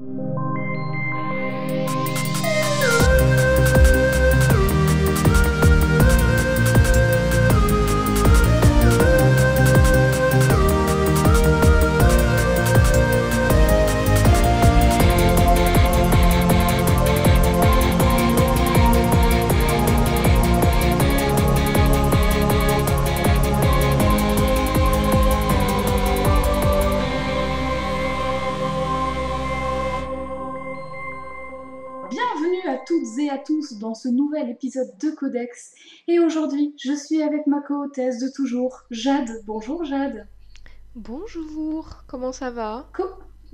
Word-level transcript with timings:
dans 0.00 0.47
épisode 34.68 34.98
de 35.00 35.10
Codex. 35.12 35.72
Et 36.08 36.18
aujourd'hui, 36.18 36.74
je 36.78 36.92
suis 36.92 37.22
avec 37.22 37.46
ma 37.46 37.62
co-hôtesse 37.62 38.18
de 38.18 38.28
toujours, 38.28 38.82
Jade. 38.90 39.42
Bonjour 39.46 39.82
Jade. 39.84 40.26
Bonjour, 40.94 42.04
comment 42.06 42.32
ça 42.32 42.50
va? 42.50 42.86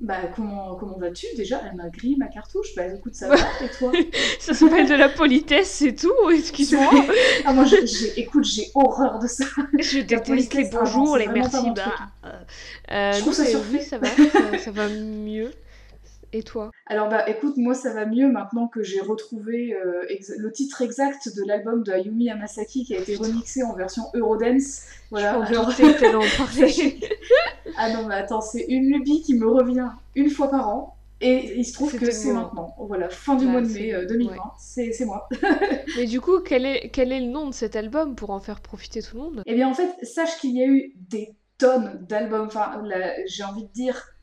Bah 0.00 0.22
comment, 0.34 0.74
comment 0.74 0.98
vas-tu? 0.98 1.26
Déjà, 1.36 1.62
elle 1.64 1.76
m'a 1.76 1.88
grillé 1.88 2.16
ma 2.16 2.26
cartouche. 2.26 2.74
Bah 2.74 2.86
écoute, 2.86 3.14
ça 3.14 3.28
va, 3.28 3.36
et 3.36 3.68
toi? 3.78 3.92
Ça 4.40 4.54
s'appelle 4.54 4.88
de 4.88 4.94
la 4.94 5.08
politesse, 5.08 5.70
c'est 5.70 5.94
tout, 5.94 6.30
excuse-moi. 6.32 6.90
ah 7.44 7.52
moi, 7.52 7.64
écoute, 8.16 8.44
j'ai 8.44 8.66
horreur 8.74 9.20
de 9.20 9.28
ça. 9.28 9.44
Je 9.78 10.00
déteste 10.00 10.54
les 10.54 10.68
bonjours, 10.68 11.16
les 11.16 11.28
merci. 11.28 11.70
Bah, 11.76 12.32
euh, 12.90 13.12
je 13.12 13.20
trouve 13.20 13.34
ça 13.34 13.46
surfait. 13.46 13.82
ça 13.82 13.98
va, 13.98 14.08
ça, 14.08 14.58
ça 14.58 14.70
va 14.72 14.88
mieux. 14.88 15.52
Et 16.34 16.42
toi? 16.42 16.72
Alors 16.86 17.08
bah 17.08 17.30
écoute, 17.30 17.56
moi 17.56 17.74
ça 17.74 17.94
va 17.94 18.06
mieux 18.06 18.28
maintenant 18.28 18.66
que 18.66 18.82
j'ai 18.82 18.98
retrouvé 19.00 19.72
euh, 19.72 20.02
le 20.36 20.50
titre 20.50 20.82
exact 20.82 21.28
de 21.28 21.46
l'album 21.46 21.84
de 21.84 21.92
Ayumi 21.92 22.28
Hamasaki 22.28 22.84
qui 22.84 22.96
a 22.96 22.98
été 22.98 23.14
remixé 23.14 23.62
en 23.62 23.72
version 23.76 24.02
Eurodance. 24.14 24.82
Voilà. 25.12 25.44
Je 25.48 25.54
parler. 26.36 27.00
ah 27.78 27.92
non 27.92 28.08
mais 28.08 28.16
attends, 28.16 28.40
c'est 28.40 28.64
une 28.68 28.92
lubie 28.92 29.22
qui 29.22 29.34
me 29.34 29.46
revient 29.46 29.90
une 30.16 30.28
fois 30.28 30.50
par 30.50 30.68
an. 30.68 30.96
Et 31.20 31.56
il 31.56 31.64
se 31.64 31.74
trouve 31.74 31.96
que 31.96 32.10
c'est 32.10 32.32
maintenant. 32.32 32.74
Voilà, 32.80 33.08
fin 33.08 33.36
du 33.36 33.46
bah, 33.46 33.52
mois 33.52 33.60
de 33.62 33.68
mai 33.68 33.94
2020, 34.08 34.34
euh, 34.34 34.36
c'est 34.92 35.04
moi. 35.04 35.28
mais 35.96 36.06
du 36.06 36.20
coup, 36.20 36.40
quel 36.40 36.66
est, 36.66 36.90
quel 36.90 37.12
est 37.12 37.20
le 37.20 37.28
nom 37.28 37.48
de 37.48 37.54
cet 37.54 37.76
album 37.76 38.16
pour 38.16 38.30
en 38.30 38.40
faire 38.40 38.60
profiter 38.60 39.00
tout 39.00 39.16
le 39.16 39.22
monde? 39.22 39.42
Eh 39.46 39.54
bien 39.54 39.68
en 39.68 39.74
fait, 39.74 39.94
sache 40.02 40.36
qu'il 40.40 40.56
y 40.56 40.62
a 40.64 40.66
eu 40.66 40.92
des 40.96 41.36
tonnes 41.58 42.04
d'albums, 42.08 42.48
enfin 42.48 42.82
j'ai 43.26 43.44
envie 43.44 43.62
de 43.62 43.72
dire 43.72 44.13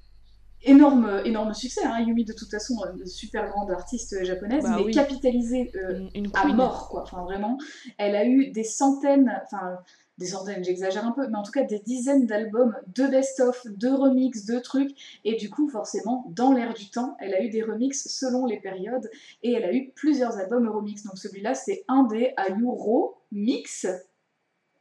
énorme, 0.64 1.22
énorme 1.26 1.54
succès. 1.54 1.84
Hein. 1.84 2.02
Yumi, 2.02 2.26
de 2.26 2.34
toute 2.34 2.50
façon, 2.50 2.76
une 2.96 3.06
super 3.06 3.50
grande 3.50 3.72
artiste 3.72 4.24
japonaise, 4.24 4.64
bah 4.64 4.78
mais 4.86 4.92
capitalisée 4.92 5.72
euh, 5.76 6.08
à 6.34 6.48
mort, 6.48 6.90
quoi. 6.90 7.04
Enfin, 7.04 7.24
vraiment. 7.24 7.58
Elle 7.98 8.16
a 8.16 8.26
eu 8.26 8.52
des 8.52 8.64
centaines, 8.64 9.32
enfin, 9.46 9.78
des 10.18 10.28
centaines, 10.28 10.64
j'exagère 10.64 11.06
un 11.06 11.12
peu, 11.12 11.28
mais 11.28 11.38
en 11.38 11.44
tout 11.44 11.52
cas 11.52 11.64
des 11.64 11.80
dizaines 11.80 12.28
d'albums, 12.28 12.76
de 12.96 13.08
best-of, 13.08 13.66
de 13.66 13.90
remix, 13.90 14.46
de 14.46 14.60
trucs. 14.60 14.92
Et 15.26 15.36
du 15.36 15.50
coup, 15.50 15.68
forcément, 15.70 16.26
dans 16.30 16.54
l'air 16.54 16.74
du 16.74 16.90
temps, 16.90 17.18
elle 17.20 17.34
a 17.34 17.42
eu 17.42 17.50
des 17.50 17.64
remixes 17.64 18.08
selon 18.08 18.46
les 18.46 18.60
périodes. 18.60 19.10
Et 19.42 19.54
elle 19.54 19.64
a 19.64 19.74
eu 19.74 19.92
plusieurs 19.96 20.38
albums 20.38 20.70
remix. 20.70 21.04
Donc 21.04 21.18
celui-là, 21.18 21.56
c'est 21.56 21.84
un 21.88 22.04
des 22.04 22.34
Ayuro 22.38 23.16
Mix. 23.32 23.88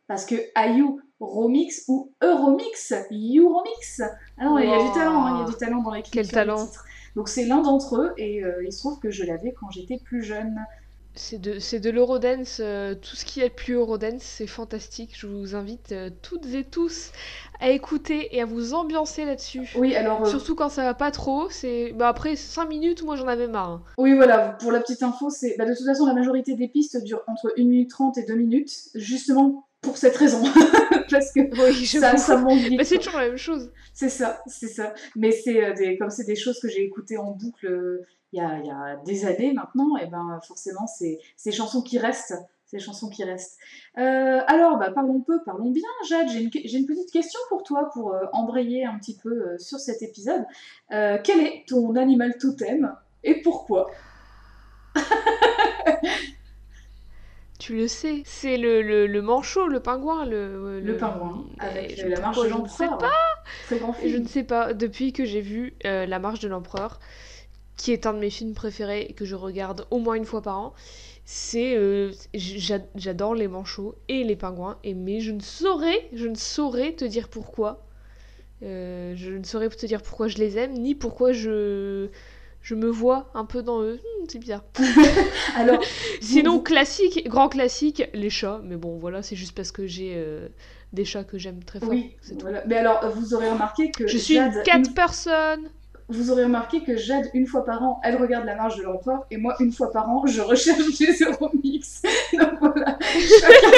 Parce 0.07 0.27
que 0.27 0.35
Ayu 0.55 1.01
Romix 1.21 1.85
ou 1.89 2.11
Euromix, 2.23 2.93
Euromix. 3.11 4.03
Ah 4.39 4.57
il 4.59 4.69
y 4.69 4.73
a 4.73 4.83
du 4.83 4.93
talent, 4.93 5.25
hein, 5.25 5.37
il 5.37 5.41
y 5.41 5.49
a 5.49 5.51
du 5.51 5.57
talent 5.57 5.83
dans 5.83 5.93
l'écriture. 5.93 6.23
Quel 6.23 6.31
talent 6.31 6.69
Donc 7.15 7.29
c'est 7.29 7.45
l'un 7.45 7.61
d'entre 7.63 7.97
eux 7.97 8.13
et 8.17 8.43
euh, 8.43 8.65
il 8.65 8.73
se 8.73 8.79
trouve 8.79 8.99
que 8.99 9.11
je 9.11 9.25
l'avais 9.25 9.53
quand 9.53 9.71
j'étais 9.71 9.99
plus 9.99 10.23
jeune. 10.23 10.57
C'est 11.15 11.41
de, 11.41 11.79
de 11.79 11.91
l'Eurodance, 11.91 12.59
euh, 12.61 12.95
tout 12.95 13.17
ce 13.17 13.25
qui 13.25 13.41
est 13.41 13.51
plus 13.51 13.75
Eurodance, 13.75 14.23
c'est 14.23 14.47
fantastique. 14.47 15.11
Je 15.19 15.27
vous 15.27 15.57
invite 15.57 15.91
euh, 15.91 16.09
toutes 16.23 16.47
et 16.55 16.63
tous 16.63 17.11
à 17.61 17.71
écouter 17.71 18.35
et 18.37 18.41
à 18.41 18.45
vous 18.45 18.75
ambiancer 18.75 19.25
là-dessus. 19.25 19.69
Oui, 19.77 19.97
alors. 19.97 20.25
Surtout 20.27 20.55
quand 20.55 20.69
ça 20.69 20.85
va 20.85 20.95
pas 20.95 21.11
trop, 21.11 21.51
c'est. 21.51 21.93
Bah, 21.93 22.09
après 22.09 22.37
5 22.37 22.67
minutes, 22.67 23.03
moi 23.03 23.17
j'en 23.17 23.27
avais 23.27 23.49
marre. 23.49 23.71
Hein. 23.71 23.83
Oui, 23.99 24.15
voilà, 24.15 24.57
pour 24.61 24.71
la 24.71 24.81
petite 24.81 25.03
info, 25.03 25.31
c'est. 25.31 25.57
Bah, 25.59 25.67
de 25.67 25.75
toute 25.75 25.85
façon, 25.85 26.07
la 26.07 26.15
majorité 26.15 26.55
des 26.55 26.69
pistes 26.69 27.03
durent 27.03 27.25
entre 27.27 27.53
1 27.59 27.65
minute 27.65 27.91
30 27.91 28.17
et 28.17 28.25
2 28.25 28.35
minutes, 28.37 28.91
justement 28.95 29.67
pour 29.81 29.97
cette 29.97 30.17
raison. 30.17 30.43
Parce 31.11 31.33
que 31.33 31.41
ça, 31.87 32.17
ça 32.17 32.45
vite. 32.45 32.85
C'est 32.85 32.99
toujours 32.99 33.19
la 33.19 33.29
même 33.29 33.37
chose. 33.37 33.73
C'est 33.95 34.09
ça, 34.09 34.43
c'est 34.47 34.69
ça. 34.69 34.95
Mais 35.17 35.33
c'est 35.33 35.63
euh, 35.63 35.75
des, 35.75 35.99
comme 35.99 36.11
c'est 36.11 36.25
des 36.25 36.37
choses 36.37 36.61
que 36.61 36.69
j'ai 36.69 36.85
écoutées 36.85 37.19
en 37.19 37.33
boucle 37.33 37.67
euh, 37.67 38.07
il 38.33 38.39
y, 38.39 38.41
a, 38.41 38.59
y, 38.61 38.71
a, 38.71 38.97
des 39.05 39.27
années 39.27 39.53
maintenant, 39.53 39.97
et 39.97 40.07
ben 40.07 40.39
forcément, 40.47 40.87
c'est 40.87 41.19
ces 41.37 41.51
chansons 41.51 41.83
qui 41.83 41.99
restent. 41.99 42.37
Ces 42.67 42.79
chansons 42.79 43.09
qui 43.09 43.25
restent. 43.25 43.59
Euh, 43.99 44.43
alors, 44.47 44.79
bah, 44.79 44.93
parlons 44.95 45.21
peu, 45.21 45.43
parlons 45.45 45.73
bien. 45.73 45.89
Jade, 46.09 46.29
j'ai 46.29 46.39
une, 46.39 46.51
une, 46.55 46.87
petite 46.87 47.11
question 47.11 47.41
pour 47.49 47.65
toi, 47.65 47.91
pour 47.93 48.15
embrayer 48.33 48.85
un 48.85 48.97
petit 48.99 49.17
peu 49.17 49.59
sur 49.59 49.81
cet 49.81 50.03
épisode. 50.03 50.45
quel 50.89 51.41
est 51.41 51.65
ton 51.67 51.97
animal 51.97 52.39
totem 52.39 52.95
et 53.25 53.43
pourquoi? 53.43 53.91
Tu 57.61 57.77
le 57.77 57.89
sais, 57.89 58.23
c'est 58.25 58.57
le, 58.57 58.81
le, 58.81 59.07
le, 59.07 59.23
manchot, 59.23 59.69
le 59.69 59.81
pingouin. 59.81 60.25
Le, 60.25 60.81
le, 60.81 60.97
pingouin, 60.97 61.45
avec 61.59 62.03
la 62.03 62.19
marche 62.19 62.43
de 62.43 62.49
l'empereur. 62.49 62.67
Je 63.69 63.75
ne 63.75 63.79
sais 63.79 63.87
pas. 63.87 63.95
Je 64.03 64.17
ne 64.17 64.27
sais 64.27 64.43
pas. 64.45 64.73
Depuis 64.73 65.13
que 65.13 65.27
j'ai 65.27 65.43
vu 65.43 65.75
euh, 65.85 66.07
La 66.07 66.19
marche 66.19 66.41
de 66.41 66.49
l'empereur, 66.49 66.99
qui 67.77 67.93
est 67.93 68.07
un 68.07 68.15
de 68.15 68.19
mes 68.19 68.31
films 68.31 68.55
préférés 68.55 69.03
et 69.03 69.13
que 69.13 69.27
je 69.27 69.35
regarde 69.35 69.87
au 69.91 69.99
moins 69.99 70.15
une 70.15 70.25
fois 70.25 70.41
par 70.41 70.59
an, 70.59 70.75
c'est 71.27 71.77
euh, 71.77 72.13
j'adore 72.33 73.35
les 73.35 73.47
manchots 73.47 73.95
et 74.09 74.25
les 74.25 74.37
pingouins. 74.37 74.79
Et 74.83 74.95
mais 74.95 75.21
je 75.21 75.31
ne 75.31 75.41
saurais, 75.41 76.09
je 76.15 76.29
ne 76.29 76.37
saurais 76.37 76.95
te 76.95 77.05
dire 77.05 77.29
pourquoi. 77.29 77.87
Euh, 78.63 79.13
je 79.17 79.33
ne 79.33 79.45
saurais 79.45 79.69
te 79.69 79.85
dire 79.85 80.03
pourquoi 80.03 80.29
je 80.29 80.39
les 80.39 80.57
aime, 80.57 80.73
ni 80.73 80.95
pourquoi 80.95 81.33
je 81.33 82.09
je 82.63 82.75
me 82.75 82.89
vois 82.89 83.31
un 83.35 83.45
peu 83.45 83.63
dans 83.63 83.83
eux. 83.83 83.97
Hmm, 83.97 84.25
c'est 84.29 84.39
bizarre. 84.39 84.65
Alors, 85.57 85.83
sinon 86.21 86.61
classique, 86.61 87.27
grand 87.29 87.49
classique, 87.49 88.05
les 88.15 88.31
chats. 88.31 88.61
Mais 88.65 88.77
bon, 88.77 88.99
voilà, 88.99 89.23
c'est 89.23 89.37
juste 89.37 89.55
parce 89.55 89.73
que 89.73 89.87
j'ai 89.87 90.15
euh, 90.17 90.49
des 90.93 91.05
chats 91.05 91.25
que 91.25 91.39
j'aime 91.39 91.63
très 91.65 91.81
fort. 91.81 91.89
Oui, 91.89 92.17
voilà. 92.41 92.63
Mais 92.67 92.77
alors, 92.77 93.09
vous 93.11 93.35
aurez 93.35 93.51
remarqué 93.51 93.91
que 93.91 94.07
je 94.07 94.19
suis 94.19 94.39
une 94.39 94.63
cat 94.65 94.83
personne 94.95 95.71
vous 96.11 96.31
aurez 96.31 96.45
remarqué 96.45 96.83
que 96.83 96.97
Jade, 96.97 97.31
une 97.35 97.47
fois 97.47 97.65
par 97.65 97.83
an, 97.83 98.01
elle 98.03 98.17
regarde 98.17 98.45
la 98.45 98.57
marche 98.57 98.77
de 98.77 98.83
l'empereur, 98.83 99.27
et 99.31 99.37
moi, 99.37 99.55
une 99.61 99.73
fois 99.73 99.91
par 99.93 100.09
an, 100.09 100.27
je 100.27 100.41
recherche 100.41 100.99
des 100.99 101.25
Euromix. 101.25 102.03
Donc 102.33 102.59
voilà, 102.61 102.99
chacun, 103.01 103.71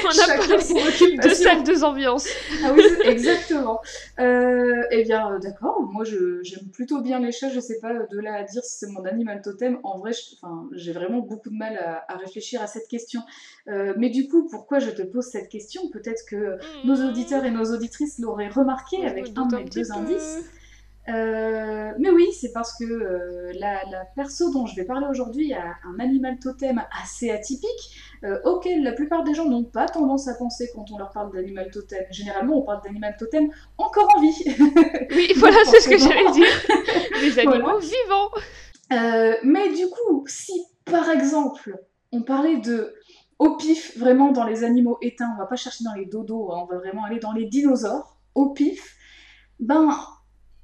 On 0.04 1.18
a 1.18 1.22
deux 1.22 1.34
salles, 1.34 1.64
deux 1.64 1.84
ambiances. 1.84 2.28
Ah 2.64 2.72
oui, 2.74 2.82
exactement. 3.04 3.80
Euh, 4.18 4.82
eh 4.90 5.02
bien, 5.04 5.38
d'accord, 5.40 5.80
moi, 5.82 6.04
j'aime 6.04 6.68
plutôt 6.72 7.00
bien 7.00 7.18
les 7.18 7.32
chats, 7.32 7.50
je 7.50 7.60
sais 7.60 7.78
pas 7.80 7.92
de 7.92 8.18
là 8.18 8.34
à 8.34 8.42
dire 8.44 8.62
si 8.62 8.78
c'est 8.78 8.90
mon 8.90 9.04
animal 9.04 9.42
totem. 9.42 9.78
En 9.82 9.98
vrai, 9.98 10.12
j'ai 10.72 10.92
vraiment 10.92 11.20
beaucoup 11.20 11.50
de 11.50 11.56
mal 11.56 11.76
à, 12.08 12.16
réfléchir 12.16 12.62
à 12.62 12.66
cette 12.66 12.88
question. 12.88 13.20
Euh, 13.68 13.94
mais 13.96 14.10
du 14.10 14.28
coup, 14.28 14.48
pourquoi 14.48 14.78
je 14.78 14.90
te 14.90 15.02
pose 15.02 15.24
cette 15.24 15.48
question? 15.48 15.88
Peut-être 15.90 16.24
que 16.28 16.58
nos 16.84 16.96
mmh. 16.96 17.08
auditeurs 17.08 17.44
et 17.44 17.50
nos 17.50 17.64
auditrices 17.72 18.18
l'auraient 18.18 18.48
remarqué 18.48 19.04
avec 19.06 19.32
un 19.36 19.46
de 19.46 19.56
mes 19.56 19.64
deux 19.64 19.92
indices. 19.92 20.44
Euh, 21.10 21.92
mais 21.98 22.10
oui, 22.10 22.28
c'est 22.32 22.52
parce 22.52 22.76
que 22.78 22.84
euh, 22.84 23.52
la, 23.58 24.04
perso 24.14 24.52
dont 24.52 24.66
je 24.66 24.76
vais 24.76 24.84
parler 24.84 25.06
aujourd'hui 25.08 25.52
a 25.52 25.74
un 25.84 25.98
animal 25.98 26.38
totem 26.38 26.82
assez 27.02 27.30
atypique, 27.30 27.68
euh, 28.24 28.38
auquel 28.44 28.82
la 28.82 28.92
plupart 28.92 29.24
des 29.24 29.34
gens 29.34 29.48
n'ont 29.48 29.64
pas 29.64 29.86
tendance 29.86 30.28
à 30.28 30.34
penser 30.34 30.70
quand 30.74 30.90
on 30.92 30.98
leur 30.98 31.10
parle 31.10 31.32
d'animal 31.32 31.70
totem. 31.70 32.04
Généralement, 32.10 32.58
on 32.58 32.62
parle 32.62 32.82
d'animal 32.82 33.16
totem 33.18 33.50
encore 33.78 34.08
en 34.16 34.20
vie. 34.20 34.44
oui, 35.10 35.32
voilà, 35.36 35.58
c'est 35.66 35.80
ce 35.80 35.88
que 35.88 35.98
j'allais 35.98 36.30
dire. 36.32 36.46
Les 37.22 37.38
animaux 37.38 37.78
vivants. 37.78 38.30
mais 39.42 39.68
du 39.70 39.88
coup, 39.88 40.24
si 40.26 40.52
par 40.84 41.08
exemple, 41.10 41.78
on 42.12 42.22
parlait 42.22 42.58
de 42.58 42.94
au 43.38 43.56
pif, 43.56 43.96
vraiment 43.96 44.32
dans 44.32 44.44
les 44.44 44.64
animaux 44.64 44.98
éteints, 45.00 45.32
on 45.34 45.38
va 45.38 45.46
pas 45.46 45.56
chercher 45.56 45.82
dans 45.82 45.94
les 45.94 46.04
dodos, 46.04 46.52
hein, 46.52 46.58
on 46.62 46.66
va 46.66 46.76
vraiment 46.78 47.04
aller 47.04 47.18
dans 47.18 47.32
les 47.32 47.46
dinosaures, 47.46 48.18
au 48.34 48.50
pif, 48.50 48.96
ben 49.58 49.98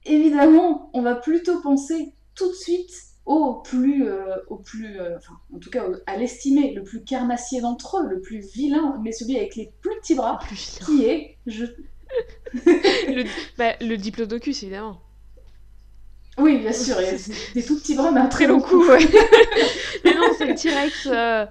évidemment, 0.06 0.90
on 0.94 1.02
va 1.02 1.14
plutôt 1.14 1.60
penser 1.60 2.12
tout 2.34 2.48
de 2.48 2.54
suite 2.54 2.92
au 3.24 3.54
plus, 3.54 4.06
euh, 4.06 4.36
au 4.48 4.56
plus 4.56 5.00
euh, 5.00 5.16
enfin, 5.16 5.34
en 5.54 5.58
tout 5.58 5.70
cas 5.70 5.84
à 6.06 6.16
l'estimé 6.16 6.72
le 6.72 6.84
plus 6.84 7.02
carnassier 7.02 7.60
d'entre 7.60 7.98
eux, 7.98 8.08
le 8.08 8.20
plus 8.20 8.38
vilain, 8.54 9.00
mais 9.02 9.12
celui 9.12 9.36
avec 9.36 9.56
les 9.56 9.72
plus 9.80 9.98
petits 10.00 10.14
bras, 10.14 10.38
qui 10.84 11.04
est 11.04 11.36
je... 11.46 11.64
le, 12.64 13.24
bah, 13.58 13.72
le 13.80 13.96
diplodocus 13.96 14.62
évidemment. 14.62 15.00
Oui, 16.38 16.58
bien 16.58 16.72
sûr, 16.72 17.00
il 17.00 17.06
y 17.06 17.08
a 17.08 17.34
des 17.54 17.64
tout 17.64 17.78
petits 17.78 17.94
bras, 17.94 18.12
mais 18.12 18.20
un 18.20 18.28
très 18.28 18.46
long 18.46 18.60
cou. 18.60 18.84
mais 20.04 20.14
non, 20.14 20.28
c'est 20.36 20.46
le 20.46 20.54
T-Rex. 20.54 21.08
Euh, 21.10 21.46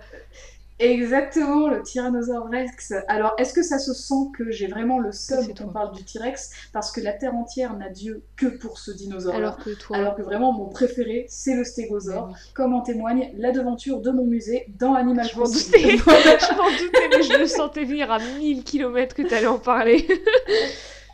Exactement, 0.80 1.70
le 1.70 1.82
Tyrannosaure 1.84 2.50
Rex. 2.50 2.94
Alors, 3.08 3.34
est-ce 3.38 3.54
que 3.54 3.64
ça 3.64 3.80
se 3.80 3.94
sent 3.94 4.30
que 4.38 4.52
j'ai 4.52 4.68
vraiment 4.68 5.00
le 5.00 5.14
seum 5.14 5.48
quand 5.48 5.64
on 5.66 5.70
parle 5.70 5.96
du 5.96 6.04
T-Rex? 6.04 6.52
Parce 6.74 6.92
que 6.92 7.00
la 7.00 7.14
Terre 7.14 7.34
entière 7.34 7.78
n'a 7.78 7.90
Dieu 7.90 8.24
que 8.36 8.48
pour 8.48 8.78
ce 8.78 8.92
dinosaure. 8.92 9.36
Alors 9.36 9.58
que 9.58 9.70
toi. 9.70 9.96
Alors 9.96 10.16
que 10.16 10.22
vraiment, 10.22 10.52
mon 10.52 10.68
préféré, 10.68 11.28
c'est 11.30 11.56
le 11.56 11.64
stégosaure, 11.64 12.36
comme 12.54 12.74
en 12.74 12.82
témoigne 12.82 13.32
la 13.38 13.52
devanture 13.52 14.02
de 14.02 14.12
mon 14.12 14.26
musée 14.26 14.66
dans 14.78 14.96
Animal 14.96 15.30
Crossing. 15.30 15.72
je 15.74 16.58
m'en 16.58 16.70
doutais, 16.72 17.10
mais 17.10 17.24
je 17.24 17.40
le 17.40 17.48
sentais 17.48 17.86
venir 17.86 18.12
à 18.12 18.20
1000 18.20 18.64
km 18.64 19.16
que 19.16 19.22
tu 19.22 19.34
allais 19.34 19.48
en 19.48 19.60
parler. 19.60 20.06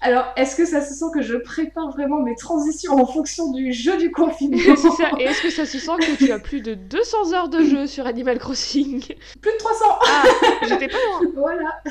Alors, 0.04 0.26
est-ce 0.36 0.56
que 0.56 0.66
ça 0.66 0.82
se 0.82 0.96
sent 0.96 1.06
que 1.14 1.22
je 1.22 1.36
prépare 1.36 1.92
vraiment 1.92 2.22
mes 2.22 2.36
transitions 2.36 2.94
en 2.94 3.06
fonction 3.06 3.52
du 3.52 3.72
jeu 3.72 3.98
du 3.98 4.12
confinement 4.12 4.58
Et 5.20 5.24
est-ce 5.24 5.44
que 5.44 5.52
ça 5.52 5.66
se 5.66 5.78
sent 5.78 5.92
que 6.00 6.18
tu 6.18 6.32
as 6.32 6.40
plus 6.40 6.62
de 6.62 6.74
200 6.74 7.34
heures 7.34 7.50
de 7.50 7.64
jeu 7.64 7.86
sur 7.86 8.08
Animal 8.08 8.40
Crossing 8.40 9.00
Plus 9.42 9.52
de 9.52 9.58
300 9.58 9.86
Ah, 10.08 10.24
j'étais 10.68 10.88
pas 10.88 10.98
loin 10.98 11.32
Voilà 11.36 11.82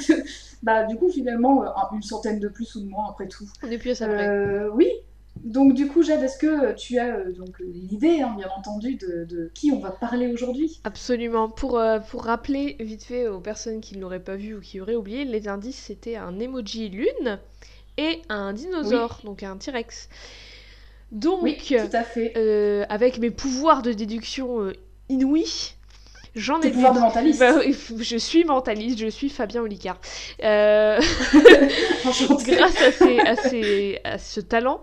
Bah, 0.65 0.85
du 0.85 0.97
coup, 0.97 1.09
finalement, 1.09 1.63
euh, 1.63 1.69
une 1.93 2.03
centaine 2.03 2.41
de 2.41 2.49
plus 2.49 2.75
ou 2.75 2.81
de 2.81 2.87
moins 2.87 3.11
après 3.11 3.29
tout. 3.29 3.45
On 3.63 3.71
est 3.71 3.79
plus 3.79 3.91
à 3.91 3.95
ça 3.95 4.09
près. 4.09 4.29
Euh, 4.29 4.71
oui, 4.75 4.89
donc 5.37 5.75
du 5.75 5.87
coup, 5.87 6.03
Jade, 6.03 6.23
est-ce 6.25 6.37
que 6.37 6.75
tu 6.75 6.99
as 6.99 7.15
euh, 7.15 7.33
donc 7.33 7.61
l'idée, 7.61 8.23
hein, 8.23 8.35
bien 8.37 8.49
entendu, 8.57 8.97
de, 8.97 9.53
qui 9.55 9.71
on 9.71 9.79
va 9.79 9.93
parler 9.93 10.27
aujourd'hui? 10.33 10.81
Absolument. 10.83 11.49
Pour, 11.49 11.81
pour 12.11 12.25
rappeler 12.25 12.77
vite 12.81 13.05
fait 13.05 13.29
aux 13.29 13.41
personnes 13.41 13.81
qui 13.81 13.97
ne 13.97 14.01
l'auraient 14.01 14.19
pas 14.19 14.37
vu 14.37 14.57
ou 14.57 14.61
qui 14.61 14.81
auraient 14.81 14.97
oublié, 14.97 15.25
les 15.25 15.47
indices 15.47 15.81
c'était 15.87 16.17
un 16.17 16.41
emoji 16.41 16.89
lune 16.89 17.39
et 18.01 18.23
un 18.31 18.53
dinosaure, 18.55 19.21
donc 19.25 19.43
un 19.43 19.57
T-Rex. 19.57 20.09
Donc, 21.13 21.41
tout 21.67 21.75
à 21.93 22.03
fait. 22.03 22.33
Euh, 22.37 22.85
avec 22.89 23.19
mes 23.19 23.31
pouvoirs 23.31 23.83
de 23.83 23.93
déduction 23.93 24.63
euh, 24.63 24.73
inouïs, 25.09 25.77
j'en 26.35 26.61
ai. 26.61 26.71
pouvoirs 26.71 26.95
de 26.95 27.01
mentaliste. 27.01 27.41
Bah, 27.41 27.61
je 27.99 28.17
suis 28.17 28.45
mentaliste, 28.45 28.99
je 28.99 29.09
suis 29.09 29.29
Fabien 29.29 29.61
Olicard. 29.61 30.01
Euh... 30.43 30.99
Grâce 32.47 33.03
à, 33.03 34.11
à, 34.11 34.19
ce 34.19 34.41
talent, 34.41 34.81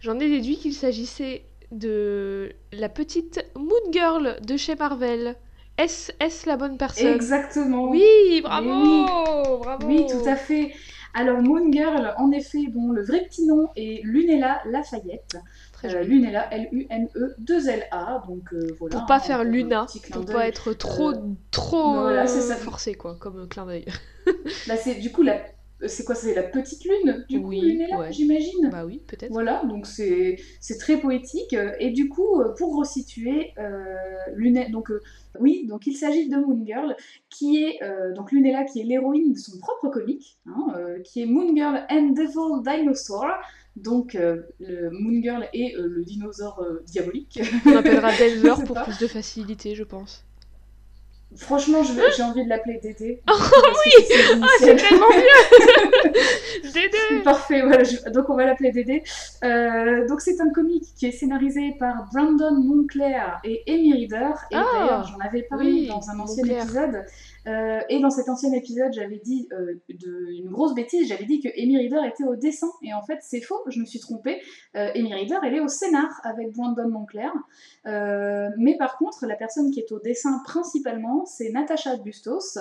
j'en 0.00 0.18
ai 0.18 0.28
déduit 0.28 0.58
qu'il 0.58 0.74
s'agissait 0.74 1.44
de 1.72 2.52
la 2.72 2.88
petite 2.88 3.44
Moon 3.56 3.92
Girl 3.92 4.36
de 4.42 4.56
chez 4.56 4.74
Marvel. 4.74 5.36
Est-ce 5.78 6.48
la 6.48 6.56
bonne 6.56 6.76
personne 6.76 7.14
Exactement. 7.14 7.88
Oui, 7.88 8.40
bravo, 8.42 9.58
bravo. 9.58 9.86
Oui, 9.86 10.06
tout 10.10 10.28
à 10.28 10.34
fait. 10.34 10.72
Alors 11.18 11.42
Moon 11.42 11.72
Girl, 11.72 12.14
en 12.16 12.30
effet, 12.30 12.68
bon, 12.68 12.92
le 12.92 13.02
vrai 13.02 13.24
petit 13.24 13.44
nom 13.44 13.70
est 13.74 14.04
Lunella 14.04 14.60
Lafayette. 14.66 15.36
Euh, 15.84 16.02
Lunella, 16.04 16.46
L-U-N-E, 16.52 17.34
2-L-A, 17.40 18.22
donc 18.28 18.52
euh, 18.52 18.68
voilà. 18.78 18.98
Pour 18.98 19.06
pas 19.06 19.18
faire 19.18 19.42
Luna, 19.42 19.86
pour 20.12 20.24
pas 20.26 20.46
être 20.46 20.72
trop, 20.74 21.10
euh, 21.10 21.34
trop 21.50 21.92
voilà, 22.02 22.28
ça. 22.28 22.54
forcé, 22.54 22.94
quoi, 22.94 23.16
comme 23.18 23.48
clin 23.48 23.66
d'œil. 23.66 23.84
bah, 24.68 24.76
c'est 24.76 24.94
du 24.94 25.10
coup 25.10 25.22
la 25.22 25.40
c'est 25.86 26.04
quoi 26.04 26.14
C'est 26.14 26.34
la 26.34 26.42
petite 26.42 26.84
lune, 26.84 27.24
du 27.28 27.40
coup, 27.40 27.50
Lunella, 27.50 28.10
j'imagine? 28.10 28.70
Bah 28.70 28.84
oui, 28.84 29.02
peut-être. 29.06 29.30
Voilà, 29.30 29.62
donc 29.64 29.86
c'est 29.86 30.38
très 30.78 30.98
poétique. 30.98 31.56
Et 31.78 31.90
du 31.90 32.08
coup, 32.08 32.42
pour 32.56 32.76
resituer, 32.76 33.52
Lunella, 34.34 34.68
donc 34.70 34.90
oui, 35.40 35.66
donc 35.66 35.86
il 35.86 35.94
s'agit 35.94 36.28
de 36.28 36.36
Moon 36.36 36.64
Girl, 36.64 36.96
qui 37.30 37.62
est 37.62 37.82
euh, 37.82 38.14
donc 38.14 38.32
Lunella, 38.32 38.64
qui 38.64 38.80
est 38.80 38.84
l'héroïne 38.84 39.32
de 39.32 39.38
son 39.38 39.58
propre 39.58 39.88
comique, 39.88 40.38
hein, 40.46 40.72
euh, 40.76 41.00
qui 41.00 41.22
est 41.22 41.26
Moon 41.26 41.54
Girl 41.54 41.84
and 41.90 42.10
Devil 42.10 42.62
Dinosaur. 42.64 43.26
Donc 43.76 44.14
euh, 44.14 44.42
le 44.58 44.90
Moon 44.90 45.22
Girl 45.22 45.48
est 45.52 45.74
le 45.76 46.02
dinosaure 46.04 46.64
diabolique. 46.84 47.40
On 47.64 47.76
appellera 47.76 48.10
Denver 48.18 48.64
pour 48.66 48.82
plus 48.82 48.98
de 48.98 49.06
facilité, 49.06 49.74
je 49.74 49.84
pense. 49.84 50.24
Franchement, 51.36 51.82
j'ai 51.82 52.22
envie 52.22 52.44
de 52.44 52.48
l'appeler 52.48 52.78
Dédé. 52.82 53.22
Oh 53.30 53.34
oui 53.34 54.04
oh, 54.40 54.46
C'est 54.58 54.76
tellement 54.76 55.08
mieux 55.08 56.12
Dédé 56.72 57.22
Parfait, 57.22 57.62
voilà, 57.62 57.82
donc 58.12 58.30
on 58.30 58.34
va 58.34 58.46
l'appeler 58.46 58.72
Dédé. 58.72 59.02
Euh, 59.44 60.06
donc 60.08 60.20
c'est 60.20 60.40
un 60.40 60.50
comic 60.50 60.84
qui 60.96 61.06
est 61.06 61.12
scénarisé 61.12 61.74
par 61.78 62.08
Brandon 62.12 62.54
Monclair 62.62 63.40
et 63.44 63.62
Amy 63.68 63.92
Reader. 63.92 64.32
Et 64.50 64.56
ah, 64.56 64.64
d'ailleurs, 64.72 65.04
j'en 65.04 65.18
avais 65.18 65.42
parlé 65.42 65.86
dans 65.86 66.08
un 66.10 66.18
ancien 66.18 66.44
épisode. 66.44 67.04
Euh, 67.48 67.80
et 67.88 68.00
dans 68.00 68.10
cet 68.10 68.28
ancien 68.28 68.52
épisode, 68.52 68.92
j'avais 68.92 69.20
dit 69.24 69.48
euh, 69.52 69.80
une 69.88 70.50
grosse 70.50 70.74
bêtise, 70.74 71.08
j'avais 71.08 71.24
dit 71.24 71.40
que 71.40 71.48
Amy 71.60 71.78
Reader 71.78 72.04
était 72.06 72.24
au 72.24 72.36
dessin, 72.36 72.68
et 72.82 72.92
en 72.92 73.02
fait 73.02 73.18
c'est 73.22 73.40
faux, 73.40 73.62
je 73.68 73.80
me 73.80 73.86
suis 73.86 74.00
trompée. 74.00 74.42
Euh, 74.76 74.90
Amy 74.94 75.14
Reader, 75.14 75.38
elle 75.42 75.54
est 75.54 75.60
au 75.60 75.68
scénar 75.68 76.08
avec 76.24 76.52
Brandon 76.52 76.88
Monclair. 76.88 77.32
Euh, 77.86 78.50
mais 78.58 78.76
par 78.76 78.98
contre, 78.98 79.24
la 79.26 79.36
personne 79.36 79.70
qui 79.70 79.80
est 79.80 79.90
au 79.92 79.98
dessin 79.98 80.42
principalement, 80.44 81.17
c'est 81.26 81.50
Natacha 81.50 81.96
Bustos, 81.96 82.58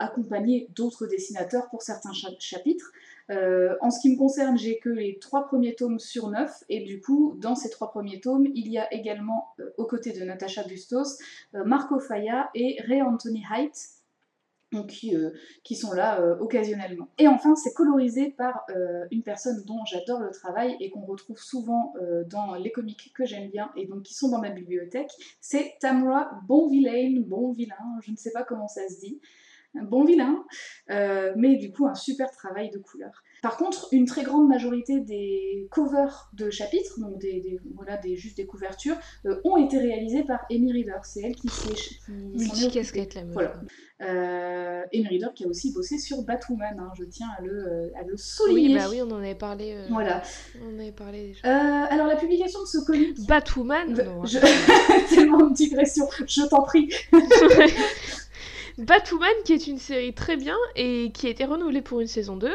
accompagnée 0.00 0.68
d'autres 0.74 1.06
dessinateurs 1.06 1.68
pour 1.70 1.82
certains 1.82 2.12
chapitres. 2.38 2.92
Euh, 3.30 3.74
en 3.80 3.90
ce 3.90 4.00
qui 4.00 4.10
me 4.10 4.16
concerne, 4.16 4.56
j'ai 4.56 4.78
que 4.78 4.88
les 4.88 5.18
trois 5.18 5.46
premiers 5.46 5.74
tomes 5.74 5.98
sur 5.98 6.28
neuf, 6.28 6.62
et 6.68 6.80
du 6.80 7.00
coup, 7.00 7.36
dans 7.38 7.54
ces 7.54 7.70
trois 7.70 7.90
premiers 7.90 8.20
tomes, 8.20 8.46
il 8.54 8.68
y 8.68 8.78
a 8.78 8.92
également, 8.92 9.48
euh, 9.58 9.70
aux 9.78 9.86
côtés 9.86 10.12
de 10.12 10.24
Natasha 10.24 10.62
Bustos, 10.64 11.18
euh, 11.54 11.64
Marco 11.64 11.98
Faya 11.98 12.50
et 12.54 12.80
Ray 12.86 13.02
Anthony 13.02 13.42
Height, 14.72 15.16
qui, 15.62 15.76
sont 15.76 15.92
là 15.92 16.20
occasionnellement. 16.40 17.08
Et 17.18 17.28
enfin, 17.28 17.54
c'est 17.54 17.72
colorisé 17.72 18.30
par 18.30 18.66
une 19.10 19.22
personne 19.22 19.62
dont 19.64 19.84
j'adore 19.90 20.20
le 20.20 20.30
travail 20.30 20.76
et 20.80 20.90
qu'on 20.90 21.04
retrouve 21.04 21.38
souvent 21.38 21.94
dans 22.28 22.54
les 22.54 22.72
comics 22.72 23.12
que 23.14 23.24
j'aime 23.24 23.50
bien 23.50 23.70
et 23.76 23.86
donc 23.86 24.02
qui 24.02 24.14
sont 24.14 24.28
dans 24.28 24.40
ma 24.40 24.50
bibliothèque. 24.50 25.10
C'est 25.40 25.74
Tamra 25.80 26.30
Bonvillain, 26.46 27.20
Bonvillain, 27.20 27.76
je 28.02 28.10
ne 28.10 28.16
sais 28.16 28.32
pas 28.32 28.44
comment 28.44 28.68
ça 28.68 28.88
se 28.88 29.00
dit 29.00 29.20
un 29.78 29.84
bon 29.84 30.04
vilain, 30.04 30.44
euh, 30.90 31.32
mais 31.36 31.56
du 31.56 31.72
coup 31.72 31.86
un 31.86 31.94
super 31.94 32.30
travail 32.30 32.70
de 32.70 32.78
couleur. 32.78 33.22
Par 33.46 33.58
contre, 33.58 33.86
une 33.92 34.06
très 34.06 34.24
grande 34.24 34.48
majorité 34.48 34.98
des 34.98 35.68
covers 35.70 36.28
de 36.32 36.50
chapitres, 36.50 36.98
donc 36.98 37.16
des, 37.18 37.60
voilà, 37.76 37.96
des, 37.96 38.16
juste 38.16 38.36
des 38.38 38.44
couvertures, 38.44 38.96
euh, 39.24 39.40
ont 39.44 39.56
été 39.56 39.78
réalisées 39.78 40.24
par 40.24 40.40
Amy 40.50 40.72
Reader. 40.72 40.98
C'est 41.04 41.22
elle 41.22 41.36
qui 41.36 41.46
s'est. 41.48 41.94
Multi-casquette, 42.08 43.14
la 43.14 43.22
Voilà. 43.26 43.54
Euh, 44.02 44.82
Amy 44.92 45.06
Reader 45.06 45.28
qui 45.32 45.44
a 45.44 45.46
aussi 45.46 45.72
bossé 45.72 45.96
sur 45.98 46.22
Batwoman, 46.22 46.76
hein, 46.76 46.90
je 46.98 47.04
tiens 47.04 47.28
à 47.38 47.42
le, 47.42 47.92
à 47.94 48.02
le 48.02 48.16
souligner. 48.16 48.68
Oui, 48.70 48.74
bah 48.74 48.86
oui, 48.90 49.00
on 49.00 49.12
en 49.12 49.18
avait 49.18 49.36
parlé. 49.36 49.76
voilà. 49.90 50.24
On 50.60 50.74
en 50.74 50.80
avait 50.80 50.90
parlé 50.90 51.28
déjà. 51.28 51.86
alors, 51.86 52.08
la 52.08 52.16
publication 52.16 52.62
de 52.62 52.66
ce 52.66 52.84
comic. 52.84 53.16
Batwoman 53.28 53.94
je... 54.24 54.40
Tellement 55.14 55.46
de 55.46 55.54
digression, 55.54 56.08
je 56.26 56.42
t'en 56.48 56.62
prie. 56.62 56.92
Batwoman, 58.78 59.30
qui 59.44 59.52
est 59.52 59.68
une 59.68 59.78
série 59.78 60.14
très 60.14 60.36
bien 60.36 60.56
et 60.74 61.12
qui 61.14 61.28
a 61.28 61.30
été 61.30 61.44
renouvelée 61.44 61.80
pour 61.80 62.00
une 62.00 62.08
saison 62.08 62.36
2. 62.36 62.50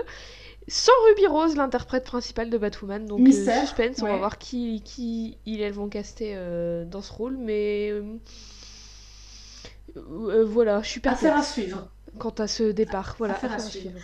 Sans 0.72 0.94
Ruby 1.10 1.28
Rose, 1.28 1.58
l'interprète 1.58 2.06
principale 2.06 2.50
de 2.50 2.58
Batwoman. 2.58 3.06
Donc, 3.06 3.20
euh, 3.28 3.60
suspense, 3.60 4.02
on 4.02 4.08
va 4.08 4.16
voir 4.16 4.38
qui, 4.38 4.82
qui 4.86 5.38
ils, 5.46 5.60
elles 5.60 5.74
vont 5.74 5.90
caster 5.90 6.32
euh, 6.34 6.86
dans 6.86 7.02
ce 7.02 7.12
rôle. 7.12 7.36
Mais 7.36 7.92
euh, 9.98 10.46
voilà, 10.46 10.82
je 10.82 10.88
suis 10.88 11.02
pas. 11.02 11.12
Affaire 11.12 11.36
à 11.36 11.44
suivre. 11.44 11.90
Quant 12.18 12.34
à 12.38 12.48
ce 12.48 12.72
départ, 12.72 13.16
voilà. 13.18 13.34
Affaire, 13.34 13.52
à, 13.52 13.60
suivre. 13.60 14.00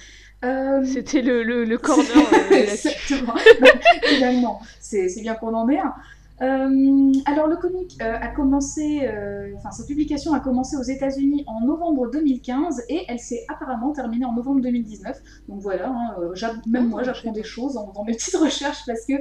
C'était 0.84 1.22
le, 1.22 1.42
le, 1.42 1.64
le 1.64 1.78
corner. 1.78 2.06
Exactement. 2.52 3.36
Finalement, 4.04 4.62
c'est 4.82 5.22
bien 5.22 5.36
qu'on 5.36 5.54
en 5.54 5.70
ait 5.70 5.80
un. 5.80 5.96
Euh, 6.42 7.12
alors 7.26 7.48
le 7.48 7.58
comic 7.58 7.98
euh, 8.00 8.14
a 8.14 8.28
commencé, 8.28 9.08
euh, 9.08 9.50
enfin 9.58 9.72
sa 9.72 9.84
publication 9.86 10.34
a 10.34 10.40
commencé 10.40 10.78
aux 10.78 10.84
États-Unis 10.84 11.44
en 11.48 11.66
novembre 11.66 12.12
2015 12.12 12.84
et 12.90 13.06
elle 13.08 13.18
s'est 13.18 13.44
apparemment 13.48 13.92
terminée 13.92 14.26
en 14.26 14.34
novembre 14.34 14.62
2019. 14.62 15.18
Donc 15.48 15.62
voilà, 15.62 15.90
hein, 15.90 16.16
même 16.68 16.86
ah, 16.86 16.90
moi 16.90 17.04
j'apprends 17.04 17.32
des 17.32 17.44
choses 17.44 17.74
dans 17.74 18.04
mes 18.04 18.14
petites 18.14 18.36
recherches 18.40 18.86
parce 18.86 19.06
que, 19.06 19.14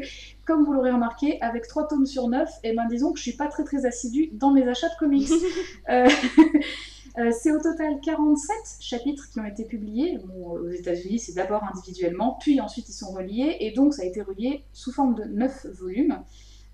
comme 0.44 0.64
vous 0.64 0.74
l'aurez 0.74 0.90
remarqué, 0.90 1.40
avec 1.40 1.66
3 1.66 1.88
tomes 1.88 2.06
sur 2.06 2.28
9, 2.28 2.48
et 2.64 2.70
eh 2.70 2.74
ben 2.74 2.86
disons 2.86 3.12
que 3.12 3.18
je 3.18 3.22
suis 3.22 3.36
pas 3.36 3.48
très 3.48 3.64
très 3.64 3.86
assidue 3.86 4.28
dans 4.32 4.50
mes 4.50 4.68
achats 4.68 4.88
de 4.88 4.98
comics. 4.98 5.30
c'est 7.32 7.50
au 7.50 7.58
total 7.58 7.98
47 8.04 8.56
chapitres 8.80 9.30
qui 9.30 9.40
ont 9.40 9.46
été 9.46 9.64
publiés. 9.64 10.18
aux 10.38 10.68
États-Unis, 10.68 11.18
c'est 11.18 11.32
d'abord 11.32 11.64
individuellement, 11.64 12.36
puis 12.38 12.60
ensuite 12.60 12.90
ils 12.90 12.92
sont 12.92 13.10
reliés, 13.12 13.56
et 13.60 13.70
donc 13.72 13.94
ça 13.94 14.02
a 14.02 14.04
été 14.04 14.20
relié 14.20 14.64
sous 14.74 14.92
forme 14.92 15.14
de 15.14 15.24
9 15.24 15.66
volumes. 15.80 16.18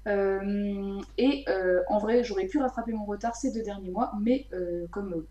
Euh, 0.06 1.00
et 1.18 1.44
euh, 1.48 1.82
en 1.88 1.98
vrai, 1.98 2.24
j'aurais 2.24 2.46
pu 2.46 2.58
rattraper 2.58 2.92
mon 2.92 3.04
retard 3.04 3.36
ces 3.36 3.52
deux 3.52 3.62
derniers 3.62 3.90
mois, 3.90 4.12
mais 4.20 4.46
euh, 4.52 4.86
comme 4.90 5.24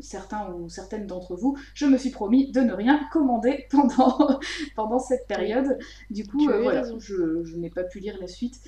certains 0.00 0.50
ou 0.52 0.68
certaines 0.68 1.06
d'entre 1.06 1.36
vous, 1.36 1.56
je 1.74 1.86
me 1.86 1.96
suis 1.96 2.10
promis 2.10 2.50
de 2.50 2.60
ne 2.60 2.72
rien 2.72 3.00
commander 3.12 3.66
pendant, 3.70 4.40
pendant 4.74 4.98
cette 4.98 5.26
période. 5.26 5.78
Du 6.10 6.26
coup, 6.26 6.44
voilà, 6.44 6.82
je, 6.98 7.44
je 7.44 7.56
n'ai 7.56 7.70
pas 7.70 7.84
pu 7.84 8.00
lire 8.00 8.16
la 8.20 8.26
suite. 8.26 8.60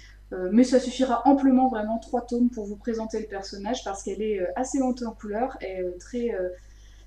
mais 0.52 0.64
ça 0.64 0.78
suffira 0.78 1.22
amplement, 1.26 1.68
vraiment, 1.68 1.98
trois 1.98 2.22
tomes 2.22 2.50
pour 2.50 2.66
vous 2.66 2.76
présenter 2.76 3.20
le 3.20 3.26
personnage 3.26 3.84
parce 3.84 4.02
qu'elle 4.02 4.22
est 4.22 4.40
assez 4.56 4.78
lente 4.78 5.02
en 5.02 5.12
couleur 5.12 5.56
et 5.60 5.82
très, 5.98 6.32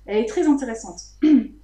elle 0.06 0.18
est 0.18 0.28
très 0.28 0.46
intéressante. 0.46 1.00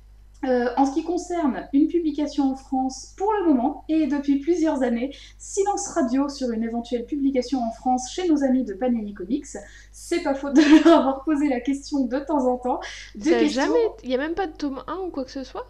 Euh, 0.47 0.69
en 0.77 0.87
ce 0.87 0.93
qui 0.93 1.03
concerne 1.03 1.69
une 1.73 1.89
publication 1.89 2.53
en 2.53 2.57
France, 2.57 3.15
pour 3.17 3.33
le 3.33 3.47
moment, 3.47 3.85
et 3.89 4.07
depuis 4.07 4.39
plusieurs 4.39 4.83
années, 4.83 5.15
silence 5.39 5.89
radio 5.89 6.29
sur 6.29 6.51
une 6.51 6.63
éventuelle 6.63 7.05
publication 7.05 7.61
en 7.61 7.73
France 7.73 8.13
chez 8.13 8.29
nos 8.29 8.45
amis 8.45 8.65
de 8.65 8.75
Panini 8.75 9.13
Comics. 9.13 9.47
C'est 9.91 10.23
pas 10.23 10.35
faute 10.35 10.55
de 10.55 10.61
leur 10.85 10.99
avoir 10.99 11.25
posé 11.25 11.49
la 11.49 11.61
question 11.61 12.07
de 12.07 12.19
temps 12.21 12.47
en 12.47 12.59
temps. 12.59 12.81
jamais... 13.19 13.79
Il 14.05 14.09
n'y 14.09 14.15
a 14.15 14.19
même 14.19 14.35
pas 14.35 14.47
de 14.47 14.53
tome 14.53 14.83
1 14.87 14.99
ou 15.07 15.11
quoi 15.11 15.25
que 15.25 15.33
ce 15.33 15.43
soit? 15.43 15.67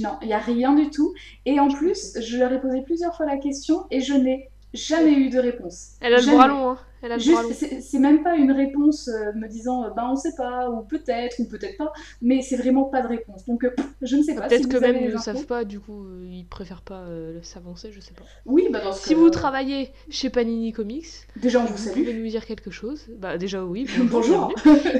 Non, 0.00 0.16
il 0.22 0.28
n'y 0.28 0.34
a 0.34 0.38
rien 0.38 0.72
du 0.72 0.88
tout. 0.88 1.12
Et 1.44 1.60
en 1.60 1.68
plus, 1.68 2.18
je 2.18 2.38
leur 2.38 2.52
ai 2.52 2.60
posé 2.60 2.80
plusieurs 2.82 3.14
fois 3.14 3.26
la 3.26 3.36
question 3.36 3.84
et 3.90 4.00
je 4.00 4.14
n'ai 4.14 4.48
jamais 4.74 5.12
eu 5.12 5.30
de 5.30 5.38
réponse. 5.38 5.92
Elle 6.00 6.14
a 6.14 6.20
le 6.20 6.26
bras 6.26 6.48
long, 6.48 6.70
hein. 6.70 6.78
C'est 7.20 7.98
même 7.98 8.22
pas 8.22 8.34
une 8.36 8.50
réponse 8.50 9.08
euh, 9.08 9.32
me 9.34 9.46
disant 9.46 9.84
euh, 9.84 9.90
bah 9.90 10.08
on 10.10 10.16
sait 10.16 10.34
pas, 10.36 10.68
ou 10.68 10.82
peut-être, 10.82 11.38
ou 11.38 11.44
peut-être 11.44 11.76
pas, 11.76 11.92
mais 12.22 12.42
c'est 12.42 12.56
vraiment 12.56 12.84
pas 12.84 13.02
de 13.02 13.08
réponse. 13.08 13.46
Donc 13.46 13.64
euh, 13.64 13.70
je 14.02 14.16
ne 14.16 14.22
sais 14.22 14.34
pas. 14.34 14.48
Peut-être 14.48 14.68
que 14.68 14.78
même 14.78 14.96
ils 14.96 15.12
ne 15.12 15.18
savent 15.18 15.46
pas, 15.46 15.64
du 15.64 15.78
coup 15.78 16.06
ils 16.28 16.44
préfèrent 16.44 16.82
pas 16.82 17.06
s'avancer, 17.42 17.92
je 17.92 18.00
sais 18.00 18.14
pas. 18.14 18.24
Oui, 18.46 18.68
bah 18.70 18.80
dans 18.80 18.92
Si 18.92 19.14
vous 19.14 19.30
travaillez 19.30 19.92
chez 20.10 20.30
Panini 20.30 20.72
Comics, 20.72 21.06
déjà 21.36 21.60
on 21.60 21.64
vous, 21.64 21.76
salue. 21.76 21.98
Vous 21.98 22.04
pouvez 22.04 22.14
nous 22.14 22.28
dire 22.28 22.44
quelque 22.44 22.70
chose 22.70 23.06
Bah 23.16 23.38
déjà 23.38 23.64
oui. 23.64 23.86
Bonjour. 24.10 24.52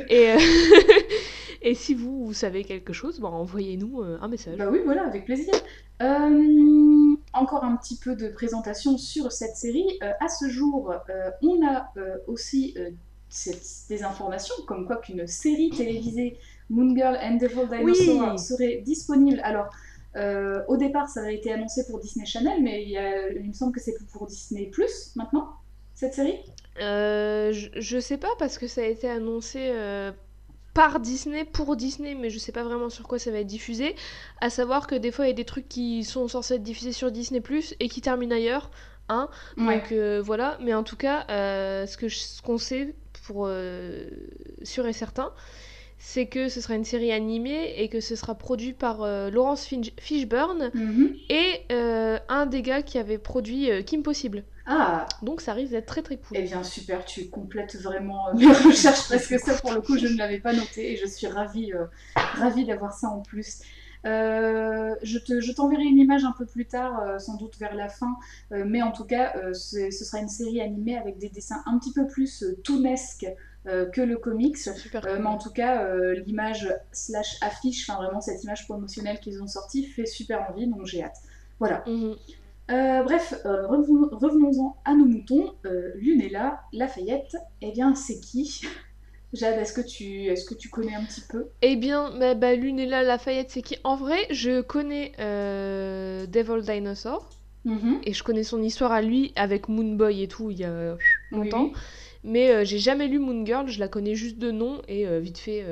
Et, 0.09 0.35
et 1.63 1.75
si 1.75 1.95
vous, 1.95 2.25
vous 2.27 2.33
savez 2.33 2.65
quelque 2.65 2.93
chose, 2.93 3.21
bah, 3.21 3.29
envoyez-nous 3.29 4.03
un 4.03 4.29
message. 4.29 4.59
Bah 4.59 4.69
oui, 4.71 4.81
voilà, 4.85 5.07
avec 5.07 5.25
plaisir. 5.25 5.55
Euh, 6.01 7.17
encore 7.33 7.65
un 7.65 7.77
petit 7.77 7.97
peu 7.97 8.15
de 8.15 8.29
présentation 8.29 8.99
sur 8.99 9.33
cette 9.33 9.57
série. 9.57 9.99
Euh, 10.03 10.13
à 10.21 10.29
ce 10.29 10.49
jour, 10.49 10.93
euh, 10.93 11.31
on 11.43 11.67
a 11.67 11.93
aussi 12.27 12.77
des 13.89 14.03
informations 14.05 14.55
comme 14.67 14.87
quoi 14.87 14.97
qu'une 14.97 15.27
série 15.27 15.71
télévisée 15.71 16.39
Moon 16.71 16.95
Girl 16.95 17.19
and 17.21 17.37
Devil 17.37 17.67
Dinosaur 17.69 18.39
serait 18.39 18.83
disponible. 18.85 19.41
Alors, 19.43 19.69
au 20.69 20.77
départ, 20.77 21.09
ça 21.09 21.21
avait 21.21 21.37
été 21.37 21.53
annoncé 21.53 21.87
pour 21.87 22.01
Disney 22.01 22.27
Channel, 22.27 22.63
mais 22.63 22.85
il, 22.85 23.41
il 23.43 23.49
me 23.49 23.53
semble 23.53 23.73
que 23.73 23.81
c'est 23.81 23.95
pour 24.13 24.27
Disney 24.27 24.67
Plus 24.67 25.13
maintenant, 25.17 25.49
cette 25.95 26.15
série? 26.15 26.39
Je, 26.77 27.69
je, 27.75 27.99
sais 27.99 28.19
pas 28.19 28.35
parce 28.39 28.59
que 28.59 28.67
ça 28.67 28.83
a 28.83 28.85
été 28.85 29.09
annoncé 29.09 29.73
par 30.79 31.01
Disney 31.01 31.45
pour 31.45 31.75
Disney, 31.75 32.15
mais 32.15 32.31
je 32.31 32.39
sais 32.39 32.53
pas 32.53 32.63
vraiment 32.63 32.89
sur 32.89 33.09
quoi 33.09 33.19
ça 33.19 33.33
va 33.33 33.39
être 33.39 33.49
diffusé. 33.49 33.97
À 34.41 34.49
savoir 34.49 34.87
que 34.87 34.95
des 34.95 35.11
fois 35.11 35.25
il 35.25 35.29
y 35.29 35.33
a 35.33 35.35
des 35.35 35.45
trucs 35.45 35.69
qui 35.69 36.05
sont 36.05 36.29
censés 36.29 36.55
être 36.55 36.63
diffusés 36.63 36.93
sur 36.93 37.11
Disney 37.11 37.41
Plus 37.41 37.75
et 37.81 37.89
qui 37.89 38.01
terminent 38.01 38.33
ailleurs. 38.33 38.71
Hein 39.09 39.29
Donc 39.57 39.91
euh, 39.91 40.23
voilà, 40.25 40.57
mais 40.63 40.75
en 40.75 40.85
tout 40.85 40.95
cas, 40.95 41.27
euh, 41.31 41.85
ce 41.87 41.97
que 41.97 42.09
ce 42.09 42.41
qu'on 42.43 42.59
sait 42.59 42.95
pour 43.27 43.47
euh, 43.49 44.09
sûr 44.63 44.87
et 44.87 44.93
certain, 44.93 45.33
c'est 45.99 46.27
que 46.27 46.49
ce 46.49 46.61
sera 46.61 46.75
une 46.75 46.85
série 46.85 47.13
animée 47.13 47.75
et 47.77 47.89
que 47.89 48.01
ce 48.01 48.17
sera 48.17 48.35
produit 48.35 48.73
par 48.73 49.07
Laurence 49.31 49.69
Fishburne 49.99 50.71
mhm. 50.75 51.15
et 51.29 51.63
un 51.71 52.47
des 52.47 52.63
gars 52.63 52.83
qui 52.83 52.99
avait 52.99 53.19
produit 53.19 53.69
Kim 53.85 54.03
Possible. 54.03 54.45
Ah 54.71 55.07
Donc 55.23 55.41
ça 55.41 55.55
risque 55.55 55.73
d'être 55.73 55.87
très 55.87 56.03
très 56.03 56.19
cool. 56.19 56.37
Eh 56.37 56.43
bien 56.43 56.63
super, 56.63 57.07
tu 57.07 57.31
complètes 57.31 57.77
vraiment 57.77 58.29
euh, 58.29 58.35
mes 58.35 58.47
recherches 58.67 59.09
parce 59.09 59.27
que 59.27 59.39
ça 59.39 59.55
pour 59.55 59.73
le 59.73 59.81
coup 59.81 59.97
je 59.97 60.07
ne 60.07 60.19
l'avais 60.19 60.41
pas 60.41 60.53
noté 60.53 60.93
et 60.93 60.97
je 60.97 61.07
suis 61.07 61.27
ravie, 61.27 61.73
euh, 61.73 61.87
ravie 62.15 62.67
d'avoir 62.67 62.93
ça 62.93 63.09
en 63.09 63.21
plus. 63.21 63.61
Euh, 64.05 64.95
je 65.03 65.53
t'enverrai 65.53 65.85
une 65.85 65.97
image 65.97 66.25
un 66.25 66.35
peu 66.37 66.45
plus 66.45 66.67
tard, 66.67 67.19
sans 67.19 67.37
doute 67.37 67.59
vers 67.59 67.75
la 67.75 67.89
fin, 67.89 68.15
mais 68.51 68.81
en 68.81 68.93
tout 68.93 69.05
cas, 69.05 69.35
ce 69.55 69.91
sera 69.91 70.21
une 70.21 70.29
série 70.29 70.61
animée 70.61 70.97
avec 70.97 71.19
des 71.19 71.31
dessins 71.31 71.63
un 71.67 71.79
petit 71.79 71.93
peu 71.93 72.07
plus 72.07 72.45
toonesques 72.63 73.27
que 73.65 74.01
le 74.01 74.17
comics. 74.17 74.57
Super 74.57 75.03
mais 75.05 75.27
en 75.27 75.39
tout 75.39 75.51
cas, 75.51 75.95
l'image 76.15 76.75
slash 76.93 77.37
affiche, 77.43 77.89
enfin 77.89 78.03
vraiment 78.03 78.21
cette 78.21 78.43
image 78.45 78.67
promotionnelle 78.67 79.21
qu'ils 79.21 79.43
ont 79.43 79.47
sortie 79.47 79.85
fait 79.85 80.07
super 80.07 80.49
envie, 80.51 80.67
donc 80.67 80.87
j'ai 80.87 81.03
hâte. 81.03 81.17
Voilà. 81.59 81.85
Mhm. 81.87 82.17
Euh, 82.71 83.03
bref, 83.03 83.35
euh, 83.47 83.67
revenons-en 83.67 84.77
à 84.85 84.95
nos 84.95 85.07
moutons. 85.07 85.55
Euh, 85.65 85.93
Lunella, 85.97 86.61
Lafayette, 86.73 87.37
eh 87.63 87.73
bien, 87.73 87.95
c'est 87.95 88.21
qui? 88.21 88.63
Jade, 89.33 89.59
est-ce 89.59 89.75
que, 89.75 89.81
tu, 89.81 90.27
est 90.27 90.49
que 90.49 90.55
tu 90.55 90.69
connais 90.69 90.95
un 90.95 91.05
petit 91.05 91.21
peu? 91.21 91.49
Eh 91.63 91.77
bien, 91.77 92.13
bah, 92.19 92.35
bah, 92.35 92.55
Lunella, 92.55 93.03
Lafayette, 93.03 93.51
c'est 93.51 93.63
qui? 93.63 93.77
En 93.85 93.97
vrai, 93.97 94.19
je 94.31 94.61
connais 94.61 95.13
Devil 96.27 96.63
Dinosaur. 96.63 97.29
Mhm. 97.65 98.01
Et 98.05 98.13
je 98.15 98.23
connais 98.23 98.45
son 98.45 98.63
histoire 98.63 98.93
à 98.93 99.03
lui 99.03 99.33
avec 99.37 99.69
Moonboy 99.69 100.23
et 100.23 100.29
tout 100.29 100.51
il 100.51 100.61
y 100.61 100.65
a 100.65 100.97
longtemps. 101.33 101.73
Mais 102.25 102.65
j'ai 102.65 102.79
jamais 102.79 103.07
lu 103.07 103.19
Moon 103.19 103.45
Girl, 103.47 103.69
je 103.69 103.79
la 103.79 103.89
connais 103.89 104.15
juste 104.15 104.39
de 104.39 104.51
nom 104.51 104.83
et 104.89 105.07
vite 105.21 105.39
fait 105.39 105.65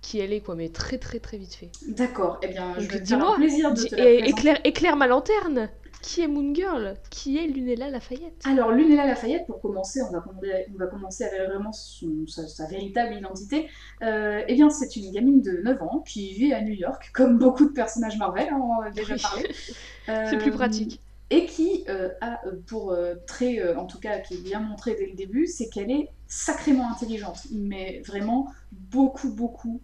qui 0.00 0.20
elle 0.20 0.32
est, 0.32 0.40
quoi, 0.40 0.54
mais 0.54 0.68
très 0.68 0.98
très 0.98 1.18
très 1.18 1.38
vite 1.38 1.54
fait. 1.54 1.70
D'accord, 1.88 2.38
eh 2.42 2.48
bien, 2.48 2.74
je 2.78 2.86
vais 2.86 3.02
te 3.02 3.36
plaisir 3.36 3.72
de 3.72 3.82
te 3.82 3.94
la 3.96 4.10
éclaire, 4.26 4.58
éclaire 4.64 4.96
ma 4.96 5.06
lanterne 5.06 5.70
qui 6.00 6.22
est 6.22 6.28
Moon 6.28 6.54
Girl? 6.54 6.94
Qui 7.10 7.38
est 7.38 7.46
Lunella 7.46 7.90
Lafayette? 7.90 8.42
Alors, 8.44 8.70
Lunella 8.70 9.06
Lafayette, 9.06 9.46
pour 9.46 9.60
commencer, 9.60 10.00
on 10.02 10.12
va, 10.12 10.24
on 10.26 10.78
va 10.78 10.86
commencer 10.86 11.24
avec 11.24 11.48
vraiment 11.48 11.72
sa, 11.72 12.66
véritable 12.66 13.14
identité. 13.14 13.68
Euh, 14.02 14.42
eh 14.46 14.54
bien, 14.54 14.70
c'est 14.70 14.94
une 14.96 15.12
gamine 15.12 15.42
de 15.42 15.60
9 15.62 15.82
ans 15.82 16.04
qui 16.06 16.32
vit 16.34 16.52
à 16.52 16.62
New 16.62 16.74
York, 16.74 17.10
comme 17.12 17.38
beaucoup 17.38 17.66
de 17.66 17.72
personnages 17.72 18.16
Marvel, 18.18 18.48
hein, 18.50 18.60
on 18.62 18.78
en 18.78 18.80
a 18.82 18.90
déjà 18.90 19.16
parlé. 19.16 19.48
c'est 20.06 20.38
plus 20.38 20.52
pratique. 20.52 21.00
Euh, 21.30 21.36
et 21.36 21.46
qui 21.46 21.84
euh, 21.88 22.10
a 22.20 22.40
pour 22.66 22.96
très, 23.26 23.74
en 23.74 23.86
tout 23.86 23.98
cas, 23.98 24.18
qui 24.20 24.34
est 24.34 24.42
bien 24.42 24.60
montré 24.60 24.94
dès 24.94 25.06
le 25.06 25.14
début, 25.14 25.46
c'est 25.46 25.68
qu'elle 25.68 25.90
est 25.90 26.08
sacrément 26.26 26.90
intelligente, 26.90 27.46
mais 27.52 28.02
vraiment 28.06 28.48
beaucoup, 28.72 29.30
beaucoup, 29.30 29.80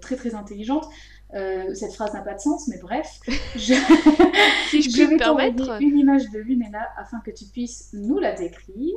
très, 0.00 0.16
très 0.16 0.34
intelligente. 0.34 0.86
Euh, 1.34 1.74
cette 1.74 1.92
phrase 1.92 2.14
n'a 2.14 2.22
pas 2.22 2.34
de 2.34 2.40
sens, 2.40 2.68
mais 2.68 2.78
bref. 2.78 3.20
Je, 3.54 3.74
si 4.70 4.82
je, 4.82 5.04
peux 5.04 5.10
vais 5.10 5.16
permettre 5.18 5.80
une 5.80 5.98
image 5.98 6.30
de 6.30 6.38
Lunella 6.38 6.88
afin 6.96 7.20
que 7.20 7.30
tu 7.30 7.44
puisses 7.46 7.90
nous 7.92 8.18
la 8.18 8.32
décrire. 8.32 8.96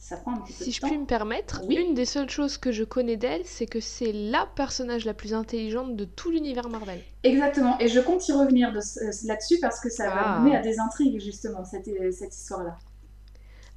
Ça 0.00 0.16
prend 0.16 0.32
un 0.32 0.38
petit 0.38 0.54
peu 0.54 0.64
si 0.64 0.72
je 0.72 0.80
puis 0.80 0.96
me 0.96 1.04
permettre, 1.04 1.62
une 1.68 1.94
des 1.94 2.06
seules 2.06 2.30
choses 2.30 2.56
que 2.56 2.72
je 2.72 2.84
connais 2.84 3.16
d'elle, 3.16 3.42
c'est 3.44 3.66
que 3.66 3.80
c'est 3.80 4.12
la 4.12 4.46
personnage 4.56 5.04
la 5.04 5.14
plus 5.14 5.34
intelligente 5.34 5.94
de 5.94 6.04
tout 6.04 6.30
l'univers 6.30 6.68
Marvel. 6.68 7.00
Exactement, 7.22 7.78
et 7.78 7.86
je 7.86 8.00
compte 8.00 8.26
y 8.26 8.32
revenir 8.32 8.70
euh, 8.70 9.10
là-dessus 9.26 9.58
parce 9.60 9.78
que 9.78 9.90
ça 9.90 10.08
va 10.08 10.22
ah. 10.24 10.40
mener 10.40 10.56
à 10.56 10.60
des 10.60 10.80
intrigues 10.80 11.20
justement, 11.20 11.64
cette, 11.64 11.86
euh, 11.86 12.10
cette 12.10 12.34
histoire-là. 12.34 12.76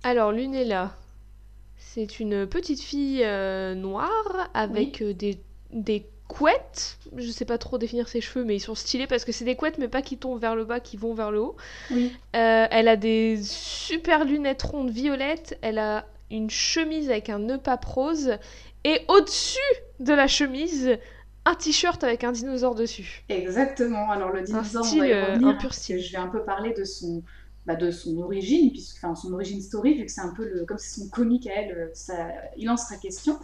Alors, 0.03 0.31
Lunella, 0.31 0.95
c'est 1.77 2.19
une 2.19 2.47
petite 2.47 2.81
fille 2.81 3.23
noire 3.75 4.49
avec 4.53 5.03
des, 5.03 5.37
des 5.71 6.07
couette. 6.33 6.97
Je 7.15 7.29
sais 7.29 7.45
pas 7.45 7.57
trop 7.57 7.77
définir 7.77 8.07
ses 8.07 8.21
cheveux, 8.21 8.43
mais 8.43 8.55
ils 8.55 8.59
sont 8.59 8.75
stylés 8.75 9.07
parce 9.07 9.25
que 9.25 9.31
c'est 9.31 9.45
des 9.45 9.55
couettes, 9.55 9.77
mais 9.77 9.87
pas 9.87 10.01
qui 10.01 10.17
tombent 10.17 10.39
vers 10.39 10.55
le 10.55 10.65
bas, 10.65 10.79
qui 10.79 10.97
vont 10.97 11.13
vers 11.13 11.31
le 11.31 11.41
haut. 11.41 11.55
Oui. 11.91 12.11
Euh, 12.35 12.65
elle 12.69 12.87
a 12.87 12.95
des 12.95 13.39
super 13.43 14.25
lunettes 14.25 14.63
rondes 14.63 14.89
violettes. 14.89 15.57
Elle 15.61 15.77
a 15.77 16.05
une 16.33 16.49
chemise 16.49 17.09
avec 17.09 17.29
un 17.29 17.39
nœud 17.39 17.59
pape 17.59 17.85
rose. 17.85 18.37
Et 18.83 19.01
au-dessus 19.07 19.59
de 19.99 20.13
la 20.13 20.27
chemise, 20.27 20.97
un 21.45 21.55
t-shirt 21.55 22.03
avec 22.03 22.23
un 22.23 22.31
dinosaure 22.31 22.75
dessus. 22.75 23.23
Exactement. 23.29 24.09
Alors 24.09 24.31
le 24.31 24.41
dinosaure, 24.41 24.85
un 24.85 24.99
euh, 24.99 25.35
un 25.41 25.53
pur 25.53 25.73
style. 25.73 25.99
Je 25.99 26.11
vais 26.11 26.17
un 26.17 26.27
peu 26.27 26.43
parler 26.43 26.73
de 26.73 26.83
son 26.83 27.23
bah, 27.65 27.75
de 27.75 27.91
son 27.91 28.17
origine, 28.17 28.71
puisque 28.71 28.97
enfin 28.97 29.15
son 29.15 29.31
origine 29.31 29.61
story, 29.61 29.93
vu 29.93 30.05
que 30.05 30.11
c'est 30.11 30.21
un 30.21 30.33
peu 30.33 30.43
le, 30.43 30.65
comme 30.65 30.77
c'est 30.77 30.99
son 30.99 31.07
comique 31.07 31.47
à 31.47 31.61
elle, 31.61 31.71
euh, 31.71 31.89
ça, 31.93 32.13
il 32.57 32.69
en 32.69 32.75
sera 32.75 32.97
question. 32.97 33.39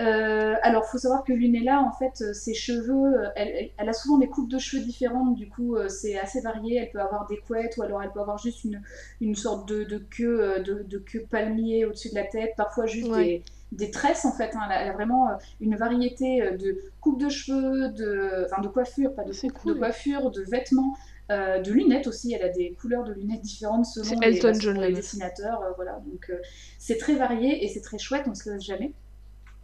Euh, 0.00 0.54
alors, 0.62 0.86
faut 0.86 0.98
savoir 0.98 1.24
que 1.24 1.32
Lunella, 1.32 1.82
en 1.82 1.92
fait, 1.92 2.22
euh, 2.22 2.32
ses 2.32 2.54
cheveux, 2.54 3.20
euh, 3.20 3.28
elle, 3.36 3.88
a 3.88 3.92
souvent 3.92 4.18
des 4.18 4.28
coupes 4.28 4.50
de 4.50 4.58
cheveux 4.58 4.82
différentes, 4.82 5.34
du 5.34 5.48
coup, 5.48 5.76
c'est 5.88 6.18
assez 6.18 6.40
varié. 6.40 6.76
Elle 6.76 6.90
peut 6.90 7.00
avoir 7.00 7.26
des 7.26 7.36
couettes, 7.36 7.76
ou 7.76 7.82
alors 7.82 8.02
elle 8.02 8.10
peut 8.10 8.20
avoir 8.20 8.38
juste 8.38 8.64
une, 8.64 8.80
une 9.20 9.34
sorte 9.34 9.68
de, 9.68 9.84
de 9.84 9.98
queue, 9.98 10.62
de, 10.64 10.82
de, 10.82 10.98
queue 10.98 11.26
palmier 11.30 11.84
au-dessus 11.84 12.10
de 12.10 12.14
la 12.14 12.24
tête, 12.24 12.52
parfois 12.56 12.86
juste 12.86 13.12
des, 13.12 13.42
des, 13.72 13.90
tresses, 13.90 14.24
en 14.24 14.32
fait. 14.32 14.52
Hein. 14.54 14.68
Elle, 14.70 14.88
a, 14.88 14.92
vraiment 14.92 15.28
une 15.60 15.76
variété 15.76 16.40
de 16.52 16.78
coupes 17.00 17.20
de 17.20 17.28
cheveux, 17.28 17.90
de, 17.90 18.46
enfin, 18.46 18.62
de 18.62 18.68
coiffure, 18.68 19.14
pas 19.14 19.24
de 19.24 19.32
coupe, 19.50 19.74
de 19.74 19.78
coiffure, 19.78 20.30
de 20.30 20.42
vêtements. 20.42 20.96
de 21.28 21.70
lunettes 21.70 22.06
aussi, 22.06 22.32
elle 22.32 22.42
a 22.42 22.48
des 22.48 22.72
couleurs 22.80 23.04
de 23.04 23.12
lunettes 23.12 23.42
différentes 23.42 23.84
selon 23.84 24.18
les, 24.20 24.40
les, 24.88 24.94
dessinateurs. 24.94 25.74
voilà, 25.76 26.00
donc 26.06 26.32
c'est 26.78 26.96
très 26.96 27.16
varié 27.16 27.64
et 27.64 27.68
c'est 27.68 27.82
très 27.82 27.98
chouette, 27.98 28.22
on 28.26 28.30
ne 28.30 28.34
se 28.34 28.50
laisse 28.50 28.64
jamais. 28.64 28.94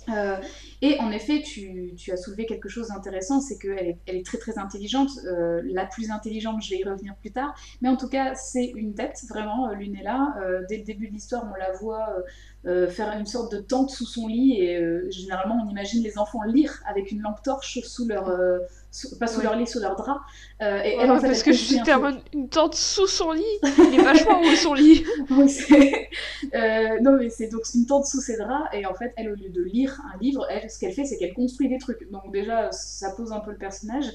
Euh, 0.08 0.36
et 0.82 0.98
en 1.00 1.10
effet, 1.10 1.42
tu, 1.42 1.94
as 2.12 2.16
soulevé 2.16 2.46
quelque 2.46 2.68
chose 2.68 2.88
d'intéressant, 2.88 3.40
c'est 3.40 3.58
qu'elle 3.58 3.86
est, 3.86 3.98
elle 4.06 4.16
est 4.16 4.26
très 4.26 4.38
très 4.38 4.58
intelligente, 4.58 5.10
euh, 5.24 5.62
la 5.64 5.86
plus 5.86 6.10
intelligente, 6.10 6.62
je 6.62 6.70
vais 6.70 6.80
y 6.80 6.84
revenir 6.84 7.16
plus 7.16 7.32
tard, 7.32 7.54
mais 7.80 7.88
en 7.88 7.96
tout 7.96 8.08
cas, 8.08 8.34
c'est 8.34 8.66
une 8.66 8.94
tête, 8.94 9.18
vraiment, 9.28 9.68
euh, 9.68 9.74
Lunella. 9.74 10.36
Euh, 10.40 10.62
dès 10.68 10.78
le 10.78 10.84
début 10.84 11.08
de 11.08 11.12
l'histoire, 11.12 11.44
on 11.50 11.56
la 11.56 11.72
voit 11.72 12.08
faire 12.90 13.16
une 13.18 13.26
sorte 13.26 13.52
de 13.52 13.58
tente 13.58 13.90
sous 13.90 14.06
son 14.06 14.26
lit, 14.26 14.60
et 14.60 15.10
généralement, 15.10 15.62
on 15.64 15.70
imagine 15.70 16.02
les 16.02 16.18
enfants 16.18 16.42
lire 16.42 16.82
avec 16.86 17.12
une 17.12 17.22
lampe 17.22 17.42
torche 17.42 17.80
sous 17.84 18.06
leur, 18.08 18.28
pas 19.18 19.26
sous 19.26 19.42
leur 19.42 19.56
lit, 19.56 19.66
sous 19.66 19.80
leur 19.80 19.96
drap. 19.96 20.20
Euh, 20.62 20.82
et 20.82 20.96
elle, 20.98 21.10
en 21.10 21.18
fait, 21.20 21.28
parce 21.28 21.42
que 21.42 21.52
je 21.52 21.58
suis 21.58 21.80
une 22.32 22.48
tente 22.48 22.74
sous 22.74 23.06
son 23.06 23.32
lit. 23.32 23.42
Il 23.62 24.00
est 24.00 24.02
vachement 24.02 24.40
haut 24.40 24.56
son 24.56 24.74
lit. 24.74 25.04
euh, 26.54 27.00
non, 27.02 27.16
mais 27.18 27.30
c'est 27.30 27.48
donc 27.48 27.62
une 27.74 27.86
tente 27.86 28.06
sous 28.06 28.20
ses 28.20 28.36
draps. 28.36 28.68
Et 28.72 28.86
en 28.86 28.94
fait, 28.94 29.12
elle, 29.16 29.30
au 29.30 29.34
lieu 29.34 29.50
de 29.50 29.62
lire 29.62 30.00
un 30.14 30.18
livre, 30.18 30.46
elle, 30.50 30.70
ce 30.70 30.78
qu'elle 30.78 30.92
fait, 30.92 31.04
c'est 31.04 31.16
qu'elle 31.18 31.34
construit 31.34 31.68
des 31.68 31.78
trucs. 31.78 32.10
Donc 32.10 32.32
déjà, 32.32 32.70
ça 32.72 33.10
pose 33.10 33.32
un 33.32 33.40
peu 33.40 33.50
le 33.50 33.58
personnage. 33.58 34.06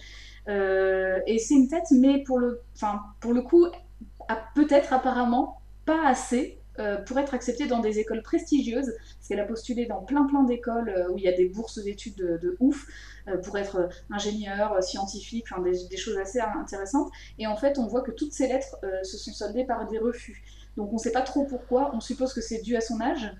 et 0.48 1.38
c'est 1.38 1.55
une 1.55 1.67
tête, 1.67 1.86
mais 1.91 2.24
pour 2.24 2.39
le, 2.39 2.62
enfin, 2.75 3.01
pour 3.20 3.34
le 3.34 3.41
coup, 3.41 3.67
peut-être 4.55 4.93
apparemment 4.93 5.62
pas 5.86 6.08
assez 6.08 6.61
euh, 6.80 6.98
pour 6.98 7.20
être 7.20 7.34
acceptée 7.34 7.68
dans 7.68 7.80
des 7.80 8.00
écoles 8.00 8.22
prestigieuses, 8.22 8.94
parce 8.96 9.28
qu'elle 9.28 9.42
a 9.42 9.46
postulé 9.46 9.86
dans 9.86 10.01
plein 10.01 10.25
plein 10.25 10.44
d'écoles 10.44 10.90
euh, 10.90 11.12
où 11.12 11.18
il 11.18 11.24
y 11.24 11.28
a 11.28 11.34
des 11.34 11.50
bourses 11.50 11.84
d'études 11.84 12.16
de, 12.16 12.56
ouf, 12.62 12.88
euh, 13.28 13.38
pour 13.38 13.58
être 13.58 13.90
ingénieur, 14.10 14.82
scientifique, 14.82 15.46
enfin 15.51 15.62
des, 15.62 15.98
choses 15.98 16.18
assez 16.18 16.40
intéressantes. 16.40 17.12
Et 17.38 17.46
en 17.46 17.58
fait, 17.58 17.78
on 17.78 17.88
voit 17.88 18.01
que 18.01 18.12
toutes 18.12 18.32
ces 18.32 18.48
lettres 18.48 18.78
se 19.04 19.18
sont 19.18 19.34
soldées 19.34 19.66
par 19.66 19.86
des 19.88 20.00
refus. 20.00 20.44
Donc 20.78 20.92
on 20.92 20.96
ne 20.96 21.00
sait 21.00 21.12
pas 21.12 21.22
trop 21.22 21.44
pourquoi, 21.44 21.92
on 21.94 22.00
suppose 22.00 22.34
que 22.34 22.42
c'est 22.42 22.62
dû 22.62 22.78
à 22.78 22.82
son 22.82 23.01
âge. 23.01 23.36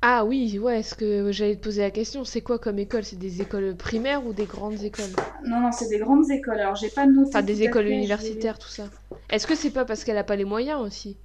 Ah 0.00 0.24
oui, 0.24 0.60
ouais, 0.60 0.78
est-ce 0.78 0.94
que 0.94 1.32
j'allais 1.32 1.56
te 1.56 1.62
poser 1.62 1.82
la 1.82 1.90
question, 1.90 2.24
c'est 2.24 2.42
quoi 2.42 2.60
comme 2.60 2.78
école? 2.78 3.02
C'est 3.02 3.18
des 3.18 3.42
écoles 3.42 3.74
primaires 3.74 4.24
ou 4.24 4.32
des 4.32 4.44
grandes 4.44 4.84
écoles? 4.84 5.10
Non, 5.44 5.58
non, 5.58 5.72
c'est 5.72 5.88
des 5.88 5.98
grandes 5.98 6.30
écoles. 6.30 6.60
Alors 6.60 6.76
j'ai 6.76 6.90
pas 6.90 7.06
noté. 7.06 7.30
Enfin, 7.30 7.42
des 7.42 7.62
écoles 7.62 7.88
universitaires, 7.88 8.60
tout 8.60 8.68
ça. 8.68 8.84
Est-ce 9.28 9.48
que 9.48 9.56
c'est 9.56 9.72
pas 9.72 9.84
parce 9.84 10.04
qu'elle 10.04 10.16
a 10.16 10.22
pas 10.22 10.36
les 10.36 10.44
moyens 10.44 10.80
aussi? 10.80 11.18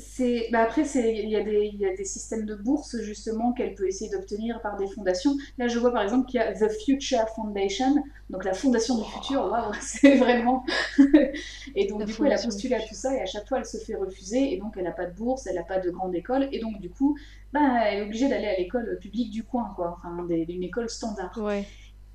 C'est 0.00 0.48
bah 0.50 0.60
après 0.60 0.82
il 0.82 1.28
y, 1.28 1.36
a 1.36 1.42
des, 1.42 1.70
y 1.74 1.86
a 1.86 1.94
des 1.94 2.04
systèmes 2.04 2.46
de 2.46 2.54
bourse 2.54 3.00
justement 3.00 3.52
qu'elle 3.52 3.74
peut 3.74 3.86
essayer 3.86 4.10
d'obtenir 4.10 4.60
par 4.62 4.76
des 4.76 4.88
fondations. 4.88 5.36
Là 5.58 5.68
je 5.68 5.78
vois 5.78 5.92
par 5.92 6.02
exemple 6.02 6.28
qu'il 6.28 6.40
y 6.40 6.42
a 6.42 6.52
The 6.52 6.70
Future 6.84 7.28
Foundation, 7.34 8.02
donc 8.30 8.44
la 8.44 8.54
fondation 8.54 8.98
du 8.98 9.04
futur, 9.04 9.44
waouh, 9.44 9.72
c'est 9.80 10.16
vraiment. 10.16 10.64
et 11.76 11.86
donc 11.86 12.04
du 12.04 12.14
coup 12.14 12.24
elle 12.24 12.32
a 12.32 12.42
postulé 12.42 12.74
à 12.74 12.80
tout 12.80 12.94
ça 12.94 13.14
et 13.14 13.20
à 13.20 13.26
chaque 13.26 13.46
fois 13.48 13.58
elle 13.58 13.66
se 13.66 13.78
fait 13.78 13.94
refuser 13.94 14.52
et 14.52 14.56
donc 14.58 14.74
elle 14.76 14.84
n'a 14.84 14.92
pas 14.92 15.06
de 15.06 15.14
bourse, 15.14 15.46
elle 15.46 15.56
n'a 15.56 15.62
pas 15.62 15.78
de 15.78 15.90
grande 15.90 16.14
école 16.14 16.48
et 16.52 16.58
donc 16.58 16.80
du 16.80 16.90
coup 16.90 17.18
bah, 17.52 17.84
elle 17.84 17.98
est 17.98 18.02
obligée 18.02 18.28
d'aller 18.28 18.46
à 18.46 18.56
l'école 18.56 18.98
publique 19.00 19.30
du 19.30 19.44
coin 19.44 19.72
quoi, 19.76 19.98
enfin 19.98 20.26
une 20.28 20.62
école 20.62 20.88
standard. 20.88 21.36
Ouais. 21.36 21.64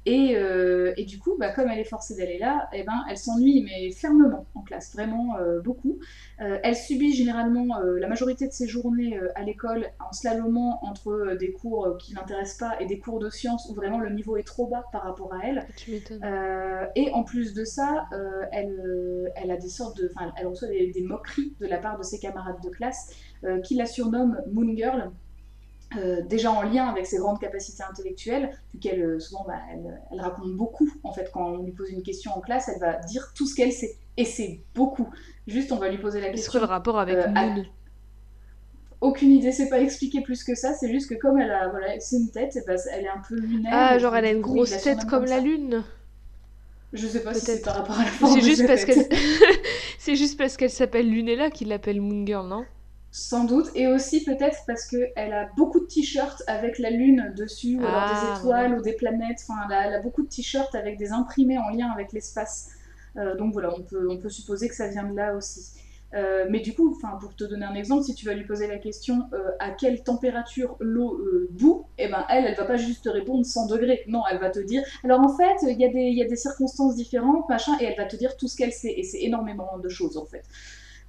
Euh, 0.08 0.94
et, 0.98 1.06
du 1.06 1.20
coup, 1.20 1.36
bah, 1.40 1.50
comme 1.52 1.70
elle 1.70 1.80
est 1.80 1.84
forcée 1.84 2.16
d'aller 2.16 2.38
là, 2.38 2.70
eh 2.74 2.84
ben, 2.84 3.04
elle 3.10 3.18
s'ennuie, 3.18 3.64
mais 3.64 3.92
fermement 3.92 4.46
en 4.56 4.62
classe, 4.62 4.94
vraiment 4.94 5.38
euh, 5.38 5.62
beaucoup. 5.62 6.00
Euh, 6.42 6.60
elle 6.64 6.76
subit 6.76 7.14
généralement 7.14 7.80
la 7.80 8.08
majorité 8.08 8.48
de 8.48 8.52
ses 8.52 8.68
journées 8.68 9.20
à 9.36 9.44
l'école 9.44 9.88
en 10.00 10.12
slalomant 10.12 10.80
entre 10.84 11.36
des 11.40 11.52
cours 11.52 11.98
qui 12.00 12.14
l'intéressent 12.14 12.70
pas 12.70 12.82
et 12.82 12.86
des 12.86 13.00
cours 13.00 13.20
de 13.20 13.30
sciences 13.30 13.70
où 13.70 13.74
vraiment 13.74 14.00
le 14.00 14.10
niveau 14.10 14.38
est 14.38 14.44
trop 14.44 14.68
bas 14.68 14.86
par 14.92 15.04
rapport 15.04 15.34
à 15.34 15.40
elle. 15.46 15.66
et 16.96 17.12
en 17.12 17.24
plus 17.24 17.54
de 17.54 17.64
ça, 17.64 18.08
elle, 18.52 19.32
elle 19.36 19.52
a 19.52 19.58
des 19.58 19.70
sortes 19.70 19.98
de, 19.98 20.12
elle 20.40 20.48
reçoit 20.48 20.68
des, 20.68 20.92
des, 20.92 21.02
moqueries 21.02 21.54
de 21.60 21.68
la 21.68 21.78
part 21.78 21.98
de 21.98 22.04
ses 22.04 22.20
camarades 22.20 22.62
de 22.64 22.70
classe 22.70 23.14
qui 23.64 23.76
la 23.76 23.86
surnomment 23.86 24.38
Moon 24.52 24.76
Girl 24.76 25.12
euh, 25.98 26.22
déjà 26.22 26.52
en 26.52 26.62
lien 26.62 26.88
avec 26.88 27.06
ses 27.06 27.18
grandes 27.18 27.40
capacités 27.40 27.84
intellectuelles, 27.84 28.52
vu 28.74 28.80
qu'elle 28.80 29.02
euh, 29.02 29.20
souvent 29.20 29.46
bah, 29.48 29.60
elle, 29.72 30.22
raconte 30.22 30.54
beaucoup 30.54 30.90
en 31.04 31.12
fait 31.12 31.30
quand 31.32 31.46
on 31.52 31.64
lui 31.64 31.72
pose 31.72 31.90
une 31.90 32.04
question 32.04 32.32
en 32.36 32.42
classe, 32.42 32.70
elle 32.70 32.80
va 32.80 32.94
dire 33.00 33.32
tout 33.36 33.48
ce 33.48 33.56
qu'elle 33.56 33.72
sait 33.72 33.96
et 34.18 34.26
c'est 34.26 34.62
beaucoup. 34.74 35.08
Juste 35.48 35.72
on 35.72 35.78
va 35.78 35.90
lui 35.90 35.98
poser 35.98 36.22
la 36.22 36.30
question. 36.30 36.52
Quel 36.52 36.62
le 36.62 36.68
rapport 36.68 37.00
avec 37.00 37.16
euh, 37.16 37.64
Aucune 39.02 39.32
idée, 39.32 39.52
c'est 39.52 39.70
pas 39.70 39.80
expliqué 39.80 40.22
plus 40.22 40.44
que 40.44 40.56
ça, 40.56 40.74
c'est 40.74 40.90
juste 40.90 41.10
que 41.10 41.16
comme 41.16 41.40
elle 41.40 41.52
a 41.52 41.68
voilà, 41.70 42.00
c'est 42.00 42.18
une 42.18 42.32
tête, 42.32 42.58
bah, 42.66 42.76
elle 42.92 43.06
est 43.06 43.10
un 43.10 43.22
peu 43.28 43.36
lunaire. 43.36 43.72
Ah 43.74 43.98
genre 44.00 44.16
elle 44.16 44.26
a 44.26 44.32
une 44.32 44.42
grosse 44.42 44.82
tête 44.82 45.06
comme, 45.06 45.26
la 45.26 45.40
lune. 45.40 45.84
Je 46.94 47.08
sais 47.08 47.22
pas 47.22 47.34
si 47.34 47.42
c'est 47.42 47.62
par 47.62 47.76
rapport 47.76 48.00
à 48.00 48.06
la 48.06 48.12
forme. 48.12 48.34
C'est 48.34 48.42
juste, 48.42 48.66
parce 48.66 48.86
qu'elle... 48.86 49.06
c'est 50.00 50.16
juste 50.16 50.38
parce 50.38 50.56
qu'elle 50.56 50.70
s'appelle 50.70 51.10
Lunella 51.10 51.50
qu'il 51.50 51.68
l'appelle 51.68 52.00
Moon 52.00 52.26
Girl, 52.26 52.48
non? 52.48 52.64
Sans 53.16 53.46
doute, 53.46 53.72
et 53.76 53.88
aussi 53.88 54.26
peut-être 54.26 54.58
parce 54.68 54.86
qu'elle 54.86 55.32
a 55.32 55.50
beaucoup 55.56 55.80
de 55.80 55.86
t-shirts 55.86 56.44
avec 56.48 56.80
la 56.80 56.90
lune 56.90 57.34
dessus, 57.38 57.78
ou 57.78 57.80
alors 57.80 58.10
des 58.10 58.28
ah, 58.28 58.36
étoiles 58.38 58.78
ou 58.78 58.82
des 58.82 58.92
planètes. 58.92 59.40
Enfin, 59.48 59.62
elle 59.70 59.94
a, 59.94 60.02
beaucoup 60.02 60.22
de 60.22 60.28
t-shirts 60.28 60.76
avec 60.76 60.98
des 60.98 61.14
imprimés 61.14 61.58
en 61.58 61.70
lien 61.70 61.90
avec 61.92 62.12
l'espace. 62.12 62.72
Euh, 63.16 63.38
donc 63.38 63.54
voilà, 63.54 63.74
on 63.74 63.84
peut, 63.84 64.10
on 64.12 64.18
peut 64.18 64.28
supposer 64.28 64.68
que 64.68 64.76
ça 64.76 64.90
vient 64.90 65.06
de 65.06 65.16
là 65.16 65.34
aussi. 65.34 65.72
Euh, 66.14 66.48
mais 66.50 66.60
du 66.60 66.76
coup, 66.76 67.00
pour 67.22 67.34
te 67.36 67.46
donner 67.46 67.66
un 67.66 67.76
exemple, 67.76 68.04
si 68.04 68.16
tu 68.16 68.26
vas 68.26 68.34
lui 68.34 68.44
poser 68.44 68.68
la 68.68 68.80
question 68.80 69.30
euh, 69.32 69.52
à 69.60 69.72
quelle 69.72 70.04
température 70.04 70.76
l'eau 70.82 71.18
bout, 71.52 71.86
et 71.98 72.06
eh 72.06 72.08
ben 72.10 72.26
elle, 72.30 72.44
elle 72.44 72.56
va 72.56 72.66
pas 72.66 72.76
juste 72.76 73.06
te 73.06 73.10
répondre 73.10 73.46
100 73.46 73.68
degrés. 73.68 74.04
Non, 74.10 74.24
elle 74.30 74.40
va 74.40 74.50
te 74.50 74.60
dire. 74.60 74.84
Alors 75.06 75.22
en 75.22 75.34
fait, 75.38 75.56
il 75.62 75.80
y, 75.80 76.16
y, 76.16 76.22
a 76.22 76.28
des 76.28 76.36
circonstances 76.36 76.96
différentes, 76.96 77.48
machin, 77.48 77.78
et 77.80 77.86
elle 77.86 77.98
va 77.98 78.08
te 78.08 78.18
dire 78.18 78.36
tout 78.36 78.50
ce 78.50 78.58
qu'elle 78.58 78.74
sait. 78.74 78.94
Et 78.98 79.04
c'est 79.04 79.22
énormément 79.22 79.78
de 79.82 79.88
choses 79.88 80.18
en 80.18 80.26
fait. 80.26 80.44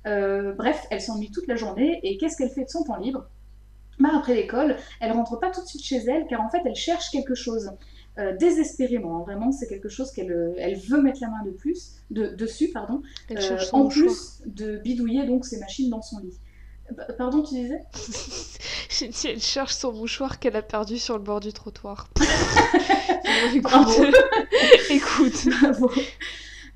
Euh, 0.06 0.52
bref, 0.54 0.86
elle 0.90 1.00
s'ennuie 1.00 1.30
toute 1.30 1.46
la 1.46 1.56
journée 1.56 2.00
et 2.02 2.16
qu'est-ce 2.16 2.36
qu'elle 2.36 2.50
fait 2.50 2.64
de 2.64 2.70
son 2.70 2.84
temps 2.84 2.96
libre? 2.96 3.26
Bah, 3.98 4.10
Après 4.14 4.34
l'école, 4.34 4.76
elle 5.00 5.12
rentre 5.12 5.38
pas 5.38 5.50
tout 5.50 5.62
de 5.62 5.66
suite 5.66 5.84
chez 5.84 5.96
elle 5.96 6.26
car 6.28 6.40
en 6.40 6.48
fait 6.48 6.60
elle 6.64 6.74
cherche 6.74 7.10
quelque 7.10 7.34
chose. 7.34 7.70
Euh, 8.18 8.34
désespérément, 8.34 9.18
hein. 9.18 9.22
vraiment, 9.26 9.52
c'est 9.52 9.66
quelque 9.66 9.90
chose 9.90 10.10
qu'elle 10.10 10.32
euh, 10.32 10.54
elle 10.56 10.78
veut 10.78 11.02
mettre 11.02 11.20
la 11.20 11.28
main 11.28 11.44
de 11.44 11.50
plus, 11.50 11.96
de, 12.10 12.28
dessus, 12.28 12.70
pardon, 12.72 13.02
en 13.72 13.88
plus 13.88 14.40
de 14.46 14.78
bidouiller 14.78 15.26
donc 15.26 15.44
ses 15.44 15.58
machines 15.58 15.90
dans 15.90 16.00
son 16.00 16.20
lit. 16.20 16.32
Pardon, 17.18 17.42
tu 17.42 17.54
disais? 17.56 17.80
Elle 19.28 19.40
cherche 19.40 19.74
son 19.74 19.92
mouchoir 19.92 20.38
qu'elle 20.38 20.56
a 20.56 20.62
perdu 20.62 20.96
sur 20.96 21.18
le 21.18 21.24
bord 21.24 21.40
du 21.40 21.52
trottoir. 21.52 22.08
écoute. 23.54 23.74
écoute. 24.88 25.48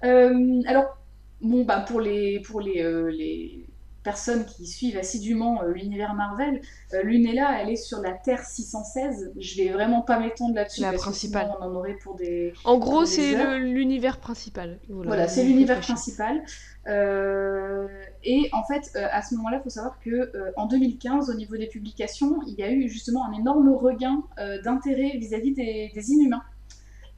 alors, 0.03 1.00
Bon, 1.43 1.65
bah, 1.65 1.81
pour 1.81 2.01
les, 2.01 2.41
pour 2.41 2.61
les, 2.61 2.83
euh, 2.83 3.11
les 3.11 3.67
personnes 4.03 4.45
qui 4.45 4.67
suivent 4.67 4.99
assidûment 4.99 5.63
euh, 5.63 5.73
l'univers 5.73 6.15
Marvel, 6.15 6.61
euh, 6.93 7.03
Lunella, 7.03 7.61
elle 7.61 7.71
est 7.71 7.77
sur 7.77 8.01
la 8.01 8.13
Terre 8.13 8.45
616. 8.45 9.33
Je 9.39 9.57
vais 9.57 9.71
vraiment 9.71 10.03
pas 10.03 10.19
m'étendre 10.19 10.55
là-dessus. 10.55 10.83
La 10.83 10.93
principale. 10.93 11.51
on 11.59 11.65
en 11.65 11.75
aurait 11.75 11.97
pour 12.03 12.15
des. 12.15 12.53
En 12.65 12.79
gros, 12.79 13.07
c'est 13.07 13.59
l'univers 13.59 14.19
principal. 14.19 14.79
Voilà, 14.89 15.29
c'est 15.29 15.45
l'univers 15.45 15.81
principal. 15.81 16.43
et 16.87 18.49
en 18.53 18.65
fait, 18.65 18.97
à 18.97 19.23
ce 19.23 19.35
moment-là, 19.37 19.59
il 19.61 19.63
faut 19.63 19.71
savoir 19.71 19.99
que 19.99 20.33
en 20.57 20.67
2015, 20.67 21.31
au 21.31 21.35
niveau 21.35 21.57
des 21.57 21.67
publications, 21.67 22.41
il 22.47 22.55
y 22.55 22.63
a 22.63 22.71
eu 22.71 22.89
justement 22.89 23.27
un 23.27 23.33
énorme 23.33 23.71
regain 23.71 24.23
d'intérêt 24.63 25.17
vis-à-vis 25.17 25.53
des, 25.53 25.91
des 25.95 26.11
Inhumains. 26.11 26.43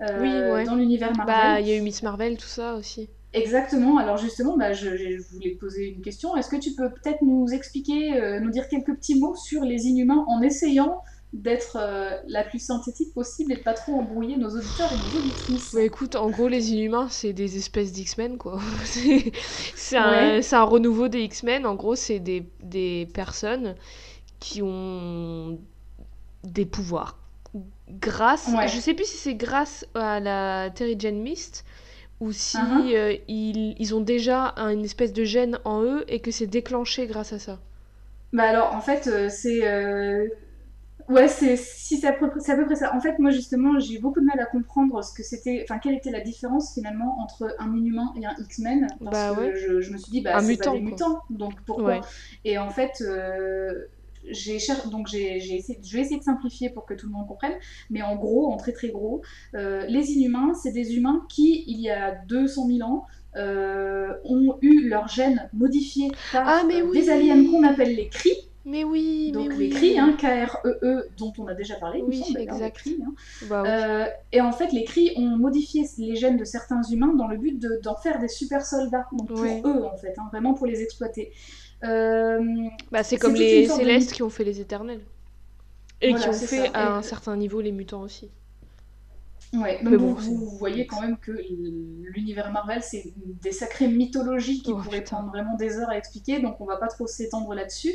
oui, 0.00 0.64
dans 0.64 0.76
l'univers 0.76 1.12
Marvel. 1.16 1.35
Bah, 1.35 1.61
il 1.61 1.66
y 1.66 1.72
a 1.72 1.76
eu 1.76 1.80
Miss 1.80 2.04
Marvel, 2.04 2.37
tout 2.37 2.46
ça 2.46 2.74
aussi. 2.74 3.08
Exactement. 3.35 3.99
Alors 3.99 4.16
justement, 4.16 4.57
bah, 4.57 4.73
je, 4.73 4.88
voulais 5.33 5.55
te 5.55 5.59
poser 5.59 5.88
une 5.88 6.03
question. 6.03 6.37
Est-ce 6.37 6.49
que 6.49 6.57
tu 6.57 6.73
peux 6.73 6.90
peut-être 6.90 7.23
nous 7.23 7.49
expliquer, 7.53 8.21
euh, 8.21 8.40
nous 8.40 8.51
dire 8.51 8.68
quelques 8.68 8.95
petits 8.95 9.18
mots 9.18 9.35
sur 9.35 9.62
les 9.62 9.87
Inhumains 9.87 10.25
en 10.29 10.42
essayant 10.42 11.03
d'être 11.33 11.79
euh, 11.81 12.18
la 12.29 12.45
plus 12.45 12.59
synthétique 12.59 13.14
possible 13.14 13.53
et 13.53 13.57
de 13.57 13.62
pas 13.62 13.73
trop 13.73 13.95
embrouiller 13.95 14.37
nos 14.37 14.51
auditeurs 14.51 14.92
et 14.92 14.97
nos 14.97 15.21
auditrices? 15.21 15.75
Bah, 15.75 15.83
Écoute, 15.83 16.14
en 16.14 16.29
gros, 16.29 16.49
les 16.49 16.73
Inhumains, 16.73 17.09
c'est 17.09 17.33
des 17.33 17.57
espèces 17.57 17.92
d'X-Men, 17.92 18.37
quoi. 18.37 18.61
c'est 18.85 19.97
un, 19.97 20.40
un, 20.40 20.62
renouveau 20.64 21.09
des 21.09 21.23
X-Men. 21.23 21.64
En 21.64 21.75
gros, 21.75 21.95
c'est 21.95 22.18
des, 22.18 22.47
des 22.62 23.09
personnes 23.14 23.77
qui 24.40 24.61
ont 24.61 25.59
des 26.45 26.66
pouvoirs. 26.66 27.18
Grâce, 27.88 28.51
je 28.68 28.79
sais 28.79 28.95
plus 28.95 29.07
si 29.07 29.16
c'est 29.16 29.35
grâce 29.35 29.87
à 29.95 30.21
la 30.21 30.71
Terry 30.71 30.97
Jane 30.99 31.21
Mist 31.21 31.64
ou 32.22 32.30
si 32.30 32.56
uh-huh. 32.56 32.94
euh, 32.94 33.16
ils, 33.26 33.94
ont 33.96 34.00
déjà 34.00 34.54
une 34.56 34.85
espèce 34.85 35.12
de 35.12 35.24
gène 35.24 35.58
en 35.64 35.82
eux 35.82 36.04
et 36.06 36.20
que 36.20 36.30
c'est 36.30 36.46
déclenché 36.46 37.08
grâce 37.08 37.32
à 37.32 37.40
ça. 37.40 37.58
Bah 38.32 38.44
alors 38.44 38.76
en 38.76 38.80
fait 38.80 39.08
euh, 39.08 39.28
c'est 39.28 39.66
euh, 39.66 40.28
ouais 41.08 41.26
c'est 41.26 41.56
si 41.56 41.98
c'est 41.98 42.06
à, 42.06 42.12
peu 42.12 42.30
près 42.30 42.76
ça. 42.76 42.94
En 42.94 43.00
fait 43.00 43.18
moi 43.18 43.32
justement 43.32 43.80
j'ai 43.80 43.96
eu 43.96 43.98
beaucoup 43.98 44.20
de 44.20 44.24
mal 44.24 44.38
à 44.38 44.46
comprendre 44.46 45.02
ce 45.02 45.12
que 45.12 45.24
c'était 45.24 45.66
enfin 45.68 45.80
quelle 45.80 45.96
était 45.96 46.12
la 46.12 46.20
différence 46.20 46.72
finalement 46.74 47.18
entre 47.20 47.56
un 47.58 47.74
inhumain 47.74 48.14
et 48.16 48.24
un 48.24 48.35
X-Men 48.38 48.87
parce 49.04 49.35
bah 49.35 49.42
que 49.42 49.56
je, 49.56 49.92
me 49.92 49.98
suis 49.98 50.12
dit 50.12 50.20
bah 50.20 50.40
c'est 50.40 50.56
pas 50.64 50.70
des 50.70 50.80
mutants 50.80 51.22
donc 51.28 51.54
pourquoi? 51.66 52.02
Et 52.44 52.56
en 52.56 52.70
fait 52.70 53.02
j'ai 54.28 54.58
donc 54.90 55.06
j'ai 55.06 55.37
essayé, 55.37 55.78
je 55.82 55.96
vais 55.96 56.02
essayer 56.02 56.18
de 56.18 56.24
simplifier 56.24 56.70
pour 56.70 56.87
que 56.87 56.94
tout 56.94 57.06
le 57.06 57.12
monde 57.12 57.26
comprenne, 57.26 57.54
mais 57.90 58.02
en 58.02 58.16
gros, 58.16 58.50
en 58.50 58.56
très 58.56 58.72
très 58.72 58.88
gros, 58.88 59.22
euh, 59.54 59.85
les 59.87 60.12
inhumains, 60.12 60.54
c'est 60.54 60.72
des 60.72 60.96
humains 60.96 61.24
qui, 61.28 61.64
il 61.66 61.80
y 61.80 61.90
a 61.90 62.14
200 62.26 62.66
000 62.68 62.88
ans, 62.88 63.06
euh, 63.37 64.12
ont 64.24 64.58
eu 64.61 64.88
leur 64.88 65.08
gène 65.08 65.48
modifié 65.52 66.11
par 66.32 66.46
ah, 66.46 66.62
euh, 66.64 66.92
des 66.92 67.11
aliens 67.11 67.42
qu'on 67.50 67.64
appelle 67.64 67.94
les 67.94 68.08
cris. 68.08 68.37
Mais 68.64 68.85
oui, 68.85 69.32
donc 69.32 69.56
les 69.56 69.70
cris, 69.70 69.98
hein, 69.98 70.14
K-R-E-E, 70.16 70.78
e, 70.85 71.08
dont 71.18 71.32
on 71.38 71.48
a 71.48 71.54
déjà 71.54 71.74
parlé, 71.74 72.00
oui, 72.06 72.22
exact. 72.38 72.87
hein. 72.87 73.12
Bah 73.48 74.06
et 74.30 74.40
en 74.40 74.52
fait, 74.52 74.70
les 74.72 74.85
cris 74.85 75.11
ont 75.16 75.37
modifié 75.37 75.85
les 75.98 76.14
gènes 76.14 76.37
de 76.37 76.44
certains 76.44 76.80
humains 76.82 77.12
dans 77.14 77.26
le 77.26 77.38
but 77.38 77.61
d'en 77.82 77.96
faire 77.96 78.20
des 78.20 78.28
super 78.28 78.64
soldats, 78.64 79.06
donc 79.18 79.28
pour 79.28 79.68
eux 79.68 79.85
en 79.85 79.96
fait, 79.96 80.14
hein, 80.16 80.28
vraiment 80.30 80.54
pour 80.54 80.66
les 80.66 80.80
exploiter. 80.80 81.32
Euh, 81.85 82.68
bah, 82.90 83.03
c'est 83.03 83.16
comme 83.16 83.35
les 83.35 83.66
célestes 83.66 84.12
qui 84.12 84.23
ont 84.23 84.31
fait 84.31 84.45
les 84.45 84.61
éternels. 84.61 85.01
Et 86.01 86.14
qui 86.14 86.29
ont 86.29 86.33
fait 86.33 86.71
à 86.75 86.97
un 86.97 87.03
certain 87.03 87.37
niveau 87.37 87.61
les 87.61 87.73
mutants 87.73 88.03
aussi. 88.03 88.29
Ouais, 89.53 89.79
mais 89.83 89.99
bon, 89.99 90.14
vous, 90.14 90.47
voyez 90.57 90.87
quand 90.87 91.03
même 91.03 91.18
que 91.18 91.33
l'univers 92.03 92.51
Marvel, 92.53 92.83
c'est 92.83 93.12
des 93.42 93.53
sacrées 93.53 93.88
mythologies 93.88 94.62
qui 94.62 94.73
pourraient 94.73 95.05
prendre 95.05 95.29
vraiment 95.29 95.57
des 95.57 95.77
heures 95.79 95.90
à 95.90 95.99
expliquer, 95.99 96.40
donc 96.40 96.61
on 96.61 96.64
va 96.64 96.77
pas 96.77 96.87
trop 96.88 97.07
s'étendre 97.07 97.53
là-dessus. 97.55 97.92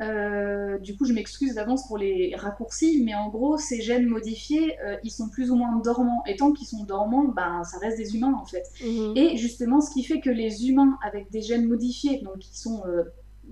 Euh, 0.00 0.78
du 0.78 0.96
coup, 0.96 1.04
je 1.04 1.12
m'excuse 1.12 1.54
d'avance 1.54 1.86
pour 1.86 1.98
les 1.98 2.34
raccourcis, 2.36 3.02
mais 3.04 3.14
en 3.14 3.28
gros, 3.28 3.58
ces 3.58 3.80
gènes 3.80 4.06
modifiés, 4.06 4.78
euh, 4.84 4.96
ils 5.02 5.10
sont 5.10 5.28
plus 5.28 5.50
ou 5.50 5.56
moins 5.56 5.76
dormants. 5.76 6.22
Et 6.26 6.36
tant 6.36 6.52
qu'ils 6.52 6.68
sont 6.68 6.84
dormants, 6.84 7.24
ben, 7.24 7.64
ça 7.64 7.78
reste 7.78 7.98
des 7.98 8.14
humains 8.14 8.34
en 8.40 8.44
fait. 8.44 8.64
Mhm. 8.84 9.16
Et 9.16 9.36
justement, 9.36 9.80
ce 9.80 9.90
qui 9.90 10.04
fait 10.04 10.20
que 10.20 10.30
les 10.30 10.68
humains 10.68 10.98
avec 11.02 11.30
des 11.30 11.42
gènes 11.42 11.66
modifiés, 11.66 12.20
donc 12.22 12.38
qui 12.38 12.56
sont 12.56 12.82
euh, 12.86 13.04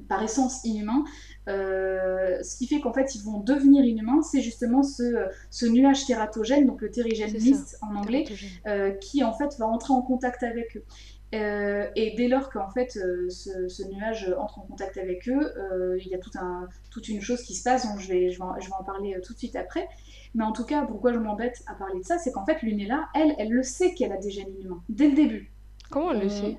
par 0.08 0.22
essence 0.22 0.64
inhumains, 0.64 1.04
ce 1.46 2.56
qui 2.56 2.66
fait 2.66 2.80
qu'en 2.80 2.92
fait 2.92 3.14
ils 3.14 3.22
vont 3.22 3.40
devenir 3.40 3.84
inhumains, 3.84 4.22
c'est 4.22 4.40
justement 4.40 4.82
ce, 4.82 5.26
ce, 5.50 5.66
nuage 5.66 6.06
tératogène, 6.06 6.66
donc 6.66 6.80
le 6.80 6.90
terrigène 6.90 7.32
mist 7.32 7.78
en 7.82 7.94
anglais, 7.96 8.24
qui 9.00 9.24
en 9.24 9.32
fait 9.32 9.56
va 9.58 9.66
entrer 9.66 9.92
en 9.92 10.02
contact 10.02 10.42
avec 10.42 10.76
eux. 10.76 10.84
Euh, 11.34 11.88
et 11.96 12.14
dès 12.16 12.28
lors 12.28 12.50
qu'en 12.50 12.70
fait 12.70 12.96
euh, 12.96 13.28
ce, 13.28 13.82
nuage 13.88 14.32
entre 14.38 14.60
en 14.60 14.62
contact 14.62 14.96
avec 14.96 15.28
eux, 15.28 15.52
euh, 15.58 15.98
il 16.00 16.08
y 16.08 16.14
a 16.14 16.18
tout 16.18 16.30
un, 16.36 16.68
toute 16.90 17.08
une 17.08 17.20
chose 17.20 17.42
qui 17.42 17.54
se 17.54 17.64
passe, 17.64 17.86
donc 17.86 17.98
je 17.98 18.08
vais, 18.08 18.30
je 18.30 18.38
vais, 18.38 18.60
je 18.60 18.66
vais 18.66 18.74
en 18.78 18.84
parler 18.84 19.16
tout 19.24 19.32
de 19.32 19.38
suite 19.38 19.56
après. 19.56 19.88
Mais 20.34 20.44
en 20.44 20.52
tout 20.52 20.64
cas, 20.64 20.84
pourquoi 20.84 21.12
je 21.12 21.18
m'embête 21.18 21.62
à 21.66 21.74
parler 21.74 21.98
de 21.98 22.04
ça, 22.04 22.18
c'est 22.18 22.30
qu'en 22.30 22.44
fait 22.44 22.62
Lunella, 22.62 23.08
elle, 23.14 23.34
elle 23.38 23.50
le 23.50 23.62
sait 23.62 23.94
qu'elle 23.94 24.12
a 24.12 24.18
des 24.18 24.30
gènes 24.30 24.54
inhumains, 24.58 24.82
dès 24.88 25.08
le 25.08 25.16
début. 25.16 25.50
Comment 25.90 26.12
elle 26.12 26.22
le 26.22 26.28
sait? 26.28 26.56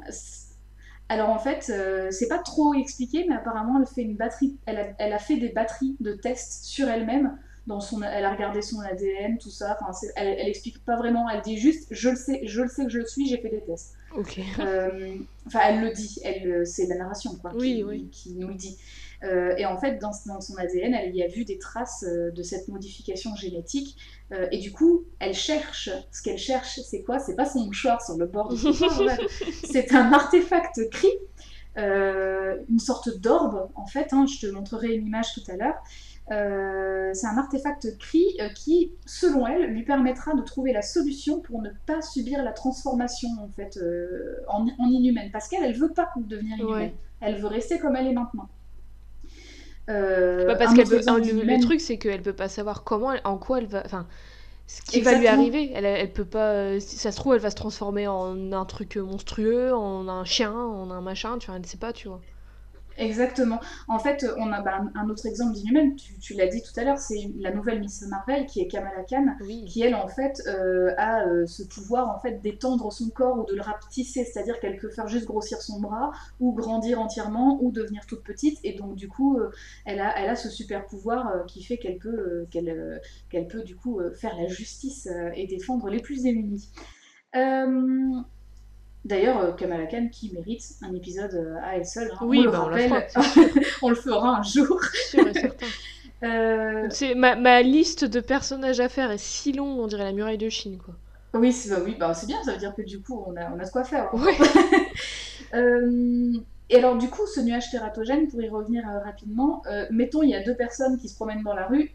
Alors 1.10 1.30
en 1.30 1.40
fait, 1.40 1.72
c'est 2.12 2.28
pas 2.28 2.40
trop 2.40 2.74
expliqué, 2.74 3.26
mais 3.28 3.36
apparemment 3.36 3.80
elle 3.80 3.88
fait 3.88 4.02
une 4.02 4.16
batterie, 4.16 4.58
elle 4.66 4.78
a, 4.78 4.88
elle 5.00 5.14
a 5.14 5.20
fait 5.20 5.38
des 5.38 5.50
batteries 5.50 5.96
de 6.00 6.14
tests 6.14 6.66
sur 6.66 6.90
elle-même 6.90 7.38
son, 7.80 8.02
elle 8.02 8.26
a 8.26 8.32
regardé 8.32 8.62
son 8.62 8.80
ADN, 8.80 9.38
tout 9.38 9.50
ça. 9.50 9.78
Enfin, 9.80 9.92
elle, 10.16 10.28
elle, 10.40 10.48
explique 10.48 10.84
pas 10.86 10.96
vraiment. 10.96 11.30
Elle 11.30 11.42
dit 11.42 11.58
juste, 11.58 11.88
je 11.92 12.10
le 12.10 12.16
sais, 12.16 12.42
je 12.44 12.62
le 12.62 12.70
sais 12.70 12.86
que 12.86 12.90
je 12.90 13.00
le 13.00 13.06
suis. 13.06 13.28
J'ai 13.28 13.38
fait 13.38 13.50
des 13.50 13.62
tests. 13.62 13.96
Ok. 14.16 14.40
Euh, 14.60 15.16
enfin, 15.46 15.60
elle 15.66 15.82
le 15.82 15.92
dit. 15.92 16.20
Elle, 16.24 16.66
c'est 16.66 16.88
la 16.88 16.96
narration 16.96 17.36
quoi, 17.36 17.52
oui, 17.56 17.76
qui, 17.76 17.84
oui. 17.84 18.08
qui, 18.12 18.34
nous 18.36 18.48
le 18.48 18.54
dit. 18.54 18.78
Euh, 19.24 19.56
et 19.58 19.66
en 19.66 19.78
fait, 19.78 19.98
dans, 19.98 20.12
dans, 20.28 20.42
son 20.42 20.56
ADN, 20.58 20.94
elle 20.94 21.16
y 21.16 21.24
a 21.24 21.28
vu 21.28 21.44
des 21.44 21.58
traces 21.58 22.06
euh, 22.08 22.32
de 22.32 22.44
cette 22.44 22.68
modification 22.68 23.36
génétique. 23.36 23.98
et 24.52 24.58
du 24.58 24.72
coup, 24.72 25.06
elle 25.20 25.34
cherche. 25.34 25.90
Ce 26.12 26.22
qu'elle 26.22 26.38
cherche, 26.38 26.80
c'est 26.82 27.02
quoi? 27.04 27.20
C'est 27.20 27.36
pas 27.36 27.46
son 27.46 27.66
mouchoir 27.66 28.02
sur 28.02 28.18
le 28.18 28.26
bord 28.26 28.50
de 28.50 28.56
son 28.56 28.74
C'est 29.64 29.94
un 29.94 30.12
artefact 30.12 30.90
cri. 30.90 31.12
une 31.78 32.80
sorte 32.80 33.18
d'orbe, 33.20 33.70
en 33.76 33.86
fait. 33.86 34.12
Hein, 34.12 34.26
je 34.28 34.46
te 34.46 34.52
montrerai 34.52 34.94
une 34.94 35.08
image 35.08 35.34
tout 35.34 35.52
à 35.52 35.56
l'heure. 35.56 35.82
Euh, 36.30 37.12
c'est 37.14 37.28
un 37.28 37.38
artefact 37.38 37.98
cri 38.00 38.26
euh, 38.42 38.50
qui, 38.50 38.92
selon 39.06 39.48
elle, 39.48 39.72
lui 39.72 39.84
permettra 39.84 40.34
de 40.34 40.42
trouver 40.42 40.74
la 40.74 40.82
solution 40.82 41.40
pour 41.40 41.62
ne 41.62 41.70
pas 41.86 42.02
subir 42.02 42.44
la 42.44 42.52
transformation 42.52 43.30
en 43.40 43.48
fait 43.48 43.78
euh, 43.78 44.44
en, 44.50 44.68
inhumaine. 44.80 45.32
Parce 45.32 45.48
qu'elle, 45.48 45.64
elle 45.64 45.76
veut 45.76 45.94
pas 45.94 46.10
devenir 46.18 46.58
inhumaine. 46.58 46.92
Elle 47.22 47.40
veut 47.40 47.48
rester 47.48 47.80
comme 47.80 47.96
elle 47.96 48.08
est 48.08 48.14
maintenant. 48.14 48.50
Bah, 49.88 50.56
parce 50.56 50.74
qu'elle 50.74 50.88
le, 50.88 51.62
truc, 51.62 51.80
c'est 51.80 51.98
qu'elle 51.98 52.22
peut 52.22 52.34
pas 52.34 52.50
savoir 52.50 52.84
comment, 52.84 53.14
en 53.24 53.38
quoi 53.38 53.60
elle 53.60 53.68
va, 53.68 53.84
enfin, 53.86 54.06
ce 54.68 54.82
qui 54.82 55.02
va 55.02 55.18
lui 55.18 55.28
arriver. 55.28 55.72
Elle, 55.74 55.86
elle 55.86 56.12
peut 56.12 56.26
pas, 56.26 56.80
si 56.80 56.98
ça 56.98 57.12
se 57.12 57.18
trouve, 57.18 57.36
elle 57.36 57.42
va 57.42 57.50
se 57.50 57.56
transformer 57.56 58.08
en 58.08 58.52
un 58.52 58.66
truc 58.66 58.98
monstrueux, 58.98 59.74
en 59.74 60.08
un 60.10 60.26
chien, 60.26 60.54
en 60.54 60.92
un 60.92 61.02
machin. 61.02 61.38
Tu 61.38 61.48
vois, 61.48 61.56
elle 61.56 61.62
ne 61.62 61.68
sait 61.68 61.78
pas, 61.78 61.94
tu 61.94 62.10
vois. 62.10 62.22
Exactement. 62.98 63.60
En 63.88 64.00
fait, 64.00 64.26
on 64.38 64.52
a 64.52 64.62
bah, 64.62 64.82
un 64.96 65.10
autre 65.10 65.28
exemple 65.28 65.54
d'inhumaine, 65.54 65.96
tu, 65.96 66.18
tu 66.18 66.34
l'as 66.34 66.48
dit 66.48 66.64
tout 66.64 66.78
à 66.80 66.84
l'heure, 66.84 66.98
c'est 66.98 67.32
la 67.38 67.52
nouvelle 67.52 67.80
Miss 67.80 68.02
Marvel 68.08 68.48
qui 68.48 68.60
est 68.60 68.68
Kamala 68.68 69.04
Khan, 69.08 69.36
qui 69.68 69.84
elle 69.84 69.94
en 69.94 70.08
fait 70.08 70.42
euh, 70.48 70.92
a 70.98 71.28
euh, 71.28 71.46
ce 71.46 71.62
pouvoir 71.62 72.10
en 72.10 72.20
fait 72.20 72.42
d'étendre 72.42 72.92
son 72.92 73.10
corps 73.12 73.38
ou 73.38 73.46
de 73.46 73.54
le 73.54 73.62
rapetisser, 73.62 74.26
c'est-à-dire 74.26 74.60
qu'elle 74.60 74.78
peut 74.78 74.90
faire 74.90 75.08
juste 75.08 75.26
grossir 75.26 75.62
son 75.62 75.80
bras 75.80 76.12
ou 76.40 76.54
grandir 76.54 77.00
entièrement 77.00 77.60
ou 77.62 77.72
devenir 77.72 78.04
toute 78.08 78.24
petite 78.24 78.58
et 78.64 78.74
donc 78.74 78.96
du 78.96 79.08
coup 79.08 79.38
euh, 79.38 79.52
elle, 79.86 80.00
a, 80.00 80.18
elle 80.20 80.30
a 80.30 80.36
ce 80.36 80.50
super 80.50 80.88
pouvoir 80.88 81.46
qui 81.46 81.64
fait 81.64 81.78
qu'elle 81.78 82.00
peut, 82.00 82.48
qu'elle, 82.50 83.00
qu'elle 83.30 83.48
peut 83.48 83.62
du 83.62 83.76
coup 83.76 84.00
faire 84.20 84.36
la 84.36 84.48
justice 84.48 85.08
et 85.36 85.46
défendre 85.46 85.90
les 85.90 86.00
plus 86.00 86.24
démunis. 86.24 86.72
D'ailleurs, 89.08 89.40
euh, 89.40 89.52
Kamala 89.54 89.86
Khan 89.86 90.10
qui 90.12 90.34
mérite 90.34 90.64
un 90.82 90.94
épisode 90.94 91.34
euh, 91.34 91.56
à 91.64 91.78
elle 91.78 91.86
seule. 91.86 92.12
Hein. 92.14 92.26
Oui, 92.26 92.46
on, 92.46 92.52
bah, 92.52 92.70
le 92.70 93.62
on, 93.82 93.90
le 93.90 93.96
fera 93.96 94.40
un 94.40 94.44
jour. 94.44 94.82
Sûr 94.94 95.28
et 95.28 95.34
certain. 95.34 95.66
Euh, 96.24 96.88
c'est 96.90 97.14
ma, 97.14 97.36
ma, 97.36 97.62
liste 97.62 98.04
de 98.04 98.20
personnages 98.20 98.80
à 98.80 98.90
faire 98.90 99.12
est 99.12 99.20
si 99.20 99.54
longue, 99.54 99.78
on 99.78 99.86
dirait 99.86 100.04
la 100.04 100.14
muraille 100.14 100.40
de 100.40 100.50
Chine, 100.50 100.80
quoi. 100.84 100.96
Oui, 101.36 101.54
c'est 101.54 101.70
bah, 101.70 101.80
oui, 101.86 101.96
bah, 102.00 102.12
bien, 102.26 102.42
ça 102.42 102.54
veut 102.54 102.58
dire 102.58 102.74
que 102.74 102.82
du 102.82 103.00
coup, 103.02 103.24
on 103.28 103.36
a, 103.36 103.52
on 103.56 103.60
a 103.60 103.66
de 103.66 103.70
quoi 103.70 103.84
faire. 103.84 104.10
Ouais. 104.16 104.36
et 106.72 106.76
alors, 106.76 106.98
du 106.98 107.08
coup, 107.08 107.28
ce 107.28 107.40
nuage 107.40 107.70
tératogène, 107.70 108.28
pour 108.30 108.42
y 108.42 108.50
revenir 108.50 108.84
rapidement, 109.06 109.62
mettons, 109.92 110.24
il 110.24 110.32
y 110.32 110.36
a 110.36 110.42
deux 110.42 110.56
personnes 110.56 110.98
qui 110.98 111.08
se 111.08 111.14
promènent 111.14 111.44
dans 111.44 111.54
la 111.54 111.68
rue, 111.68 111.92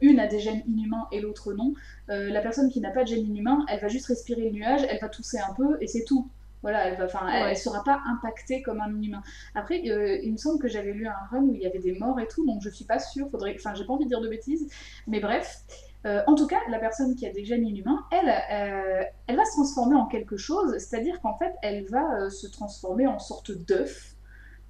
une 0.00 0.18
a 0.18 0.26
des 0.26 0.40
gènes 0.40 0.64
inhumains 0.66 1.06
et 1.12 1.20
l'autre 1.20 1.52
non. 1.52 1.72
la 2.08 2.40
personne 2.40 2.68
qui 2.68 2.80
n'a 2.80 2.90
pas 2.90 3.04
de 3.04 3.10
gènes 3.10 3.26
inhumains, 3.26 3.64
elle 3.68 3.78
va 3.78 3.86
juste 3.86 4.06
respirer 4.06 4.46
le 4.46 4.50
nuage, 4.50 4.80
elle 4.88 4.98
va 4.98 5.08
tousser 5.08 5.38
un 5.38 5.54
peu 5.54 5.76
et 5.80 5.86
c'est 5.86 6.02
tout. 6.02 6.28
Voilà, 6.62 6.86
elle 6.86 6.98
ne 6.98 7.54
sera 7.54 7.82
pas 7.84 8.00
impactée 8.06 8.62
comme 8.62 8.80
un 8.80 9.02
humain. 9.02 9.22
Après, 9.54 9.82
euh, 9.88 10.18
il 10.22 10.32
me 10.32 10.36
semble 10.36 10.60
que 10.60 10.68
j'avais 10.68 10.92
lu 10.92 11.06
un 11.06 11.26
run 11.30 11.42
où 11.42 11.54
il 11.54 11.60
y 11.60 11.66
avait 11.66 11.80
des 11.80 11.98
morts 11.98 12.18
et 12.20 12.28
tout, 12.28 12.46
donc 12.46 12.62
je 12.62 12.70
suis 12.70 12.84
pas 12.84 12.98
sûre. 12.98 13.28
Faudrait, 13.30 13.54
enfin, 13.58 13.74
j'ai 13.74 13.84
pas 13.84 13.92
envie 13.92 14.04
de 14.04 14.10
dire 14.10 14.20
de 14.20 14.28
bêtises, 14.28 14.68
mais 15.06 15.20
bref. 15.20 15.62
Euh, 16.04 16.20
en 16.26 16.34
tout 16.34 16.48
cas, 16.48 16.58
la 16.68 16.80
personne 16.80 17.14
qui 17.14 17.26
a 17.26 17.32
des 17.32 17.44
gènes 17.44 17.64
inhumains, 17.64 18.04
elle, 18.10 18.28
euh, 18.28 19.04
elle 19.28 19.36
va 19.36 19.44
se 19.44 19.52
transformer 19.52 19.94
en 19.94 20.06
quelque 20.06 20.36
chose, 20.36 20.76
c'est-à-dire 20.78 21.20
qu'en 21.20 21.36
fait, 21.38 21.52
elle 21.62 21.84
va 21.90 22.28
se 22.28 22.48
transformer 22.48 23.06
en 23.06 23.20
sorte 23.20 23.52
d'œuf 23.52 24.11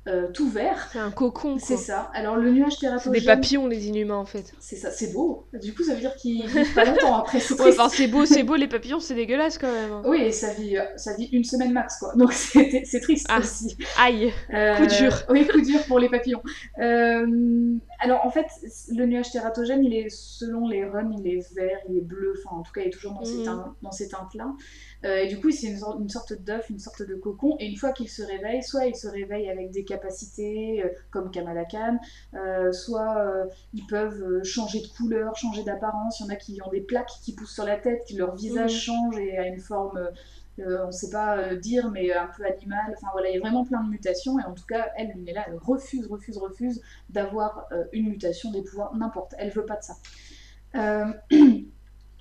euh, 0.08 0.26
tout 0.32 0.48
vert. 0.48 0.88
C'est 0.92 0.98
un 0.98 1.12
cocon. 1.12 1.58
C'est 1.60 1.76
ça. 1.76 2.10
Alors 2.12 2.36
le 2.36 2.50
nuage 2.50 2.76
tératogène. 2.76 3.12
Des 3.12 3.24
papillons 3.24 3.68
les 3.68 3.86
inhumains 3.86 4.16
en 4.16 4.24
fait. 4.24 4.52
C'est 4.58 4.74
ça, 4.74 4.90
c'est 4.90 5.12
beau. 5.12 5.46
Du 5.62 5.72
coup 5.74 5.84
ça 5.84 5.94
veut 5.94 6.00
dire 6.00 6.16
qu'ils 6.16 6.44
vivent 6.44 6.74
pas 6.74 6.84
longtemps 6.84 7.18
après. 7.18 7.38
C'est 7.38 7.54
c'est 7.90 8.08
beau, 8.08 8.26
c'est 8.26 8.42
beau 8.42 8.56
les 8.56 8.66
papillons, 8.66 8.98
c'est 8.98 9.14
dégueulasse 9.14 9.58
quand 9.58 9.70
même. 9.70 10.02
Oui, 10.04 10.22
et 10.22 10.32
ça 10.32 10.52
vit, 10.54 10.76
euh, 10.76 10.82
ça 10.96 11.14
vit 11.14 11.26
une 11.26 11.44
semaine 11.44 11.72
max 11.72 11.98
quoi. 11.98 12.14
Donc 12.16 12.32
c'est 12.32 13.00
triste 13.00 13.26
ah. 13.30 13.38
aussi. 13.38 13.76
Aïe. 13.96 14.32
Euh, 14.52 14.76
coup 14.76 14.86
dur. 14.86 15.22
Oui, 15.30 15.46
coup 15.46 15.60
dur 15.60 15.80
pour 15.86 16.00
les 16.00 16.08
papillons. 16.08 16.42
alors 16.78 18.26
en 18.26 18.30
fait 18.30 18.46
le 18.90 19.06
nuage 19.06 19.30
tératogène 19.30 19.84
il 19.84 19.94
est 19.94 20.08
selon 20.08 20.66
les 20.66 20.84
runs 20.84 21.12
il 21.16 21.28
est 21.28 21.54
vert, 21.54 21.78
il 21.88 21.98
est 21.98 22.04
bleu, 22.04 22.34
enfin 22.44 22.56
en 22.56 22.62
tout 22.62 22.72
cas 22.72 22.80
il 22.80 22.88
est 22.88 22.90
toujours 22.90 23.12
dans, 23.12 23.24
ces, 23.24 23.36
mm. 23.36 23.74
ces 23.92 24.08
teintes 24.08 24.34
là. 24.34 24.52
Euh, 25.04 25.18
et 25.18 25.28
du 25.28 25.40
coup, 25.40 25.50
c'est 25.50 25.66
une, 25.66 25.80
une, 26.00 26.08
sorte 26.08 26.32
d'œuf, 26.32 26.70
une 26.70 26.78
sorte 26.78 27.02
de 27.02 27.14
cocon. 27.14 27.56
Et 27.58 27.66
une 27.66 27.76
fois 27.76 27.92
qu'il 27.92 28.08
se 28.08 28.22
réveille, 28.22 28.62
soit 28.62 28.86
il 28.86 28.94
se 28.94 29.08
réveille 29.08 29.50
avec 29.50 29.70
des 29.70 29.84
capacités 29.84 30.82
euh, 30.84 30.88
comme 31.10 31.30
Kamala 31.30 31.64
Khan, 31.64 31.98
euh, 32.34 32.72
soit 32.72 33.46
ils 33.74 33.86
peuvent 33.86 34.42
changer 34.42 34.80
de 34.80 34.86
couleur, 34.88 35.36
changer 35.36 35.64
d'apparence. 35.64 36.20
Il 36.20 36.24
y 36.24 36.26
en 36.26 36.30
a 36.30 36.36
qui 36.36 36.60
ont 36.64 36.70
des 36.70 36.80
plaques 36.80 37.10
qui 37.22 37.34
poussent 37.34 37.54
sur 37.54 37.64
la 37.64 37.76
tête, 37.76 38.04
qui 38.04 38.14
leur 38.14 38.34
visage 38.34 38.72
change 38.72 39.18
et 39.18 39.38
a 39.38 39.46
une 39.46 39.58
forme, 39.58 40.08
on 40.58 40.86
ne 40.86 40.92
sait 40.92 41.10
pas 41.10 41.54
dire, 41.56 41.90
mais 41.90 42.12
un 42.12 42.28
peu 42.36 42.44
animale. 42.44 42.94
Enfin 42.96 43.08
voilà, 43.12 43.30
il 43.30 43.34
y 43.34 43.36
a 43.38 43.40
vraiment 43.40 43.64
plein 43.64 43.82
de 43.82 43.88
mutations. 43.88 44.38
Et 44.38 44.44
en 44.44 44.54
tout 44.54 44.66
cas, 44.66 44.88
elle, 44.96 45.12
là, 45.34 45.44
elle 45.48 45.56
refuse, 45.56 46.06
refuse, 46.06 46.38
refuse 46.38 46.80
d'avoir 47.10 47.68
une 47.92 48.08
mutation 48.08 48.50
des 48.50 48.62
pouvoirs, 48.62 48.94
n'importe. 48.96 49.34
Elle 49.38 49.50
veut 49.50 49.66
pas 49.66 49.76
de 49.76 49.82
ça. 49.82 49.96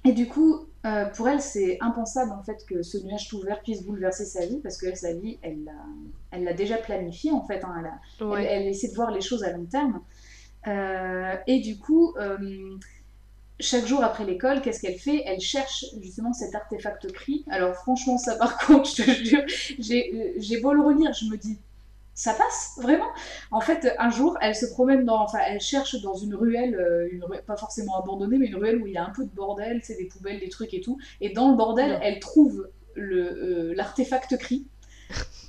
et 0.03 0.13
du 0.13 0.27
coup, 0.27 0.65
euh, 0.85 1.05
pour 1.05 1.29
elle, 1.29 1.41
c'est 1.41 1.77
impensable 1.79 2.31
en 2.31 2.41
fait 2.41 2.65
que 2.65 2.81
ce 2.81 2.97
nuage 2.97 3.27
tout 3.27 3.39
vert 3.41 3.61
puisse 3.61 3.83
bouleverser 3.83 4.25
sa 4.25 4.45
vie 4.45 4.59
parce 4.61 4.77
que 4.77 4.95
sa 4.95 5.13
vie, 5.13 5.37
elle 5.43 5.63
l'a, 5.63 5.71
elle 6.31 6.43
l'a 6.43 6.53
déjà 6.53 6.77
planifié 6.77 7.31
en 7.31 7.45
fait. 7.45 7.63
Hein, 7.63 7.83
elle, 8.19 8.67
essaie 8.67 8.89
de 8.89 8.95
voir 8.95 9.11
les 9.11 9.21
choses 9.21 9.43
à 9.43 9.51
long 9.51 9.65
terme. 9.65 10.01
Euh, 10.67 11.35
et 11.45 11.59
du 11.59 11.77
coup, 11.77 12.15
euh, 12.17 12.77
chaque 13.59 13.85
jour 13.85 14.03
après 14.03 14.25
l'école, 14.25 14.61
qu'est-ce 14.61 14.81
qu'elle 14.81 14.97
fait? 14.97 15.21
Elle 15.25 15.39
cherche 15.39 15.85
justement 16.01 16.33
cet 16.33 16.55
artefact 16.55 17.11
cri. 17.11 17.45
Alors 17.51 17.75
franchement, 17.75 18.17
ça 18.17 18.35
par 18.35 18.57
contre, 18.65 18.89
je 18.89 19.03
te 19.03 19.23
jure, 19.23 19.43
j'ai, 19.77 20.33
j'ai 20.37 20.61
beau 20.61 20.73
le 20.73 20.81
relire, 20.81 21.13
je 21.13 21.25
me 21.25 21.37
dis 21.37 21.59
ça 22.13 22.33
passe 22.33 22.77
vraiment. 22.81 23.07
En 23.51 23.61
fait, 23.61 23.93
un 23.97 24.09
jour, 24.09 24.37
elle 24.41 24.55
se 24.55 24.65
promène 24.65 25.05
dans, 25.05 25.21
enfin, 25.21 25.39
elle 25.47 25.61
cherche 25.61 26.01
dans 26.01 26.15
une 26.15 26.35
ruelle, 26.35 26.75
euh, 26.75 27.07
une 27.11 27.25
pas 27.45 27.55
forcément 27.55 27.97
abandonnée, 27.97 28.37
mais 28.37 28.47
une 28.47 28.55
ruelle 28.55 28.81
où 28.81 28.87
il 28.87 28.93
y 28.93 28.97
a 28.97 29.05
un 29.05 29.11
peu 29.11 29.23
de 29.23 29.33
bordel, 29.33 29.81
c'est 29.83 29.95
des 29.95 30.05
poubelles, 30.05 30.39
des 30.39 30.49
trucs 30.49 30.73
et 30.73 30.81
tout. 30.81 30.97
Et 31.21 31.29
dans 31.29 31.49
le 31.49 31.57
bordel, 31.57 31.99
elle 32.01 32.19
trouve 32.19 32.69
le 32.95 33.71
euh, 33.71 33.73
l'artefact 33.75 34.37
cri. 34.37 34.67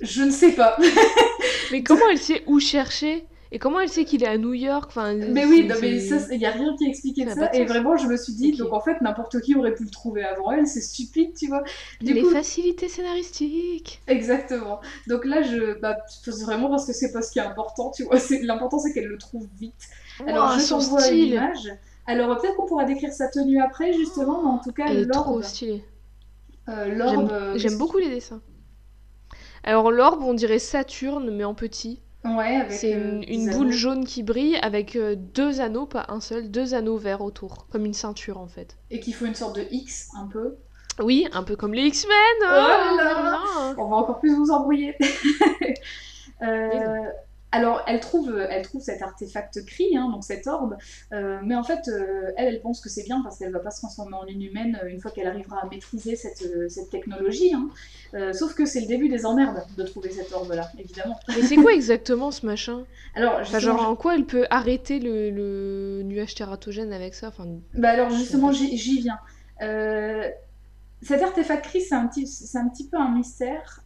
Je 0.01 0.23
ne 0.23 0.31
sais 0.31 0.53
pas. 0.53 0.77
mais 1.71 1.83
comment 1.83 2.09
elle 2.09 2.17
sait 2.17 2.43
où 2.47 2.59
chercher? 2.59 3.25
Et 3.53 3.59
comment 3.59 3.79
elle 3.79 3.87
sait 3.87 4.03
qu'il 4.03 4.23
est 4.23 4.27
à 4.27 4.39
New 4.39 4.53
York 4.53 4.85
enfin, 4.87 5.13
Mais 5.13 5.45
oui, 5.45 5.69
mais 5.79 5.97
il 6.31 6.39
n'y 6.39 6.45
a 6.45 6.49
rien 6.49 6.75
qui 6.75 6.87
explique 6.89 7.21
ça. 7.29 7.53
Et 7.53 7.65
vraiment, 7.65 7.95
je 7.95 8.07
me 8.07 8.17
suis 8.17 8.33
dit, 8.33 8.51
donc 8.53 8.73
en 8.73 8.81
fait, 8.81 8.99
n'importe 9.01 9.39
qui 9.41 9.55
aurait 9.55 9.75
pu 9.75 9.83
le 9.83 9.91
trouver 9.91 10.23
avant 10.23 10.51
elle, 10.51 10.65
c'est 10.65 10.81
stupide, 10.81 11.35
tu 11.37 11.49
vois. 11.49 11.63
Les 12.01 12.23
facilités 12.23 12.89
scénaristiques. 12.89 14.01
Exactement. 14.07 14.81
Donc 15.07 15.23
là, 15.25 15.43
je. 15.43 15.79
Bah, 15.79 15.97
vraiment 16.41 16.67
parce 16.67 16.87
que 16.87 16.93
c'est 16.93 17.11
pas 17.11 17.21
ce 17.21 17.31
qui 17.31 17.37
est 17.37 17.43
important, 17.43 17.91
tu 17.91 18.05
vois. 18.05 18.15
L'important, 18.41 18.79
c'est 18.79 18.91
qu'elle 18.91 19.05
le 19.05 19.19
trouve 19.19 19.47
vite. 19.59 19.87
Alors, 20.25 20.57
je 20.57 20.67
t'envoie 20.67 21.07
une 21.09 21.27
image. 21.27 21.69
Alors, 22.07 22.35
peut-être 22.41 22.55
qu'on 22.55 22.65
pourra 22.65 22.85
décrire 22.85 23.13
sa 23.13 23.27
tenue 23.27 23.61
après, 23.61 23.93
justement, 23.93 24.41
mais 24.41 24.49
en 24.49 24.57
tout 24.57 24.71
cas, 24.71 24.85
Elle 24.87 25.01
est 25.01 25.11
trop 25.11 25.43
stylée. 25.43 25.85
Euh, 26.69 27.55
J'aime 27.55 27.73
euh, 27.73 27.77
beaucoup 27.77 27.99
les 27.99 28.09
dessins. 28.09 28.41
Alors, 29.63 29.91
l'orbe, 29.91 30.23
on 30.23 30.33
dirait 30.33 30.57
Saturne, 30.57 31.29
mais 31.29 31.43
en 31.43 31.53
petit. 31.53 32.02
Ouais, 32.25 32.67
C'est 32.69 32.91
une, 32.91 33.51
boule 33.51 33.71
jaune 33.71 34.05
qui 34.05 34.23
brille 34.23 34.55
avec 34.61 34.97
deux 35.33 35.59
anneaux, 35.59 35.85
pas 35.85 36.05
un 36.07 36.21
seul, 36.21 36.49
deux 36.49 36.73
anneaux 36.73 36.97
verts 36.97 37.21
autour, 37.21 37.67
comme 37.69 37.85
une 37.85 37.93
ceinture 37.93 38.37
en 38.37 38.47
fait. 38.47 38.77
Et 38.91 38.99
qui 39.01 39.11
font 39.11 39.25
une 39.25 39.35
sorte 39.35 39.57
de 39.57 39.65
X 39.71 40.09
un 40.17 40.27
peu. 40.27 40.55
Oui, 41.01 41.27
un 41.33 41.43
peu 41.43 41.55
comme 41.55 41.73
les 41.73 41.83
X-Men. 41.87 42.13
Oh 42.43 43.73
On 43.77 43.89
va 43.89 43.95
encore 43.95 44.19
plus 44.19 44.33
vous 44.35 44.51
embrouiller. 44.51 44.95
euh, 46.43 47.07
alors, 47.53 47.83
elle 47.85 47.99
trouve, 47.99 48.35
elle 48.49 48.63
trouve 48.63 48.81
cet 48.81 49.03
artefact 49.03 49.63
cri, 49.67 49.95
hein, 49.95 50.09
donc 50.09 50.23
cette 50.23 50.47
orbe, 50.47 50.75
euh, 51.11 51.37
mais 51.43 51.55
en 51.55 51.63
fait, 51.63 51.87
euh, 51.87 52.31
elle, 52.35 52.47
elle 52.47 52.61
pense 52.61 52.81
que 52.81 52.89
c'est 52.89 53.03
bien 53.03 53.21
parce 53.21 53.37
qu'elle 53.37 53.51
va 53.51 53.59
pas 53.59 53.69
se 53.69 53.77
transformer 53.77 54.15
en 54.15 54.25
une 54.25 54.41
humaine 54.41 54.79
euh, 54.83 54.87
une 54.87 54.99
fois 54.99 55.11
qu'elle 55.11 55.27
arrivera 55.27 55.59
à 55.61 55.67
maîtriser 55.67 56.15
cette, 56.15 56.43
cette 56.71 56.89
technologie. 56.89 57.53
Hein. 57.53 57.69
sauf 58.33 58.55
que 58.55 58.65
c'est 58.65 58.81
le 58.81 58.87
début 58.87 59.07
des 59.07 59.27
emmerdes 59.27 59.63
de 59.77 59.83
trouver 59.83 60.09
cette 60.09 60.33
orbe-là, 60.33 60.71
évidemment. 60.79 61.19
Mais 61.27 61.43
c'est 61.43 61.57
quoi 61.57 61.73
exactement 61.73 62.31
ce 62.31 62.43
machin? 62.43 62.85
Alors, 63.13 63.43
genre, 63.43 63.87
en 63.87 63.95
quoi 63.95 64.15
elle 64.15 64.25
peut 64.25 64.47
arrêter 64.49 64.97
le, 64.97 66.01
nuage 66.03 66.33
tératogène 66.33 66.91
avec 66.91 67.13
ça? 67.13 67.27
Enfin, 67.27 67.45
Bah 67.75 67.89
alors, 67.89 68.09
justement, 68.09 68.51
j'y 68.51 68.99
viens. 68.99 69.19
Cet 71.03 71.21
artefact 71.21 71.65
cri, 71.65 71.81
c'est 71.81 71.93
un, 71.93 72.07
petit, 72.07 72.27
un 72.55 72.67
petit 72.69 72.87
peu 72.87 72.97
un 72.97 73.09
mystère. 73.09 73.83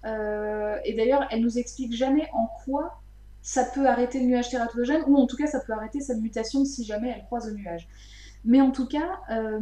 et 0.85 0.93
d'ailleurs, 0.93 1.27
elle 1.31 1.41
nous 1.41 1.57
explique 1.57 1.93
jamais 1.93 2.29
en 2.31 2.47
quoi 2.63 3.01
ça 3.47 3.63
peut 3.63 3.87
arrêter 3.87 4.19
le 4.19 4.25
nuage 4.25 4.49
tératogène, 4.49 5.03
ou 5.07 5.15
en 5.15 5.25
tout 5.25 5.37
cas 5.37 5.47
ça 5.47 5.61
peut 5.61 5.71
arrêter 5.71 6.01
sa 6.01 6.15
mutation 6.15 6.65
si 6.65 6.83
jamais 6.83 7.13
elle 7.15 7.23
croise 7.23 7.47
le 7.47 7.53
nuage. 7.53 7.87
Mais 8.43 8.59
en 8.59 8.71
tout 8.71 8.85
cas, 8.85 9.21
euh, 9.31 9.61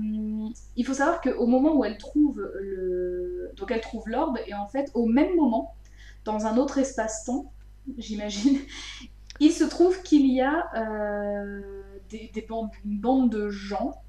il 0.76 0.84
faut 0.84 0.96
savoir 0.96 1.22
qu'au 1.22 1.46
moment 1.46 1.76
où 1.76 1.86
elle 1.86 2.00
trouve 2.00 2.42
le... 2.60 3.52
Donc 3.58 3.70
elle 3.70 3.82
trouve 3.82 4.10
l'orbe, 4.10 4.40
et 4.48 4.56
en 4.56 4.66
fait, 4.68 4.90
au 4.96 5.06
même 5.06 5.36
moment, 5.36 5.76
dans 6.24 6.48
un 6.48 6.58
autre 6.58 6.80
espace-temps, 6.80 7.52
j'imagine, 8.00 8.58
il 9.40 9.52
se 9.52 9.64
trouve 9.64 10.02
qu'il 10.02 10.34
y 10.34 10.42
a 10.42 10.66
euh, 10.76 11.62
des, 12.10 12.46
bandes, 12.50 12.72
une 12.86 12.98
bande 12.98 13.30
de 13.30 13.50
gens, 13.50 14.02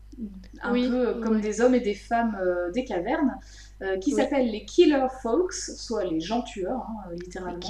un 0.62 0.72
peu 0.72 1.20
comme 1.22 1.42
des 1.42 1.60
hommes 1.60 1.74
et 1.74 1.80
des 1.80 1.94
femmes 1.94 2.38
euh, 2.40 2.70
des 2.70 2.86
cavernes, 2.86 3.36
euh, 3.82 3.98
qui 3.98 4.12
s'appellent 4.12 4.50
les 4.50 4.64
Killer 4.64 5.06
Folks, 5.22 5.52
soit 5.52 6.04
les 6.04 6.18
gens 6.18 6.40
tueurs, 6.40 6.86
hein, 6.88 7.10
euh, 7.10 7.14
littéralement, 7.14 7.60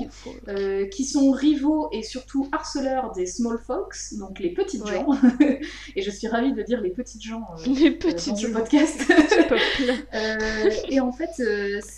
euh, 0.46 0.86
qui 0.86 1.04
sont 1.04 1.32
rivaux 1.32 1.88
et 1.90 2.04
surtout 2.04 2.48
harceleurs 2.52 3.10
des 3.10 3.26
Small 3.26 3.58
Folks, 3.58 3.96
donc 4.12 4.38
les 4.38 4.50
petites 4.50 4.86
gens. 4.86 5.08
et 5.96 6.02
je 6.02 6.10
suis 6.12 6.28
ravie 6.28 6.52
de 6.52 6.62
dire 6.62 6.80
les 6.80 6.90
petites 6.90 7.22
gens 7.22 7.44
les 7.66 7.90
petites 7.90 8.34
dans 8.34 8.36
ce 8.36 8.46
podcast. 8.46 9.00
et 10.88 11.00
en 11.00 11.10
fait, 11.10 11.42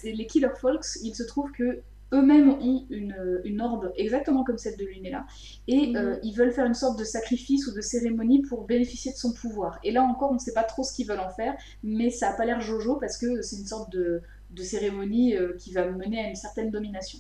les 0.03 0.27
Killer 0.27 0.55
Folks, 0.59 0.87
il 1.03 1.15
se 1.15 1.23
trouve 1.23 1.53
que 1.53 1.83
eux-mêmes 2.13 2.51
ont 2.51 2.87
une, 2.91 3.41
une, 3.45 3.61
orbe 3.61 3.93
exactement 3.97 4.45
comme 4.45 4.57
celle 4.57 4.77
de 4.77 4.85
Lunella 4.85 5.27
et 5.67 5.89
mhm. 5.89 5.97
euh, 5.97 6.17
ils 6.23 6.33
veulent 6.33 6.53
faire 6.53 6.65
une 6.65 6.75
sorte 6.75 6.99
de 6.99 7.05
sacrifice 7.05 7.67
ou 7.67 7.75
de 7.75 7.81
cérémonie 7.81 8.43
pour 8.43 8.65
bénéficier 8.65 9.13
de 9.13 9.17
son 9.17 9.33
pouvoir. 9.33 9.79
Et 9.85 9.91
là 9.91 10.03
encore, 10.03 10.31
on 10.31 10.35
ne 10.35 10.39
sait 10.39 10.55
pas 10.55 10.63
trop 10.63 10.85
ce 10.85 10.93
qu'ils 10.93 11.07
veulent 11.07 11.21
en 11.21 11.31
faire, 11.31 11.55
mais 11.83 12.11
ça 12.11 12.31
n'a 12.31 12.37
pas 12.37 12.47
l'air 12.47 12.61
jojo 12.61 12.97
parce 12.97 13.19
que 13.19 13.43
c'est 13.43 13.57
une 13.57 13.67
sorte 13.67 13.93
de, 13.93 14.23
de 14.51 14.63
cérémonie 14.63 15.37
euh, 15.37 15.55
qui 15.59 15.73
va 15.73 15.91
mener 15.91 16.25
à 16.25 16.29
une 16.29 16.37
certaine 16.37 16.71
domination. 16.71 17.19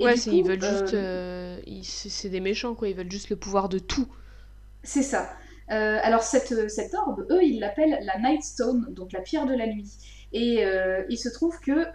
ouais, 0.00 0.14
ils 0.14 0.44
veulent 0.44 0.62
juste. 0.62 0.94
Euh, 0.94 1.60
c'est 1.82 2.28
des 2.28 2.40
méchants, 2.40 2.74
quoi. 2.74 2.88
Ils 2.88 2.96
veulent 2.96 3.10
juste 3.10 3.30
le 3.30 3.36
pouvoir 3.36 3.68
de 3.68 3.78
tout. 3.78 4.08
C'est 4.82 5.02
ça. 5.02 5.30
alors, 5.68 6.22
cette, 6.22 6.68
cette 6.68 6.94
orbe, 6.94 7.26
eux, 7.30 7.42
ils 7.42 7.60
l'appellent 7.60 7.98
la 8.02 8.18
Night 8.18 8.42
Stone, 8.42 8.86
donc 8.90 9.12
la 9.12 9.20
pierre 9.20 9.46
de 9.46 9.54
la 9.54 9.66
nuit. 9.68 9.92
Et 10.32 10.64
il 11.08 11.16
se 11.16 11.28
trouve 11.28 11.58
que 11.60 11.86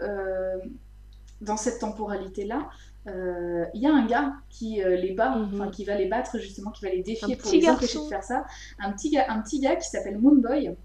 dans 1.42 1.58
cette 1.58 1.80
temporalité-là, 1.80 2.70
euh, 3.08 3.66
il 3.74 3.82
y 3.82 3.88
a 3.88 3.94
un 3.94 4.06
gars 4.06 4.34
qui 4.50 4.84
euh, 4.84 4.96
les 4.96 5.14
bat, 5.14 5.36
mhm. 5.36 5.72
qui 5.72 5.86
va 5.86 5.96
les 5.96 6.06
battre 6.06 6.38
justement, 6.38 6.70
qui 6.72 6.86
va 6.86 6.92
les 6.92 7.02
défier 7.02 7.36
pour 7.36 7.52
les 7.52 7.68
empêcher 7.68 8.00
de 8.00 8.04
faire 8.04 8.24
ça. 8.24 8.46
Un 8.80 8.92
petit 8.92 9.10
gars, 9.10 9.26
un 9.30 9.42
petit 9.42 9.60
gars 9.60 9.76
qui 9.76 9.90
s'appelle 9.90 10.20
Moonboy. 10.20 10.76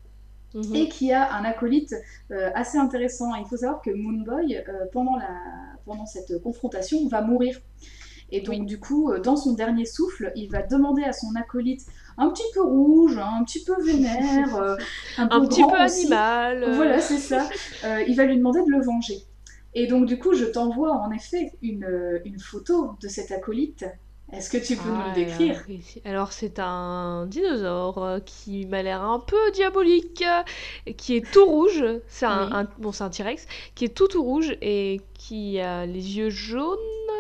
Mhm. 0.54 0.74
Et 0.74 0.88
qui 0.88 1.12
a 1.12 1.34
un 1.34 1.44
acolyte 1.44 1.94
euh, 2.30 2.50
assez 2.54 2.78
intéressant. 2.78 3.34
Il 3.34 3.44
faut 3.46 3.58
savoir 3.58 3.82
que 3.82 3.90
Moonboy, 3.90 4.64
pendant, 4.92 5.16
la, 5.16 5.28
pendant 5.84 6.06
cette 6.06 6.40
confrontation, 6.40 7.06
va 7.08 7.20
mourir. 7.20 7.60
Et 8.32 8.40
donc, 8.40 8.64
du 8.64 8.80
coup, 8.80 9.12
dans 9.22 9.36
son 9.36 9.52
dernier 9.52 9.84
souffle, 9.84 10.32
il 10.34 10.50
va 10.50 10.62
demander 10.62 11.04
à 11.04 11.12
son 11.12 11.34
acolyte 11.36 11.84
un 12.16 12.30
petit 12.30 12.42
peu 12.54 12.62
rouge, 12.62 13.18
un 13.18 13.44
petit 13.44 13.62
peu 13.62 13.80
vénère, 13.84 14.56
un, 15.18 15.26
peu 15.28 15.34
un 15.36 15.46
petit 15.46 15.62
peu 15.62 15.76
animal. 15.76 16.74
Voilà, 16.74 17.00
c'est 17.00 17.18
ça. 17.18 17.48
il 18.08 18.16
va 18.16 18.24
lui 18.24 18.38
demander 18.38 18.60
de 18.62 18.70
le 18.70 18.82
venger. 18.82 19.26
Et 19.78 19.86
donc, 19.86 20.06
du 20.06 20.18
coup, 20.18 20.34
je 20.34 20.46
t'envoie 20.46 20.90
en 20.90 21.12
effet 21.12 21.52
une, 21.60 21.84
euh, 21.84 22.18
une, 22.24 22.38
photo 22.38 22.96
de 23.02 23.08
cet 23.08 23.30
acolyte. 23.30 23.84
Est-ce 24.32 24.48
que 24.48 24.56
tu 24.56 24.74
peux 24.74 24.88
nous 24.88 24.96
le 24.96 25.10
ah, 25.10 25.14
décrire? 25.14 25.62
Alors, 26.06 26.32
c'est 26.32 26.58
un 26.58 27.26
dinosaure 27.26 28.02
euh, 28.02 28.18
qui 28.18 28.64
m'a 28.64 28.82
l'air 28.82 29.02
un 29.02 29.20
peu 29.20 29.36
diabolique, 29.52 30.24
qui 30.96 31.16
est 31.16 31.30
tout 31.30 31.44
rouge. 31.44 31.84
C'est 32.08 32.24
un, 32.24 32.66
bon, 32.78 32.90
c'est 32.90 33.04
un 33.04 33.10
T-Rex 33.10 33.46
qui 33.74 33.84
est 33.84 33.94
tout 33.94 34.08
tout 34.08 34.24
rouge 34.24 34.56
et 34.62 35.02
qui 35.12 35.60
a 35.60 35.84
les 35.84 36.16
yeux 36.16 36.30
jaunes, 36.30 36.78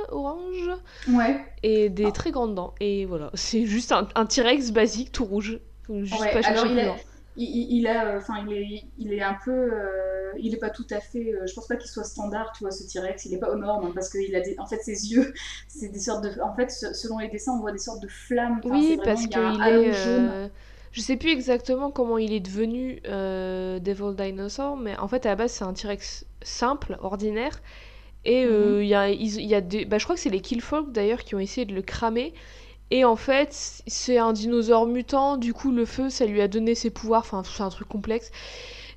orange, 0.08 0.70
ouais. 1.10 1.44
et 1.62 1.90
des 1.90 2.10
très 2.10 2.30
grandes 2.30 2.54
dents. 2.54 2.74
Et 2.80 3.04
voilà, 3.04 3.30
c'est 3.34 3.66
juste 3.66 3.92
un, 3.92 4.08
un 4.14 4.24
T-Rex 4.24 4.70
basique 4.70 5.12
tout 5.12 5.26
rouge. 5.26 5.60
Juste 5.90 6.32
pas 6.32 6.48
Alors, 6.48 6.66
il, 6.66 6.90
il, 7.36 7.86
a, 7.86 8.06
euh, 8.06 8.18
enfin, 8.18 8.44
il 8.46 8.52
est, 8.52 8.84
il 8.98 9.12
est 9.12 9.22
un 9.22 9.36
peu, 9.44 9.50
euh, 9.50 10.32
il 10.38 10.54
est 10.54 10.58
pas 10.58 10.70
tout 10.70 10.86
à 10.90 11.00
fait. 11.00 11.34
Euh, 11.34 11.46
je 11.46 11.54
pense 11.54 11.66
pas 11.66 11.76
qu'il 11.76 11.90
soit 11.90 12.04
standard, 12.04 12.52
tu 12.52 12.64
vois, 12.64 12.70
ce 12.70 12.90
T-Rex. 12.90 13.26
Il 13.26 13.34
est 13.34 13.38
pas 13.38 13.50
aux 13.50 13.58
normes 13.58 13.86
hein, 13.86 13.92
parce 13.94 14.10
qu'il 14.10 14.34
a, 14.34 14.40
des, 14.40 14.56
en 14.58 14.66
fait, 14.66 14.78
ses 14.82 15.12
yeux, 15.12 15.34
c'est 15.68 15.88
des 15.88 15.98
sortes 15.98 16.24
de, 16.24 16.40
en 16.40 16.54
fait, 16.54 16.70
selon 16.70 17.18
les 17.18 17.28
dessins, 17.28 17.52
on 17.52 17.60
voit 17.60 17.72
des 17.72 17.78
sortes 17.78 18.02
de 18.02 18.08
flammes. 18.08 18.60
oui, 18.64 18.98
parce 19.04 19.26
qu'il 19.26 19.62
est. 19.62 20.50
Je 20.92 21.02
sais 21.02 21.18
plus 21.18 21.28
exactement 21.28 21.90
comment 21.90 22.16
il 22.16 22.32
est 22.32 22.40
devenu 22.40 23.00
Devil 23.04 24.14
Dinosaur, 24.16 24.78
mais 24.78 24.96
en 24.96 25.08
fait, 25.08 25.26
à 25.26 25.30
la 25.30 25.36
base, 25.36 25.52
c'est 25.52 25.64
un 25.64 25.74
T-Rex 25.74 26.24
simple, 26.42 26.96
ordinaire. 27.02 27.60
Et 28.24 28.46
mhm. 28.46 28.80
il 28.80 28.88
y 28.88 28.94
a, 28.94 29.10
il 29.10 29.46
y 29.46 29.54
a 29.54 29.60
des, 29.60 29.84
bah, 29.84 29.98
je 29.98 30.04
crois 30.04 30.16
que 30.16 30.22
c'est 30.22 30.30
les 30.30 30.40
Killfolk 30.40 30.90
d'ailleurs 30.92 31.22
qui 31.22 31.34
ont 31.34 31.38
essayé 31.38 31.66
de 31.66 31.74
le 31.74 31.82
cramer. 31.82 32.32
Et 32.90 33.04
en 33.04 33.16
fait, 33.16 33.82
c'est 33.86 34.18
un 34.18 34.32
dinosaure 34.32 34.86
mutant, 34.86 35.36
du 35.36 35.52
coup 35.52 35.72
le 35.72 35.84
feu, 35.84 36.08
ça 36.08 36.24
lui 36.26 36.40
a 36.40 36.48
donné 36.48 36.74
ses 36.74 36.90
pouvoirs, 36.90 37.22
enfin 37.22 37.42
c'est 37.44 37.62
un 37.62 37.68
truc 37.68 37.88
complexe 37.88 38.30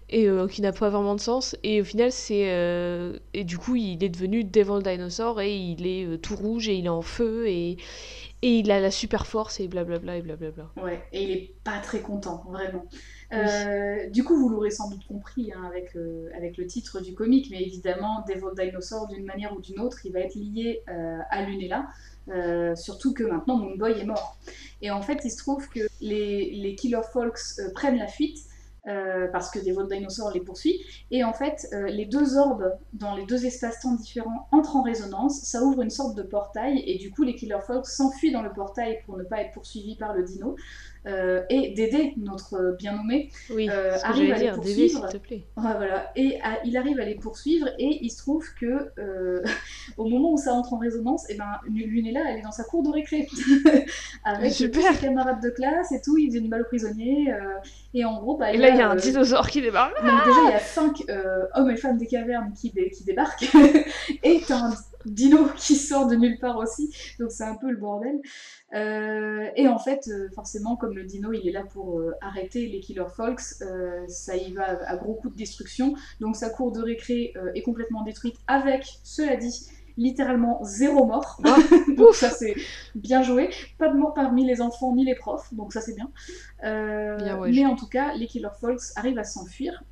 et 0.10 0.28
euh, 0.28 0.48
qui 0.48 0.62
n'a 0.62 0.72
pas 0.72 0.90
vraiment 0.90 1.16
de 1.16 1.20
sens. 1.20 1.56
Et 1.64 1.82
au 1.82 1.84
final, 1.84 2.12
c'est 2.12 2.52
euh, 2.52 3.18
et 3.34 3.44
du 3.44 3.58
coup, 3.58 3.76
il 3.76 4.04
est 4.04 4.10
devenu 4.10 4.44
Devil 4.44 4.82
Dinosaur 4.84 5.40
et 5.42 5.56
il 5.56 5.86
est 5.86 6.06
euh, 6.06 6.18
tout 6.18 6.36
rouge 6.36 6.68
et 6.68 6.76
il 6.76 6.86
est 6.86 6.90
en 6.90 7.02
feu 7.02 7.48
et 7.48 7.78
et 8.42 8.60
il 8.60 8.72
a 8.72 8.80
la 8.80 8.90
super 8.90 9.28
force 9.28 9.60
et 9.60 9.68
blablabla 9.68 10.16
et 10.16 10.22
blablabla. 10.22 10.72
Ouais, 10.82 11.04
et 11.12 11.24
il 11.24 11.32
est 11.32 11.54
pas 11.66 11.80
très 11.80 12.00
content, 12.00 12.46
vraiment. 12.50 12.86
du 14.12 14.24
coup, 14.24 14.38
vous 14.38 14.48
l'aurez 14.48 14.72
sans 14.72 14.90
doute 14.90 15.06
compris 15.06 15.52
hein, 15.52 15.62
avec, 15.66 15.94
avec 16.34 16.56
le 16.56 16.66
titre 16.66 17.02
du 17.02 17.14
comic, 17.14 17.50
mais 17.52 17.62
évidemment, 17.62 18.24
Devil 18.30 18.56
Dinosaur, 18.58 19.10
d'une 19.10 19.26
manière 19.26 19.54
ou 19.54 19.60
d'une 19.60 19.82
autre, 19.82 20.06
il 20.06 20.14
va 20.14 20.22
être 20.22 20.36
lié 20.36 20.82
à 20.88 21.44
Lunella. 21.44 21.90
Euh, 22.30 22.76
surtout 22.76 23.14
que 23.14 23.24
maintenant 23.24 23.58
Moonboy 23.58 24.00
est 24.00 24.06
mort. 24.06 24.38
Et 24.82 24.92
en 24.92 25.02
fait, 25.02 25.22
il 25.24 25.32
se 25.32 25.38
trouve 25.38 25.68
que 25.70 25.82
les, 26.02 26.76
Killer 26.80 27.02
Folks 27.12 27.40
euh, 27.60 27.72
prennent 27.74 27.98
la 27.98 28.08
fuite 28.08 28.38
euh, 28.88 29.28
parce 29.32 29.50
que 29.50 29.60
des 29.60 29.72
vols 29.72 29.90
dinosaures 29.90 30.32
les 30.32 30.40
poursuivent. 30.40 30.80
Et 31.12 31.24
en 31.24 31.34
fait, 31.34 31.68
les 31.72 32.06
deux 32.06 32.38
orbes 32.38 32.78
dans 32.94 33.16
les 33.16 33.26
deux 33.26 33.46
espaces-temps 33.46 33.96
différents 33.96 34.48
entrent 34.52 34.78
en 34.78 34.84
résonance, 34.84 35.42
ça 35.42 35.64
ouvre 35.64 35.82
une 35.82 35.90
sorte 35.90 36.16
de 36.16 36.24
portail, 36.24 36.84
et 36.86 36.98
du 36.98 37.12
coup, 37.12 37.24
les 37.24 37.36
Killer 37.36 37.60
Folks 37.66 37.88
s'enfuient 37.88 38.32
dans 38.32 38.42
le 38.42 38.54
portail 38.54 39.00
pour 39.06 39.18
ne 39.18 39.24
pas 39.24 39.42
être 39.42 39.52
poursuivis 39.52 39.96
par 39.96 40.14
le 40.14 40.24
dino. 40.24 40.56
Euh, 41.06 41.44
et 41.50 41.70
Dédé, 41.70 42.14
notre 42.18 42.76
bien 42.78 42.96
nommé, 42.96 43.30
euh, 43.52 43.98
arrive 44.04 44.34
à 44.34 44.38
les 44.38 44.52
poursuivre. 44.52 45.08
te 45.10 45.18
plaît. 45.18 45.44
voilà. 45.56 46.12
Et 46.16 46.40
il 46.66 46.76
arrive 46.78 47.00
à 47.00 47.06
les 47.06 47.16
poursuivre 47.16 47.68
et 47.78 48.00
il 48.02 48.10
se 48.10 48.18
trouve 48.18 48.46
que 48.60 48.92
euh, 49.00 49.42
au 49.98 50.08
moment 50.08 50.34
où 50.34 50.38
ça 50.38 50.54
entre 50.54 50.74
en 50.74 50.78
résonance, 50.78 51.30
et 51.30 51.34
eh 51.34 51.38
ben 51.38 51.60
Lunella, 51.68 52.22
elle 52.28 52.40
est 52.40 52.44
dans 52.44 52.52
sa 52.52 52.64
cour 52.64 52.84
de 52.84 52.90
récré 52.90 53.28
avec 54.26 54.52
Super. 54.52 54.94
ses 54.94 55.06
camarades 55.06 55.42
de 55.42 55.50
classe 55.50 55.92
et 55.92 56.02
tout. 56.02 56.18
Ils 56.18 56.32
viennent 56.32 56.50
mal 56.50 56.62
aux 56.62 56.66
prisonniers 56.66 57.34
et 57.94 58.04
en 58.04 58.20
gros, 58.20 58.38
bah, 58.38 58.52
et 58.52 58.58
là 58.58 58.70
il 58.70 58.78
y 58.78 58.82
a 58.82 58.90
un 58.90 58.96
dinosaure 58.96 59.50
qui 59.50 59.62
débarque. 59.62 59.96
Donc, 60.04 60.26
déjà 60.26 60.40
il 60.48 60.52
y 60.52 60.54
a 60.54 60.60
cinq 60.60 61.04
hommes 61.56 61.72
et 61.72 61.78
femmes 61.78 61.98
des 61.98 62.08
cavernes 62.08 62.54
qui, 62.54 62.72
qui 62.72 63.04
débarquent 63.06 63.50
et 64.24 64.42
t'as 64.46 64.60
un 64.60 64.74
dino 65.06 65.48
qui 65.58 65.76
sort 65.76 66.08
de 66.08 66.16
nulle 66.16 66.40
part 66.40 66.58
aussi. 66.58 66.94
Donc 67.20 67.32
c'est 67.32 67.44
un 67.44 67.56
peu 67.56 67.70
le 67.70 67.78
bordel. 67.78 68.20
Euh, 68.74 69.50
et 69.56 69.68
en 69.68 69.80
fait, 69.80 70.08
euh, 70.08 70.30
forcément, 70.36 70.76
comme 70.76 70.96
le 70.96 71.04
dino, 71.04 71.32
il 71.34 71.48
est 71.48 71.52
là 71.52 71.64
pour 71.64 72.00
euh, 72.00 72.14
arrêter 72.22 72.68
les 72.68 72.80
Killer 72.80 73.06
Folks, 73.16 73.42
ça 74.08 74.36
y 74.36 74.54
va 74.54 74.80
à 74.86 74.96
gros 74.98 75.16
coups 75.16 75.34
de 75.34 75.38
destruction. 75.38 75.96
Donc 76.20 76.36
sa 76.36 76.50
cour 76.50 76.72
de 76.72 76.82
récré 76.82 77.34
est 77.56 77.62
complètement 77.62 78.04
détruite 78.04 78.36
avec, 78.48 78.86
cela 79.04 79.36
dit, 79.36 79.68
littéralement 79.98 80.64
zéro 80.64 81.06
mort. 81.06 81.42
Ah, 81.46 81.58
donc 81.98 82.16
ça 82.16 82.30
c'est 82.30 82.56
bien 82.96 83.22
joué. 83.22 83.50
Pas 83.78 83.90
de 83.90 83.98
mort 83.98 84.14
parmi 84.14 84.46
les 84.46 84.62
enfants 84.62 84.96
ni 84.96 85.06
les 85.06 85.16
profs, 85.16 85.54
donc 85.54 85.74
ça 85.74 85.82
c'est 85.82 85.96
bien. 85.96 86.12
mais 86.64 87.66
en 87.66 87.76
tout 87.76 87.88
cas, 87.88 88.14
les 88.14 88.28
Killer 88.28 88.50
Folks 88.60 88.82
arrivent 88.96 89.20
à 89.20 89.24
s'enfuir. 89.24 89.84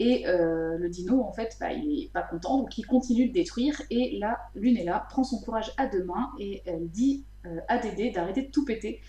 Et 0.00 0.24
le 0.26 0.88
dino, 0.88 1.22
en 1.22 1.32
fait, 1.32 1.56
bah, 1.58 1.72
il 1.72 2.04
est 2.04 2.12
pas 2.12 2.22
content, 2.22 2.58
donc 2.58 2.78
il 2.78 2.86
continue 2.86 3.28
de 3.28 3.32
détruire. 3.32 3.82
Et 3.90 4.18
là, 4.18 4.38
Lunella 4.54 5.04
prend 5.08 5.24
son 5.24 5.40
courage 5.40 5.72
à 5.76 5.86
deux 5.86 6.04
mains 6.04 6.30
et 6.38 6.62
elle 6.66 6.88
dit 6.88 7.24
à 7.66 7.78
Dédé 7.78 8.10
d'arrêter 8.10 8.42
de 8.42 8.50
tout 8.50 8.64
péter. 8.64 9.00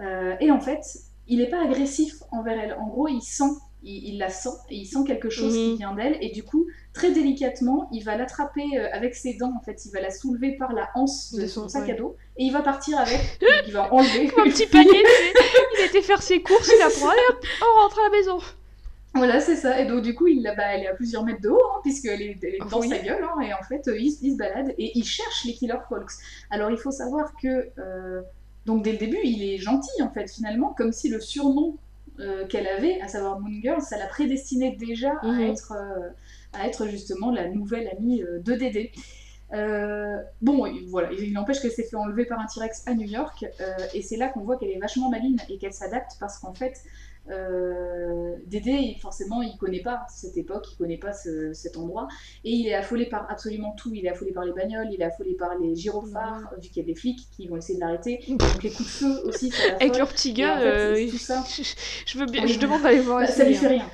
et 0.00 0.50
en 0.50 0.60
fait, 0.60 0.80
il 1.26 1.38
n'est 1.38 1.50
pas 1.50 1.62
agressif 1.62 2.22
envers 2.30 2.58
elle. 2.58 2.72
En 2.74 2.88
gros, 2.88 3.08
il 3.08 3.20
sent 3.20 3.50
il, 3.82 4.18
la 4.18 4.28
sent, 4.28 4.48
et 4.70 4.76
il 4.76 4.86
sent 4.86 5.04
quelque 5.06 5.30
chose 5.30 5.54
qui 5.54 5.76
vient 5.76 5.94
d'elle, 5.94 6.18
et 6.20 6.30
du 6.30 6.42
coup, 6.42 6.66
très 6.92 7.12
délicatement, 7.12 7.88
il 7.92 8.04
va 8.04 8.16
l'attraper 8.16 8.64
euh, 8.76 8.88
avec 8.92 9.14
ses 9.14 9.34
dents, 9.34 9.52
en 9.56 9.64
fait, 9.64 9.84
il 9.84 9.92
va 9.92 10.00
la 10.00 10.10
soulever 10.10 10.52
par 10.56 10.72
la 10.72 10.90
hanse 10.94 11.32
de, 11.32 11.46
son 11.46 11.68
sac 11.68 11.88
à 11.88 11.94
dos, 11.94 12.16
et 12.36 12.44
il 12.44 12.52
va 12.52 12.62
partir 12.62 12.98
avec, 12.98 13.20
il 13.66 13.72
va 13.72 13.92
enlever. 13.92 14.30
un 14.36 14.44
petit 14.44 14.66
panier, 14.66 15.04
il 15.78 15.84
était 15.84 16.02
faire 16.02 16.22
ses 16.22 16.42
courses, 16.42 16.70
il 16.74 16.82
a 16.82 16.88
pris, 16.88 17.18
hop, 17.30 17.44
on 17.62 17.80
rentre 17.80 17.98
à 18.00 18.02
la 18.04 18.10
maison. 18.10 18.38
Voilà, 19.14 19.40
c'est 19.40 19.56
ça. 19.56 19.80
Et 19.80 19.86
donc, 19.86 20.02
du 20.02 20.14
coup, 20.14 20.26
il, 20.26 20.42
bah, 20.56 20.64
elle 20.74 20.82
est 20.82 20.88
à 20.88 20.94
plusieurs 20.94 21.24
mètres 21.24 21.40
de 21.40 21.48
haut, 21.48 21.60
hein, 21.74 21.80
puisqu'elle 21.82 22.22
est, 22.22 22.38
elle 22.42 22.54
est 22.54 22.70
dans 22.70 22.82
sa 22.82 22.98
gueule. 22.98 23.24
Hein, 23.24 23.40
et 23.40 23.52
en 23.52 23.62
fait, 23.62 23.88
euh, 23.88 23.98
il, 23.98 24.12
se 24.12 24.36
balade 24.36 24.74
et 24.78 24.96
il 24.96 25.04
cherche 25.04 25.44
les 25.44 25.54
Killer 25.54 25.78
Folks. 25.88 26.12
Alors, 26.50 26.70
il 26.70 26.76
faut 26.76 26.90
savoir 26.90 27.32
que, 27.40 27.68
euh, 27.78 28.22
donc, 28.66 28.84
dès 28.84 28.92
le 28.92 28.98
début, 28.98 29.18
il 29.24 29.42
est 29.42 29.58
gentil, 29.58 30.02
en 30.02 30.10
fait, 30.10 30.30
finalement, 30.30 30.74
comme 30.76 30.92
si 30.92 31.08
le 31.08 31.20
surnom 31.20 31.76
euh, 32.20 32.46
qu'elle 32.46 32.66
avait, 32.66 33.00
à 33.00 33.08
savoir 33.08 33.40
Moon 33.40 33.60
Girl, 33.62 33.80
ça 33.80 33.96
la 33.96 34.06
prédestinait 34.06 34.76
déjà 34.76 35.12
à, 35.22 35.26
mhm. 35.26 35.40
être, 35.40 35.72
euh, 35.72 36.08
à 36.52 36.66
être 36.66 36.86
justement 36.88 37.30
la 37.32 37.48
nouvelle 37.48 37.88
amie 37.88 38.20
de 38.20 38.54
Dédé. 38.54 38.92
bon, 40.42 40.70
voilà, 40.88 41.12
il 41.12 41.32
n'empêche 41.32 41.60
qu'elle 41.60 41.72
s'est 41.72 41.84
fait 41.84 41.96
enlever 41.96 42.26
par 42.26 42.38
un 42.38 42.46
T-Rex 42.46 42.86
à 42.86 42.94
New 42.94 43.06
York, 43.06 43.46
et 43.94 44.02
c'est 44.02 44.16
là 44.16 44.28
qu'on 44.28 44.40
voit 44.40 44.58
qu'elle 44.58 44.70
est 44.70 44.78
vachement 44.78 45.08
maligne 45.08 45.38
et 45.48 45.56
qu'elle 45.58 45.72
s'adapte 45.72 46.16
parce 46.20 46.38
qu'en 46.38 46.52
fait, 46.52 46.74
euh, 47.30 48.36
Dédé, 48.46 48.96
forcément, 49.00 49.42
il 49.42 49.56
connaît 49.56 49.82
pas 49.82 50.06
cette 50.08 50.36
époque, 50.36 50.66
il 50.72 50.76
connaît 50.76 50.98
pas 50.98 51.12
cet 51.12 51.76
endroit, 51.76 52.08
et 52.44 52.50
il 52.50 52.66
est 52.66 52.74
affolé 52.74 53.06
par 53.06 53.30
absolument 53.30 53.72
tout. 53.72 53.92
Il 53.94 54.06
est 54.06 54.10
affolé 54.10 54.32
par 54.32 54.44
les 54.44 54.52
bagnoles, 54.52 54.88
il 54.92 55.00
est 55.00 55.04
affolé 55.04 55.34
par 55.34 55.56
les 55.58 55.74
gyrophares, 55.74 56.52
vu 56.60 56.68
qu'il 56.68 56.78
y 56.78 56.84
a 56.84 56.86
des 56.86 56.94
flics 56.94 57.28
qui 57.30 57.46
vont 57.48 57.56
essayer 57.56 57.76
de 57.76 57.80
l'arrêter. 57.80 58.24
Donc 58.28 58.62
les 58.62 58.70
coups 58.70 58.88
de 58.88 59.06
feu 59.06 59.22
aussi. 59.24 59.52
Avec 59.80 59.96
leur 59.96 60.08
petit 60.08 60.32
gars, 60.32 60.60
euh, 60.60 61.08
ça. 61.18 61.44
Je, 62.06 62.18
veux 62.18 62.26
bien, 62.26 62.46
je 62.46 62.58
demande 62.58 62.82
d'aller 62.82 63.00
voir. 63.00 63.20
Bah, 63.20 63.26
ça 63.26 63.44
lui 63.44 63.54
fait 63.54 63.68
rien 63.68 63.86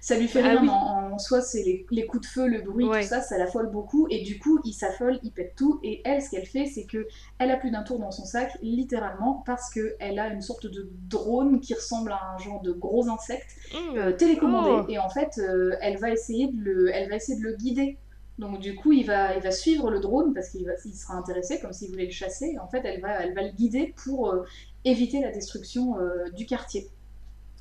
ça 0.00 0.16
lui 0.16 0.28
fait 0.28 0.42
ah 0.42 0.60
rien 0.60 0.68
en, 0.68 1.18
soi, 1.18 1.40
c'est 1.40 1.84
les, 1.90 2.06
coups 2.06 2.22
de 2.22 2.26
feu, 2.26 2.46
le 2.46 2.60
bruit, 2.62 2.86
tout 2.86 3.02
ça, 3.02 3.20
ça 3.20 3.38
l'affole 3.38 3.70
beaucoup 3.70 4.06
et 4.10 4.22
du 4.22 4.38
coup 4.38 4.60
il 4.64 4.72
s'affole, 4.72 5.18
il 5.22 5.32
pète 5.32 5.54
tout 5.56 5.80
et 5.82 6.00
elle 6.04 6.22
ce 6.22 6.30
qu'elle 6.30 6.46
fait 6.46 6.66
c'est 6.66 6.84
que 6.84 7.08
elle 7.38 7.50
a 7.50 7.56
plus 7.56 7.70
d'un 7.70 7.82
tour 7.82 7.98
dans 7.98 8.10
son 8.10 8.24
sac 8.24 8.56
littéralement 8.62 9.42
parce 9.46 9.70
que 9.70 9.96
elle 9.98 10.18
a 10.18 10.28
une 10.28 10.42
sorte 10.42 10.66
de 10.66 10.88
drone 11.08 11.60
qui 11.60 11.74
ressemble 11.74 12.12
à 12.12 12.34
un 12.34 12.38
genre 12.38 12.60
de 12.62 12.72
gros 12.72 13.08
insecte 13.08 13.50
mmh. 13.72 13.96
euh, 13.96 14.12
télécommandé 14.12 14.84
oh. 14.86 14.90
et 14.90 14.98
en 14.98 15.08
fait 15.08 15.38
euh, 15.38 15.72
elle 15.80 15.98
va 15.98 16.10
essayer 16.10 16.48
de 16.52 16.62
le, 16.62 16.94
elle 16.94 17.08
va 17.08 17.16
essayer 17.16 17.38
de 17.38 17.44
le 17.44 17.56
guider. 17.56 17.98
Donc 18.38 18.60
du 18.60 18.76
coup, 18.76 18.92
il 18.92 19.04
va, 19.04 19.34
il 19.34 19.42
va 19.42 19.50
suivre 19.50 19.90
le 19.90 19.98
drone 19.98 20.32
parce 20.32 20.50
qu'il 20.50 20.72
il 20.84 20.94
sera 20.94 21.14
intéressé, 21.14 21.58
comme 21.58 21.72
s'il 21.72 21.90
voulait 21.90 22.04
le 22.04 22.12
chasser. 22.12 22.52
Et 22.54 22.58
en 22.60 22.68
fait, 22.68 22.82
elle 22.84 23.00
va, 23.00 23.20
elle 23.20 23.34
va 23.34 23.42
le 23.42 23.50
guider 23.50 23.92
pour 24.04 24.30
euh, 24.30 24.44
éviter 24.84 25.20
la 25.20 25.32
destruction 25.32 25.96
du 26.36 26.46
quartier. 26.46 26.86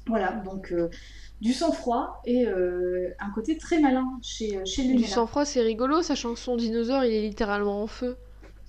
Voilà, 0.06 0.34
donc 0.45 0.71
du 1.41 1.54
sang-froid 1.54 2.21
et 2.26 2.47
euh, 2.47 3.13
un 3.19 3.32
côté 3.32 3.58
très 3.58 3.80
malin 3.80 4.19
chez, 4.21 4.58
euh, 4.58 4.65
chez 4.65 4.84
Du 4.84 5.04
sang-froid, 5.04 5.45
c'est 5.45 5.62
rigolo, 5.62 6.02
sachant 6.02 6.34
que 6.34 6.39
son 6.39 6.56
dinosaure, 6.56 7.04
il 7.06 7.13
est 7.13 7.21
littéralement 7.21 7.84
en 7.84 7.88
feu. 7.88 8.17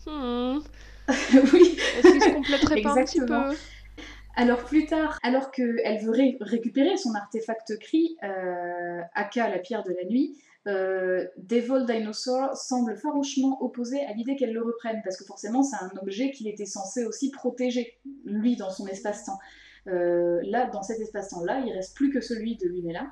Hmm. 0.06 0.58
oui. 1.08 1.78
Est-ce 1.98 2.12
qu'il 2.12 2.22
se 2.22 2.34
compléterait 2.34 2.82
pas 2.82 2.92
un 2.92 3.04
petit 3.04 3.20
peu? 3.20 3.54
Alors 4.36 4.64
plus 4.64 4.86
tard, 4.86 5.18
alors 5.24 5.50
qu'elle 5.50 5.98
veut 6.00 6.12
récupérer 6.40 6.96
son 6.96 7.12
artefact 7.14 7.76
cri, 7.80 8.16
euh, 8.22 9.00
Aka, 9.14 9.50
la 9.50 9.58
pierre 9.58 9.82
de 9.82 9.92
la 9.92 10.04
nuit, 10.04 10.38
euh, 10.68 11.26
Devil 11.38 11.86
Dinosaur 11.86 12.54
semble 12.54 12.96
farouchement 12.96 13.60
opposé 13.62 14.04
à 14.04 14.12
l'idée 14.12 14.36
qu'elle 14.36 14.52
le 14.52 14.62
reprenne, 14.62 15.00
parce 15.02 15.16
que 15.16 15.24
forcément 15.24 15.64
c'est 15.64 15.82
un 15.82 15.90
objet 16.02 16.30
qu'il 16.30 16.46
était 16.46 16.66
censé 16.66 17.04
aussi 17.04 17.32
protéger, 17.32 17.98
lui, 18.24 18.54
dans 18.54 18.70
son 18.70 18.86
espace-temps. 18.86 19.38
Euh, 19.88 20.40
là, 20.44 20.66
dans 20.66 20.82
cet 20.82 21.00
espace-temps-là, 21.00 21.62
il 21.66 21.72
reste 21.72 21.96
plus 21.96 22.12
que 22.12 22.20
celui 22.20 22.56
de 22.56 22.68
Lunella. 22.68 23.06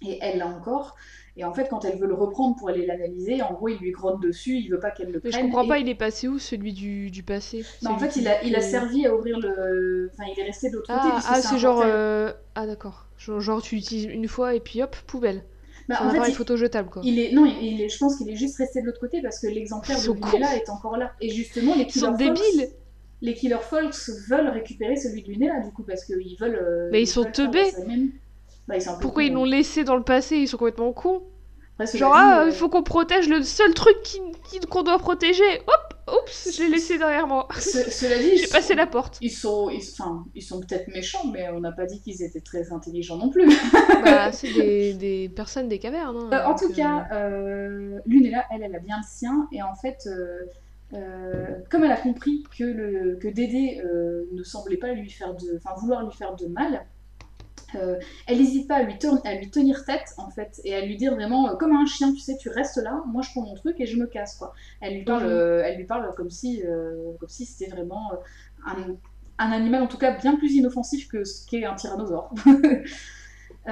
Et 0.00 0.18
elle 0.22 0.38
l'a 0.38 0.46
encore. 0.46 0.94
Et 1.36 1.44
en 1.44 1.52
fait, 1.52 1.68
quand 1.68 1.84
elle 1.84 1.98
veut 1.98 2.06
le 2.06 2.14
reprendre 2.14 2.54
pour 2.56 2.68
aller 2.68 2.86
l'analyser, 2.86 3.42
en 3.42 3.52
gros, 3.52 3.68
il 3.68 3.78
lui 3.78 3.90
grotte 3.90 4.20
dessus, 4.20 4.54
il 4.56 4.68
veut 4.68 4.78
pas 4.78 4.92
qu'elle 4.92 5.10
le 5.10 5.18
prenne. 5.18 5.32
Mais 5.32 5.38
je 5.38 5.44
comprends 5.44 5.66
pas, 5.66 5.78
il 5.78 5.88
est 5.88 5.96
passé 5.96 6.28
où 6.28 6.38
celui 6.38 6.72
du, 6.72 7.10
du 7.10 7.24
passé? 7.24 7.64
Non, 7.82 7.90
en 7.90 7.98
fait, 7.98 8.14
il 8.14 8.28
a, 8.28 8.42
il 8.44 8.54
a 8.54 8.60
servi 8.60 9.06
à 9.06 9.14
ouvrir 9.14 9.40
le. 9.40 10.08
Enfin, 10.12 10.30
il 10.32 10.38
est 10.38 10.44
resté 10.44 10.70
de 10.70 10.76
l'autre 10.76 10.86
côté. 10.86 11.08
Ah, 11.12 11.20
ah 11.26 11.42
c'est 11.42 11.58
genre. 11.58 11.82
Euh, 11.84 12.32
ah, 12.54 12.66
d'accord. 12.66 13.06
Genre, 13.16 13.60
tu 13.60 13.74
l'utilises 13.74 14.04
une 14.04 14.28
fois 14.28 14.54
et 14.54 14.60
puis 14.60 14.82
hop, 14.82 14.94
poubelle. 15.08 15.42
Bah, 15.88 15.96
en 16.00 16.10
fait, 16.10 16.28
il... 16.28 16.34
photo 16.34 16.56
jetable 16.56 16.90
quoi. 16.90 17.02
Il 17.04 17.18
est 17.18 17.32
non, 17.32 17.46
il 17.46 17.80
est... 17.80 17.88
je 17.88 17.98
pense 17.98 18.16
qu'il 18.16 18.28
est 18.28 18.36
juste 18.36 18.58
resté 18.58 18.82
de 18.82 18.86
l'autre 18.86 19.00
côté 19.00 19.22
parce 19.22 19.40
que 19.40 19.46
l'exemplaire 19.46 19.98
de 20.00 20.12
Lunella 20.12 20.54
est 20.54 20.68
encore 20.68 20.96
là. 20.96 21.12
Et 21.20 21.30
justement, 21.30 21.74
les 21.74 21.84
Ils 21.84 21.92
sont 21.92 22.12
débiles 22.12 22.68
les 23.20 23.34
Killer 23.34 23.58
Folks 23.60 24.10
veulent 24.28 24.48
récupérer 24.48 24.96
celui 24.96 25.22
de 25.22 25.28
Lunella, 25.28 25.60
du 25.60 25.72
coup, 25.72 25.82
parce 25.82 26.04
qu'ils 26.04 26.36
veulent. 26.38 26.58
Euh, 26.60 26.88
mais 26.92 27.02
ils, 27.02 27.06
sont 27.06 27.24
teubés 27.24 27.72
bah, 28.66 28.76
Pourquoi 29.00 29.24
ils 29.24 29.32
l'ont 29.32 29.44
laissé 29.44 29.84
dans 29.84 29.96
le 29.96 30.02
passé? 30.04 30.36
Ils 30.36 30.48
sont 30.48 30.56
complètement 30.56 30.92
cons. 30.92 31.22
Genre, 31.94 32.12
ah, 32.12 32.44
il 32.46 32.52
faut 32.52 32.68
qu'on 32.68 32.82
protège 32.82 33.28
le 33.28 33.42
seul 33.42 33.72
truc 33.72 33.96
qu'on 34.68 34.82
doit 34.82 34.98
protéger. 34.98 35.60
Hop, 35.68 36.12
oups, 36.12 36.56
je 36.56 36.64
l'ai 36.64 36.68
laissé 36.74 36.98
derrière 36.98 37.28
moi. 37.28 37.46
cela 37.56 38.18
dit, 38.22 38.36
j'ai 38.36 38.48
passé 38.48 38.74
la 38.74 38.86
porte. 38.86 39.18
Ils 39.20 39.30
sont, 39.30 39.70
ils, 39.70 39.82
ils 40.34 40.42
sont 40.42 40.60
peut-être 40.60 40.88
méchants, 40.88 41.24
mais 41.32 41.48
on 41.50 41.60
n'a 41.60 41.70
pas 41.70 41.86
dit 41.86 42.00
qu'ils 42.00 42.20
étaient 42.24 42.40
très 42.40 42.72
intelligents 42.72 43.16
non 43.16 43.30
plus. 43.30 43.46
bah, 44.04 44.32
c'est 44.32 44.52
des, 44.52 44.94
des, 44.94 45.28
personnes 45.28 45.68
des 45.68 45.78
cavernes. 45.78 46.16
Hein, 46.16 46.30
euh, 46.32 46.46
en 46.46 46.56
tout 46.56 46.72
cas, 46.72 47.06
euh, 47.12 48.00
Lunella, 48.06 48.44
elle, 48.50 48.64
elle 48.64 48.74
a 48.74 48.80
bien 48.80 48.96
le 48.96 49.06
sien, 49.08 49.48
et 49.52 49.62
en 49.62 49.74
fait. 49.74 50.08
Euh, 50.94 51.58
comme 51.70 51.84
elle 51.84 51.92
a 51.92 51.98
compris 51.98 52.44
que, 52.56 52.64
le, 52.64 53.16
que 53.16 53.28
Dédé 53.28 53.82
euh, 53.84 54.24
ne 54.32 54.42
semblait 54.42 54.78
pas 54.78 54.92
lui 54.92 55.10
faire 55.10 55.34
de, 55.34 55.58
enfin, 55.58 55.74
vouloir 55.78 56.02
lui 56.02 56.12
faire 56.12 56.34
de 56.34 56.46
mal, 56.46 56.86
euh, 57.74 57.98
elle 58.26 58.38
n'hésite 58.38 58.66
pas 58.66 58.76
à 58.76 58.82
lui, 58.82 58.94
à 59.24 59.34
lui, 59.34 59.50
tenir 59.50 59.84
tête 59.84 60.14
en 60.16 60.30
fait 60.30 60.58
et 60.64 60.74
à 60.74 60.80
lui 60.80 60.96
dire 60.96 61.14
vraiment 61.14 61.54
comme 61.56 61.72
un 61.72 61.84
chien, 61.84 62.14
tu 62.14 62.20
sais, 62.20 62.38
tu 62.38 62.48
restes 62.48 62.78
là, 62.78 63.02
moi 63.06 63.20
je 63.20 63.30
prends 63.32 63.42
mon 63.42 63.54
truc 63.54 63.78
et 63.80 63.86
je 63.86 63.98
me 63.98 64.06
casse 64.06 64.36
quoi. 64.36 64.54
Elle 64.80 64.94
lui 64.94 65.04
parle, 65.04 65.30
elle 65.30 65.76
lui 65.76 65.84
parle 65.84 66.14
comme 66.14 66.30
si, 66.30 66.62
comme 67.20 67.28
si 67.28 67.44
c'était 67.44 67.70
vraiment 67.70 68.10
un, 68.64 68.96
un, 69.38 69.52
animal 69.52 69.82
en 69.82 69.88
tout 69.88 69.98
cas 69.98 70.16
bien 70.16 70.36
plus 70.36 70.54
inoffensif 70.54 71.08
que 71.08 71.24
ce 71.24 71.46
qu'est 71.46 71.66
un 71.66 71.74
tyrannosaure. 71.74 72.32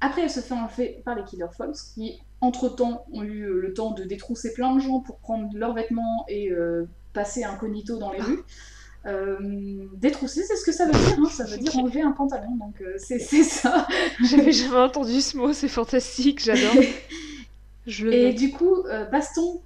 après, 0.00 0.22
elle 0.22 0.30
se 0.30 0.40
fait 0.40 0.54
enlever 0.54 1.02
par 1.04 1.16
les 1.16 1.24
Killer 1.24 1.48
Fox 1.54 1.92
qui 1.94 2.18
entre-temps, 2.40 3.04
ont 3.12 3.22
eu 3.22 3.42
euh, 3.42 3.60
le 3.60 3.74
temps 3.74 3.92
de 3.92 4.04
détrousser 4.04 4.52
plein 4.52 4.74
de 4.74 4.80
gens 4.80 5.00
pour 5.00 5.18
prendre 5.18 5.50
leurs 5.54 5.74
vêtements 5.74 6.24
et 6.28 6.50
euh, 6.50 6.86
passer 7.12 7.44
incognito 7.44 7.98
dans 7.98 8.12
les 8.12 8.20
rues. 8.20 8.40
Euh, 9.06 9.86
détrousser, 9.96 10.42
c'est 10.44 10.56
ce 10.56 10.64
que 10.64 10.72
ça 10.72 10.86
veut 10.86 10.92
dire, 10.92 11.18
hein. 11.18 11.28
ça 11.30 11.44
veut 11.44 11.56
dire 11.56 11.76
enlever 11.78 12.02
un 12.02 12.12
pantalon, 12.12 12.56
donc 12.56 12.82
c'est 12.98 13.18
ça. 13.18 13.86
J'avais 14.30 14.52
jamais 14.52 14.76
entendu 14.76 15.20
ce 15.20 15.36
mot, 15.36 15.52
c'est 15.52 15.68
fantastique, 15.68 16.42
j'adore. 16.42 16.82
et 18.12 18.34
du 18.34 18.50
coup, 18.50 18.82
baston, 19.10 19.62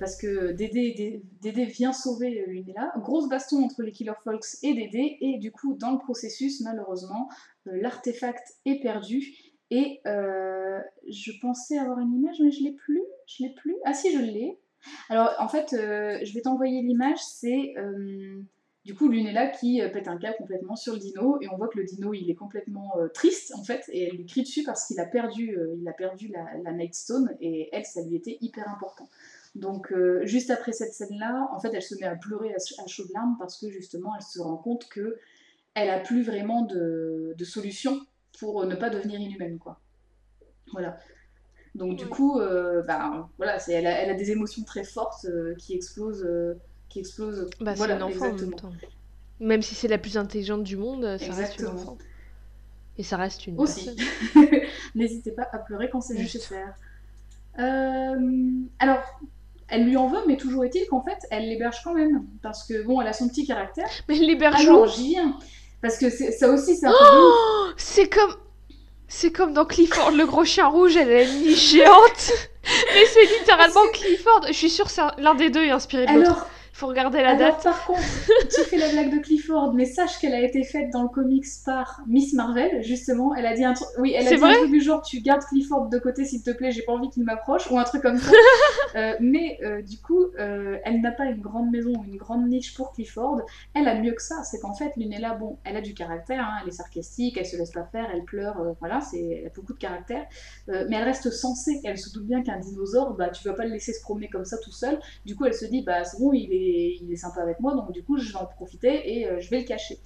parce 0.00 0.16
que 0.16 0.52
Dédé, 0.52 1.22
Dédé, 1.40 1.66
vient 1.66 1.92
sauver 1.92 2.44
Lunella, 2.48 2.92
grosse 2.96 3.28
baston 3.28 3.62
entre 3.64 3.82
les 3.82 3.92
Killer 3.92 4.14
Folks 4.24 4.56
et 4.62 4.74
Dédé, 4.74 5.18
et 5.20 5.38
du 5.38 5.52
coup, 5.52 5.76
dans 5.78 5.92
le 5.92 5.98
processus, 5.98 6.60
malheureusement, 6.62 7.28
l'artefact 7.66 8.56
est 8.64 8.80
perdu, 8.80 9.49
et 9.70 10.00
euh, 10.06 10.80
je 11.08 11.32
pensais 11.40 11.78
avoir 11.78 12.00
une 12.00 12.12
image, 12.14 12.36
mais 12.42 12.50
je 12.50 12.62
l'ai 12.62 12.72
plus. 12.72 13.02
Je 13.26 13.44
l'ai 13.44 13.50
plus. 13.50 13.76
Ah 13.84 13.94
si, 13.94 14.12
je 14.12 14.18
l'ai. 14.18 14.58
Alors 15.08 15.34
en 15.38 15.48
fait, 15.48 15.72
euh, 15.72 16.18
je 16.22 16.34
vais 16.34 16.40
t'envoyer 16.40 16.82
l'image. 16.82 17.18
C'est 17.18 17.74
euh, 17.76 18.40
du 18.84 18.94
coup 18.94 19.08
Lunella 19.08 19.46
qui 19.46 19.80
pète 19.92 20.08
un 20.08 20.16
câble 20.16 20.36
complètement 20.38 20.74
sur 20.74 20.94
le 20.94 20.98
dino 20.98 21.38
et 21.40 21.48
on 21.48 21.56
voit 21.56 21.68
que 21.68 21.78
le 21.78 21.84
dino 21.84 22.14
il 22.14 22.30
est 22.30 22.34
complètement 22.34 22.94
triste 23.12 23.52
en 23.54 23.62
fait 23.62 23.84
et 23.92 24.04
elle 24.04 24.16
lui 24.16 24.26
crie 24.26 24.42
dessus 24.42 24.64
parce 24.64 24.86
qu'il 24.86 24.98
a 24.98 25.04
perdu, 25.04 25.56
il 25.78 25.86
a 25.86 25.92
perdu 25.92 26.28
la, 26.28 26.72
Nightstone 26.72 27.36
et 27.40 27.68
elle 27.72 27.84
ça 27.84 28.02
lui 28.02 28.16
était 28.16 28.38
hyper 28.40 28.68
important. 28.68 29.08
Donc 29.54 29.92
juste 30.22 30.50
après 30.50 30.72
cette 30.72 30.94
scène-là, 30.94 31.50
en 31.52 31.60
fait, 31.60 31.70
elle 31.74 31.82
se 31.82 31.94
met 31.96 32.06
à 32.06 32.16
pleurer 32.16 32.54
à, 32.54 32.86
chaudes 32.86 33.10
larmes 33.14 33.36
parce 33.38 33.60
que 33.60 33.68
justement, 33.68 34.14
elle 34.16 34.24
se 34.24 34.40
rend 34.40 34.56
compte 34.56 34.88
que 34.88 35.18
elle 35.74 35.90
a 35.90 36.00
plus 36.00 36.22
vraiment 36.22 36.62
de, 36.62 37.34
de 37.36 37.44
solution 37.44 38.00
pour 38.38 38.64
ne 38.64 38.74
pas 38.74 38.90
devenir 38.90 39.20
inhumaine, 39.20 39.58
quoi. 39.58 39.80
Voilà. 40.72 40.96
Donc 41.74 41.96
du 41.96 42.06
coup, 42.06 42.40
euh, 42.40 42.82
bah, 42.82 43.28
voilà, 43.36 43.58
elle 43.68 43.86
a, 43.86 43.90
elle, 44.02 44.10
a, 44.10 44.14
des 44.14 44.30
émotions 44.30 44.64
très 44.64 44.84
fortes 44.84 45.24
euh, 45.26 45.54
qui 45.56 45.74
explosent, 45.74 46.24
euh, 46.24 46.54
qui 46.88 46.98
explosent. 46.98 47.48
Bah, 47.60 47.74
voilà, 47.74 47.94
c'est 47.94 48.00
une 48.00 48.16
enfant 48.16 48.30
en 48.30 48.34
même 48.34 48.54
temps. 48.54 48.72
Même 49.38 49.62
si 49.62 49.74
c'est 49.74 49.88
la 49.88 49.98
plus 49.98 50.16
intelligente 50.16 50.64
du 50.64 50.76
monde, 50.76 51.16
ça 51.18 51.32
reste 51.32 51.58
une 51.58 51.68
enfant. 51.68 51.96
Et 52.98 53.02
ça 53.02 53.16
reste 53.16 53.46
une 53.46 53.58
Aussi. 53.58 53.96
N'hésitez 54.94 55.30
pas 55.30 55.48
à 55.52 55.58
pleurer 55.58 55.88
quand 55.88 56.00
c'est 56.00 56.14
nécessaire. 56.14 56.74
alors, 57.54 59.02
elle 59.68 59.84
lui 59.84 59.96
en 59.96 60.08
veut, 60.08 60.20
mais 60.26 60.36
toujours 60.36 60.64
est-il 60.64 60.86
qu'en 60.88 61.02
fait, 61.02 61.18
elle 61.30 61.48
l'héberge 61.48 61.82
quand 61.84 61.94
même. 61.94 62.26
Parce 62.42 62.66
que, 62.66 62.82
bon, 62.82 63.00
elle 63.00 63.06
a 63.06 63.12
son 63.12 63.28
petit 63.28 63.46
caractère. 63.46 63.88
Mais 64.08 64.18
elle 64.18 64.26
l'héberge 64.26 64.60
Alors, 64.60 64.86
j'y 64.88 65.10
viens. 65.10 65.38
Parce 65.82 65.98
que 65.98 66.10
ça 66.10 66.50
aussi, 66.50 66.76
c'est 66.76 66.86
un 66.86 66.92
oh 66.92 67.68
C'est 67.76 68.08
comme. 68.08 68.34
C'est 69.08 69.32
comme 69.32 69.52
dans 69.52 69.64
Clifford 69.64 70.12
le 70.12 70.24
gros 70.24 70.44
chien 70.44 70.68
rouge, 70.68 70.96
elle 70.96 71.10
a 71.10 71.22
une 71.22 71.40
niche 71.42 71.70
géante. 71.72 72.32
Mais 72.94 73.04
c'est 73.06 73.24
littéralement 73.38 73.88
Clifford. 73.92 74.46
Je 74.46 74.52
suis 74.52 74.70
sûre 74.70 74.86
que 74.86 75.20
l'un 75.20 75.34
des 75.34 75.50
deux 75.50 75.64
est 75.64 75.70
inspiré 75.70 76.06
de 76.06 76.20
l'autre 76.20 76.46
faut 76.80 76.86
regarder 76.86 77.20
la 77.20 77.30
Alors, 77.30 77.52
date. 77.52 77.62
Par 77.62 77.84
contre, 77.84 78.00
tu 78.54 78.62
fais 78.62 78.78
la 78.78 78.88
blague 78.88 79.14
de 79.14 79.18
Clifford, 79.18 79.74
mais 79.74 79.84
sache 79.84 80.18
qu'elle 80.18 80.32
a 80.32 80.40
été 80.40 80.64
faite 80.64 80.90
dans 80.90 81.02
le 81.02 81.08
comics 81.08 81.44
par 81.64 82.00
Miss 82.06 82.32
Marvel, 82.32 82.82
justement. 82.82 83.34
Elle 83.34 83.46
a 83.46 83.54
dit 83.54 83.64
un 83.64 83.74
truc. 83.74 83.88
Oui, 83.98 84.14
elle 84.16 84.26
a 84.26 84.36
dit 84.36 84.42
un 84.42 84.54
truc 84.54 84.70
du 84.70 84.80
genre 84.80 85.02
tu 85.02 85.20
gardes 85.20 85.44
Clifford 85.44 85.88
de 85.88 85.98
côté 85.98 86.24
s'il 86.24 86.42
te 86.42 86.50
plaît, 86.50 86.72
j'ai 86.72 86.82
pas 86.82 86.92
envie 86.92 87.10
qu'il 87.10 87.24
m'approche, 87.24 87.70
ou 87.70 87.78
un 87.78 87.84
truc 87.84 88.02
comme 88.02 88.18
ça. 88.18 88.32
Euh, 88.96 89.14
mais 89.20 89.56
euh, 89.62 89.82
du 89.82 89.98
coup, 89.98 90.20
euh, 90.40 90.76
elle 90.84 91.00
n'a 91.00 91.12
pas 91.12 91.26
une 91.26 91.40
grande 91.40 91.70
maison 91.70 91.92
ou 91.92 92.02
une 92.02 92.16
grande 92.16 92.48
niche 92.48 92.74
pour 92.74 92.90
Clifford. 92.90 93.40
Elle 93.72 93.86
a 93.86 93.94
mieux 93.94 94.10
que 94.10 94.22
ça, 94.22 94.42
c'est 94.42 94.58
qu'en 94.58 94.74
fait, 94.74 94.90
Lunella, 94.96 95.34
bon, 95.34 95.58
elle 95.62 95.76
a 95.76 95.80
du 95.80 95.94
caractère, 95.94 96.40
hein, 96.40 96.58
elle 96.60 96.68
est 96.68 96.72
sarcastique, 96.72 97.36
elle 97.38 97.46
se 97.46 97.56
laisse 97.56 97.70
pas 97.70 97.84
faire, 97.84 98.08
elle 98.12 98.24
pleure, 98.24 98.74
voilà, 98.80 98.98
elle 99.12 99.46
a 99.46 99.50
beaucoup 99.54 99.74
de 99.74 99.78
caractère. 99.78 100.26
mais 100.66 100.96
elle 100.96 101.04
reste 101.04 101.30
sensée, 101.30 101.80
elle 101.84 101.98
se 101.98 102.12
doute 102.12 102.26
bien 102.26 102.42
qu'un 102.42 102.58
dinosaure, 102.58 103.14
bah, 103.14 103.28
tu 103.28 103.46
vas 103.46 103.54
pas 103.54 103.64
le 103.64 103.70
laisser 103.70 103.92
se 103.92 104.00
promener 104.00 104.28
comme 104.28 104.44
ça 104.44 104.58
tout 104.58 104.72
seul. 104.72 104.98
Du 105.24 105.36
coup, 105.36 105.44
elle 105.44 105.54
se 105.54 105.66
dit, 105.66 105.82
bah, 105.82 106.02
c'est 106.02 106.18
bon, 106.18 106.32
il 106.32 106.52
est 106.52 106.69
il 106.70 107.12
est 107.12 107.16
sympa 107.16 107.40
avec 107.40 107.60
moi, 107.60 107.74
donc 107.74 107.92
du 107.92 108.02
coup, 108.02 108.18
je 108.18 108.30
vais 108.32 108.38
en 108.38 108.46
profiter 108.46 109.18
et 109.18 109.28
euh, 109.28 109.40
je 109.40 109.50
vais 109.50 109.60
le 109.60 109.64
cacher. 109.64 109.98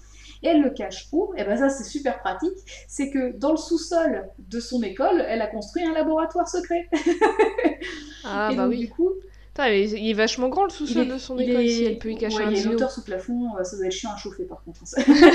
Et 0.42 0.48
elle 0.48 0.60
le 0.60 0.70
cache 0.70 1.08
où? 1.12 1.32
Et 1.36 1.44
ben 1.44 1.56
ça, 1.56 1.68
c'est 1.70 1.84
super 1.84 2.20
pratique. 2.20 2.56
C'est 2.86 3.10
que 3.10 3.36
dans 3.36 3.52
le 3.52 3.56
sous-sol 3.56 4.28
de 4.38 4.60
son 4.60 4.82
école, 4.82 5.24
elle 5.26 5.40
a 5.40 5.46
construit 5.46 5.84
un 5.84 5.92
laboratoire 5.92 6.48
secret. 6.48 6.88
ah, 8.24 8.52
bah 8.54 8.68
oui. 8.68 8.80
Du 8.80 8.90
coup, 8.90 9.10
il 9.58 10.10
est 10.10 10.14
vachement 10.14 10.48
grand 10.48 10.64
le 10.64 10.70
sous-sol 10.70 11.08
de 11.08 11.18
son 11.18 11.38
école 11.38 11.66
si 11.68 11.84
elle 11.84 11.98
peut 11.98 12.10
y 12.10 12.16
cacher 12.16 12.42
un 12.42 12.50
Il 12.50 12.56
y 12.56 12.60
a 12.60 12.64
une 12.64 12.74
hauteur 12.74 12.90
sous 12.90 13.04
plafond, 13.04 13.56
euh, 13.56 13.64
ça 13.64 13.76
doit 13.76 13.86
être 13.86 13.92
chiant 13.92 14.12
à 14.12 14.16
chauffer 14.16 14.44
par 14.44 14.62
contre. 14.64 14.82
Hein, 14.82 15.02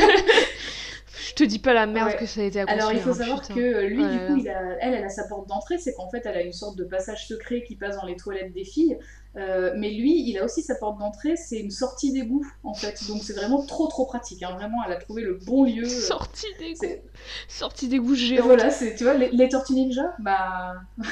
Je 1.30 1.34
te 1.34 1.44
dis 1.44 1.60
pas 1.60 1.74
la 1.74 1.86
merde 1.86 2.16
que 2.18 2.26
ça 2.26 2.42
a 2.42 2.44
été 2.44 2.60
à 2.60 2.66
Alors 2.68 2.92
il 2.92 3.00
faut 3.00 3.12
hein, 3.12 3.14
savoir 3.14 3.48
que 3.48 3.86
lui, 3.86 4.04
du 4.04 4.20
coup, 4.28 4.48
elle, 4.48 4.94
elle 4.94 5.04
a 5.04 5.10
sa 5.10 5.26
porte 5.26 5.48
d'entrée, 5.48 5.78
c'est 5.78 5.94
qu'en 5.94 6.10
fait, 6.10 6.22
elle 6.26 6.36
a 6.36 6.42
une 6.42 6.54
sorte 6.54 6.78
de 6.78 6.84
passage 6.84 7.28
secret 7.28 7.64
qui 7.64 7.76
passe 7.76 7.96
dans 7.96 8.06
les 8.06 8.16
toilettes 8.16 8.54
des 8.54 8.66
filles. 8.66 8.98
Euh, 9.36 9.74
mais 9.78 9.92
lui, 9.92 10.28
il 10.28 10.38
a 10.40 10.44
aussi 10.44 10.64
sa 10.64 10.74
porte 10.76 10.98
d'entrée, 10.98 11.36
c'est 11.36 11.60
une 11.60 11.70
sortie 11.70 12.12
d'égout 12.12 12.46
en 12.64 12.74
fait. 12.74 13.08
Donc 13.08 13.22
c'est 13.24 13.34
vraiment 13.34 13.64
trop 13.64 13.88
trop 13.88 14.06
pratique. 14.06 14.42
Hein. 14.42 14.54
Vraiment, 14.56 14.78
elle 14.86 14.94
a 14.94 14.96
trouvé 14.96 15.22
le 15.22 15.36
bon 15.36 15.66
lieu. 15.66 15.86
Sortie 15.88 16.48
d'égout. 16.58 17.02
Sortie 17.48 17.88
d'égout 17.88 18.16
géante. 18.16 18.46
Voilà, 18.46 18.72
c'est 18.72 18.96
tu 18.96 19.04
vois 19.04 19.14
les, 19.14 19.30
les, 19.30 19.48
tortues 19.48 19.74
ninja, 19.74 20.16
bah 20.20 20.74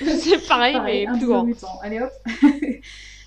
c'est 0.00 0.46
pareil, 0.46 0.78
mais 0.84 1.06
plus 1.18 1.26
grand. 1.26 1.46
Allez 1.82 2.00
hop. 2.00 2.12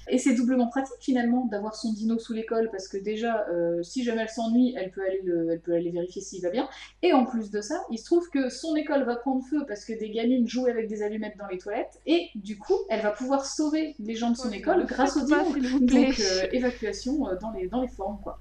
Et 0.10 0.18
c'est 0.18 0.36
doublement 0.36 0.68
pratique 0.68 0.98
finalement 1.00 1.46
d'avoir 1.46 1.76
son 1.76 1.94
dino 1.94 2.20
sous 2.20 2.34
l'école 2.34 2.70
parce 2.72 2.88
que 2.88 2.98
déjà, 2.98 3.46
euh, 3.50 3.82
si 3.84 4.04
jamais 4.04 4.24
elle 4.24 4.30
s'ennuie, 4.30 4.76
elle, 4.78 4.92
peut 4.92 5.02
aller 5.02 5.22
elle 5.52 5.60
peut 5.60 5.74
aller 5.74 5.92
vérifier 5.92 6.22
s'il 6.22 6.42
va 6.42 6.50
bien. 6.50 6.68
Et 7.02 7.14
en 7.14 7.26
plus 7.26 7.52
de 7.52 7.62
ça, 7.62 7.82
il 7.90 7.98
se 7.98 8.06
trouve 8.06 8.30
que 8.30 8.50
son 8.50 8.76
école 8.76 9.04
va 9.04 9.16
prendre 9.16 9.44
feu 9.44 9.66
parce 9.68 9.86
que 9.86 9.94
des 9.94 10.10
gamines 10.10 10.48
jouent 10.48 10.68
avec 10.68 10.88
des 10.88 11.02
allumettes 11.02 11.38
dans 11.38 11.48
les 11.48 11.58
toilettes. 11.58 12.02
Et 12.06 12.30
du 12.36 12.58
coup, 12.58 12.78
elle 12.90 13.02
va 13.02 13.12
pouvoir 13.12 13.46
sauver 13.46 13.96
les 14.00 14.16
gens 14.16 14.32
de 14.32 14.38
son 14.38 14.52
école 14.52 14.86
grâce 14.86 15.18
au 15.18 15.26
dino. 15.26 15.80
Donc, 15.80 16.20
euh, 16.20 16.48
évacuation 16.52 17.28
euh, 17.28 17.36
dans, 17.36 17.52
les, 17.52 17.68
dans 17.68 17.82
les 17.82 17.88
formes 17.88 18.20
quoi. 18.22 18.40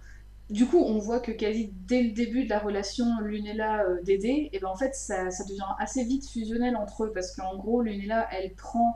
Du 0.51 0.67
coup, 0.67 0.79
on 0.79 0.99
voit 0.99 1.21
que 1.21 1.33
quasi 1.33 1.73
dès 1.87 2.03
le 2.03 2.11
début 2.11 2.45
de 2.45 2.51
la 2.51 2.59
relation 2.59 3.07
Lunella-Dédé, 3.23 4.51
et 4.53 4.59
ben 4.59 4.69
en 4.69 4.77
fait, 4.77 4.95
ça, 4.95 5.31
ça, 5.31 5.45
devient 5.45 5.65
assez 5.79 6.05
vite 6.05 6.29
fusionnel 6.29 6.77
entre 6.77 7.05
eux 7.05 7.13
parce 7.13 7.35
qu'en 7.35 7.57
gros, 7.57 7.81
Lunella, 7.81 8.29
elle 8.33 8.53
prend 8.53 8.95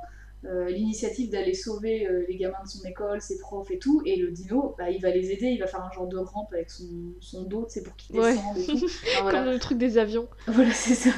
euh, 0.48 0.70
l'initiative 0.70 1.30
d'aller 1.30 1.54
sauver 1.54 2.06
euh, 2.06 2.24
les 2.28 2.36
gamins 2.36 2.62
de 2.64 2.68
son 2.68 2.84
école, 2.84 3.20
ses 3.20 3.38
profs 3.38 3.70
et 3.70 3.78
tout, 3.78 4.02
et 4.04 4.16
le 4.16 4.30
dino, 4.30 4.74
bah, 4.78 4.90
il 4.90 5.00
va 5.00 5.10
les 5.10 5.30
aider, 5.30 5.46
il 5.46 5.58
va 5.58 5.66
faire 5.66 5.82
un 5.82 5.90
genre 5.90 6.06
de 6.06 6.18
rampe 6.18 6.52
avec 6.52 6.70
son, 6.70 6.86
son 7.20 7.42
dos, 7.42 7.66
c'est 7.68 7.82
pour 7.82 7.96
qu'ils 7.96 8.16
descendent 8.16 8.58
et 8.58 8.66
tout. 8.66 8.86
Comme 9.30 9.46
le 9.46 9.58
truc 9.58 9.78
des 9.78 9.98
avions. 9.98 10.28
Voilà, 10.46 10.72
c'est 10.72 10.94
ça. 10.94 11.10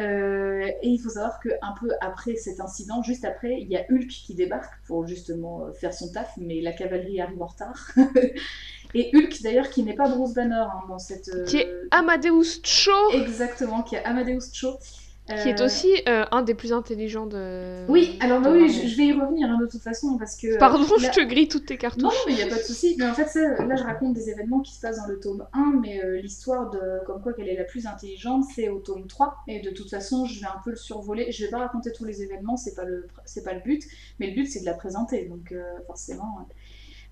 Euh, 0.00 0.70
et 0.82 0.88
il 0.88 0.98
faut 0.98 1.08
savoir 1.08 1.40
qu'un 1.40 1.74
peu 1.80 1.90
après 2.00 2.36
cet 2.36 2.60
incident, 2.60 3.02
juste 3.02 3.24
après, 3.24 3.60
il 3.60 3.68
y 3.68 3.76
a 3.76 3.84
Hulk 3.90 4.08
qui 4.08 4.34
débarque 4.34 4.74
pour 4.86 5.06
justement 5.06 5.72
faire 5.72 5.94
son 5.94 6.12
taf, 6.12 6.32
mais 6.36 6.60
la 6.60 6.72
cavalerie 6.72 7.20
arrive 7.20 7.42
en 7.42 7.46
retard. 7.46 7.92
Et 8.94 9.10
Hulk, 9.14 9.42
d'ailleurs, 9.42 9.68
qui 9.68 9.82
n'est 9.82 9.94
pas 9.94 10.08
Bruce 10.08 10.32
Banner 10.32 10.54
hein, 10.54 10.82
dans 10.88 10.98
cette. 10.98 11.30
Qui 11.44 11.58
est 11.58 11.70
Amadeus 11.90 12.60
Cho 12.62 13.10
Exactement, 13.12 13.82
qui 13.82 13.96
est 13.96 14.04
Amadeus 14.04 14.50
Cho. 14.52 14.78
Qui 15.28 15.50
est 15.50 15.60
euh, 15.60 15.66
aussi 15.66 15.88
euh, 16.08 16.24
un 16.30 16.40
des 16.40 16.54
plus 16.54 16.72
intelligents 16.72 17.26
de. 17.26 17.84
Oui, 17.88 18.16
alors 18.20 18.40
bah 18.40 18.50
oui, 18.50 18.70
je, 18.70 18.96
vais 18.96 19.08
y 19.08 19.12
revenir 19.12 19.50
hein, 19.50 19.58
de 19.60 19.66
toute 19.66 19.82
façon 19.82 20.16
parce 20.16 20.36
que. 20.36 20.56
Pardon, 20.58 20.86
je 20.98 21.10
te 21.10 21.20
grille 21.20 21.48
toutes 21.48 21.66
tes 21.66 21.76
cartouches. 21.76 22.02
Non, 22.02 22.10
mais 22.26 22.32
il 22.32 22.36
n'y 22.36 22.42
a 22.42 22.46
pas 22.46 22.56
de 22.56 22.62
souci. 22.62 22.96
Mais 22.98 23.06
en 23.06 23.12
fait, 23.12 23.28
là, 23.34 23.76
je 23.76 23.82
raconte 23.82 24.14
des 24.14 24.30
événements 24.30 24.60
qui 24.60 24.74
se 24.74 24.80
passent 24.80 24.96
dans 24.96 25.06
le 25.06 25.20
tome 25.20 25.46
1, 25.52 25.80
mais 25.82 26.02
euh, 26.02 26.18
l'histoire 26.22 26.70
de 26.70 27.04
comme 27.04 27.20
quoi 27.20 27.34
qu'elle 27.34 27.48
est 27.48 27.58
la 27.58 27.64
plus 27.64 27.86
intelligente, 27.86 28.44
c'est 28.54 28.70
au 28.70 28.78
tome 28.78 29.06
3. 29.06 29.36
Et 29.48 29.60
de 29.60 29.68
toute 29.70 29.90
façon, 29.90 30.24
je 30.24 30.40
vais 30.40 30.46
un 30.46 30.60
peu 30.64 30.70
le 30.70 30.76
survoler. 30.76 31.30
Je 31.30 31.44
vais 31.44 31.50
pas 31.50 31.58
raconter 31.58 31.92
tous 31.92 32.06
les 32.06 32.22
événements, 32.22 32.56
c'est 32.56 32.74
pas 32.74 32.84
le, 32.84 33.06
c'est 33.26 33.44
pas 33.44 33.52
le 33.52 33.60
but. 33.60 33.84
Mais 34.20 34.28
le 34.28 34.34
but, 34.34 34.46
c'est 34.46 34.60
de 34.60 34.66
la 34.66 34.74
présenter. 34.74 35.26
Donc, 35.26 35.54
forcément. 35.86 36.48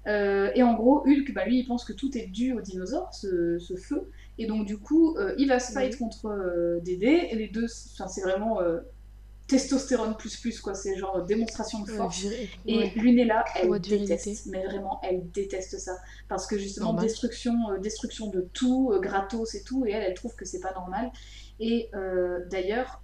et 0.07 0.63
en 0.63 0.73
gros, 0.73 1.05
Hulk, 1.07 1.35
bah, 1.35 1.45
lui, 1.45 1.59
il 1.59 1.67
pense 1.67 1.85
que 1.85 1.93
tout 1.93 2.17
est 2.17 2.29
dû 2.29 2.55
aux 2.55 2.63
dinosaures, 2.63 3.13
ce, 3.13 3.59
ce 3.59 3.77
feu. 3.77 4.09
Et 4.39 4.47
donc, 4.47 4.67
du 4.67 4.79
coup, 4.79 5.17
euh, 5.17 5.35
il 5.39 5.49
va 5.49 5.59
se 5.59 5.73
fight 5.73 5.97
contre 5.97 6.27
euh, 6.27 6.81
Dédé. 6.81 7.29
Et 7.31 7.37
les 7.37 7.49
deux, 7.49 7.67
c'est 7.69 8.21
vraiment 8.23 8.61
euh, 8.61 8.81
testostérone 9.47 10.17
plus 10.17 10.37
plus, 10.37 10.61
quoi. 10.61 10.75
C'est 10.75 10.97
genre 10.97 11.25
démonstration 11.25 11.83
de 11.83 11.91
force. 11.91 12.27
et 12.67 12.91
Lunella, 12.97 13.45
elle 13.55 13.71
déteste. 13.81 14.47
Mais 14.47 14.65
vraiment, 14.65 15.01
elle 15.03 15.31
déteste 15.31 15.79
ça. 15.79 15.97
Parce 16.29 16.47
que 16.47 16.59
justement, 16.59 16.93
destruction, 16.93 17.55
destruction 17.81 18.29
de 18.29 18.47
tout, 18.53 18.93
gratos 19.01 19.55
et 19.55 19.63
tout. 19.63 19.87
Et 19.87 19.93
elle, 19.93 20.03
elle 20.03 20.15
trouve 20.15 20.35
que 20.35 20.45
c'est 20.45 20.61
pas 20.61 20.75
normal. 20.75 21.11
Et 21.59 21.91
d'ailleurs, 22.51 23.03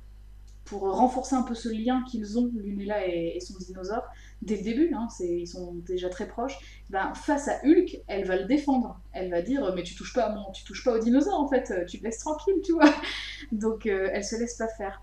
pour 0.64 0.82
renforcer 0.82 1.34
un 1.34 1.42
peu 1.42 1.54
ce 1.54 1.68
lien 1.68 2.04
qu'ils 2.08 2.38
ont, 2.38 2.50
Lunella 2.54 3.06
et, 3.06 3.40
son 3.40 3.54
dinosaure, 3.58 4.04
dès 4.42 4.56
le 4.56 4.62
début, 4.62 4.92
hein, 4.94 5.08
ils 5.20 5.46
sont 5.46 5.74
déjà 5.86 6.08
très 6.08 6.28
proches, 6.28 6.58
ben, 6.90 7.14
face 7.14 7.48
à 7.48 7.60
Hulk, 7.64 8.00
elle 8.08 8.26
va 8.26 8.36
le 8.36 8.44
défendre. 8.44 9.00
Elle 9.12 9.30
va 9.30 9.40
dire 9.40 9.72
mais 9.74 9.82
tu 9.82 9.94
touches 9.94 10.12
pas 10.12 10.24
à 10.24 10.34
mon, 10.34 10.50
tu 10.52 10.64
touches 10.64 10.84
pas 10.84 10.92
au 10.92 10.98
dinosaure 10.98 11.40
en 11.40 11.48
fait, 11.48 11.72
tu 11.86 11.98
te 11.98 12.04
laisses 12.04 12.18
tranquille, 12.18 12.60
tu 12.64 12.72
vois. 12.72 12.92
Donc 13.52 13.86
euh, 13.86 14.10
elle 14.12 14.24
se 14.24 14.36
laisse 14.36 14.56
pas 14.56 14.68
faire. 14.68 15.02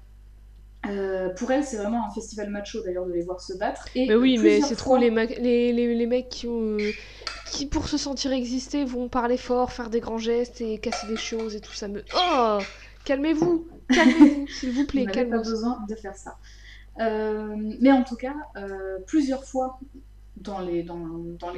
Euh, 0.88 1.30
pour 1.34 1.52
elle, 1.52 1.64
c'est 1.64 1.78
vraiment 1.78 2.08
un 2.08 2.12
festival 2.12 2.50
macho 2.50 2.82
d'ailleurs 2.82 3.06
de 3.06 3.12
les 3.12 3.24
voir 3.24 3.42
se 3.42 3.54
battre. 3.54 3.88
Et 3.96 4.08
mais 4.08 4.16
oui, 4.16 4.38
mais 4.38 4.62
c'est 4.62 4.78
trop 4.78 4.96
les, 4.96 5.10
les, 5.10 5.74
les, 5.74 5.94
les, 5.94 6.06
mecs 6.06 6.30
qui, 6.30 6.48
ont, 6.48 6.78
euh, 6.80 6.92
qui, 7.52 7.66
pour 7.66 7.90
se 7.90 7.98
sentir 7.98 8.32
exister, 8.32 8.86
vont 8.86 9.10
parler 9.10 9.36
fort, 9.36 9.74
faire 9.74 9.90
des 9.90 10.00
grands 10.00 10.18
gestes 10.18 10.62
et 10.62 10.78
casser 10.78 11.08
des 11.08 11.18
choses 11.18 11.56
et 11.56 11.60
tout 11.60 11.74
ça. 11.74 11.90
Me... 11.90 12.04
Oh 12.16 12.60
Calmez-vous 13.04 13.68
Calmez-vous, 13.90 14.48
s'il 14.60 14.72
vous 14.72 14.86
plaît, 14.86 15.06
calmez-vous. 15.06 15.44
pas 15.44 15.50
besoin 15.50 15.80
de 15.90 15.96
faire 15.96 16.16
ça. 16.16 16.38
Euh, 17.00 17.56
mais 17.80 17.92
en 17.92 18.04
tout 18.04 18.16
cas, 18.16 18.36
euh, 18.58 19.00
plusieurs 19.06 19.44
fois 19.44 19.80
dans 20.38 20.60
les, 20.60 20.86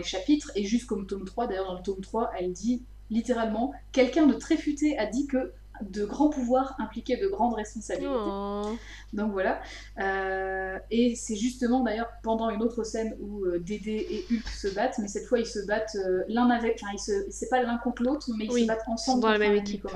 chapitres, 0.03 0.51
et 0.55 0.65
jusqu'au 0.65 1.01
tome 1.03 1.25
3, 1.25 1.47
d'ailleurs 1.47 1.67
dans 1.67 1.77
le 1.77 1.84
tome 1.84 2.01
3, 2.01 2.32
elle 2.38 2.51
dit 2.51 2.84
littéralement, 3.09 3.73
quelqu'un 3.91 4.25
de 4.25 4.34
très 4.34 4.57
futé 4.57 4.97
a 4.97 5.05
dit 5.05 5.27
que 5.27 5.53
de 5.89 6.05
grands 6.05 6.29
pouvoirs 6.29 6.75
impliquaient 6.79 7.17
de 7.17 7.27
grandes 7.27 7.53
responsabilités. 7.53 8.13
Oh. 8.13 8.75
Donc 9.13 9.32
voilà. 9.32 9.61
Euh, 9.99 10.77
et 10.89 11.15
c'est 11.15 11.36
justement 11.36 11.84
d'ailleurs 11.84 12.09
pendant 12.23 12.49
une 12.49 12.61
autre 12.61 12.84
scène 12.84 13.15
où 13.19 13.45
euh, 13.45 13.59
Dédé 13.59 14.07
et 14.09 14.25
Hulk 14.34 14.47
se 14.47 14.67
battent, 14.73 14.97
mais 14.99 15.07
cette 15.07 15.25
fois 15.25 15.39
ils 15.39 15.45
se 15.45 15.65
battent 15.65 15.95
euh, 15.95 16.23
l'un 16.27 16.49
avec. 16.49 16.82
Enfin, 16.84 16.95
c'est 17.29 17.49
pas 17.49 17.61
l'un 17.61 17.77
contre 17.77 18.03
l'autre, 18.03 18.29
mais 18.38 18.45
ils 18.45 18.61
se 18.63 18.67
battent 18.67 18.88
ensemble 18.88 19.21
dans 19.21 19.32
la 19.32 19.39
même 19.39 19.55
équipe. 19.55 19.88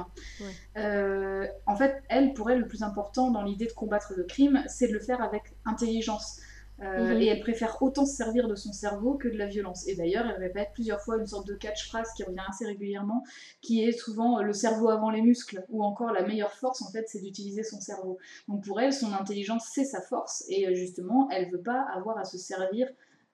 en 0.75 1.75
fait, 1.75 2.03
elle, 2.09 2.33
pour 2.33 2.49
elle, 2.49 2.59
le 2.59 2.67
plus 2.67 2.83
important 2.83 3.31
dans 3.31 3.43
l'idée 3.43 3.67
de 3.67 3.73
combattre 3.73 4.13
le 4.15 4.23
crime, 4.23 4.63
c'est 4.67 4.87
de 4.87 4.93
le 4.93 4.99
faire 4.99 5.21
avec 5.21 5.43
intelligence. 5.65 6.39
Euh, 6.81 7.15
mhm. 7.15 7.21
Et 7.21 7.27
elle 7.27 7.39
préfère 7.39 7.81
autant 7.81 8.05
se 8.05 8.15
servir 8.15 8.47
de 8.47 8.55
son 8.55 8.73
cerveau 8.73 9.15
que 9.15 9.27
de 9.27 9.37
la 9.37 9.45
violence. 9.45 9.87
Et 9.87 9.95
d'ailleurs, 9.95 10.25
elle 10.27 10.41
répète 10.41 10.69
plusieurs 10.73 11.01
fois 11.01 11.17
une 11.17 11.27
sorte 11.27 11.47
de 11.47 11.53
catchphrase 11.53 12.11
qui 12.15 12.23
revient 12.23 12.43
assez 12.47 12.65
régulièrement, 12.65 13.23
qui 13.61 13.83
est 13.83 13.93
souvent 13.93 14.39
euh, 14.39 14.41
le 14.41 14.53
cerveau 14.53 14.89
avant 14.89 15.09
les 15.09 15.21
muscles, 15.21 15.63
ou 15.69 15.83
encore 15.83 16.11
la 16.11 16.23
meilleure 16.23 16.53
force, 16.53 16.81
en 16.81 16.91
fait, 16.91 17.05
c'est 17.07 17.21
d'utiliser 17.21 17.63
son 17.63 17.79
cerveau. 17.79 18.17
Donc 18.47 18.65
pour 18.65 18.81
elle, 18.81 18.93
son 18.93 19.13
intelligence, 19.13 19.69
c'est 19.73 19.85
sa 19.85 20.01
force, 20.01 20.43
et 20.49 20.67
euh, 20.67 20.73
justement, 20.73 21.29
elle 21.31 21.49
veut 21.49 21.61
pas 21.61 21.85
avoir 21.93 22.17
à 22.17 22.25
se 22.25 22.37
servir 22.37 22.87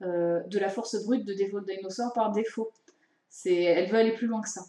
de 0.03 0.57
la 0.57 0.67
force 0.67 1.05
brute 1.05 1.25
de 1.25 1.33
défaut 1.35 1.59
de 1.59 1.65
dinosaure 1.67 2.11
par 2.13 2.31
défaut. 2.31 2.71
Elle 3.45 3.87
veut 3.87 3.99
aller 3.99 4.13
plus 4.13 4.25
loin 4.25 4.41
que 4.41 4.49
ça. 4.49 4.63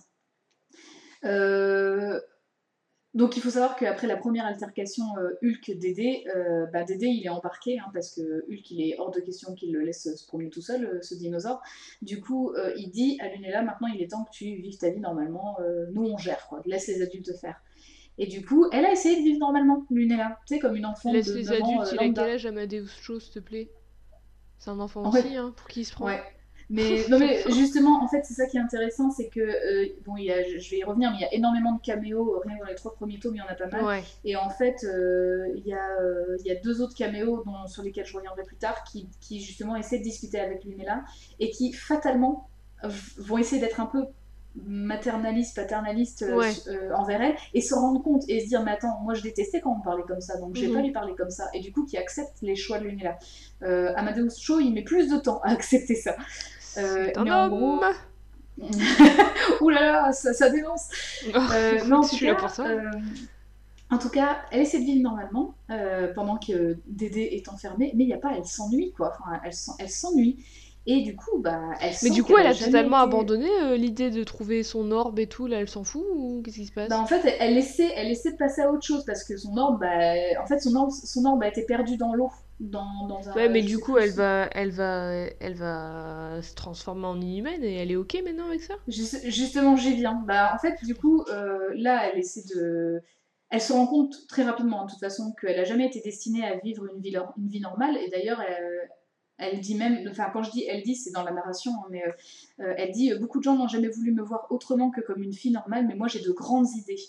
Euh, 1.24 2.20
donc 3.14 3.36
il 3.36 3.42
faut 3.42 3.50
savoir 3.50 3.76
qu'après 3.76 4.06
la 4.06 4.16
première 4.16 4.46
altercation 4.46 5.04
euh, 5.18 5.38
Hulk-Dédé, 5.42 6.24
euh, 6.34 6.64
bah, 6.72 6.82
Dédé 6.82 7.06
il 7.06 7.24
est 7.26 7.28
embarqué 7.28 7.78
hein, 7.78 7.90
parce 7.92 8.14
que 8.14 8.44
Hulk 8.48 8.70
il 8.70 8.80
est 8.80 8.98
hors 8.98 9.10
de 9.10 9.20
question 9.20 9.54
qu'il 9.54 9.72
le 9.72 9.80
laisse 9.80 10.14
se 10.16 10.26
promener 10.26 10.48
tout 10.48 10.62
seul, 10.62 10.84
euh, 10.86 11.02
ce 11.02 11.14
dinosaure. 11.14 11.60
Du 12.00 12.20
coup 12.20 12.54
il 12.76 12.90
dit 12.90 13.18
à 13.20 13.28
Lunella 13.28 13.62
maintenant 13.62 13.88
il 13.88 14.00
est 14.00 14.08
temps 14.08 14.24
que 14.24 14.30
tu 14.30 14.46
vives 14.56 14.78
ta 14.78 14.90
vie 14.90 15.00
normalement, 15.00 15.58
nous 15.92 16.04
on 16.04 16.16
gère 16.16 16.46
quoi, 16.48 16.62
laisse 16.64 16.86
les 16.88 17.02
adultes 17.02 17.36
faire. 17.38 17.60
Et 18.18 18.26
du 18.26 18.44
coup 18.44 18.66
elle 18.72 18.86
a 18.86 18.92
essayé 18.92 19.16
de 19.16 19.22
vivre 19.22 19.40
normalement, 19.40 19.84
Lunella, 19.90 20.38
tu 20.46 20.54
sais 20.54 20.60
comme 20.60 20.76
une 20.76 20.86
enfant 20.86 21.12
laisse 21.12 21.26
de 21.26 21.34
les 21.34 21.52
adultes, 21.52 21.88
il 21.92 21.98
a 21.98 22.08
quel 22.08 22.18
âge 22.18 22.46
Amadeus 22.46 22.88
Cho 23.02 23.20
s'il 23.20 23.34
te 23.34 23.38
plaît? 23.40 23.70
C'est 24.58 24.70
un 24.70 24.80
enfant 24.80 25.08
aussi, 25.08 25.36
hein, 25.36 25.52
pour 25.56 25.68
qui 25.68 25.80
il 25.80 25.84
se 25.84 25.92
prend 25.92 26.06
ouais. 26.06 26.22
Mais, 26.72 27.04
non, 27.10 27.18
mais 27.18 27.42
justement, 27.50 28.02
en 28.02 28.08
fait, 28.08 28.22
c'est 28.24 28.32
ça 28.32 28.46
qui 28.46 28.56
est 28.56 28.60
intéressant, 28.60 29.10
c'est 29.10 29.28
que, 29.28 29.40
euh, 29.40 29.86
bon, 30.06 30.16
il 30.16 30.24
y 30.24 30.32
a, 30.32 30.42
je 30.42 30.70
vais 30.70 30.78
y 30.78 30.84
revenir, 30.84 31.10
mais 31.10 31.18
il 31.18 31.20
y 31.20 31.24
a 31.24 31.34
énormément 31.34 31.74
de 31.74 31.80
caméos, 31.82 32.40
rien 32.44 32.56
dans 32.58 32.64
les 32.64 32.74
trois 32.74 32.94
premiers 32.94 33.18
tomes, 33.18 33.36
il 33.36 33.38
y 33.38 33.42
en 33.42 33.46
a 33.46 33.54
pas 33.54 33.66
mal. 33.66 34.02
Et 34.24 34.36
en 34.36 34.48
fait, 34.48 34.84
euh, 34.84 35.52
il, 35.54 35.66
y 35.66 35.74
a, 35.74 36.00
euh, 36.00 36.38
il 36.40 36.46
y 36.46 36.50
a 36.50 36.54
deux 36.54 36.80
autres 36.80 36.96
caméos 36.96 37.42
dont, 37.44 37.66
sur 37.66 37.82
lesquels 37.82 38.06
je 38.06 38.16
reviendrai 38.16 38.42
plus 38.44 38.56
tard, 38.56 38.84
qui, 38.84 39.06
qui 39.20 39.40
justement 39.40 39.76
essaient 39.76 39.98
de 39.98 40.02
discuter 40.02 40.40
avec 40.40 40.64
Lunella, 40.64 41.04
et 41.38 41.50
qui 41.50 41.72
fatalement 41.74 42.48
vont 43.18 43.38
essayer 43.38 43.60
d'être 43.60 43.78
un 43.78 43.86
peu 43.86 44.06
maternaliste, 44.66 45.54
paternaliste 45.56 46.24
envers 46.94 47.22
elle 47.22 47.36
et 47.54 47.60
se 47.60 47.74
rendre 47.74 48.02
compte 48.02 48.22
et 48.28 48.40
se 48.40 48.48
dire 48.48 48.62
mais 48.62 48.72
attends 48.72 49.00
moi 49.02 49.14
je 49.14 49.22
détestais 49.22 49.60
quand 49.60 49.72
on 49.72 49.78
me 49.78 49.82
parlait 49.82 50.02
comme 50.06 50.20
ça 50.20 50.36
donc 50.36 50.56
je 50.56 50.62
vais 50.62 50.66
mhm. 50.66 50.74
pas 50.74 50.82
lui 50.82 50.90
parler 50.90 51.14
comme 51.16 51.30
ça. 51.30 51.48
Et 51.54 51.60
du 51.60 51.72
coup 51.72 51.86
qui 51.86 51.96
accepte 51.96 52.42
les 52.42 52.56
choix 52.56 52.78
de 52.78 52.84
Lunella 52.84 53.18
euh, 53.62 53.92
Amadeus 53.96 54.38
Cho 54.38 54.60
il 54.60 54.72
met 54.72 54.82
plus 54.82 55.08
de 55.08 55.16
temps 55.16 55.40
à 55.42 55.50
accepter 55.52 55.94
ça 55.94 56.16
euh, 56.78 57.10
mais 57.22 57.30
en 57.30 57.48
gros... 57.48 57.80
Ouh 59.60 59.70
là 59.70 59.80
là, 59.80 60.12
ça, 60.12 60.32
ça 60.32 60.50
dénonce. 60.50 60.88
Oh, 61.28 61.38
euh, 61.38 61.84
non, 61.86 61.98
en 61.98 62.08
tout, 62.08 62.18
cas, 62.18 62.34
pour 62.34 62.50
ça. 62.50 62.66
Euh, 62.66 62.90
en 63.90 63.98
tout 63.98 64.10
cas, 64.10 64.38
elle 64.50 64.60
essaie 64.60 64.78
de 64.78 64.84
vivre 64.84 65.02
normalement 65.02 65.54
euh, 65.70 66.12
pendant 66.14 66.36
que 66.36 66.76
Dédé 66.86 67.28
est 67.32 67.48
enfermée, 67.48 67.92
mais 67.94 68.04
il 68.04 68.08
n'y 68.08 68.14
a 68.14 68.18
pas, 68.18 68.32
elle 68.36 68.44
s'ennuie 68.44 68.92
quoi. 68.92 69.12
Enfin, 69.18 69.40
elle 69.78 69.90
s'ennuie. 69.90 70.44
Et 70.84 71.02
du 71.02 71.14
coup, 71.14 71.38
bah, 71.38 71.60
elle 71.80 71.94
Mais 72.02 72.10
du 72.10 72.24
coup, 72.24 72.36
elle 72.36 72.46
a 72.46 72.54
totalement 72.54 72.96
abandonné 72.96 73.78
l'idée 73.78 74.10
de 74.10 74.24
trouver 74.24 74.64
son 74.64 74.90
orbe 74.90 75.18
et 75.20 75.28
tout. 75.28 75.46
Là, 75.46 75.60
elle 75.60 75.68
s'en 75.68 75.84
fout 75.84 76.04
ou 76.12 76.42
qu'est-ce 76.44 76.56
qui 76.56 76.66
se 76.66 76.72
passe? 76.72 76.88
Bah, 76.88 76.98
En 76.98 77.06
fait, 77.06 77.36
elle, 77.38 77.56
essaie, 77.56 77.92
elle 77.94 78.10
essaie 78.10 78.32
de 78.32 78.36
passer 78.36 78.62
à 78.62 78.70
autre 78.70 78.84
chose 78.84 79.04
parce 79.04 79.22
que 79.22 79.36
son 79.36 79.56
orbe, 79.56 79.78
bah, 79.80 80.42
en 80.42 80.46
fait, 80.46 80.58
son 80.58 80.74
orbe, 80.74 80.90
son 80.90 81.24
orbe 81.24 81.42
a 81.44 81.48
été 81.48 81.62
perdu 81.62 81.96
dans 81.96 82.14
l'eau 82.14 82.32
dans, 82.60 83.28
un. 83.28 83.34
Ouais, 83.34 83.48
mais 83.48 83.62
du 83.62 83.78
coup, 83.78 83.96
elle 83.98 84.12
va, 84.12 84.48
elle, 84.52 84.70
va, 84.70 85.12
elle 85.40 85.54
va 85.54 86.40
se 86.42 86.54
transformer 86.54 87.06
en 87.06 87.20
inhumaine 87.20 87.62
et 87.64 87.74
elle 87.74 87.90
est 87.90 87.96
ok 87.96 88.22
maintenant 88.24 88.46
avec 88.46 88.62
ça? 88.62 88.74
Justement, 88.88 89.76
j'y 89.76 89.94
viens. 89.94 90.22
Bah, 90.26 90.52
en 90.54 90.58
fait, 90.58 90.84
du 90.84 90.94
coup, 90.94 91.22
euh, 91.28 91.70
là, 91.74 92.08
elle 92.08 92.18
essaie 92.18 92.44
de. 92.54 93.02
Elle 93.50 93.60
se 93.60 93.72
rend 93.72 93.86
compte 93.86 94.26
très 94.28 94.44
rapidement, 94.44 94.86
de 94.86 94.90
toute 94.90 95.00
façon, 95.00 95.34
qu'elle 95.38 95.56
n'a 95.56 95.64
jamais 95.64 95.86
été 95.86 96.00
destinée 96.00 96.44
à 96.44 96.56
vivre 96.56 96.86
une 96.86 97.00
vie, 97.02 97.14
une 97.36 97.48
vie 97.48 97.60
normale. 97.60 97.98
Et 97.98 98.08
d'ailleurs, 98.08 98.40
elle, 98.40 98.88
elle, 99.36 99.60
dit 99.60 99.74
même, 99.74 100.08
enfin, 100.10 100.30
quand 100.32 100.42
je 100.42 100.50
dis 100.50 100.64
elle 100.64 100.82
dit, 100.82 100.94
c'est 100.94 101.10
dans 101.10 101.22
la 101.22 101.32
narration, 101.32 101.72
hein, 101.72 101.88
mais 101.90 102.02
euh, 102.60 102.74
elle 102.78 102.92
dit 102.92 103.12
Beaucoup 103.20 103.38
de 103.38 103.44
gens 103.44 103.56
n'ont 103.56 103.68
jamais 103.68 103.88
voulu 103.88 104.12
me 104.12 104.22
voir 104.22 104.46
autrement 104.50 104.90
que 104.90 105.02
comme 105.02 105.22
une 105.22 105.34
fille 105.34 105.52
normale, 105.52 105.86
mais 105.86 105.94
moi 105.94 106.08
j'ai 106.08 106.20
de 106.20 106.32
grandes 106.32 106.70
idées. 106.76 107.02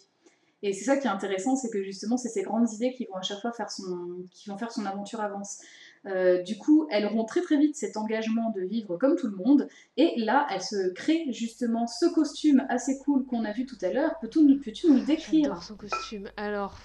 Et 0.64 0.72
c'est 0.72 0.86
ça 0.86 0.96
qui 0.96 1.08
est 1.08 1.10
intéressant, 1.10 1.58
c'est 1.58 1.70
que 1.70 1.84
justement, 1.84 2.16
c'est 2.16 2.30
ces 2.30 2.42
grandes 2.42 2.72
idées 2.72 2.94
qui 2.94 3.06
vont 3.06 3.18
à 3.18 3.22
chaque 3.22 3.42
fois 3.42 3.52
faire 3.52 3.70
son, 3.70 4.26
qui 4.32 4.50
vont 4.50 4.58
faire 4.58 4.72
son 4.72 4.86
aventure 4.86 5.20
avance. 5.20 5.60
Euh, 6.06 6.42
du 6.42 6.58
coup, 6.58 6.88
elle 6.90 7.06
rompt 7.06 7.28
très 7.28 7.42
très 7.42 7.58
vite 7.58 7.76
cet 7.76 7.98
engagement 7.98 8.50
de 8.56 8.62
vivre 8.62 8.98
comme 8.98 9.18
tout 9.18 9.28
le 9.28 9.36
monde, 9.36 9.68
et 9.98 10.14
là, 10.18 10.48
elle 10.50 10.62
se 10.62 10.92
crée 10.94 11.26
justement 11.30 11.86
ce 11.86 12.06
costume 12.14 12.66
assez 12.70 12.98
cool 13.00 13.26
qu'on 13.26 13.44
a 13.44 13.52
vu 13.52 13.66
tout 13.66 13.78
à 13.82 13.92
l'heure. 13.92 14.16
Peux-tu 14.22 14.40
nous, 14.40 14.58
peux 14.58 14.72
nous 14.88 14.96
le 14.96 15.02
décrire 15.02 15.62
son 15.62 15.76
costume. 15.76 16.30
Alors, 16.38 16.78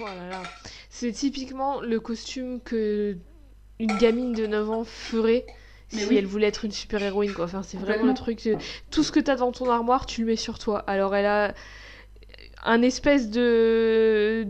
oh 0.00 0.04
c'est 0.88 1.12
typiquement 1.12 1.80
le 1.80 2.00
costume 2.00 2.60
que 2.60 3.16
une 3.78 3.96
gamine 3.98 4.32
de 4.32 4.46
9 4.46 4.70
ans 4.70 4.84
ferait 4.84 5.46
si 5.88 6.04
oui. 6.06 6.16
elle 6.16 6.26
voulait 6.26 6.48
être 6.48 6.64
une 6.64 6.72
super 6.72 7.02
héroïne 7.02 7.32
quoi. 7.32 7.44
Enfin, 7.46 7.62
c'est 7.62 7.78
vraiment 7.78 8.04
le 8.04 8.14
truc. 8.14 8.48
Tout 8.90 9.02
ce 9.02 9.12
que 9.12 9.20
t'as 9.20 9.36
dans 9.36 9.52
ton 9.52 9.70
armoire, 9.70 10.06
tu 10.06 10.20
le 10.22 10.28
mets 10.28 10.36
sur 10.36 10.58
toi. 10.58 10.80
Alors, 10.80 11.14
elle 11.14 11.26
a 11.26 11.54
un 12.64 12.82
espèce 12.82 13.30
de 13.30 14.46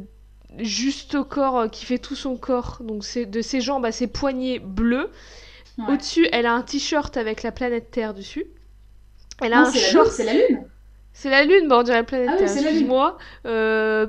juste 0.59 1.15
au 1.15 1.25
corps 1.25 1.59
euh, 1.59 1.69
qui 1.69 1.85
fait 1.85 1.99
tout 1.99 2.17
son 2.17 2.37
corps. 2.37 2.79
Donc 2.81 3.05
c'est 3.05 3.27
de 3.27 3.43
ses 3.43 3.61
jambes 3.61 3.85
à 3.85 3.93
ses 3.93 4.07
poignets 4.07 4.59
bleus. 4.59 5.11
Au-dessus, 5.89 6.29
elle 6.33 6.45
a 6.45 6.53
un 6.53 6.61
t-shirt 6.61 7.17
avec 7.17 7.43
la 7.43 7.53
planète 7.53 7.91
Terre 7.91 8.13
dessus. 8.13 8.45
Elle 9.41 9.55
a 9.55 9.61
un 9.61 9.73
short. 9.73 10.11
C'est 10.11 10.25
la 10.25 10.35
lune. 10.35 10.65
C'est 11.15 11.31
la 11.31 11.45
lune, 11.45 11.69
bah 11.69 11.79
on 11.79 11.83
dirait 11.83 11.99
la 11.99 12.05
planète 12.05 12.29
ah 12.35 12.37
Terre. 12.37 12.53
Excuse-moi. 12.53 13.17
Euh, 13.47 14.07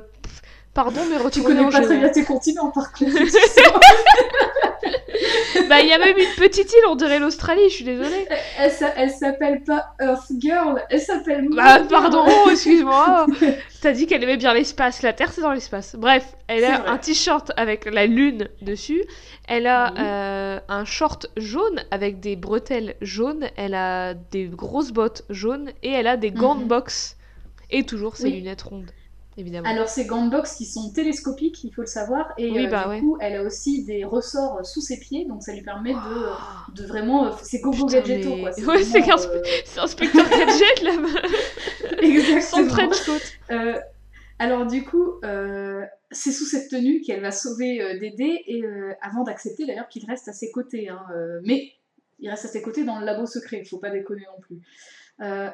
pardon, 0.74 1.00
mais 1.08 1.30
Tu 1.30 1.42
connais 1.42 1.68
pas 1.70 1.80
très 1.80 1.96
bien 1.96 2.10
tes 2.10 2.24
continents, 2.24 2.70
par 2.70 2.92
contre. 2.92 3.12
bah, 5.68 5.80
il 5.80 5.88
y 5.88 5.92
a 5.92 5.98
même 5.98 6.16
une 6.16 6.34
petite 6.36 6.70
île, 6.72 6.86
on 6.88 6.94
dirait 6.94 7.18
l'Australie, 7.18 7.68
je 7.68 7.74
suis 7.74 7.84
désolée. 7.84 8.26
Elle, 8.58 8.72
elle 8.96 9.10
s'appelle 9.10 9.62
pas 9.62 9.94
Earth 10.00 10.30
Girl, 10.38 10.82
elle 10.90 11.00
s'appelle. 11.00 11.48
Bah, 11.50 11.80
pardon, 11.88 12.24
excuse-moi. 12.50 13.26
T'as 13.80 13.92
dit 13.92 14.06
qu'elle 14.06 14.22
aimait 14.22 14.36
bien 14.36 14.54
l'espace. 14.54 15.02
La 15.02 15.12
Terre, 15.12 15.32
c'est 15.32 15.40
dans 15.40 15.52
l'espace. 15.52 15.96
Bref, 15.96 16.36
elle 16.48 16.64
a 16.64 16.90
un 16.90 16.98
t-shirt 16.98 17.52
avec 17.56 17.84
la 17.86 18.06
lune 18.06 18.48
dessus. 18.60 19.02
Elle 19.48 19.66
a 19.66 19.94
euh, 19.98 20.60
un 20.68 20.84
short 20.84 21.26
jaune 21.36 21.82
avec 21.90 22.20
des 22.20 22.36
bretelles 22.36 22.94
jaunes. 23.00 23.46
Elle 23.56 23.74
a 23.74 24.14
des 24.14 24.44
grosses 24.46 24.92
bottes 24.92 25.24
jaunes 25.30 25.72
et 25.82 25.90
elle 25.90 26.06
a 26.06 26.16
des 26.16 26.30
gants 26.30 26.54
de 26.54 26.62
mhm. 26.62 26.68
boxe. 26.68 27.16
Et 27.70 27.84
toujours 27.84 28.16
ses 28.16 28.30
lunettes 28.30 28.62
rondes. 28.62 28.90
Alors, 29.64 29.88
ces 29.88 30.04
boxe 30.04 30.56
qui 30.56 30.66
sont 30.66 30.92
télescopiques, 30.92 31.64
il 31.64 31.72
faut 31.72 31.80
le 31.80 31.86
savoir, 31.86 32.34
et 32.36 32.66
euh, 32.66 32.68
bah 32.68 32.94
du 32.94 33.00
coup, 33.00 33.16
elle 33.18 33.36
a 33.36 33.42
aussi 33.42 33.82
des 33.84 34.04
ressorts 34.04 34.64
sous 34.64 34.82
ses 34.82 34.98
pieds, 34.98 35.24
donc 35.24 35.42
ça 35.42 35.54
lui 35.54 35.62
permet 35.62 35.94
de, 35.94 35.98
oh. 35.98 36.72
de 36.74 36.84
vraiment. 36.84 37.26
Euh, 37.26 37.30
c'est 37.42 37.60
Gogo 37.60 37.86
Gadgeto, 37.86 38.36
quoi. 38.36 38.50
Ouais, 38.50 38.82
c'est 38.82 39.10
un, 39.10 39.16
euh, 39.18 39.42
inspecteur 39.78 40.28
Gadget 40.30 40.82
là-bas 40.82 41.98
Exactement. 42.02 42.40
Son 42.42 42.66
trench 42.68 43.04
coat. 43.06 43.80
alors, 44.38 44.66
du 44.66 44.84
coup, 44.84 45.14
c'est 46.10 46.32
sous 46.32 46.44
cette 46.44 46.68
tenue 46.68 47.00
qu'elle 47.00 47.22
va 47.22 47.30
sauver 47.30 47.98
Dédé, 47.98 48.42
et 48.46 48.62
avant 49.00 49.24
d'accepter 49.24 49.64
d'ailleurs 49.64 49.88
qu'il 49.88 50.04
reste 50.04 50.28
à 50.28 50.34
ses 50.34 50.50
côtés. 50.50 50.90
Hein, 50.90 51.06
mais 51.44 51.72
il 52.18 52.28
reste 52.28 52.44
à 52.44 52.48
ses 52.48 52.60
côtés 52.60 52.84
dans 52.84 53.00
le 53.00 53.06
labo 53.06 53.24
secret, 53.24 53.60
il 53.60 53.66
faut 53.66 53.78
pas 53.78 53.90
déconner 53.90 54.26
non 54.26 54.42
plus. 54.42 54.60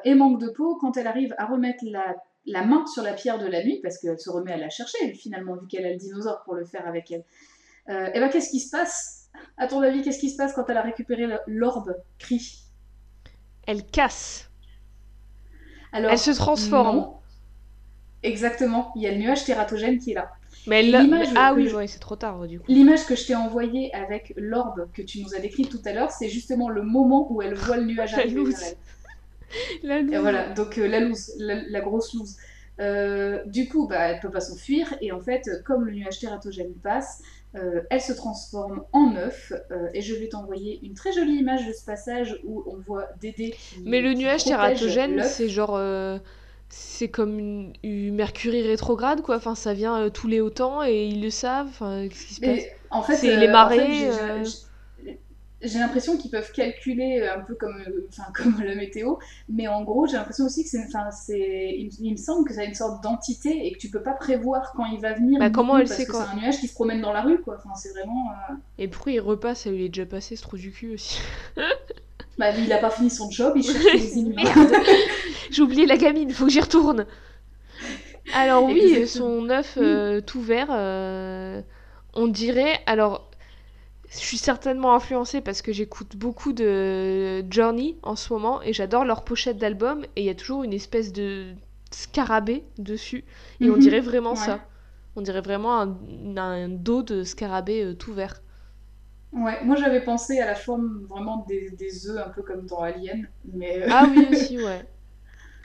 et 0.03 0.15
manque 0.15 0.41
de 0.41 0.49
peau, 0.49 0.75
quand 0.75 0.97
elle 0.97 1.07
arrive 1.07 1.33
à 1.37 1.45
remettre 1.45 1.85
la 1.87 2.17
la 2.49 2.63
main 2.63 2.85
sur 2.87 3.03
la 3.03 3.13
pierre 3.13 3.37
de 3.37 3.45
la 3.45 3.63
nuit, 3.63 3.79
parce 3.81 3.97
qu'elle 3.97 4.19
se 4.19 4.29
remet 4.29 4.51
à 4.51 4.57
la 4.57 4.69
chercher, 4.69 5.13
finalement, 5.13 5.55
vu 5.55 5.67
qu'elle 5.67 5.85
a 5.85 5.91
le 5.91 5.97
dinosaure 5.97 6.41
pour 6.43 6.55
le 6.55 6.65
faire 6.65 6.87
avec 6.87 7.11
elle. 7.11 7.23
Euh, 7.89 8.09
et 8.13 8.19
ben 8.19 8.29
qu'est-ce 8.29 8.49
qui 8.49 8.59
se 8.59 8.71
passe? 8.71 9.29
À 9.57 9.67
ton 9.67 9.81
avis, 9.81 10.01
qu'est-ce 10.01 10.19
qui 10.19 10.29
se 10.29 10.37
passe 10.37 10.53
quand 10.53 10.67
elle 10.69 10.77
a 10.77 10.81
récupéré 10.81 11.27
l'orbe 11.47 11.95
cri 12.17 12.63
Elle 13.67 13.85
casse. 13.85 14.49
Alors, 15.91 16.11
elle 16.11 16.19
se 16.19 16.31
transforme. 16.31 17.13
Exactement, 18.21 18.91
il 18.95 19.03
y 19.03 19.07
a 19.07 19.11
le 19.11 19.17
nuage 19.17 19.45
tératogène 19.45 19.97
qui 19.97 20.11
est 20.11 20.15
là. 20.15 20.29
Mais 20.67 20.85
elle 20.89 21.27
Ah 21.35 21.53
oui, 21.53 21.71
c'est 21.87 21.99
trop 21.99 22.15
tard 22.15 22.45
du 22.47 22.59
coup. 22.59 22.65
L'image 22.67 23.05
que 23.05 23.15
je 23.15 23.27
t'ai 23.27 23.35
envoyée 23.35 23.93
avec 23.95 24.33
l'orbe 24.35 24.89
que 24.93 25.01
tu 25.01 25.21
nous 25.21 25.33
as 25.35 25.39
décrit 25.39 25.67
tout 25.67 25.81
à 25.85 25.93
l'heure, 25.93 26.11
c'est 26.11 26.27
justement 26.27 26.69
le 26.69 26.81
moment 26.81 27.31
où 27.31 27.41
elle 27.41 27.53
voit 27.53 27.77
le 27.77 27.85
nuage 27.85 28.13
arriver 28.15 28.43
vers 28.43 28.63
elle. 28.63 28.77
la 29.83 29.99
Et 29.99 30.17
voilà, 30.17 30.49
donc 30.49 30.77
euh, 30.77 30.87
la 30.87 30.99
loose, 30.99 31.31
la, 31.39 31.81
grosse 31.81 32.13
loose. 32.13 32.37
Euh, 32.79 33.43
du 33.45 33.67
coup, 33.67 33.87
bah, 33.87 34.09
elle 34.09 34.19
peut 34.19 34.31
pas 34.31 34.39
s'enfuir, 34.39 34.93
et 35.01 35.11
en 35.11 35.19
fait, 35.19 35.49
comme 35.65 35.85
le 35.85 35.91
nuage 35.91 36.19
tératogène 36.19 36.73
passe, 36.81 37.21
euh, 37.55 37.81
elle 37.89 38.01
se 38.01 38.13
transforme 38.13 38.83
en 38.93 39.15
œuf, 39.15 39.51
et 39.93 40.01
je 40.01 40.15
vais 40.15 40.29
t'envoyer 40.29 40.79
une 40.83 40.93
très 40.93 41.11
jolie 41.11 41.37
image 41.37 41.67
de 41.67 41.73
ce 41.73 41.83
passage 41.83 42.39
où 42.45 42.63
on 42.67 42.77
voit 42.77 43.09
Dédé. 43.19 43.55
Mais 43.83 44.01
le 44.01 44.13
nuage 44.13 44.43
tératogène, 44.45 45.23
c'est 45.23 45.49
genre. 45.49 45.79
c'est 46.69 47.09
comme 47.09 47.39
une, 47.83 48.13
Mercury 48.13 48.61
rétrograde, 48.61 49.21
quoi. 49.21 49.37
Enfin, 49.37 49.55
ça 49.55 49.73
vient 49.73 50.09
tous 50.09 50.27
les 50.27 50.39
autant 50.39 50.83
et 50.83 51.05
ils 51.05 51.21
le 51.21 51.31
savent. 51.31 51.67
Enfin, 51.67 52.07
qu'est-ce 52.07 52.25
qui 52.27 52.33
se 52.35 52.41
passe? 52.41 52.63
en 52.91 53.01
fait, 53.03 53.15
C'est 53.15 53.35
les 53.35 53.47
marées 53.47 54.09
j'ai 55.61 55.79
l'impression 55.79 56.17
qu'ils 56.17 56.31
peuvent 56.31 56.51
calculer 56.51 57.27
un 57.27 57.41
peu 57.41 57.55
comme, 57.55 57.83
enfin, 58.09 58.23
comme 58.35 58.61
la 58.63 58.75
météo, 58.75 59.15
mais 59.49 59.67
en 59.67 59.83
gros, 59.83 60.07
j'ai 60.07 60.17
l'impression 60.17 60.45
aussi 60.45 60.63
que 60.63 60.69
c'est, 60.69 60.85
enfin, 60.87 61.11
c'est, 61.11 61.75
il, 61.77 62.11
me 62.11 62.17
semble 62.17 62.47
que 62.47 62.53
ça 62.53 62.61
a 62.61 62.63
une 62.63 62.75
sorte 62.75 63.03
d'entité 63.03 63.65
et 63.67 63.71
que 63.71 63.77
tu 63.77 63.89
peux 63.89 64.01
pas 64.01 64.13
prévoir 64.13 64.73
quand 64.73 64.85
il 64.85 64.99
va 64.99 65.13
venir. 65.13 65.39
Bah, 65.39 65.49
comment 65.49 65.77
elle 65.77 65.87
sait 65.87 66.05
quoi 66.05 66.25
C'est 66.25 66.37
un 66.37 66.41
nuage 66.41 66.59
qui 66.59 66.67
se 66.67 66.73
promène 66.73 67.01
dans 67.01 67.13
la 67.13 67.21
rue, 67.21 67.41
quoi. 67.41 67.57
Enfin, 67.57 67.75
c'est 67.75 67.89
vraiment. 67.89 68.31
Euh, 68.49 68.53
et 68.77 68.87
pourquoi 68.87 69.11
il 69.11 69.19
repasse? 69.19 69.65
Elle 69.65 69.75
lui 69.75 69.85
est 69.85 69.89
déjà 69.89 70.05
passé, 70.05 70.35
ce 70.35 70.41
trou 70.41 70.57
du 70.57 70.71
cul 70.71 70.93
aussi. 70.93 71.19
bah, 72.37 72.51
il 72.51 72.71
a 72.71 72.77
pas 72.77 72.89
fini 72.89 73.09
son 73.09 73.29
job, 73.29 73.53
il 73.55 73.63
cherche 73.63 73.83
les 74.15 74.23
Merde 74.23 74.73
J'ai 75.51 75.61
oublié 75.61 75.85
la 75.85 75.97
gamine, 75.97 76.31
faut 76.31 76.45
que 76.45 76.51
j'y 76.51 76.61
retourne. 76.61 77.05
Alors 78.33 78.65
oui, 78.65 79.07
son 79.07 79.49
œuf 79.49 79.77
euh, 79.77 80.21
tout 80.21 80.41
vert, 80.41 80.67
euh, 80.71 81.61
on 82.13 82.27
dirait. 82.27 82.79
Alors 82.85 83.28
je 84.11 84.17
suis 84.17 84.37
certainement 84.37 84.95
influencée 84.95 85.41
parce 85.41 85.61
que 85.61 85.71
j'écoute 85.71 86.15
beaucoup 86.15 86.51
de 86.51 87.43
Journey 87.51 87.97
en 88.01 88.15
ce 88.15 88.33
moment 88.33 88.61
et 88.61 88.73
j'adore 88.73 89.05
leur 89.05 89.23
pochette 89.23 89.57
d'album 89.57 90.03
et 90.15 90.21
il 90.21 90.25
y 90.25 90.29
a 90.29 90.35
toujours 90.35 90.63
une 90.63 90.73
espèce 90.73 91.13
de 91.13 91.53
scarabée 91.91 92.63
dessus 92.77 93.23
et 93.59 93.69
on 93.69 93.73
mhm. 93.73 93.79
dirait 93.79 93.99
vraiment 93.99 94.35
ça. 94.35 94.61
On 95.15 95.21
dirait 95.21 95.41
vraiment 95.41 95.79
un, 95.81 96.69
dos 96.69 97.03
de 97.03 97.23
scarabée 97.23 97.83
euh, 97.83 97.93
tout 97.93 98.13
vert. 98.13 98.41
Ouais, 99.33 99.63
moi 99.63 99.75
j'avais 99.75 100.01
pensé 100.01 100.39
à 100.39 100.45
la 100.45 100.55
forme 100.55 101.05
vraiment 101.07 101.45
des, 101.47 101.71
des 101.71 102.09
œufs 102.09 102.17
un 102.25 102.29
peu 102.29 102.41
comme 102.41 102.65
dans 102.65 102.79
Alien, 102.79 103.27
mais... 103.53 103.83
Euh, 103.83 103.87
ah 103.91 104.07
oui 104.09 104.27
aussi, 104.31 104.57
ouais. 104.57 104.85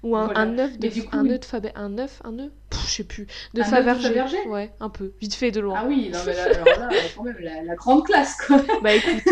Ou 0.04 0.16
un, 0.16 0.30
un 0.36 0.58
œuf 0.58 0.78
de, 0.78 0.88
un 1.12 1.28
œuf 1.28 1.40
de 1.40 1.44
Fabergé. 1.44 1.76
Un 1.76 1.98
œuf, 1.98 2.20
un 2.24 2.38
œuf 2.38 2.52
Je 2.70 2.90
sais 2.90 3.04
plus. 3.04 3.26
De 3.54 3.62
un 3.62 3.64
Fabergé. 3.64 4.10
de 4.10 4.48
Ouais, 4.48 4.72
un 4.78 4.90
peu. 4.90 5.12
Vite 5.20 5.34
fait 5.34 5.50
de 5.50 5.60
loin. 5.60 5.80
Ah 5.80 5.86
oui, 5.88 6.10
non, 6.12 6.20
mais 6.26 6.34
là, 6.34 6.44
alors 6.44 6.78
là, 6.78 6.88
quand 7.16 7.22
même, 7.24 7.38
la, 7.40 7.74
grande 7.74 8.04
classe, 8.04 8.36
quoi. 8.36 8.62
Bah 8.82 8.94
écoute. 8.94 9.22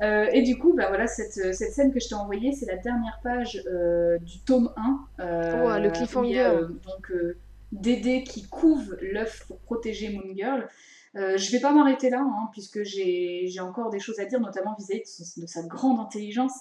et 0.32 0.42
du 0.42 0.58
coup, 0.58 0.74
bah 0.76 0.86
voilà, 0.88 1.08
cette, 1.08 1.54
cette 1.54 1.72
scène 1.72 1.92
que 1.92 1.98
je 1.98 2.08
t'ai 2.08 2.14
envoyée, 2.14 2.52
c'est 2.52 2.66
la 2.66 2.76
dernière 2.76 3.18
page 3.22 3.60
du 4.20 4.38
tome 4.40 4.70
1. 5.18 5.78
le 5.80 5.90
cliffhanger. 5.90 6.52
donc, 6.84 7.12
Dédé 7.72 8.24
qui 8.24 8.46
couve 8.46 8.96
l'œuf 9.02 9.44
pour 9.46 9.58
protéger 9.58 10.08
Moon 10.08 10.34
Girl. 10.34 10.68
Euh, 11.16 11.36
je 11.36 11.50
vais 11.50 11.60
pas 11.60 11.72
m'arrêter 11.72 12.10
là, 12.10 12.20
hein, 12.20 12.48
puisque 12.52 12.82
j'ai 12.82 13.50
encore 13.60 13.90
des 13.90 13.98
choses 13.98 14.20
à 14.20 14.24
dire, 14.24 14.40
notamment 14.40 14.74
vis-à-vis 14.78 15.34
de, 15.38 15.46
sa 15.46 15.62
grande 15.62 16.00
intelligence. 16.00 16.52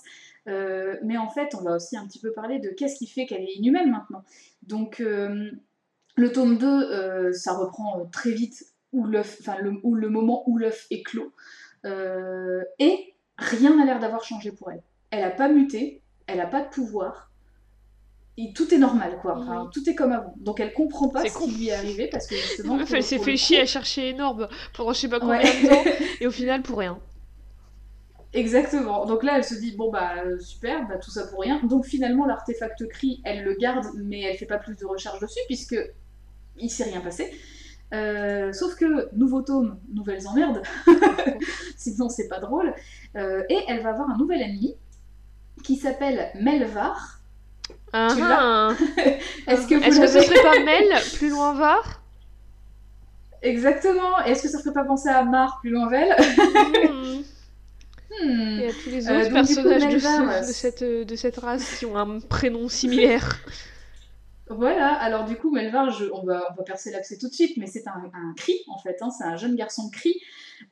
Euh, 0.48 0.96
mais 1.04 1.18
en 1.18 1.30
fait, 1.30 1.56
on 1.56 1.62
va 1.62 1.76
aussi 1.76 1.98
un 1.98 2.08
petit 2.08 2.20
peu 2.20 2.32
parler 2.32 2.60
de 2.60 2.70
qu'est-ce 2.70 2.96
qui 2.96 3.08
fait 3.08 3.26
qu'elle 3.26 3.44
est 3.44 3.56
inhumaine 3.56 3.92
maintenant. 3.92 4.24
Donc, 4.64 5.00
euh, 5.00 5.52
le 6.16 6.32
tome 6.32 6.58
2, 6.58 7.34
ça 7.34 7.54
reprend 7.54 8.06
très 8.12 8.32
vite 8.32 8.66
où 8.94 9.06
le, 9.06 9.22
le 9.22 10.10
moment 10.10 10.44
où 10.48 10.58
l'œuf 10.58 10.88
est 10.90 11.04
clos. 11.04 11.34
et 11.84 13.14
rien 13.38 13.76
n'a 13.76 13.86
l'air 13.86 14.00
d'avoir 14.00 14.24
changé 14.24 14.52
pour 14.52 14.72
elle. 14.72 14.82
Elle 15.12 15.22
n'a 15.22 15.32
pas 15.32 15.50
muté, 15.50 16.02
elle 16.26 16.38
n'a 16.38 16.48
pas 16.48 16.62
de 16.62 16.70
pouvoir, 16.70 17.28
et 18.40 18.54
tout 18.54 18.72
est 18.72 18.78
normal, 18.78 19.18
quoi. 19.22 19.38
Enfin, 19.40 19.70
Tout 19.74 19.90
est 19.90 19.96
comme 19.96 20.12
avant. 20.12 20.36
Donc 20.38 20.60
elle 20.60 20.72
comprend 20.72 21.10
pas 21.10 21.28
ce 21.28 21.38
qui 21.40 21.52
lui 21.52 21.68
est 21.70 21.74
arrivé 21.74 22.08
parce 22.08 22.28
que 22.28 22.36
justement. 22.36 22.80
elle 22.94 23.04
s'est 23.04 23.18
fait 23.18 23.36
chier 23.36 23.62
à 23.62 23.66
chercher 23.66 24.10
énorme 24.10 24.48
pendant 24.76 24.94
je 24.94 25.00
sais 25.00 25.10
pas 25.10 25.20
combien 25.20 25.40
de 25.40 25.68
temps 25.68 25.84
et 26.22 26.28
au 26.28 26.32
final 26.32 26.62
pour 26.62 26.78
rien. 26.78 27.00
Exactement. 28.38 29.06
Donc 29.06 29.24
là, 29.24 29.38
elle 29.38 29.44
se 29.44 29.56
dit 29.56 29.72
bon 29.72 29.90
bah 29.90 30.14
super, 30.40 30.88
bah 30.88 30.98
tout 30.98 31.10
ça 31.10 31.26
pour 31.26 31.42
rien. 31.42 31.60
Donc 31.64 31.86
finalement, 31.86 32.26
l'artefact 32.26 32.88
cri, 32.88 33.20
elle 33.24 33.44
le 33.44 33.56
garde, 33.56 33.88
mais 33.96 34.22
elle 34.22 34.38
fait 34.38 34.46
pas 34.46 34.60
plus 34.60 34.76
de 34.76 34.86
recherche 34.86 35.20
dessus 35.20 35.40
puisque 35.48 35.76
il 36.58 36.70
s'est 36.70 36.84
rien 36.84 37.02
passé. 37.02 37.32
Euh, 37.94 38.52
sauf 38.52 38.76
que 38.76 39.10
nouveau 39.16 39.42
tome, 39.42 39.80
nouvelles 39.94 40.28
emmerdes. 40.28 40.62
Sinon, 41.78 42.10
c'est 42.10 42.28
pas 42.28 42.40
drôle. 42.40 42.74
Euh, 43.16 43.44
et 43.50 43.60
elle 43.68 43.82
va 43.82 43.90
avoir 43.90 44.10
un 44.10 44.18
nouvel 44.18 44.42
ennemi 44.42 44.76
qui 45.64 45.76
s'appelle 45.76 46.30
Melvar 46.40 47.20
ah, 47.94 48.08
Est-ce 49.48 49.68
que, 49.68 49.76
Est 49.76 49.90
que 49.90 50.08
ce 50.08 50.22
serait 50.22 50.44
pas 50.44 50.60
Mel 50.64 51.02
plus 51.16 51.30
loin 51.30 51.54
Var? 51.54 52.02
Exactement. 53.42 54.20
Est-ce 54.26 54.44
que 54.44 54.50
ça 54.50 54.60
ferait 54.60 54.74
pas 54.74 54.84
penser 54.84 55.10
à 55.10 55.24
Mar 55.24 55.60
plus 55.62 55.70
loin 55.70 55.90
Vel? 55.90 56.16
Hmm. 58.24 58.28
hmm. 58.28 58.60
Et 58.60 58.68
à 58.68 58.72
tous 58.72 58.90
les 58.90 59.10
euh, 59.10 59.22
autres 59.22 59.34
personnages 59.34 59.94
de, 59.94 60.52
cette, 60.52 60.84
de 60.84 61.16
cette 61.16 61.38
race 61.38 61.80
qui 61.80 61.86
ont 61.86 61.98
un 61.98 62.20
prénom 62.20 62.70
similaire. 62.70 63.40
Voilà, 64.50 64.94
alors 64.94 65.26
du 65.26 65.36
coup, 65.36 65.52
Melvar, 65.52 65.94
on, 66.14 66.24
va, 66.24 66.48
on 66.52 66.56
va 66.56 66.64
percer 66.64 66.92
l'accès 66.92 67.18
tout 67.18 67.28
de 67.28 67.34
suite, 67.34 67.58
mais 67.58 67.68
c'est 67.68 67.86
un, 67.88 68.10
un, 68.14 68.34
cri 68.36 68.54
en 68.68 68.78
fait, 68.78 68.98
hein, 69.02 69.10
c'est 69.10 69.26
un 69.26 69.36
jeune 69.36 69.56
garçon 69.56 69.90
cri 69.90 70.22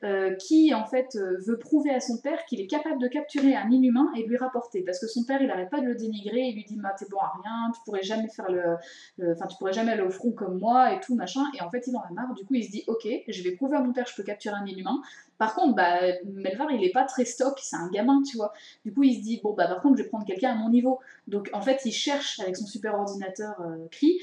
euh, 0.04 0.34
qui 0.34 0.74
en 0.74 0.84
fait 0.84 1.16
euh, 1.16 1.38
veut 1.46 1.58
prouver 1.58 1.90
à 1.90 2.00
son 2.00 2.18
père 2.18 2.44
qu'il 2.46 2.60
est 2.60 2.66
capable 2.66 3.00
de 3.00 3.08
capturer 3.08 3.54
un 3.54 3.70
inhumain 3.70 4.10
et 4.16 4.24
lui 4.24 4.36
rapporter. 4.36 4.82
Parce 4.82 4.98
que 4.98 5.06
son 5.06 5.24
père, 5.24 5.40
il 5.40 5.48
n'arrête 5.48 5.70
pas 5.70 5.80
de 5.80 5.86
le 5.86 5.94
dénigrer, 5.94 6.40
il 6.40 6.54
lui 6.54 6.64
dit 6.64 6.76
bah, 6.76 6.94
t'es 6.98 7.06
bon 7.10 7.18
à 7.18 7.32
rien, 7.42 7.72
tu 7.74 7.80
pourrais 7.84 8.02
jamais 8.02 8.28
faire 8.28 8.50
le, 8.50 9.32
enfin 9.32 9.46
tu 9.46 9.56
pourrais 9.56 9.72
jamais 9.72 9.92
aller 9.92 10.02
au 10.02 10.10
front 10.10 10.32
comme 10.32 10.58
moi 10.58 10.92
et 10.92 11.00
tout 11.00 11.14
machin. 11.14 11.42
Et 11.56 11.62
en 11.62 11.70
fait, 11.70 11.86
il 11.86 11.96
en 11.96 12.00
a 12.00 12.10
marre. 12.12 12.34
Du 12.34 12.44
coup, 12.44 12.54
il 12.54 12.64
se 12.64 12.70
dit 12.70 12.84
ok, 12.86 13.06
je 13.28 13.42
vais 13.42 13.52
prouver 13.52 13.76
à 13.76 13.80
mon 13.80 13.92
père 13.92 14.04
que 14.04 14.10
je 14.10 14.16
peux 14.16 14.22
capturer 14.22 14.54
un 14.54 14.66
inhumain. 14.66 15.00
Par 15.38 15.54
contre, 15.54 15.74
bah, 15.74 16.00
Melvar, 16.24 16.70
il 16.72 16.82
est 16.82 16.92
pas 16.92 17.04
très 17.04 17.24
stock, 17.24 17.58
c'est 17.62 17.76
un 17.76 17.90
gamin, 17.90 18.22
tu 18.22 18.36
vois. 18.36 18.52
Du 18.84 18.92
coup, 18.92 19.02
il 19.02 19.16
se 19.16 19.22
dit 19.22 19.40
bon 19.42 19.52
bah 19.54 19.66
par 19.66 19.82
contre, 19.82 19.98
je 19.98 20.02
vais 20.02 20.08
prendre 20.08 20.26
quelqu'un 20.26 20.52
à 20.52 20.54
mon 20.54 20.70
niveau. 20.70 20.98
Donc 21.26 21.50
en 21.52 21.60
fait, 21.60 21.82
il 21.84 21.92
cherche 21.92 22.40
avec 22.40 22.56
son 22.56 22.66
super 22.66 22.94
ordinateur 22.94 23.54
euh, 23.60 23.86
Cri 23.90 24.20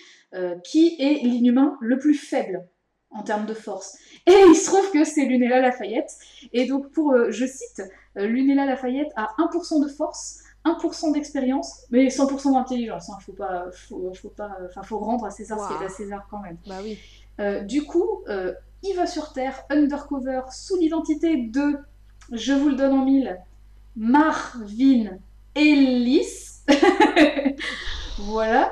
qui 0.64 0.96
est 0.98 1.24
l'inhumain 1.24 1.78
le 1.80 2.00
plus 2.00 2.16
faible 2.16 2.66
en 3.14 3.24
termes 3.24 3.46
de 3.46 3.54
force. 3.54 3.98
Et 4.28 4.34
il 4.50 4.56
se 4.56 4.66
trouve 4.68 4.90
que 4.92 5.04
c'est 5.04 5.26
Lunella 5.26 5.62
Lafayette. 5.62 6.12
Et 6.54 6.66
donc, 6.66 6.90
pour, 6.92 7.14
euh, 7.14 7.32
je 7.32 7.46
cite, 7.46 7.84
euh, 8.18 8.26
Lunella 8.28 8.66
Lafayette 8.66 9.12
a 9.16 9.30
1% 9.38 9.84
de 9.84 9.90
force, 9.90 10.40
1% 10.66 11.14
d'expérience, 11.14 11.84
mais 11.92 12.08
100% 12.08 12.54
d'intelligence. 12.54 13.08
Il 13.08 13.12
hein. 13.12 13.18
faut 13.26 13.34
pas, 13.34 13.66
faut, 13.72 14.14
faut 14.14 14.30
pas, 14.30 14.58
enfin, 14.66 14.84
faut 14.84 15.00
rendre 15.00 15.26
à 15.26 15.32
César 15.32 15.60
ce 15.60 15.76
qui 15.76 15.84
est 15.84 15.86
à 15.86 15.90
César 15.90 16.28
quand 16.30 16.40
même. 16.40 16.58
Bah 16.68 16.78
oui. 16.84 16.98
Euh, 17.40 17.62
du 17.62 17.84
coup, 17.84 18.24
il 18.84 18.96
va 18.96 19.08
sur 19.08 19.34
Terre, 19.34 19.64
undercover, 19.70 20.42
sous 20.52 20.78
l'identité 20.78 21.38
de, 21.38 21.78
je 22.32 22.54
vous 22.54 22.70
le 22.70 22.76
donne 22.76 22.94
en 22.94 23.06
mille, 23.06 23.40
Marvin 23.96 25.18
Ellis. 25.56 26.62
Voilà. 28.20 28.72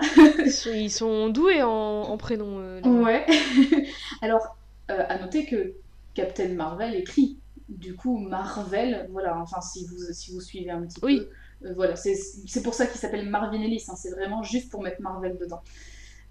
ils, 0.73 0.91
sont, 0.91 1.29
doués 1.29 1.63
en, 1.63 2.15
prénom. 2.17 2.59
Euh, 2.59 2.81
ouais. 2.83 3.25
Alors, 4.21 4.55
euh, 4.89 5.03
à 5.07 5.17
noter 5.19 5.45
que 5.45 5.73
Captain 6.13 6.49
Marvel 6.49 6.95
écrit. 6.95 7.37
Du 7.69 7.95
coup, 7.95 8.17
Marvel, 8.17 9.07
voilà, 9.11 9.37
enfin, 9.39 9.61
si 9.61 9.85
vous, 9.85 10.13
si 10.13 10.31
vous 10.31 10.41
suivez 10.41 10.71
un 10.71 10.81
petit 10.81 10.99
oui. 11.03 11.21
peu. 11.61 11.67
Euh, 11.67 11.73
voilà, 11.75 11.95
c'est 11.95 12.63
pour 12.63 12.73
ça 12.73 12.85
qu'il 12.85 12.99
s'appelle 12.99 13.27
Marvin 13.29 13.61
Ellis. 13.61 13.85
Hein, 13.87 13.95
c'est 13.95 14.11
vraiment 14.11 14.43
juste 14.43 14.69
pour 14.69 14.81
mettre 14.81 15.01
Marvel 15.01 15.37
dedans. 15.37 15.61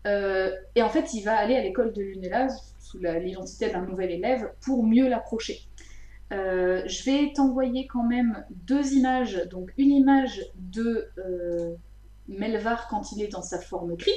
et 0.04 0.82
en 0.82 0.88
fait, 0.88 1.14
il 1.14 1.22
va 1.22 1.36
aller 1.36 1.56
à 1.56 1.62
l'école 1.62 1.92
de 1.92 2.02
Lunella 2.02 2.48
sous 2.78 2.98
l'identité 2.98 3.70
d'un 3.70 3.86
nouvel 3.86 4.10
élève 4.10 4.52
pour 4.60 4.84
mieux 4.84 5.08
l'approcher. 5.08 5.60
je 6.30 7.04
vais 7.04 7.32
t'envoyer 7.32 7.86
quand 7.86 8.02
même 8.02 8.44
deux 8.50 8.92
images. 8.94 9.46
Donc, 9.50 9.72
une 9.78 9.90
image 9.90 10.44
de 10.56 11.08
Melvar 12.28 12.88
quand 12.88 13.12
il 13.12 13.22
est 13.22 13.28
dans 13.28 13.42
sa 13.42 13.60
forme 13.60 13.96
cri. 13.96 14.12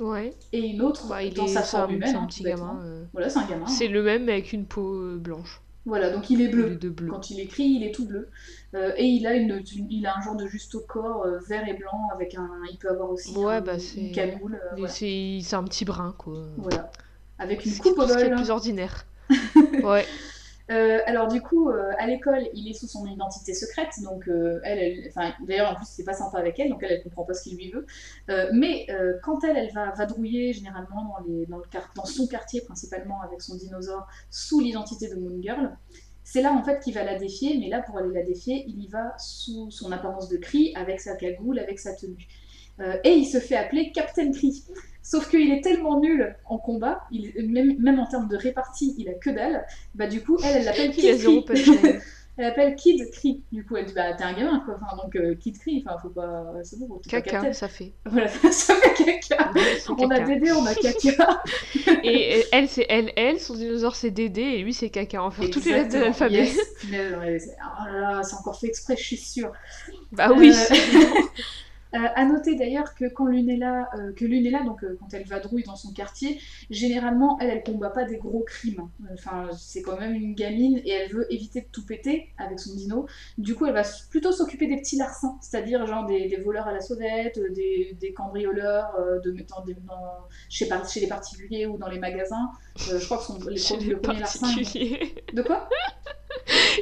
Ouais. 0.00 0.34
Et 0.52 0.60
une 0.60 0.82
autre 0.82 1.08
bah, 1.08 1.28
dans 1.30 1.46
sa 1.46 1.62
forme 1.62 1.94
humaine. 1.94 2.10
C'est 2.10 2.16
un 2.16 2.26
petit 2.26 2.42
gamin. 2.42 2.80
Euh. 2.84 3.04
Voilà, 3.12 3.28
c'est 3.28 3.38
un 3.40 3.46
gamin. 3.46 3.66
C'est 3.66 3.88
le 3.88 4.02
même 4.02 4.28
avec 4.28 4.52
une 4.52 4.64
peau 4.64 4.94
euh, 4.94 5.16
blanche. 5.18 5.60
Voilà, 5.86 6.10
donc 6.10 6.28
il 6.28 6.42
est 6.42 6.48
bleu. 6.48 6.78
Quand 7.08 7.30
il 7.30 7.40
écrit, 7.40 7.64
il 7.64 7.82
est 7.82 7.92
tout 7.92 8.06
bleu. 8.06 8.28
Euh, 8.74 8.92
et 8.96 9.06
il 9.06 9.26
a, 9.26 9.34
une, 9.34 9.62
il 9.88 10.06
a 10.06 10.18
un 10.18 10.20
genre 10.20 10.36
de 10.36 10.46
juste 10.46 10.74
au 10.74 10.80
corps 10.80 11.26
vert 11.48 11.66
et 11.66 11.72
blanc 11.72 12.08
avec 12.12 12.34
un. 12.34 12.50
Il 12.70 12.76
peut 12.76 12.90
avoir 12.90 13.10
aussi 13.10 13.34
ouais, 13.36 13.62
bah, 13.62 13.76
une 13.96 14.12
camoule. 14.12 14.60
C'est 14.88 15.54
un 15.54 15.64
petit 15.64 15.84
brun, 15.84 16.14
quoi. 16.18 16.34
Voilà. 16.58 16.90
Avec 17.38 17.64
une 17.64 17.76
coupe 17.76 17.98
au 17.98 18.06
bol. 18.06 18.34
plus 18.36 18.50
ordinaire. 18.50 19.06
ouais. 19.82 20.04
Euh, 20.70 20.98
alors 21.06 21.28
du 21.28 21.40
coup, 21.40 21.70
euh, 21.70 21.92
à 21.98 22.06
l'école, 22.06 22.46
il 22.52 22.68
est 22.68 22.74
sous 22.74 22.86
son 22.86 23.06
identité 23.06 23.54
secrète, 23.54 23.92
donc 24.02 24.28
euh, 24.28 24.60
elle, 24.64 25.10
d'ailleurs 25.46 25.72
en 25.72 25.74
plus 25.74 25.86
c'est 25.86 26.04
pas 26.04 26.12
sympa 26.12 26.38
avec 26.38 26.58
elle, 26.58 26.68
donc 26.68 26.82
elle, 26.82 26.92
elle 26.92 27.02
comprend 27.02 27.24
pas 27.24 27.32
ce 27.32 27.42
qu'il 27.44 27.56
lui 27.56 27.70
veut. 27.70 27.86
mais 28.52 28.86
quand 29.22 29.44
elle, 29.44 29.56
elle 29.56 29.72
va 29.72 29.92
vadrouiller 29.92 30.52
généralement 30.52 31.16
dans 31.94 32.04
son 32.04 32.26
quartier 32.26 32.60
principalement 32.62 33.22
avec 33.22 33.40
son 33.40 33.56
dinosaure 33.56 34.06
sous 34.30 34.60
l'identité 34.60 35.08
de 35.08 35.14
Moon 35.16 35.40
Girl, 35.40 35.76
c'est 36.22 36.42
là 36.42 36.52
en 36.52 36.62
fait 36.62 36.80
qu'il 36.80 36.92
va 36.92 37.04
la 37.04 37.18
défier, 37.18 37.58
mais 37.58 37.68
là 37.68 37.80
pour 37.80 37.96
aller 37.96 38.12
la 38.12 38.22
défier, 38.22 38.64
il 38.68 38.82
y 38.82 38.88
va 38.88 39.14
sous 39.18 39.70
son 39.70 39.90
apparence 39.92 40.28
de 40.28 40.36
cri, 40.36 40.72
avec 40.76 41.00
sa 41.00 41.16
cagoule, 41.16 41.58
avec 41.58 41.78
sa 41.78 41.94
tenue. 41.94 42.28
et 43.04 43.10
il 43.10 43.24
se 43.24 43.38
fait 43.38 43.56
appeler 43.56 43.90
Captain 43.92 44.30
Cri. 44.32 44.64
Sauf 45.08 45.30
qu'il 45.30 45.50
est 45.50 45.62
tellement 45.62 46.00
nul 46.00 46.36
en 46.44 46.58
combat, 46.58 47.06
il, 47.10 47.32
même, 47.50 47.78
même, 47.78 47.98
en 47.98 48.06
termes 48.06 48.28
de 48.28 48.36
répartie, 48.36 48.94
il 48.98 49.08
a 49.08 49.14
que 49.14 49.30
dalle. 49.30 49.64
Bah 49.94 50.06
du 50.06 50.20
coup, 50.20 50.36
elle, 50.44 50.58
elle 50.58 50.64
l'appelle 50.66 50.90
Kid 50.90 51.18
Cri. 51.18 51.44
elle 52.36 52.44
l'appelle 52.44 52.76
Kid 52.76 53.10
Cri. 53.12 53.42
Du 53.50 53.64
coup, 53.64 53.78
elle 53.78 53.86
dit 53.86 53.94
bah 53.94 54.12
t'es 54.12 54.24
un 54.24 54.34
gamin 54.34 54.60
quoi. 54.66 54.78
Enfin, 54.82 55.02
donc 55.02 55.16
euh, 55.16 55.34
Kid 55.34 55.58
Cri. 55.58 55.82
Enfin, 55.82 55.96
faut 56.02 56.10
pas. 56.10 56.44
C'est 56.62 56.78
bon. 56.78 57.00
Caca, 57.08 57.54
ça 57.54 57.68
fait. 57.68 57.94
Voilà, 58.04 58.28
ça 58.50 58.74
fait 58.74 59.02
caca. 59.02 59.50
on 59.96 60.10
a 60.10 60.20
Dédé, 60.20 60.52
on 60.52 60.66
a 60.66 60.74
caca. 60.74 61.42
et 62.04 62.44
elle, 62.52 62.68
c'est 62.68 62.84
elle, 62.90 63.10
elle. 63.16 63.40
Son 63.40 63.54
dinosaure, 63.54 63.96
c'est 63.96 64.10
Dédé, 64.10 64.42
et 64.42 64.62
lui, 64.62 64.74
c'est 64.74 64.90
caca. 64.90 65.22
Enfin, 65.22 65.46
toutes 65.50 65.64
les 65.64 65.72
lettres 65.72 65.94
de 65.94 66.00
l'alphabet. 66.00 66.34
Yes. 66.34 66.58
Oh 66.84 67.86
là 67.86 68.00
là, 68.00 68.22
c'est 68.22 68.36
encore 68.36 68.60
fait 68.60 68.66
exprès, 68.66 68.94
je 68.98 69.04
suis 69.04 69.16
sûre. 69.16 69.52
Bah 70.12 70.32
oui. 70.36 70.52
Euh... 70.52 70.74
Euh, 71.94 71.98
à 72.14 72.24
noter 72.26 72.54
d'ailleurs 72.54 72.94
que 72.94 73.06
quand 73.06 73.26
Lunella, 73.26 73.88
euh, 73.96 74.12
que 74.12 74.26
donc 74.64 74.84
euh, 74.84 74.98
quand 75.00 75.14
elle 75.14 75.24
vadrouille 75.24 75.62
dans 75.62 75.76
son 75.76 75.92
quartier, 75.92 76.38
généralement 76.68 77.38
elle 77.40 77.48
elle 77.48 77.62
combat 77.62 77.88
pas 77.88 78.04
des 78.04 78.18
gros 78.18 78.42
crimes. 78.42 78.88
Enfin 79.12 79.48
c'est 79.56 79.80
quand 79.80 79.98
même 79.98 80.14
une 80.14 80.34
gamine 80.34 80.80
et 80.84 80.90
elle 80.90 81.10
veut 81.10 81.32
éviter 81.32 81.62
de 81.62 81.66
tout 81.72 81.86
péter 81.86 82.28
avec 82.36 82.60
son 82.60 82.74
dino. 82.74 83.06
Du 83.38 83.54
coup 83.54 83.64
elle 83.64 83.72
va 83.72 83.82
plutôt 84.10 84.32
s'occuper 84.32 84.66
des 84.66 84.76
petits 84.76 84.96
larcins, 84.96 85.38
c'est-à-dire 85.40 85.86
genre 85.86 86.04
des, 86.04 86.36
voleurs 86.44 86.68
à 86.68 86.72
la 86.72 86.80
sauvette, 86.80 87.40
des, 87.54 88.12
cambrioleurs, 88.14 88.94
de 89.24 89.30
mettant 89.32 89.64
des, 89.64 89.76
chez, 90.48 90.68
chez 90.88 91.00
les 91.00 91.06
particuliers 91.06 91.66
ou 91.66 91.78
dans 91.78 91.88
les 91.88 91.98
magasins. 91.98 92.50
Je 92.78 93.04
crois 93.04 93.18
que 93.18 93.24
sont 93.24 93.38
les, 93.48 93.56
chez 93.56 93.76
les 93.76 93.96
particuliers. 93.96 95.14
De 95.32 95.42
quoi? 95.42 95.68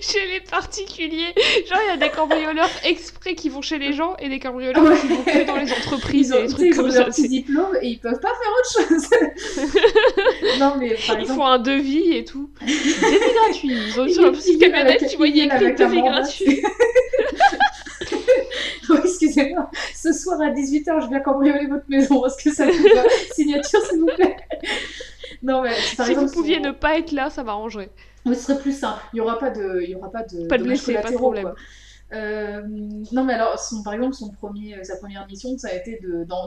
Chez 0.01 0.26
les 0.32 0.40
particuliers. 0.40 1.34
Genre, 1.68 1.78
il 1.84 1.88
y 1.88 1.92
a 1.92 1.97
des 1.97 2.11
cambrioleurs 2.11 2.70
exprès 2.84 3.34
qui 3.34 3.49
vont 3.49 3.62
chez 3.62 3.78
les 3.78 3.92
gens 3.92 4.14
et 4.18 4.28
des 4.28 4.38
cambrioleurs 4.38 5.01
qui 5.01 5.09
vont 5.09 5.22
que 5.22 5.47
dans 5.47 5.57
les 5.57 5.72
entreprises 5.72 6.28
ils 6.28 6.34
ont, 6.34 6.38
et 6.38 6.47
des 6.47 6.53
trucs 6.53 6.76
comme 6.76 6.90
ça. 6.90 6.99
Leur 7.01 7.09
petit 7.09 7.28
diplôme 7.28 7.76
et 7.80 7.88
ils 7.88 7.99
peuvent 7.99 8.20
pas 8.20 8.28
faire 8.28 8.53
autre 8.59 8.70
chose. 8.88 9.09
non, 10.61 10.74
mais 10.78 10.94
par 10.94 11.18
Ils 11.18 11.26
font 11.26 11.47
un 11.47 11.59
devis 11.59 12.12
et 12.12 12.24
tout. 12.24 12.51
Devis 12.61 13.34
gratuit. 13.34 13.72
Ils 13.72 14.01
ont 14.01 14.09
sur 14.09 14.22
la 14.22 14.32
petite 14.32 14.61
camionnette, 14.61 15.09
tu 15.09 15.16
voyais 15.16 15.44
écrit 15.47 15.74
devis 15.74 16.03
gratuit. 16.03 16.62
oh, 18.90 18.94
excusez-moi, 19.03 19.70
ce 19.94 20.12
soir 20.12 20.40
à 20.40 20.51
18h, 20.51 21.03
je 21.03 21.09
viens 21.09 21.20
cambrioler 21.20 21.66
votre 21.66 21.88
maison. 21.88 22.24
Est-ce 22.26 22.42
que 22.42 22.55
ça 22.55 22.66
vous 22.66 22.82
va 22.94 23.03
Signature, 23.32 23.80
s'il 23.86 24.01
vous 24.01 24.07
plaît 24.07 24.36
non, 25.47 25.62
mais 25.62 25.74
si 25.74 26.14
vous 26.14 26.30
pouviez 26.30 26.59
ne 26.59 26.72
pas 26.72 26.99
être 26.99 27.12
là, 27.12 27.30
ça 27.30 27.44
m'arrangerait. 27.44 27.90
Mais 28.24 28.34
ce 28.34 28.42
serait 28.42 28.61
plus 28.61 28.76
simple. 28.76 29.01
Il 29.12 29.16
n'y 29.16 29.20
aura 29.20 29.38
pas 29.38 29.51
de, 29.51 29.80
il 29.82 29.90
y 29.90 29.94
aura 29.94 30.11
pas 30.11 30.24
de, 30.24 30.49
pas 30.49 30.59
de 30.59 30.64
blessés, 30.64 30.94
pas 30.94 31.11
de 31.11 31.16
problème. 31.16 31.53
Euh, 32.12 32.62
non, 33.12 33.24
mais 33.24 33.34
alors, 33.34 33.59
son, 33.59 33.82
par 33.82 33.94
exemple, 33.94 34.14
son 34.14 34.30
premier, 34.30 34.82
sa 34.84 34.97
première 34.97 35.26
mission, 35.26 35.57
ça 35.59 35.68
a 35.68 35.74
été 35.74 36.01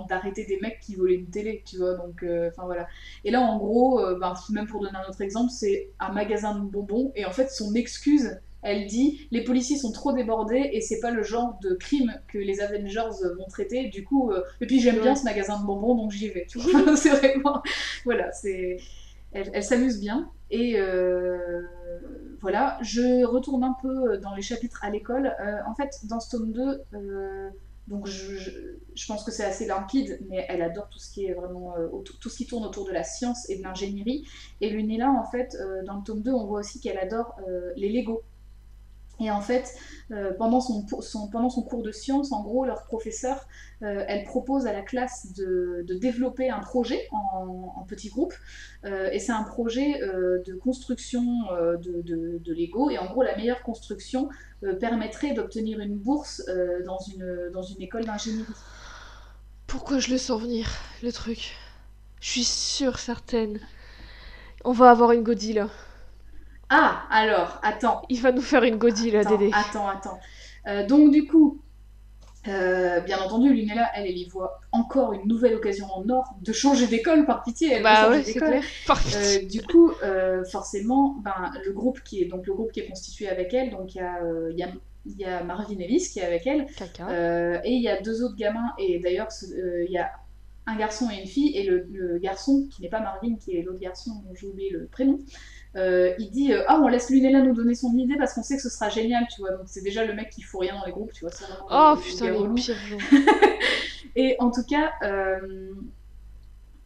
d'arrêter 0.07 0.45
des 0.45 0.59
mecs 0.59 0.79
qui 0.81 0.95
volaient 0.95 1.15
une 1.15 1.29
télé, 1.29 1.63
tu 1.65 1.77
vois. 1.77 1.95
Donc, 1.95 2.23
euh, 2.23 2.49
enfin 2.49 2.65
voilà. 2.65 2.87
Et 3.23 3.31
là, 3.31 3.41
en 3.41 3.57
gros, 3.57 3.99
euh, 3.99 4.17
ben, 4.19 4.33
même 4.49 4.67
pour 4.67 4.81
donner 4.81 4.97
un 4.97 5.09
autre 5.09 5.21
exemple, 5.21 5.51
c'est 5.51 5.89
un 5.99 6.11
magasin 6.11 6.55
de 6.55 6.61
bonbons. 6.61 7.11
Et 7.15 7.25
en 7.25 7.31
fait, 7.31 7.49
son 7.49 7.73
excuse, 7.75 8.39
elle 8.61 8.87
dit 8.87 9.27
les 9.31 9.43
policiers 9.43 9.77
sont 9.77 9.91
trop 9.91 10.11
débordés 10.11 10.69
et 10.73 10.81
c'est 10.81 10.99
pas 10.99 11.11
le 11.11 11.23
genre 11.23 11.57
de 11.61 11.73
crime 11.75 12.13
que 12.27 12.37
les 12.37 12.61
Avengers 12.61 13.09
vont 13.37 13.47
traiter. 13.47 13.87
Du 13.87 14.03
coup, 14.03 14.31
et 14.61 14.65
puis 14.65 14.79
j'aime 14.79 14.99
bien 14.99 15.15
ce 15.15 15.23
magasin 15.23 15.59
de 15.59 15.65
bonbons, 15.65 15.95
donc 15.95 16.11
j'y 16.11 16.29
vais. 16.29 16.45
c'est 16.95 17.11
vraiment, 17.11 17.61
voilà, 18.05 18.31
c'est, 18.31 18.77
elle, 19.31 19.49
elle 19.53 19.63
s'amuse 19.63 19.99
bien. 19.99 20.29
Et 20.51 20.77
voilà, 22.41 22.77
je 22.81 23.25
retourne 23.25 23.63
un 23.63 23.75
peu 23.81 24.17
dans 24.17 24.33
les 24.33 24.41
chapitres 24.41 24.79
à 24.83 24.89
l'école. 24.89 25.35
Euh, 25.39 25.59
en 25.67 25.75
fait, 25.75 25.99
dans 26.05 26.19
ce 26.19 26.37
tome 26.37 26.51
2, 26.51 26.83
euh, 26.93 27.49
donc 27.87 28.07
je, 28.07 28.49
pense 29.07 29.23
que 29.23 29.31
c'est 29.31 29.43
assez 29.43 29.65
limpide, 29.65 30.19
mais 30.29 30.45
elle 30.47 30.61
adore 30.61 30.89
tout 30.89 30.99
ce 30.99 31.11
qui 31.11 31.25
est 31.25 31.33
vraiment 31.33 31.75
euh, 31.77 31.87
tout 32.19 32.29
ce 32.29 32.37
qui 32.37 32.45
tourne 32.45 32.63
autour 32.65 32.85
de 32.85 32.91
la 32.91 33.03
science 33.03 33.49
et 33.49 33.57
de 33.57 33.63
l'ingénierie. 33.63 34.25
Et 34.61 34.69
Lunella, 34.69 35.09
en 35.09 35.25
fait, 35.25 35.57
dans 35.85 35.95
le 35.95 36.03
tome 36.03 36.21
2, 36.21 36.31
on 36.31 36.45
voit 36.45 36.59
aussi 36.59 36.79
qu'elle 36.79 36.97
adore 36.97 37.35
les 37.75 37.89
Lego. 37.89 38.23
Et 39.19 39.29
en 39.31 39.41
fait, 39.41 39.75
euh, 40.11 40.31
pendant, 40.37 40.61
son, 40.61 40.83
cours 40.83 41.83
de 41.83 41.91
sciences, 41.91 42.31
en 42.31 42.41
gros, 42.41 42.65
leur 42.65 42.83
professeur, 42.83 43.47
euh, 43.83 44.03
elle 44.07 44.23
propose 44.23 44.65
à 44.65 44.73
la 44.73 44.81
classe 44.81 45.33
de, 45.33 45.85
développer 45.99 46.49
un 46.49 46.59
projet 46.59 47.07
en, 47.11 47.85
petit 47.87 48.09
groupe. 48.09 48.33
Euh, 48.85 49.09
et 49.11 49.19
c'est 49.19 49.31
un 49.31 49.43
projet 49.43 49.99
de 49.99 50.53
construction 50.55 51.23
de, 51.81 52.01
de, 52.01 52.53
Lego. 52.53 52.89
Et 52.89 52.97
en 52.97 53.05
gros, 53.07 53.23
la 53.23 53.35
meilleure 53.35 53.61
construction 53.61 54.29
permettrait 54.79 55.33
d'obtenir 55.33 55.79
une 55.79 55.95
bourse 55.95 56.43
dans, 56.85 56.99
une, 56.99 57.49
dans 57.53 57.63
une 57.63 57.81
école 57.81 58.05
d'ingénierie. 58.05 58.45
Pourquoi 59.67 59.99
je 59.99 60.09
le 60.09 60.17
sens 60.17 60.41
venir, 60.41 60.67
le 61.03 61.11
truc? 61.11 61.55
Je 62.21 62.29
suis 62.29 62.43
sûre, 62.43 62.99
certaine. 62.99 63.59
On 64.65 64.71
va 64.71 64.89
avoir 64.89 65.11
une 65.11 65.23
godille 65.23 65.53
là. 65.53 65.69
Ah, 66.69 67.03
alors, 67.09 67.59
attends. 67.63 68.03
Il 68.09 68.21
va 68.21 68.31
nous 68.31 68.41
faire 68.41 68.63
une 68.63 68.77
godille, 68.77 69.11
là, 69.11 69.23
Dédé. 69.23 69.49
Attends, 69.53 69.87
attends. 69.87 70.19
Euh, 70.67 70.85
donc, 70.85 71.11
du 71.11 71.25
coup, 71.25 71.61
euh, 72.47 72.99
bien 73.01 73.19
entendu, 73.19 73.53
Lunella, 73.53 73.89
elle, 73.95 74.05
elle 74.05 74.17
y 74.17 74.25
voit 74.25 74.59
encore 74.71 75.13
une 75.13 75.27
nouvelle 75.27 75.55
occasion 75.55 75.87
en 75.93 76.07
or 76.09 76.35
de 76.41 76.53
changer 76.53 76.87
d'école, 76.87 77.25
par 77.25 77.43
pitié. 77.43 77.73
Elle 77.73 77.83
bah 77.83 78.09
ouais. 78.09 78.23
Euh, 79.15 79.45
du 79.45 79.61
coup, 79.63 79.91
forcément, 80.51 81.17
ben, 81.23 81.51
le 81.65 81.73
groupe 81.73 82.01
qui 82.03 82.21
est 82.21 82.25
donc 82.25 82.45
le 82.45 82.53
groupe 82.53 82.71
qui 82.71 82.81
est 82.81 82.87
constitué 82.87 83.27
avec 83.27 83.53
elle, 83.53 83.71
donc 83.71 83.95
il 83.95 83.97
y 83.97 84.01
a, 84.01 84.19
y, 84.51 84.63
a, 84.63 84.69
y 85.17 85.25
a 85.25 85.43
Marvin 85.43 85.79
Ellis 85.79 86.09
qui 86.13 86.19
est 86.19 86.25
avec 86.25 86.45
elle, 86.45 86.67
et 87.63 87.71
il 87.71 87.81
y 87.81 87.89
a 87.89 87.99
deux 88.01 88.23
autres 88.23 88.35
gamins, 88.35 88.73
et 88.77 88.99
d'ailleurs, 88.99 89.29
il 89.51 89.91
y 89.91 89.97
a 89.97 90.11
un 90.67 90.75
garçon 90.75 91.09
et 91.09 91.19
une 91.19 91.27
fille, 91.27 91.57
et 91.57 91.63
le, 91.63 91.87
le 91.91 92.19
garçon, 92.19 92.67
qui 92.71 92.83
n'est 92.83 92.89
pas 92.89 92.99
Marvin, 92.99 93.35
qui 93.37 93.57
est 93.57 93.63
l'autre 93.63 93.79
garçon, 93.79 94.11
j'ai 94.39 94.45
oublié 94.45 94.69
le 94.69 94.85
prénom, 94.85 95.17
euh, 95.75 96.13
il 96.17 96.31
dit 96.31 96.53
euh, 96.53 96.63
Ah, 96.67 96.79
on 96.83 96.87
laisse 96.87 97.09
Lunella 97.09 97.41
nous 97.41 97.53
donner 97.53 97.75
son 97.75 97.93
idée 97.93 98.15
parce 98.17 98.33
qu'on 98.33 98.43
sait 98.43 98.55
que 98.55 98.61
ce 98.61 98.69
sera 98.69 98.89
génial, 98.89 99.27
tu 99.33 99.41
vois. 99.41 99.51
Donc 99.51 99.67
c'est 99.67 99.83
déjà 99.83 100.05
le 100.05 100.13
mec 100.13 100.29
qui 100.31 100.41
fout 100.41 100.61
rien 100.61 100.75
dans 100.75 100.85
les 100.85 100.91
groupes, 100.91 101.13
tu 101.13 101.25
vois. 101.25 101.33
Oh 101.69 101.95
putain, 102.01 102.31
les 102.31 102.53
pire 102.55 102.75
Et 104.15 104.35
en 104.39 104.49
tout 104.49 104.63
cas, 104.63 104.91
euh, 105.03 105.71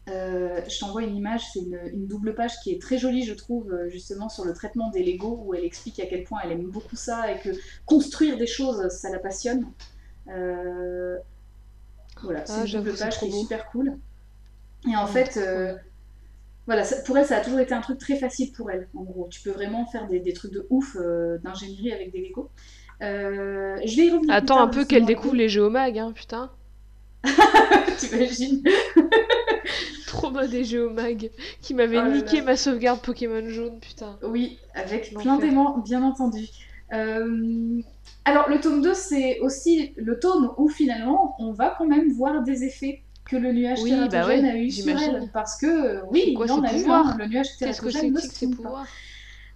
je 0.06 0.78
t'envoie 0.78 1.02
une 1.02 1.16
image, 1.16 1.42
c'est 1.52 1.60
une, 1.60 2.06
double 2.06 2.34
page 2.34 2.60
qui 2.62 2.72
est 2.72 2.80
très 2.80 2.98
jolie, 2.98 3.24
je 3.24 3.32
trouve, 3.32 3.74
justement 3.88 4.28
sur 4.28 4.44
le 4.44 4.52
traitement 4.52 4.90
des 4.90 5.02
Lego, 5.02 5.42
où 5.44 5.54
elle 5.54 5.64
explique 5.64 5.98
à 6.00 6.06
quel 6.06 6.24
point 6.24 6.40
elle 6.44 6.52
aime 6.52 6.66
beaucoup 6.66 6.96
ça 6.96 7.32
et 7.32 7.40
que 7.40 7.48
construire 7.86 8.36
des 8.36 8.46
choses, 8.46 8.88
ça 8.88 9.10
la 9.10 9.18
passionne. 9.18 9.66
Voilà, 10.26 12.46
c'est 12.46 12.52
ah, 12.52 12.66
une 12.66 12.72
double 12.72 12.96
page 12.96 13.18
qui 13.18 13.26
est 13.26 13.30
super 13.30 13.66
cool. 13.70 13.98
Et 14.90 14.94
en 14.94 15.06
fait, 15.06 15.38
voilà, 16.66 16.82
pour 17.04 17.18
elle, 17.18 17.26
ça 17.26 17.36
a 17.36 17.40
toujours 17.40 17.60
été 17.60 17.74
un 17.74 17.80
truc 17.80 17.98
très 17.98 18.16
facile 18.16 18.52
pour 18.52 18.70
elle, 18.70 18.88
en 18.94 19.02
gros. 19.02 19.28
Tu 19.30 19.42
peux 19.42 19.50
vraiment 19.50 19.84
faire 19.86 20.08
des, 20.08 20.32
trucs 20.32 20.52
de 20.52 20.66
ouf 20.70 20.96
euh, 20.96 21.38
d'ingénierie 21.38 21.92
avec 21.92 22.12
des 22.12 22.26
Lego. 22.26 22.50
Euh, 23.02 23.76
je 23.84 23.96
vais 23.96 24.06
y 24.06 24.10
revenir. 24.10 24.32
Attends 24.32 24.60
un 24.60 24.68
peu 24.68 24.84
qu'elle 24.84 25.04
découvre 25.04 25.34
les 25.34 25.48
géomags, 25.48 25.98
hein, 25.98 26.12
putain. 26.14 26.50
T'imagines 27.98 28.62
Trop 30.06 30.30
bas 30.30 30.46
des 30.46 30.64
géomags 30.64 31.30
qui 31.60 31.74
m'avaient 31.74 31.98
oh 31.98 32.08
niqué 32.08 32.40
ma 32.40 32.56
sauvegarde 32.56 33.00
Pokémon 33.00 33.46
jaune, 33.48 33.78
putain. 33.80 34.18
Oui, 34.22 34.58
avec 34.74 35.12
plein 35.14 35.38
d'aimants, 35.38 35.78
bien 35.78 36.02
entendu. 36.02 36.48
Euh, 36.92 37.80
alors, 38.24 38.48
le 38.48 38.60
tome 38.60 38.80
2, 38.80 38.94
c'est 38.94 39.40
aussi 39.40 39.92
le 39.96 40.18
tome 40.18 40.52
où 40.56 40.68
finalement 40.68 41.34
on 41.38 41.52
va 41.52 41.74
quand 41.76 41.86
même 41.86 42.10
voir 42.12 42.42
des 42.42 42.64
effets 42.64 43.02
que 43.24 43.36
le 43.36 43.52
nuage 43.52 43.80
oui, 43.82 43.92
bah 44.10 44.26
a 44.26 44.56
eu 44.56 44.70
sur 44.70 44.96
elle. 44.96 45.30
Parce 45.32 45.56
que, 45.56 46.02
oui, 46.10 46.36
il 46.38 46.52
en 46.52 46.62
a 46.62 46.72
eu 46.72 46.84
un. 46.86 47.16
Le 47.16 47.26
nuage 47.26 47.56
tératogène 47.58 48.12
ne 48.12 48.20
se 48.20 48.46
pouvoirs 48.46 48.86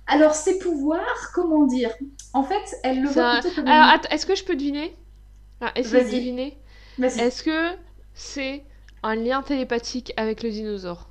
Alors, 0.07 0.35
ses 0.35 0.59
pouvoirs, 0.59 1.33
comment 1.35 1.67
dire? 1.67 1.91
En 2.33 2.43
fait, 2.43 2.77
elle 2.83 3.03
le 3.03 3.09
voit 3.09 3.41
plutôt 3.41 3.55
comme 3.55 3.69
Alors, 3.69 4.01
est-ce 4.11 4.27
que 4.27 4.35
je 4.35 4.45
peux 4.45 4.57
deviner? 4.57 4.97
Ah, 5.61 5.73
de 5.77 5.83
deviner. 5.83 6.59
Est-ce 6.99 7.43
que 7.43 7.77
c'est 8.15 8.65
un 9.03 9.17
lien 9.17 9.43
télépathique 9.43 10.13
avec 10.17 10.43
le 10.43 10.51
dinosaure? 10.51 11.11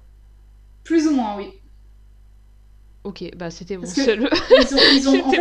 Plus 0.83 1.07
ou 1.07 1.11
moins, 1.11 1.37
oui. 1.37 1.51
Ok, 3.03 3.23
bah 3.37 3.49
c'était 3.51 3.77
mon 3.77 3.85
seul. 3.85 4.29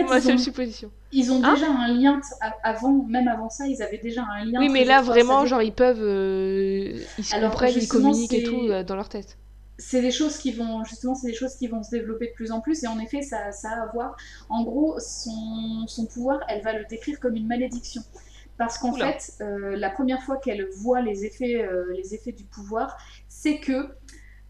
Ma 0.09 0.21
seule 0.21 0.39
supposition. 0.39 0.91
Ils 1.11 1.33
ont 1.33 1.43
hein 1.43 1.55
déjà 1.55 1.67
un 1.69 1.89
lien 1.89 2.21
avant, 2.63 2.93
même 3.09 3.29
avant 3.29 3.49
ça, 3.49 3.67
ils 3.67 3.83
avaient 3.83 3.99
déjà 3.99 4.23
un 4.23 4.45
lien. 4.45 4.61
Oui, 4.61 4.69
mais 4.69 4.85
là 4.85 5.03
vraiment, 5.03 5.47
genre 5.47 5.63
ils 5.63 5.73
peuvent, 5.73 6.03
euh, 6.03 7.01
ils 7.19 7.25
se 7.25 7.35
comprennent, 7.35 7.75
ils 7.75 7.89
communiquent 7.89 8.33
et 8.35 8.45
tout 8.45 8.69
euh, 8.69 8.85
dans 8.85 8.95
leur 8.95 9.09
tête. 9.09 9.37
C'est 9.79 10.01
des 10.01 10.11
choses 10.11 10.39
qui 10.39 10.53
vont 10.53 10.85
justement, 10.85 11.15
c'est 11.15 11.27
des 11.27 11.35
choses 11.35 11.57
qui 11.57 11.67
vont 11.67 11.83
se 11.83 11.91
développer 11.91 12.29
de 12.29 12.33
plus 12.35 12.53
en 12.53 12.61
plus 12.61 12.85
et 12.85 12.87
en 12.87 12.99
effet, 12.99 13.23
ça, 13.23 13.53
ça 13.53 13.71
a 13.71 13.83
à 13.83 13.87
voir. 13.93 14.17
En 14.49 14.63
gros, 14.63 14.99
son, 15.01 15.87
son 15.87 16.07
pouvoir, 16.07 16.41
elle 16.49 16.63
va 16.63 16.73
le 16.73 16.85
décrire 16.89 17.21
comme 17.21 17.35
une 17.35 17.47
malédiction. 17.47 18.03
Parce 18.59 18.79
qu'en 18.79 18.95
fait, 18.95 19.35
euh, 19.43 19.77
la 19.77 19.91
première 19.91 20.23
fois 20.23 20.39
qu'elle 20.39 20.67
voit 20.77 21.03
les 21.03 21.27
effets, 21.27 21.69
les 21.95 22.15
effets 22.15 22.33
du 22.33 22.45
pouvoir, 22.45 22.97
c'est 23.29 23.59
que 23.59 23.91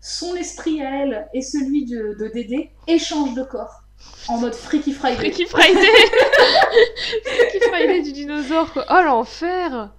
son 0.07 0.37
esprit 0.37 0.81
à 0.83 1.03
elle 1.03 1.29
et 1.35 1.43
celui 1.43 1.85
de, 1.85 2.17
de 2.17 2.29
Dédé 2.29 2.71
échangent 2.87 3.35
de 3.35 3.43
corps. 3.43 3.83
En 4.29 4.39
mode 4.39 4.55
Freaky 4.55 4.93
Friday. 4.93 5.17
Freaky 5.17 5.47
Friday 5.47 5.81
Freaky 7.25 7.61
Friday 7.69 8.03
du 8.03 8.13
dinosaure, 8.13 8.73
quoi. 8.73 8.85
Oh 8.89 9.03
l'enfer 9.05 9.91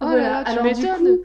Oh 0.00 0.04
là 0.04 0.16
là, 0.16 0.44
tu 0.44 0.62
m'étonnes 0.62 1.18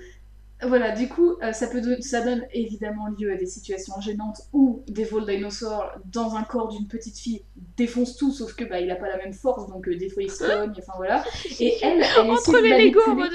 voilà, 0.63 0.91
du 0.91 1.07
coup, 1.07 1.37
euh, 1.41 1.53
ça, 1.53 1.67
peut 1.67 1.81
ça 2.01 2.21
donne 2.21 2.45
évidemment 2.53 3.07
lieu 3.19 3.31
à 3.31 3.35
des 3.35 3.47
situations 3.47 3.99
gênantes 3.99 4.41
où 4.53 4.83
des 4.87 5.03
vols 5.03 5.25
dinosaures 5.25 5.91
dans 6.05 6.35
un 6.35 6.43
corps 6.43 6.67
d'une 6.67 6.87
petite 6.87 7.17
fille 7.17 7.43
défoncent 7.77 8.15
tout, 8.15 8.31
sauf 8.31 8.53
que 8.53 8.63
bah, 8.63 8.79
il 8.79 8.91
a 8.91 8.95
pas 8.95 9.07
la 9.07 9.17
même 9.17 9.33
force, 9.33 9.67
donc 9.67 9.87
euh, 9.87 9.95
des 9.95 10.09
fois 10.09 10.23
il 10.23 10.31
se 10.31 10.43
cogne, 10.43 10.73
enfin 10.77 10.93
voilà. 10.97 11.23
Et 11.59 11.77
elle, 11.81 12.03
elle 12.03 12.29
Entre 12.29 12.59
les 12.59 12.85
Lego 12.85 13.01
en 13.07 13.15
mode. 13.15 13.31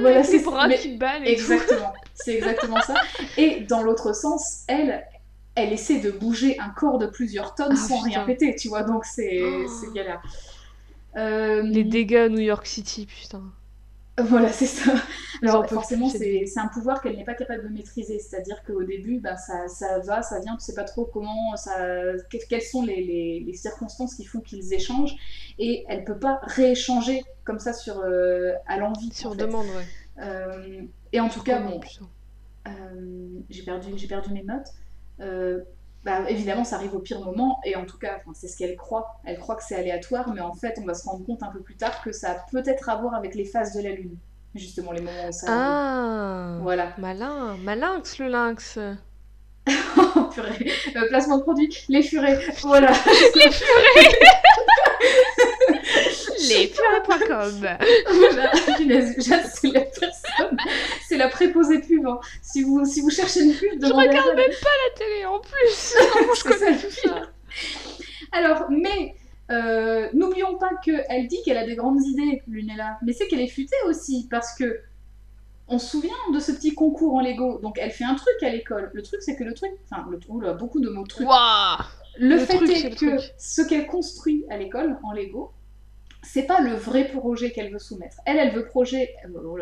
Voilà, 0.00 0.22
c'est 0.22 0.42
pour 0.42 0.58
un 0.58 0.68
qui 0.70 0.98
Exactement, 1.24 1.92
c'est 2.14 2.34
exactement 2.34 2.80
ça. 2.80 2.94
Et 3.38 3.60
dans 3.60 3.82
l'autre 3.82 4.14
sens, 4.14 4.64
elle, 4.68 5.06
elle 5.54 5.72
essaie 5.72 6.00
de 6.00 6.10
bouger 6.10 6.58
un 6.58 6.70
corps 6.70 6.98
de 6.98 7.06
plusieurs 7.06 7.54
tonnes 7.54 7.72
ah, 7.72 7.76
sans 7.76 8.00
rien 8.00 8.24
péter, 8.24 8.54
tu 8.56 8.68
vois, 8.68 8.82
donc 8.82 9.04
c'est 9.04 9.42
oh. 9.42 9.92
galère. 9.94 10.22
Euh... 11.16 11.62
Les 11.62 11.84
dégâts 11.84 12.16
à 12.16 12.28
New 12.28 12.40
York 12.40 12.66
City, 12.66 13.06
putain. 13.06 13.42
Voilà, 14.28 14.52
c'est 14.52 14.66
ça. 14.66 14.92
Alors 15.42 15.66
forcément, 15.68 16.08
c'est 16.08 16.44
un 16.56 16.68
pouvoir 16.68 17.00
qu'elle 17.00 17.16
n'est 17.16 17.24
pas 17.24 17.34
capable 17.34 17.64
de 17.64 17.68
maîtriser. 17.68 18.18
C'est-à-dire 18.18 18.62
qu'au 18.64 18.82
début, 18.82 19.20
ben, 19.20 19.36
ça, 19.36 19.68
ça, 19.68 19.98
va, 20.00 20.22
ça 20.22 20.40
vient, 20.40 20.56
tu 20.56 20.64
sais 20.64 20.74
pas 20.74 20.84
trop 20.84 21.04
comment, 21.04 21.56
ça, 21.56 21.78
quelles 22.48 22.62
sont 22.62 22.82
les, 22.82 23.42
les, 23.46 23.54
circonstances 23.54 24.14
qui 24.14 24.24
font 24.24 24.40
qu'ils 24.40 24.74
échangent. 24.74 25.14
Et 25.58 25.84
elle 25.88 26.04
peut 26.04 26.18
pas 26.18 26.40
rééchanger 26.42 27.22
comme 27.44 27.58
ça 27.58 27.72
sur, 27.72 28.00
euh, 28.00 28.52
à 28.66 28.78
l'envie. 28.78 29.12
Sur 29.12 29.34
demande, 29.34 29.66
ouais. 29.66 30.22
Euh, 30.22 30.82
et 31.12 31.20
en 31.20 31.28
tout 31.28 31.42
cas, 31.42 31.60
bon, 31.60 31.80
euh, 32.68 32.70
j'ai 33.48 33.62
perdu, 33.62 34.06
perdu 34.06 34.32
mes 34.32 34.42
notes. 34.42 34.68
Bah, 36.04 36.30
évidemment, 36.30 36.64
ça 36.64 36.76
arrive 36.76 36.94
au 36.94 36.98
pire 37.00 37.20
moment, 37.20 37.60
et 37.64 37.76
en 37.76 37.84
tout 37.84 37.98
cas, 37.98 38.20
c'est 38.34 38.48
ce 38.48 38.56
qu'elle 38.56 38.76
croit. 38.76 39.20
Elle 39.24 39.38
croit 39.38 39.56
que 39.56 39.62
c'est 39.62 39.74
aléatoire, 39.74 40.32
mais 40.32 40.40
en 40.40 40.54
fait, 40.54 40.78
on 40.80 40.84
va 40.86 40.94
se 40.94 41.04
rendre 41.04 41.24
compte 41.26 41.42
un 41.42 41.50
peu 41.50 41.60
plus 41.60 41.76
tard 41.76 42.02
que 42.02 42.10
ça 42.12 42.30
a 42.30 42.34
peut-être 42.50 42.88
à 42.88 42.96
voir 42.96 43.14
avec 43.14 43.34
les 43.34 43.44
phases 43.44 43.74
de 43.74 43.82
la 43.82 43.90
Lune. 43.90 44.16
Justement, 44.54 44.92
les 44.92 45.02
moments 45.02 45.28
où 45.28 45.32
ça. 45.32 45.46
Ah 45.48 46.58
Voilà. 46.62 46.94
Malin, 46.98 47.56
malinx 47.58 48.18
le 48.18 48.28
lynx 48.28 48.78
Oh 49.68 50.24
purée 50.32 50.72
euh, 50.96 51.06
Placement 51.08 51.36
de 51.38 51.42
produit, 51.42 51.68
les 51.88 52.02
furets 52.02 52.40
Voilà 52.62 52.90
Les 53.36 53.50
furets 53.50 54.18
Lesfurets.com 56.48 57.60
Voilà, 57.60 58.52
c'est 58.54 59.68
la 59.68 59.80
personne, 59.80 60.56
la 61.20 61.28
préposée 61.28 61.80
pub. 61.80 62.06
Hein. 62.06 62.18
Si, 62.42 62.62
vous, 62.62 62.84
si 62.84 63.00
vous 63.00 63.10
cherchez 63.10 63.42
une 63.42 63.54
pub, 63.54 63.80
Je 63.80 63.92
regarde 63.92 64.34
même 64.36 64.50
pas 64.50 64.76
la 64.88 64.98
télé 64.98 65.26
en 65.26 65.40
plus. 65.40 65.94
Comment 66.12 66.34
je 66.34 66.42
connais 66.44 66.76
tout 66.76 66.90
ça 66.90 67.30
Alors, 68.32 68.70
mais 68.70 69.14
euh, 69.50 70.08
n'oublions 70.12 70.56
pas 70.58 70.70
qu'elle 70.84 71.26
dit 71.26 71.42
qu'elle 71.44 71.58
a 71.58 71.66
des 71.66 71.74
grandes 71.76 72.02
idées, 72.02 72.42
Lunella, 72.46 72.98
mais 73.02 73.12
c'est 73.12 73.26
qu'elle 73.26 73.40
est 73.40 73.48
futée 73.48 73.76
aussi, 73.86 74.28
parce 74.30 74.54
que 74.54 74.80
on 75.68 75.78
se 75.78 75.86
souvient 75.86 76.10
de 76.32 76.40
ce 76.40 76.50
petit 76.52 76.74
concours 76.74 77.14
en 77.14 77.20
Lego. 77.20 77.60
Donc 77.60 77.78
elle 77.80 77.92
fait 77.92 78.04
un 78.04 78.16
truc 78.16 78.42
à 78.42 78.50
l'école. 78.50 78.90
Le 78.92 79.02
truc, 79.02 79.22
c'est 79.22 79.36
que 79.36 79.44
le 79.44 79.54
truc, 79.54 79.70
enfin, 79.88 80.04
le 80.10 80.18
truc, 80.18 80.32
beaucoup 80.58 80.80
de 80.80 80.88
mots 80.88 81.06
truc. 81.06 81.28
le, 82.18 82.38
fait 82.38 82.62
est, 82.64 82.98
que 82.98 83.16
ce 83.38 83.62
qu'elle 83.62 83.86
construit 83.86 84.44
à 84.50 84.56
l'école 84.56 84.98
en 85.04 85.12
Lego, 85.12 85.52
c'est 86.22 86.44
pas 86.44 86.60
le 86.60 86.74
vrai 86.74 87.08
projet 87.08 87.50
qu'elle 87.50 87.72
veut 87.72 87.78
soumettre. 87.78 88.18
Elle, 88.26 88.38
elle 88.38 88.52
veut 88.52 88.66
projet, 88.66 89.14
oh 89.34 89.56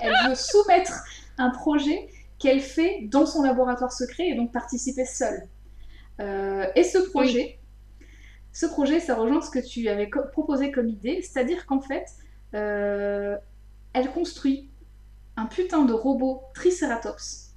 elle 0.00 0.14
veut 0.28 0.34
soumettre 0.34 0.92
un 1.38 1.50
projet 1.50 2.08
qu'elle 2.38 2.60
fait 2.60 3.02
dans 3.04 3.26
son 3.26 3.42
laboratoire 3.42 3.92
secret 3.92 4.28
et 4.28 4.34
donc 4.34 4.52
participer 4.52 5.04
seule. 5.04 5.42
Euh, 6.20 6.66
et 6.74 6.84
ce 6.84 6.98
projet, 6.98 7.58
ce 8.52 8.66
projet, 8.66 9.00
ça 9.00 9.14
rejoint 9.14 9.40
ce 9.40 9.50
que 9.50 9.58
tu 9.58 9.88
avais 9.88 10.08
proposé 10.32 10.70
comme 10.70 10.88
idée, 10.88 11.22
c'est-à-dire 11.22 11.66
qu'en 11.66 11.80
fait, 11.80 12.06
euh, 12.54 13.36
elle 13.92 14.10
construit 14.10 14.70
un 15.36 15.46
putain 15.46 15.84
de 15.84 15.92
robot 15.92 16.42
Triceratops 16.54 17.54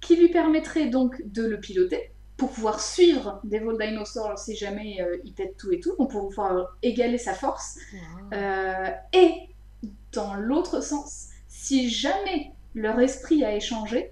qui 0.00 0.16
lui 0.16 0.28
permettrait 0.28 0.86
donc 0.86 1.22
de 1.24 1.44
le 1.44 1.60
piloter 1.60 2.11
pour 2.42 2.50
pouvoir 2.50 2.80
suivre 2.80 3.40
des 3.44 3.60
vols 3.60 3.78
dinosaures 3.78 4.36
si 4.36 4.56
jamais 4.56 5.00
euh, 5.00 5.16
il 5.22 5.32
pète 5.32 5.56
tout 5.56 5.70
et 5.70 5.78
tout, 5.78 5.94
pour 5.94 6.08
pouvoir 6.08 6.76
égaler 6.82 7.16
sa 7.16 7.34
force. 7.34 7.78
Euh, 8.32 8.90
et 9.12 9.32
dans 10.10 10.34
l'autre 10.34 10.82
sens, 10.82 11.28
si 11.46 11.88
jamais 11.88 12.50
leur 12.74 12.98
esprit 12.98 13.44
a 13.44 13.54
échangé, 13.54 14.10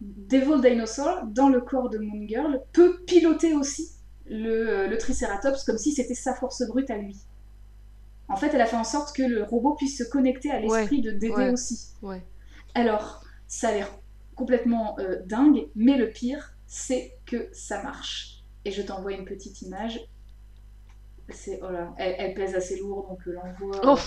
Devil 0.00 0.60
Dinosaur, 0.60 1.24
dans 1.26 1.48
le 1.48 1.60
corps 1.60 1.90
de 1.90 1.98
Moon 1.98 2.24
Girl, 2.28 2.62
peut 2.72 3.00
piloter 3.04 3.52
aussi 3.52 3.90
le, 4.26 4.86
le 4.86 4.96
Triceratops 4.96 5.64
comme 5.64 5.78
si 5.78 5.90
c'était 5.90 6.14
sa 6.14 6.34
force 6.34 6.64
brute 6.68 6.90
à 6.90 6.98
lui. 6.98 7.16
En 8.28 8.36
fait, 8.36 8.54
elle 8.54 8.60
a 8.60 8.66
fait 8.66 8.76
en 8.76 8.84
sorte 8.84 9.16
que 9.16 9.24
le 9.24 9.42
robot 9.42 9.74
puisse 9.74 9.98
se 9.98 10.04
connecter 10.04 10.52
à 10.52 10.60
l'esprit 10.60 11.00
de 11.00 11.10
Dédé 11.10 11.50
aussi. 11.52 11.88
Alors, 12.76 13.24
ça 13.48 13.70
a 13.70 13.72
l'air 13.72 13.90
complètement 14.36 14.96
euh, 15.00 15.16
dingue, 15.26 15.66
mais 15.74 15.96
le 15.96 16.10
pire, 16.10 16.52
c'est 16.68 17.15
que 17.26 17.48
ça 17.52 17.82
marche. 17.82 18.42
Et 18.64 18.70
je 18.70 18.82
t'envoie 18.82 19.12
une 19.12 19.24
petite 19.24 19.62
image. 19.62 20.00
C'est 21.28 21.58
oh 21.62 21.70
là, 21.70 21.92
elle, 21.98 22.34
pèse 22.34 22.54
assez 22.54 22.78
lourd, 22.78 23.08
donc 23.08 23.18
euh, 23.26 23.32
l'envoi, 23.32 23.80
oh, 23.82 23.98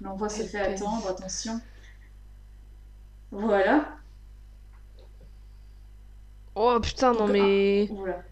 l'envoi 0.00 0.28
se 0.28 0.42
fait 0.42 0.58
attendre. 0.58 1.06
Attention. 1.08 1.60
Voilà. 3.30 3.96
Oh 6.56 6.78
putain, 6.80 7.12
non 7.12 7.26
mais. 7.26 7.86
voilà. 7.92 8.22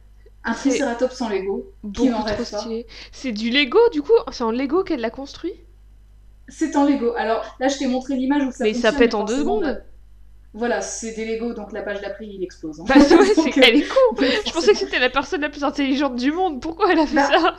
Un 0.45 0.55
Triceratops 0.55 1.21
en 1.21 1.29
Lego. 1.29 1.73
Qui 1.95 2.09
n'en 2.09 2.23
rêve 2.23 2.51
pas. 2.51 2.65
C'est 3.13 3.33
du 3.33 3.51
Lego 3.51 3.79
du 3.93 4.03
coup? 4.03 4.13
C'est 4.33 4.43
en 4.43 4.51
Lego 4.51 4.83
qu'elle 4.83 5.01
l'a 5.01 5.11
construit? 5.11 5.55
C'est 6.49 6.75
en 6.75 6.85
Lego. 6.85 7.15
Alors 7.17 7.57
là, 7.61 7.69
je 7.69 7.79
t'ai 7.79 7.87
montré 7.87 8.17
l'image 8.17 8.43
où 8.43 8.51
ça 8.51 8.65
Mais 8.65 8.75
ça 8.75 8.93
pète 8.93 9.15
en 9.15 9.25
deux 9.25 9.39
secondes. 9.39 9.83
Voilà, 10.55 10.83
c'est 10.83 11.13
des 11.13 11.25
Lego, 11.25 11.55
donc 11.55 11.73
la 11.73 11.83
page 11.83 12.01
d'après, 12.03 12.27
il 12.27 12.43
explose. 12.45 12.81
Hein. 12.81 12.85
Bah, 12.87 12.95
ouais, 12.97 13.35
c'est 13.35 13.51
qu'elle 13.53 13.77
est 13.77 13.89
con. 13.89 14.17
je 14.21 14.53
pensais 14.53 14.73
que 14.73 14.79
c'était 14.79 14.99
la 14.99 15.09
personne 15.09 15.41
la 15.41 15.49
plus 15.49 15.65
intelligente 15.65 16.17
du 16.17 16.31
monde. 16.31 16.61
Pourquoi 16.61 16.93
elle 16.93 16.99
a 16.99 17.07
fait 17.07 17.17
bah, 17.17 17.29
ça? 17.31 17.57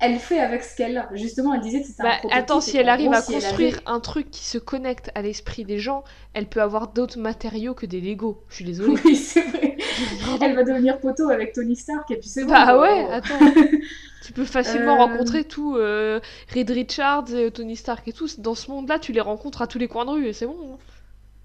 elle 0.00 0.18
fait 0.18 0.40
avec 0.40 0.64
ce 0.64 0.76
qu'elle 0.76 0.96
a. 0.96 1.08
Justement, 1.12 1.54
elle 1.54 1.60
disait 1.60 1.82
que 1.82 1.86
c'était 1.86 2.02
bah, 2.02 2.14
un 2.24 2.28
Attends, 2.30 2.60
si 2.60 2.76
elle 2.76 2.88
arrive 2.88 3.12
à 3.12 3.20
construire 3.20 3.80
un 3.86 4.00
truc 4.00 4.30
qui 4.30 4.44
se 4.44 4.56
connecte 4.56 5.10
à 5.14 5.22
l'esprit 5.22 5.64
des 5.64 5.78
gens, 5.78 6.04
elle 6.32 6.46
peut 6.46 6.62
avoir 6.62 6.88
d'autres 6.88 7.18
matériaux 7.18 7.74
que 7.74 7.86
des 7.86 8.00
Lego. 8.00 8.42
Je 8.48 8.56
suis 8.56 8.64
désolée. 8.64 8.98
Oui, 9.04 9.14
c'est 9.14 9.42
vrai. 9.42 9.76
elle 10.40 10.56
va 10.56 10.64
devenir 10.64 10.98
poteau 11.00 11.28
avec 11.28 11.52
Tony 11.52 11.76
Stark 11.76 12.10
et 12.10 12.16
puis 12.16 12.28
c'est 12.28 12.44
Bah 12.44 12.80
ouais, 12.80 13.06
attends. 13.10 13.38
tu 14.24 14.32
peux 14.32 14.46
facilement 14.46 14.94
euh, 14.94 15.04
rencontrer 15.06 15.44
tout 15.44 15.76
euh, 15.76 16.18
Reed 16.54 16.70
Richards, 16.70 17.28
Tony 17.52 17.76
Stark 17.76 18.08
et 18.08 18.12
tout. 18.12 18.26
Dans 18.38 18.54
ce 18.54 18.70
monde-là, 18.70 18.98
tu 18.98 19.12
les 19.12 19.20
rencontres 19.20 19.60
à 19.60 19.66
tous 19.66 19.78
les 19.78 19.86
coins 19.86 20.06
de 20.06 20.10
rue 20.10 20.26
et 20.26 20.32
c'est 20.32 20.46
bon. 20.46 20.56
Hein. 20.72 20.78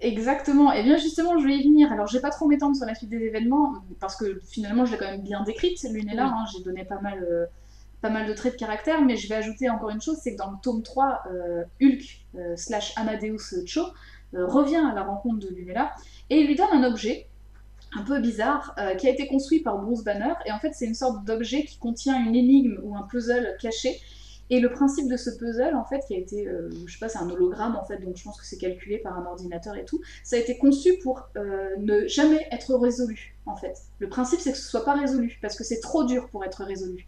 Exactement. 0.01 0.73
Et 0.73 0.83
bien 0.83 0.97
justement, 0.97 1.37
je 1.39 1.47
vais 1.47 1.57
y 1.57 1.63
venir. 1.63 1.91
Alors, 1.91 2.07
je 2.07 2.13
vais 2.13 2.21
pas 2.21 2.29
trop 2.29 2.47
m'étendre 2.47 2.75
sur 2.75 2.85
la 2.85 2.95
suite 2.95 3.09
des 3.09 3.23
événements 3.23 3.75
parce 3.99 4.15
que 4.15 4.41
finalement, 4.45 4.85
je 4.85 4.91
l'ai 4.91 4.97
quand 4.97 5.09
même 5.09 5.21
bien 5.21 5.43
décrite. 5.43 5.81
L'une 5.89 6.09
est 6.09 6.15
là. 6.15 6.27
Hein. 6.27 6.45
J'ai 6.51 6.63
donné 6.63 6.83
pas 6.83 6.99
mal. 6.99 7.23
Euh, 7.23 7.45
pas 8.01 8.09
mal 8.11 8.27
de 8.27 8.33
traits 8.33 8.53
de 8.53 8.59
caractère, 8.59 9.01
mais 9.01 9.15
je 9.15 9.27
vais 9.27 9.33
ajouter 9.33 9.67
encore 9.67 9.89
une 9.89 10.01
chose, 10.01 10.17
c'est 10.21 10.33
que 10.33 10.37
dans 10.37 10.51
le 10.51 10.57
tome 10.61 10.83
3, 10.83 11.23
euh, 11.31 11.63
Hulk 11.81 12.03
euh, 12.35 12.55
slash 12.55 12.93
Amadeus 12.97 13.65
Cho 13.65 13.81
revient 14.31 14.75
à 14.91 14.93
la 14.93 15.01
rencontre 15.01 15.39
de 15.39 15.47
Lunella 15.47 15.91
et 16.29 16.41
il 16.41 16.45
lui 16.45 16.55
donne 16.55 16.67
un 16.71 16.83
objet 16.83 17.25
un 17.97 18.03
peu 18.03 18.19
bizarre 18.19 18.75
qui 18.99 19.07
a 19.07 19.09
été 19.09 19.27
construit 19.27 19.61
par 19.61 19.79
Bruce 19.79 20.03
Banner 20.03 20.33
et 20.45 20.51
en 20.51 20.59
fait 20.59 20.73
c'est 20.73 20.85
une 20.85 20.93
sorte 20.93 21.23
d'objet 21.23 21.63
qui 21.63 21.79
contient 21.79 22.23
une 22.23 22.35
énigme 22.35 22.79
ou 22.83 22.95
un 22.95 23.03
puzzle 23.03 23.55
caché 23.59 23.99
et 24.49 24.59
le 24.59 24.69
principe 24.71 25.09
de 25.09 25.17
ce 25.17 25.29
puzzle, 25.29 25.75
en 25.75 25.85
fait, 25.85 26.01
qui 26.07 26.15
a 26.15 26.17
été, 26.17 26.47
je 26.85 26.91
sais 26.91 26.99
pas, 26.99 27.09
c'est 27.09 27.19
un 27.19 27.29
hologramme, 27.29 27.75
en 27.75 27.85
fait, 27.85 27.97
donc 27.97 28.17
je 28.17 28.23
pense 28.23 28.39
que 28.39 28.45
c'est 28.45 28.57
calculé 28.57 28.97
par 28.99 29.17
un 29.17 29.25
ordinateur 29.25 29.75
et 29.75 29.85
tout, 29.85 30.01
ça 30.23 30.35
a 30.35 30.39
été 30.39 30.57
conçu 30.57 30.97
pour 30.99 31.29
ne 31.35 32.07
jamais 32.07 32.47
être 32.51 32.75
résolu, 32.75 33.35
en 33.45 33.55
fait. 33.55 33.75
Le 33.99 34.09
principe, 34.09 34.39
c'est 34.39 34.51
que 34.51 34.57
ce 34.57 34.69
soit 34.69 34.85
pas 34.85 34.93
résolu, 34.93 35.39
parce 35.41 35.55
que 35.55 35.63
c'est 35.63 35.79
trop 35.79 36.03
dur 36.03 36.29
pour 36.29 36.43
être 36.45 36.63
résolu. 36.63 37.07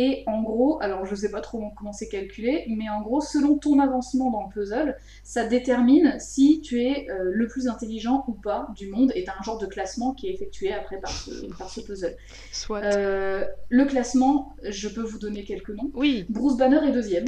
Et 0.00 0.22
en 0.28 0.42
gros, 0.42 0.80
alors 0.80 1.06
je 1.06 1.14
sais 1.16 1.28
pas 1.28 1.40
trop 1.40 1.60
comment 1.76 1.92
c'est 1.92 2.08
calculé, 2.08 2.64
mais 2.68 2.88
en 2.88 3.02
gros, 3.02 3.20
selon 3.20 3.58
ton 3.58 3.80
avancement 3.80 4.30
dans 4.30 4.44
le 4.44 4.48
puzzle, 4.48 4.96
ça 5.24 5.44
détermine 5.44 6.14
si 6.20 6.60
tu 6.60 6.84
es 6.84 7.10
euh, 7.10 7.32
le 7.34 7.48
plus 7.48 7.66
intelligent 7.66 8.24
ou 8.28 8.32
pas 8.32 8.68
du 8.76 8.86
monde, 8.86 9.10
et 9.16 9.24
tu 9.24 9.30
un 9.30 9.42
genre 9.42 9.58
de 9.58 9.66
classement 9.66 10.14
qui 10.14 10.28
est 10.28 10.34
effectué 10.34 10.72
après 10.72 11.00
par 11.00 11.10
ce, 11.10 11.80
puzzle. 11.80 12.14
Soit. 12.52 12.84
Euh, 12.84 13.44
le 13.70 13.84
classement, 13.86 14.54
je 14.62 14.88
peux 14.88 15.02
vous 15.02 15.18
donner 15.18 15.42
quelques 15.42 15.70
noms. 15.70 15.90
Oui. 15.94 16.26
Bruce 16.28 16.56
Banner 16.56 16.78
est 16.88 16.92
deuxième. 16.92 17.26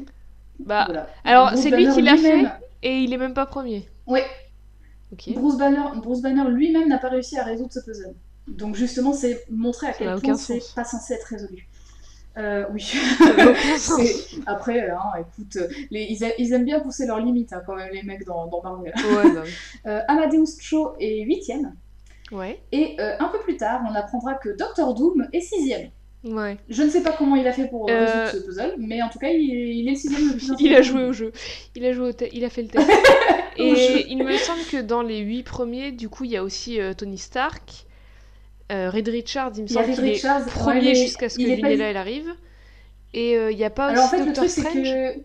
Bah, 0.60 1.08
alors 1.24 1.56
c'est 1.56 1.70
lui 1.70 1.88
qui 1.88 2.02
l'a 2.02 2.16
fait, 2.16 2.44
et 2.84 3.00
il 3.00 3.12
est 3.12 3.18
même 3.18 3.34
pas 3.34 3.46
premier. 3.46 3.88
Ouais. 4.06 4.24
Bruce 5.34 5.58
Banner, 5.58 5.98
Bruce 6.00 6.22
Banner 6.22 6.48
lui-même 6.48 6.88
n'a 6.88 6.98
pas 6.98 7.08
réussi 7.08 7.36
à 7.36 7.42
résoudre 7.42 7.72
ce 7.72 7.80
puzzle. 7.80 8.14
Donc 8.46 8.76
justement, 8.76 9.12
c'est 9.12 9.44
montrer 9.50 9.88
à 9.88 9.92
quel 9.92 10.20
point 10.20 10.36
c'est 10.36 10.62
pas 10.76 10.84
censé 10.84 11.14
être 11.14 11.24
résolu. 11.24 11.66
Euh, 12.38 12.64
oui. 12.72 12.92
Après, 14.46 14.88
hein, 14.88 14.98
écoute, 15.18 15.58
les... 15.90 16.06
ils, 16.38 16.52
aiment 16.52 16.64
bien 16.64 16.80
pousser 16.80 17.06
leurs 17.06 17.20
limites 17.20 17.52
hein, 17.52 17.62
quand 17.66 17.74
même, 17.74 17.90
les 17.92 18.02
mecs 18.02 18.24
dans, 18.24 18.46
dans 18.46 18.62
Marvel. 18.62 18.92
Ouais, 18.96 19.32
bah 19.32 19.42
euh, 19.86 20.00
Amadeus 20.06 20.58
Cho 20.60 20.94
est 21.00 21.22
huitième. 21.22 21.74
Ouais. 22.30 22.60
Et 22.70 22.96
euh, 23.00 23.16
un 23.18 23.28
peu 23.28 23.40
plus 23.40 23.56
tard, 23.56 23.82
on 23.90 23.94
apprendra 23.94 24.34
que 24.34 24.50
Doctor 24.56 24.94
Doom 24.94 25.26
est 25.32 25.40
sixième. 25.40 25.90
Ouais. 26.22 26.58
Je 26.68 26.82
ne 26.82 26.90
sais 26.90 27.02
pas 27.02 27.12
comment 27.12 27.34
il 27.34 27.46
a 27.48 27.52
fait 27.52 27.66
pour 27.66 27.86
résoudre 27.86 28.28
ce 28.30 28.36
puzzle, 28.36 28.74
mais 28.78 29.02
en 29.02 29.08
tout 29.08 29.18
cas, 29.18 29.30
il 29.30 29.88
est, 29.88 29.90
le 29.90 29.96
sixième 29.96 30.28
le 30.28 30.34
plus 30.34 30.52
Il 30.60 30.74
a 30.74 30.82
joué 30.82 31.04
au 31.04 31.12
jeu. 31.12 31.32
Il 31.74 31.84
a, 31.84 31.92
joué 31.92 32.14
il 32.32 32.44
a 32.44 32.50
fait 32.50 32.62
le 32.62 32.68
test. 32.68 32.88
Et 33.56 34.06
il 34.08 34.22
me 34.22 34.36
semble 34.36 34.62
que 34.70 34.80
dans 34.80 35.02
les 35.02 35.18
huit 35.18 35.42
premiers, 35.42 35.92
du 35.92 36.08
coup, 36.08 36.24
il 36.24 36.30
y 36.30 36.36
a 36.36 36.44
aussi 36.44 36.78
Tony 36.96 37.18
Stark. 37.18 37.86
Euh, 38.70 38.90
Reed 38.90 39.08
Richards, 39.08 39.52
il 39.56 39.62
me 39.62 39.68
semble 39.68 39.92
qu'il 39.92 40.06
est 40.06 40.46
premier 40.46 40.94
jusqu'à 40.94 41.28
ce 41.28 41.38
que 41.38 41.42
Lunella 41.42 41.90
elle 41.90 41.96
arrive. 41.96 42.32
Et 43.12 43.32
il 43.32 43.36
euh, 43.36 43.52
n'y 43.52 43.64
a 43.64 43.70
pas 43.70 43.86
Alors 43.86 44.04
aussi 44.04 44.14
en 44.14 44.18
fait, 44.18 44.26
le 44.26 44.32
truc 44.32 44.50
c'est 44.50 44.62
que 44.62 45.20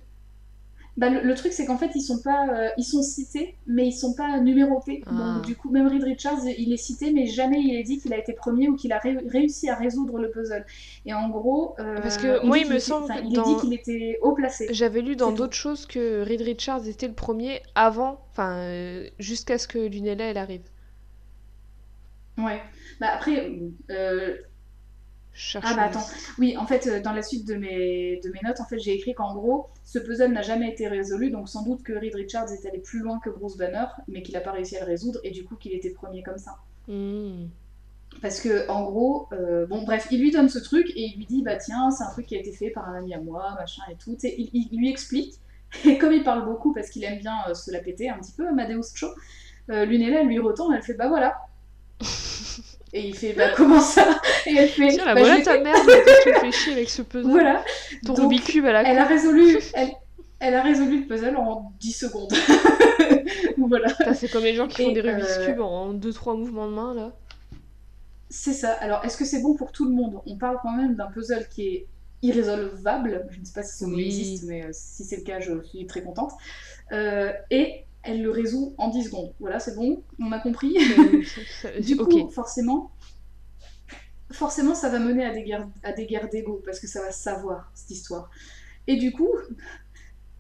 bah, 0.98 1.10
le, 1.10 1.36
truc 1.36 1.52
c'est 1.52 1.66
qu'en 1.66 1.78
fait 1.78 1.92
ils 1.94 2.02
sont 2.02 2.22
pas 2.22 2.48
euh, 2.48 2.70
ils 2.78 2.84
sont 2.84 3.04
cités 3.04 3.56
mais 3.68 3.86
ils 3.86 3.94
sont 3.94 4.16
pas 4.16 4.40
numérotés. 4.40 5.04
Donc 5.06 5.20
ah. 5.22 5.42
du 5.46 5.56
coup 5.56 5.70
même 5.70 5.88
Reed 5.88 6.04
Richards 6.04 6.40
il 6.58 6.74
est 6.74 6.78
cité 6.78 7.12
mais 7.12 7.28
jamais 7.28 7.62
il 7.62 7.76
est 7.76 7.84
dit 7.84 8.00
qu'il 8.00 8.12
a 8.14 8.18
été 8.18 8.34
premier 8.34 8.70
ou 8.70 8.76
qu'il 8.76 8.92
a 8.92 9.00
réussi 9.00 9.70
à 9.70 9.76
résoudre 9.76 10.18
le 10.18 10.32
puzzle. 10.32 10.66
Et 11.06 11.14
en 11.14 11.30
gros 11.30 11.76
parce 12.02 12.18
que 12.18 12.44
moi 12.44 12.58
il 12.58 12.68
me 12.68 12.80
semble 12.80 13.14
il 13.24 13.38
est 13.38 13.44
dit 13.44 13.56
qu'il 13.62 13.74
était 13.74 14.18
haut 14.24 14.34
placé. 14.34 14.68
J'avais 14.72 15.02
lu 15.02 15.16
dans 15.16 15.32
d'autres 15.32 15.54
choses 15.54 15.86
que 15.86 16.24
Reed 16.24 16.42
Richards 16.42 16.88
était 16.88 17.08
le 17.08 17.14
premier 17.14 17.62
avant 17.76 18.22
enfin 18.32 19.04
jusqu'à 19.20 19.60
ce 19.60 19.68
que 19.68 19.78
Lunella 19.78 20.26
elle 20.26 20.38
arrive. 20.38 20.64
Ouais. 22.38 22.62
Bah 23.00 23.08
après. 23.14 23.52
Euh... 23.90 24.38
Ah 25.56 25.74
bah 25.76 25.84
attends, 25.84 26.06
oui, 26.40 26.56
en 26.56 26.66
fait, 26.66 26.88
euh, 26.88 27.02
dans 27.02 27.12
la 27.12 27.22
suite 27.22 27.46
de 27.46 27.56
mes, 27.56 28.22
de 28.24 28.30
mes 28.30 28.40
notes, 28.42 28.62
en 28.62 28.66
fait, 28.66 28.80
j'ai 28.80 28.94
écrit 28.94 29.14
qu'en 29.14 29.34
gros, 29.36 29.68
ce 29.84 30.00
puzzle 30.00 30.32
n'a 30.32 30.42
jamais 30.42 30.70
été 30.70 30.88
résolu, 30.88 31.30
donc 31.30 31.50
sans 31.50 31.64
doute 31.64 31.84
que 31.84 31.92
Reed 31.92 32.16
Richards 32.16 32.54
est 32.54 32.66
allé 32.66 32.80
plus 32.80 33.00
loin 33.00 33.20
que 33.20 33.30
Bruce 33.30 33.58
Banner, 33.58 33.86
mais 34.08 34.24
qu'il 34.24 34.34
n'a 34.36 34.40
pas 34.40 34.54
réussi 34.54 34.78
à 34.78 34.80
le 34.80 34.86
résoudre, 34.86 35.20
et 35.26 35.32
du 35.32 35.44
coup 35.44 35.56
qu'il 35.58 35.74
était 35.74 35.90
premier 35.90 36.24
comme 36.24 36.38
ça. 36.38 36.56
Hmm. 36.88 37.48
Parce 38.22 38.40
que, 38.40 38.70
en 38.70 38.84
gros, 38.86 39.28
euh, 39.34 39.66
bon, 39.66 39.84
bref, 39.84 40.08
il 40.10 40.22
lui 40.22 40.32
donne 40.32 40.48
ce 40.48 40.60
truc, 40.60 40.90
et 40.92 41.02
il 41.02 41.18
lui 41.18 41.26
dit, 41.26 41.44
bah 41.44 41.58
tiens, 41.58 41.92
c'est 41.92 42.06
un 42.06 42.12
truc 42.12 42.28
qui 42.28 42.38
a 42.38 42.40
été 42.40 42.54
fait 42.54 42.70
par 42.70 42.88
un 42.88 42.96
ami 43.00 43.14
à 43.14 43.20
moi, 43.20 43.56
machin 43.60 43.84
et 43.92 43.96
tout. 43.96 44.18
Il, 44.24 44.50
il, 44.54 44.78
lui 44.80 44.90
explique, 44.90 45.34
et 45.86 45.98
comme 45.98 46.14
il 46.14 46.24
parle 46.24 46.46
beaucoup, 46.46 46.74
parce 46.74 46.90
qu'il 46.90 47.04
aime 47.04 47.20
bien 47.20 47.36
euh, 47.50 47.54
se 47.54 47.72
la 47.74 47.80
péter 47.80 48.10
un 48.10 48.20
petit 48.20 48.32
peu, 48.32 48.48
Amadeus 48.48 48.94
Cho, 48.96 49.08
Lunella 49.68 50.24
lui 50.24 50.40
retourne, 50.40 50.74
elle 50.74 50.84
fait, 50.84 50.94
bah 50.94 51.10
voilà. 51.10 51.36
Et 52.96 53.10
il 53.10 53.14
fait 53.14 53.34
bah 53.34 53.50
comment 53.58 53.82
ça 53.82 54.22
Et 54.46 54.56
elle 54.56 54.70
fait 54.70 54.88
Tiens, 54.88 55.04
la 55.04 55.16
bah, 55.16 55.20
voilà 55.20 55.42
ta 55.42 55.60
merde, 55.60 55.86
tu 56.24 56.30
me 56.30 56.36
fais 56.36 56.52
chier 56.58 56.72
avec 56.72 56.90
ce 56.90 57.02
puzzle. 57.02 57.30
Voilà. 57.30 57.62
Ton 58.06 58.14
Rubik's 58.14 58.46
Cube 58.46 58.66
à 58.66 58.72
la 58.72 58.90
Elle 58.90 58.98
a 58.98 59.04
résolu 59.04 59.60
elle, 59.74 59.90
elle, 60.40 60.54
a 60.54 60.62
résolu 60.62 61.02
le 61.02 61.06
puzzle 61.06 61.36
en 61.36 61.74
10 61.82 61.92
secondes. 61.92 62.34
voilà. 63.58 63.90
C'est 64.14 64.32
comme 64.32 64.46
les 64.46 64.56
gens 64.56 64.70
qui 64.70 64.82
font 64.82 64.94
des 64.94 65.02
Rubik's 65.02 65.40
Cube 65.46 65.60
en 65.60 65.94
2-3 65.94 66.38
mouvements 66.38 66.68
de 66.68 66.74
main, 66.74 66.94
là. 66.94 67.12
C'est 68.30 68.54
ça. 68.54 68.72
Alors, 68.72 69.04
est-ce 69.04 69.18
que 69.18 69.26
c'est 69.26 69.42
bon 69.42 69.56
pour 69.56 69.74
tout 69.74 69.84
le 69.84 69.92
monde? 69.92 70.22
On 70.26 70.38
parle 70.38 70.60
quand 70.62 70.72
même 70.72 70.96
d'un 70.96 71.08
puzzle 71.08 71.50
qui 71.50 71.68
est 71.68 71.88
irrésolvable. 72.22 73.28
Je 73.30 73.42
ne 73.42 73.46
sais 73.46 73.54
pas 73.54 73.64
si 73.64 73.78
ce 73.78 73.86
mot 73.86 73.98
existe, 73.98 74.46
mais 74.46 74.70
si 74.72 75.04
c'est 75.04 75.18
le 75.18 75.24
cas, 75.24 75.42
je 75.42 75.62
suis 75.64 75.86
très 75.86 76.02
contente. 76.02 76.32
et 77.52 77.85
elle 78.06 78.22
le 78.22 78.30
résout 78.30 78.74
en 78.78 78.90
10 78.90 79.06
secondes. 79.06 79.34
Voilà, 79.40 79.60
c'est 79.60 79.76
bon, 79.76 80.04
on 80.20 80.32
a 80.32 80.40
compris. 80.40 80.78
du 81.82 81.98
coup, 81.98 82.30
forcément, 82.30 82.92
forcément, 84.32 84.76
ça 84.76 84.90
va 84.90 85.00
mener 85.00 85.26
à 85.26 85.34
des 85.34 85.44
guerres, 85.44 85.68
à 85.84 85.92
des 85.92 86.06
guerres 86.06 86.30
d'ego, 86.30 86.62
parce 86.66 86.80
que 86.80 86.88
ça 86.88 87.02
va 87.02 87.12
savoir, 87.12 87.72
cette 87.74 87.92
histoire. 87.92 88.30
Et 88.88 88.98
du 88.98 89.12
coup, 89.12 89.30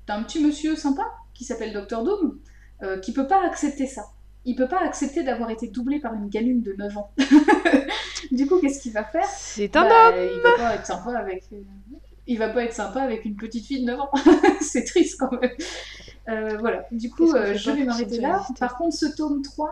t'as 0.05 0.15
un 0.15 0.23
petit 0.23 0.43
monsieur 0.43 0.75
sympa, 0.75 1.03
qui 1.33 1.43
s'appelle 1.43 1.73
Dr 1.73 2.03
Doom, 2.03 2.39
euh, 2.83 2.99
qui 2.99 3.13
peut 3.13 3.27
pas 3.27 3.45
accepter 3.45 3.87
ça. 3.87 4.05
Il 4.45 4.55
peut 4.55 4.67
pas 4.67 4.81
accepter 4.81 5.23
d'avoir 5.23 5.49
été 5.49 5.67
doublé 5.67 5.99
par 5.99 6.13
une 6.13 6.29
gamine 6.29 6.61
de 6.61 6.73
9 6.73 6.97
ans. 6.97 7.11
du 8.31 8.45
coup, 8.45 8.59
qu'est-ce 8.59 8.79
qu'il 8.79 8.93
va 8.93 9.03
faire? 9.03 9.25
C'est 9.25 9.75
un 9.75 9.87
bah, 9.87 10.09
homme 10.09 10.29
Il 10.35 10.41
va 10.41 10.55
pas 10.55 10.75
être 10.75 10.85
sympa 10.85 11.17
avec... 11.17 11.45
Il 12.27 12.37
va 12.37 12.49
pas 12.49 12.63
être 12.63 12.73
sympa 12.73 13.01
avec 13.01 13.25
une 13.25 13.35
petite 13.35 13.65
fille 13.65 13.81
de 13.81 13.85
9 13.85 13.99
ans. 13.99 14.11
c'est 14.61 14.83
triste 14.83 15.19
quand 15.19 15.31
même. 15.41 15.49
Euh, 16.27 16.57
voilà, 16.57 16.85
du 16.91 17.09
coup, 17.09 17.33
euh, 17.33 17.53
je 17.55 17.71
vais 17.71 17.85
m'arrêter 17.85 18.19
là. 18.19 18.45
Par 18.59 18.77
contre, 18.77 18.95
ce 18.95 19.05
tome 19.05 19.41
3, 19.41 19.71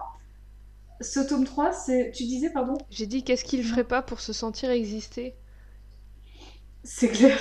ce 1.02 1.20
tome 1.20 1.46
3, 1.46 1.72
c'est. 1.72 2.12
Tu 2.12 2.24
disais, 2.24 2.50
pardon? 2.50 2.78
J'ai 2.90 3.08
dit 3.08 3.24
qu'est-ce 3.24 3.44
qu'il 3.44 3.64
ferait 3.64 3.84
pas 3.84 4.02
pour 4.02 4.20
se 4.20 4.34
sentir 4.34 4.70
exister? 4.70 5.36
C'est 6.84 7.10
clair. 7.10 7.40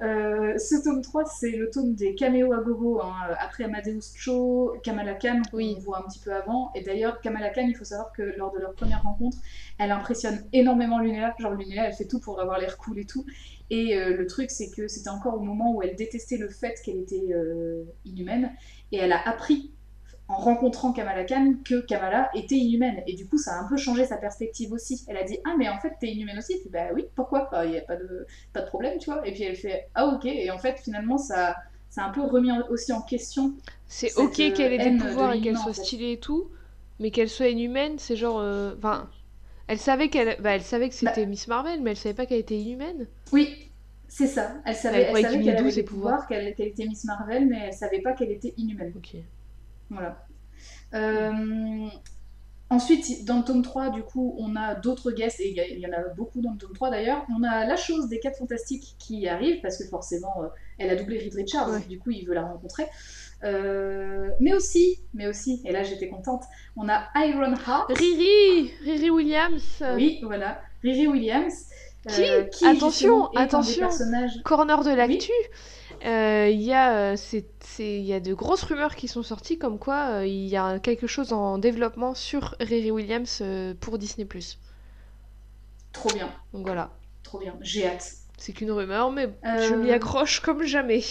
Euh, 0.00 0.58
ce 0.58 0.82
tome 0.82 1.02
3, 1.02 1.24
c'est 1.26 1.50
le 1.50 1.70
tome 1.70 1.94
des 1.94 2.14
caméos 2.14 2.52
à 2.52 2.58
gogo, 2.58 3.00
hein, 3.02 3.12
après 3.38 3.64
Amadeus 3.64 4.00
Cho, 4.16 4.74
Kamala 4.82 5.14
Khan, 5.14 5.42
qu'on 5.50 5.78
voit 5.78 5.98
un 5.98 6.02
petit 6.02 6.18
peu 6.18 6.32
avant. 6.32 6.72
Et 6.74 6.82
d'ailleurs, 6.82 7.20
Kamala 7.20 7.50
Khan, 7.50 7.66
il 7.68 7.76
faut 7.76 7.84
savoir 7.84 8.12
que 8.12 8.22
lors 8.36 8.52
de 8.52 8.58
leur 8.58 8.72
première 8.72 9.02
rencontre, 9.02 9.36
elle 9.78 9.92
impressionne 9.92 10.44
énormément 10.52 10.98
Lunella. 10.98 11.34
Genre, 11.38 11.52
Lunella, 11.52 11.86
elle 11.86 11.92
fait 11.92 12.06
tout 12.06 12.18
pour 12.18 12.40
avoir 12.40 12.58
l'air 12.58 12.78
cool 12.78 12.98
et 12.98 13.04
tout. 13.04 13.24
Et 13.72 13.96
euh, 13.96 14.14
le 14.14 14.26
truc, 14.26 14.50
c'est 14.50 14.70
que 14.70 14.86
c'était 14.86 15.08
encore 15.08 15.36
au 15.36 15.40
moment 15.40 15.74
où 15.74 15.82
elle 15.82 15.96
détestait 15.96 16.36
le 16.36 16.50
fait 16.50 16.78
qu'elle 16.84 16.98
était 16.98 17.32
euh, 17.32 17.84
inhumaine. 18.04 18.52
Et 18.92 18.98
elle 18.98 19.12
a 19.12 19.26
appris, 19.26 19.70
en 20.28 20.36
rencontrant 20.36 20.92
Kamala 20.92 21.24
Khan, 21.24 21.54
que 21.64 21.80
Kamala 21.80 22.28
était 22.34 22.56
inhumaine. 22.56 23.02
Et 23.06 23.14
du 23.14 23.26
coup, 23.26 23.38
ça 23.38 23.54
a 23.54 23.62
un 23.62 23.66
peu 23.66 23.78
changé 23.78 24.04
sa 24.04 24.18
perspective 24.18 24.72
aussi. 24.72 25.02
Elle 25.08 25.16
a 25.16 25.24
dit 25.24 25.38
Ah, 25.46 25.54
mais 25.56 25.70
en 25.70 25.78
fait, 25.78 25.94
t'es 25.98 26.08
inhumaine 26.08 26.36
aussi? 26.36 26.52
Et 26.52 26.68
bah 26.68 26.88
oui, 26.94 27.06
pourquoi 27.16 27.48
Il 27.64 27.70
n'y 27.70 27.78
a 27.78 27.80
pas 27.80 27.96
de, 27.96 28.26
pas 28.52 28.60
de 28.60 28.66
problème, 28.66 28.98
tu 28.98 29.10
vois. 29.10 29.26
Et 29.26 29.32
puis 29.32 29.44
elle 29.44 29.56
fait 29.56 29.88
Ah, 29.94 30.04
ok. 30.04 30.26
Et 30.26 30.50
en 30.50 30.58
fait, 30.58 30.78
finalement, 30.78 31.16
ça, 31.16 31.56
ça 31.88 32.02
a 32.02 32.08
un 32.08 32.12
peu 32.12 32.20
remis 32.20 32.50
aussi 32.68 32.92
en 32.92 33.00
question. 33.00 33.54
C'est 33.88 34.14
ok 34.18 34.34
qu'elle 34.52 34.74
ait 34.74 34.90
des 34.90 34.98
pouvoirs 34.98 35.32
et 35.32 35.40
qu'elle 35.40 35.56
soit 35.56 35.72
stylée 35.72 36.12
et 36.12 36.20
tout, 36.20 36.50
mais 37.00 37.10
qu'elle 37.10 37.30
soit 37.30 37.48
inhumaine, 37.48 37.98
c'est 37.98 38.16
genre. 38.16 38.38
Euh. 38.38 38.74
Elle 39.72 39.78
savait 39.78 40.10
qu'elle, 40.10 40.36
bah, 40.42 40.50
elle 40.50 40.60
savait 40.60 40.90
que 40.90 40.94
c'était 40.94 41.24
bah. 41.24 41.30
Miss 41.30 41.48
Marvel, 41.48 41.80
mais 41.80 41.92
elle 41.92 41.96
savait 41.96 42.12
pas 42.12 42.26
qu'elle 42.26 42.40
était 42.40 42.58
inhumaine. 42.58 43.06
Oui, 43.32 43.70
c'est 44.06 44.26
ça. 44.26 44.52
Elle 44.66 44.74
savait, 44.74 45.04
elle 45.04 45.22
savait 45.22 45.42
qu'elle 45.42 45.56
avait 45.56 45.72
des 45.72 45.82
pouvoirs, 45.82 46.26
qu'elle 46.26 46.46
était 46.46 46.84
Miss 46.84 47.04
Marvel, 47.04 47.46
mais 47.48 47.68
elle 47.68 47.72
savait 47.72 48.02
pas 48.02 48.12
qu'elle 48.12 48.32
était 48.32 48.52
inhumaine. 48.58 48.92
Ok. 48.94 49.16
Voilà. 49.88 50.26
Euh, 50.92 51.88
ensuite, 52.68 53.24
dans 53.24 53.38
le 53.38 53.44
tome 53.44 53.62
3, 53.62 53.88
du 53.88 54.02
coup, 54.02 54.36
on 54.38 54.56
a 54.56 54.74
d'autres 54.74 55.10
guests, 55.10 55.40
et 55.40 55.48
il 55.48 55.78
y, 55.78 55.86
en 55.86 55.92
a 55.92 56.02
beaucoup 56.14 56.42
dans 56.42 56.52
le 56.52 56.58
tome 56.58 56.74
3 56.74 56.90
d'ailleurs. 56.90 57.24
On 57.34 57.42
a 57.42 57.64
la 57.64 57.76
chose 57.76 58.10
des 58.10 58.20
4 58.20 58.40
fantastiques 58.40 58.96
qui 58.98 59.26
arrive, 59.26 59.62
parce 59.62 59.78
que 59.78 59.84
forcément, 59.84 60.42
euh, 60.42 60.48
elle 60.76 60.90
a 60.90 60.96
doublé 60.96 61.18
Reed 61.18 61.34
Richards, 61.34 61.80
du 61.88 61.98
coup, 61.98 62.10
il 62.10 62.26
veut 62.26 62.34
la 62.34 62.42
rencontrer. 62.42 62.84
Euh, 63.44 64.28
mais 64.38 64.54
aussi, 64.54 65.00
mais 65.14 65.26
aussi, 65.26 65.62
et 65.64 65.72
là 65.72 65.82
j'étais 65.82 66.08
contente, 66.08 66.44
on 66.76 66.88
a 66.88 67.08
Iron 67.16 67.54
Heart. 67.54 67.90
Riri 67.96 68.70
Riri 68.84 69.10
Williams 69.10 69.82
Oui, 69.94 70.20
voilà, 70.22 70.60
Riri 70.82 71.08
Williams. 71.08 71.66
Qui, 72.08 72.28
euh, 72.28 72.44
Attention, 72.64 73.30
attention 73.36 73.88
Corner 74.44 74.82
de 74.82 74.90
l'actu 74.90 75.30
euh, 76.04 76.48
il 76.50 76.60
y, 76.60 76.72
a, 76.72 77.14
y 77.14 78.12
a 78.12 78.20
de 78.20 78.34
grosses 78.34 78.64
rumeurs 78.64 78.96
qui 78.96 79.06
sont 79.06 79.22
sorties 79.22 79.56
comme 79.56 79.78
quoi 79.78 80.22
il 80.24 80.48
y 80.48 80.56
a 80.56 80.80
quelque 80.80 81.06
chose 81.06 81.32
en 81.32 81.58
développement 81.58 82.14
sur 82.14 82.56
Riri 82.58 82.90
Williams 82.90 83.40
pour 83.80 83.98
Disney+. 83.98 84.26
Trop 85.92 86.12
bien. 86.12 86.28
Donc 86.52 86.66
voilà. 86.66 86.90
Trop 87.22 87.38
bien, 87.38 87.56
j'ai 87.60 87.86
hâte. 87.86 88.14
C'est 88.36 88.52
qu'une 88.52 88.72
rumeur, 88.72 89.12
mais 89.12 89.28
je 89.44 89.74
m'y 89.74 89.92
accroche 89.92 90.40
comme 90.40 90.64
jamais 90.64 91.02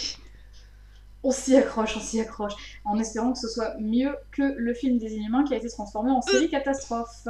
on 1.24 1.30
s'y 1.30 1.56
accroche, 1.56 1.96
on 1.96 2.00
s'y 2.00 2.20
accroche, 2.20 2.80
en 2.84 2.98
espérant 2.98 3.32
que 3.32 3.38
ce 3.38 3.48
soit 3.48 3.74
mieux 3.78 4.14
que 4.30 4.42
le 4.42 4.74
film 4.74 4.98
des 4.98 5.14
Inhumains 5.14 5.44
qui 5.44 5.54
a 5.54 5.56
été 5.56 5.68
transformé 5.68 6.10
en 6.10 6.20
série 6.20 6.48
catastrophe. 6.48 7.10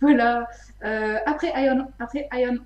voilà. 0.00 0.48
Euh, 0.84 1.16
après, 1.26 1.52
Iron, 1.56 1.86
après 1.98 2.28
Iron 2.32 2.58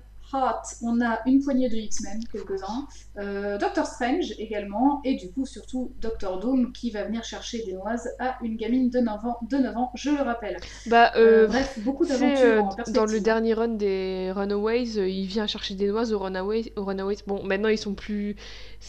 on 0.81 1.01
a 1.01 1.19
une 1.25 1.41
poignée 1.41 1.69
de 1.69 1.75
X-Men, 1.75 2.21
quelques-uns, 2.31 2.87
euh, 3.17 3.57
Doctor 3.57 3.85
Strange 3.85 4.33
également, 4.37 5.01
et 5.03 5.15
du 5.15 5.31
coup 5.31 5.45
surtout 5.45 5.93
Doctor 6.01 6.39
Doom 6.39 6.71
qui 6.71 6.91
va 6.91 7.03
venir 7.03 7.23
chercher 7.23 7.63
des 7.65 7.73
noises 7.73 8.09
à 8.19 8.37
une 8.41 8.55
gamine 8.55 8.89
de 8.89 8.99
9 8.99 9.25
ans, 9.25 9.39
de 9.49 9.57
9 9.57 9.77
ans 9.77 9.91
je 9.95 10.09
le 10.09 10.21
rappelle. 10.21 10.57
Bah, 10.87 11.11
euh, 11.15 11.43
euh, 11.43 11.47
bref, 11.47 11.79
beaucoup 11.79 12.05
d'aventures 12.05 12.69
Dans 12.89 13.05
le 13.05 13.19
dernier 13.19 13.53
run 13.53 13.69
des 13.69 14.31
Runaways, 14.35 15.09
il 15.09 15.25
vient 15.25 15.47
chercher 15.47 15.75
des 15.75 15.87
noises 15.87 16.13
aux 16.13 16.19
Runaways. 16.19 16.71
Aux 16.75 16.83
Runaways. 16.83 17.17
Bon, 17.27 17.43
maintenant 17.43 17.69
ils 17.69 17.77
sont 17.77 17.93
plus... 17.93 18.35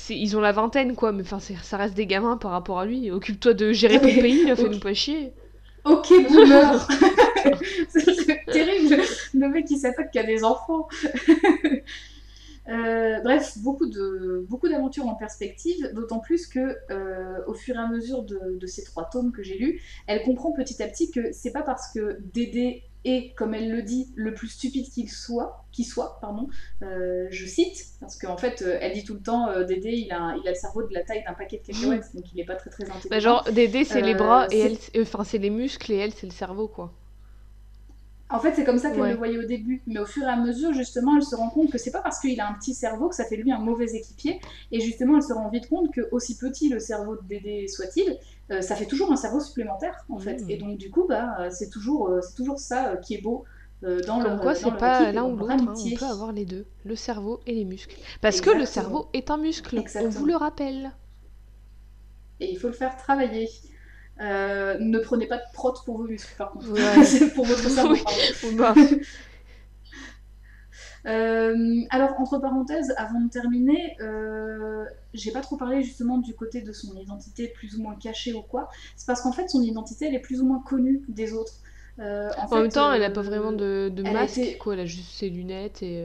Ils 0.09 0.37
ont 0.37 0.41
la 0.41 0.53
vingtaine 0.53 0.95
quoi, 0.95 1.13
mais 1.13 1.23
enfin 1.23 1.39
ça 1.41 1.77
reste 1.77 1.95
des 1.95 2.07
gamins 2.07 2.37
par 2.37 2.51
rapport 2.51 2.79
à 2.81 2.87
lui. 2.87 3.11
Occupe-toi 3.11 3.55
de 3.55 3.73
gérer 3.73 4.01
ton 4.01 4.07
pays, 4.21 4.45
il 4.47 4.57
fait 4.57 4.69
nous 4.69 4.81
pas 4.81 4.95
chier. 4.95 5.33
Ok, 5.85 6.09
boomer 6.29 6.89
C'est 7.89 8.45
terrible, 8.47 9.03
le 9.35 9.49
mec 9.49 9.67
qui 9.67 9.79
s'attaque 9.79 10.13
qu'à 10.13 10.23
des 10.23 10.45
enfants. 10.45 10.89
Euh, 12.69 13.21
bref, 13.23 13.59
beaucoup 13.59 13.87
de 13.87 14.47
beaucoup 14.49 14.69
d'aventures 14.69 15.09
en 15.09 15.17
perspective, 15.17 15.91
d'autant 15.95 16.21
plus 16.21 16.47
que 16.47 16.77
euh, 16.93 17.41
au 17.49 17.55
fur 17.55 17.75
et 17.75 17.79
à 17.79 17.89
mesure 17.89 18.23
de, 18.23 18.65
ces 18.67 18.85
trois 18.85 19.11
tomes 19.11 19.33
que 19.33 19.43
j'ai 19.43 19.59
lus, 19.59 19.81
elle 20.07 20.23
comprend 20.23 20.53
petit 20.53 20.81
à 20.81 20.87
petit 20.87 21.11
que 21.11 21.33
c'est 21.33 21.51
pas 21.51 21.63
parce 21.63 21.93
que 21.93 22.19
Dédé 22.33 22.85
et, 23.05 23.33
comme 23.35 23.55
elle 23.55 23.71
le 23.71 23.83
dit, 23.83 24.13
le 24.15 24.33
plus 24.35 24.49
stupide 24.49 24.89
qu'il 24.89 25.11
soit, 25.11 25.65
qui 25.73 25.85
soit, 25.85 26.19
pardon, 26.21 26.49
euh, 26.83 27.27
je 27.31 27.47
cite, 27.47 27.87
parce 28.01 28.17
qu'en 28.17 28.37
fait, 28.37 28.63
euh, 28.63 28.79
elle 28.81 28.93
dit 28.93 29.05
tout 29.05 29.15
le 29.15 29.23
temps, 29.23 29.49
euh, 29.49 29.65
Dédé, 29.65 29.91
il 29.91 30.13
a, 30.13 30.37
il 30.41 30.47
a 30.47 30.53
le 30.53 30.57
cerveau 30.57 30.83
de 30.83 30.93
la 30.95 31.03
taille 31.03 31.25
d'un 31.25 31.35
paquet 31.35 31.59
de 31.59 31.73
cacahuètes, 31.73 32.15
donc 32.15 32.25
il 32.33 32.37
n'est 32.37 32.45
pas 32.45 32.57
très 32.57 32.71
très 32.71 32.85
intelligent. 32.85 33.09
Bah 33.11 33.19
genre, 33.19 33.45
Dédé, 33.51 33.85
c'est 33.85 34.03
les 34.03 34.15
bras, 34.15 34.47
et 34.51 34.61
elle, 34.61 35.03
enfin, 35.03 35.25
c'est 35.25 35.39
les 35.39 35.51
muscles, 35.51 35.91
et 35.93 35.97
elle, 35.97 36.13
c'est 36.13 36.27
le 36.27 36.33
cerveau, 36.33 36.69
quoi. 36.69 36.93
En 38.33 38.41
fait, 38.41 38.55
c'est 38.55 38.65
comme 38.65 38.79
ça 38.79 38.91
qu'elle 38.91 39.11
le 39.11 39.17
voyait 39.17 39.39
au 39.39 39.45
début. 39.45 39.83
Mais 39.87 40.01
au 40.01 40.07
fur 40.07 40.23
et 40.23 40.31
à 40.31 40.37
mesure, 40.37 40.73
justement, 40.73 41.17
elle 41.17 41.23
se 41.23 41.37
rend 41.37 41.51
compte 41.51 41.71
que 41.71 41.77
c'est 41.77 41.91
pas 41.91 42.01
parce 42.01 42.19
qu'il 42.19 42.41
a 42.41 42.49
un 42.49 42.55
petit 42.55 42.75
cerveau 42.75 43.11
que 43.11 43.15
ça 43.15 43.27
fait 43.27 43.37
lui 43.37 43.53
un 43.53 43.59
mauvais 43.59 43.95
équipier. 43.95 44.41
Et 44.71 44.81
justement, 44.81 45.17
elle 45.17 45.23
se 45.23 45.35
rend 45.35 45.51
vite 45.51 45.69
compte 45.69 45.93
que, 45.93 46.01
aussi 46.13 46.39
petit 46.39 46.71
le 46.71 46.79
cerveau 46.79 47.17
de 47.17 47.23
Dédé 47.29 47.69
soit-il, 47.69 48.19
euh, 48.51 48.63
ça 48.63 48.75
fait 48.75 48.87
toujours 48.87 49.13
un 49.13 49.17
cerveau 49.17 49.39
supplémentaire, 49.39 50.07
en 50.09 50.19
fait. 50.19 50.43
Mmh. 50.43 50.51
Et 50.51 50.57
donc, 50.57 50.79
du 50.79 50.91
coup, 50.91 51.07
bah, 51.07 51.37
euh, 51.41 51.49
c'est 51.51 51.69
toujours, 51.69 52.09
euh, 52.09 52.21
c'est 52.23 52.35
toujours 52.35 52.59
ça 52.59 52.97
qui 53.03 53.15
est 53.15 53.21
beau. 53.21 53.45
dans 53.83 54.23
Comme 54.23 54.41
quoi, 54.41 54.55
c'est 54.55 54.71
pas 54.79 55.13
l'un 55.13 55.25
ou 55.25 55.37
l'autre, 55.37 55.53
hein, 55.53 55.75
on 55.77 55.97
peut 55.97 56.05
avoir 56.07 56.33
les 56.33 56.47
deux, 56.47 56.65
le 56.85 56.97
cerveau 56.97 57.41
et 57.47 57.53
les 57.53 57.65
muscles. 57.65 57.97
Parce 58.23 58.41
que 58.41 58.51
le 58.51 58.65
cerveau 58.65 59.09
est 59.13 59.31
un 59.31 59.37
muscle, 59.37 59.83
on 59.97 60.09
vous 60.09 60.25
le 60.27 60.37
rappelle. 60.37 60.93
Et 62.41 62.51
il 62.51 62.59
faut 62.59 62.69
le 62.69 62.73
faire 62.73 62.97
travailler. 62.97 63.49
Euh, 64.21 64.77
ne 64.79 64.99
prenez 64.99 65.27
pas 65.27 65.39
de 65.39 65.43
prot 65.53 65.75
pour 65.85 65.99
vos 65.99 66.05
muscles, 66.05 66.35
par 66.37 66.53
contre. 66.53 66.71
Ouais. 66.71 67.29
pour 67.35 67.45
votre 67.45 67.69
cerveau, 67.69 67.97
euh, 71.07 71.81
alors, 71.91 72.15
entre 72.21 72.39
parenthèses, 72.39 72.95
avant 72.97 73.21
de 73.21 73.29
terminer, 73.31 73.97
euh, 74.01 74.85
j'ai 75.15 75.33
pas 75.33 75.41
trop 75.41 75.57
parlé 75.57 75.83
justement 75.83 76.19
du 76.19 76.35
côté 76.35 76.61
de 76.61 76.73
son 76.73 76.95
identité 76.97 77.49
plus 77.49 77.77
ou 77.77 77.83
moins 77.83 77.97
cachée 77.97 78.33
ou 78.33 78.43
quoi. 78.43 78.69
C'est 78.97 79.07
parce 79.07 79.23
qu'en 79.23 79.33
fait, 79.33 79.49
son 79.49 79.63
identité, 79.63 80.07
elle 80.07 80.15
est 80.15 80.21
plus 80.21 80.41
ou 80.41 80.47
moins 80.47 80.63
connue 80.65 81.03
des 81.09 81.33
autres. 81.33 81.55
en, 81.99 82.55
même 82.55 82.71
temps, 82.71 82.93
elle 82.93 83.01
n'a 83.01 83.11
pas 83.11 83.23
vraiment 83.23 83.51
de, 83.53 83.91
de 83.93 84.03
masque, 84.05 84.57
quoi. 84.61 84.75
Elle 84.75 84.81
a 84.81 84.87
juste 84.87 85.11
ses 85.11 85.31
lunettes 85.31 85.83
et. 85.83 86.05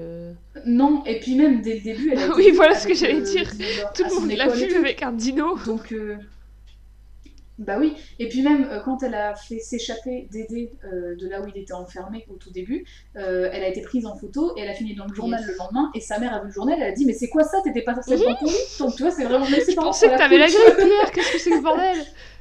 Non, 0.65 1.03
et 1.05 1.19
puis 1.19 1.35
même 1.35 1.61
dès 1.61 1.75
le 1.75 1.81
début, 1.81 2.13
elle 2.13 2.19
a 2.19 2.29
Oui, 2.35 2.51
voilà 2.55 2.73
ce 2.73 2.87
que 2.87 2.95
j'allais 2.95 3.21
dire. 3.21 3.51
Tout 3.93 4.05
le 4.05 4.21
monde 4.21 4.31
l'a 4.31 4.47
vu 4.47 4.73
avec 4.75 5.03
un 5.03 5.11
dino. 5.11 5.55
Donc. 5.65 5.93
Bah 7.57 7.77
oui, 7.79 7.95
et 8.19 8.29
puis 8.29 8.43
même 8.43 8.67
euh, 8.69 8.79
quand 8.81 9.01
elle 9.01 9.15
a 9.15 9.33
fait 9.33 9.57
s'échapper 9.57 10.27
Dédé 10.31 10.73
euh, 10.83 11.15
de 11.15 11.27
là 11.27 11.41
où 11.41 11.47
il 11.47 11.59
était 11.59 11.73
enfermé 11.73 12.23
au 12.29 12.35
tout 12.35 12.51
début, 12.51 12.85
euh, 13.15 13.49
elle 13.51 13.63
a 13.63 13.67
été 13.67 13.81
prise 13.81 14.05
en 14.05 14.15
photo 14.15 14.53
et 14.55 14.61
elle 14.61 14.69
a 14.69 14.75
fini 14.75 14.93
dans 14.93 15.07
le 15.07 15.15
journal 15.15 15.43
le 15.43 15.55
lendemain. 15.57 15.89
Et 15.95 15.99
sa 15.99 16.19
mère 16.19 16.35
a 16.35 16.39
vu 16.41 16.47
le 16.47 16.53
journal, 16.53 16.75
elle 16.77 16.91
a 16.91 16.91
dit 16.91 17.05
mais 17.05 17.13
c'est 17.13 17.29
quoi 17.29 17.43
ça? 17.43 17.57
T'étais 17.63 17.81
pas 17.81 17.95
censée 17.95 18.13
être 18.13 18.43
lit? 18.43 18.51
Donc 18.77 18.95
tu 18.95 19.01
vois 19.01 19.11
c'est 19.11 19.23
vraiment... 19.23 19.45
Je 19.45 19.75
pensais 19.75 20.07
que 20.07 20.17
t'avais 20.17 20.37
la 20.37 20.47
grippe 20.47 20.77
hier, 20.77 21.11
qu'est-ce 21.11 21.31
que 21.31 21.39
c'est 21.39 21.49
que 21.49 21.57
ce 21.57 21.63
bordel? 21.63 21.97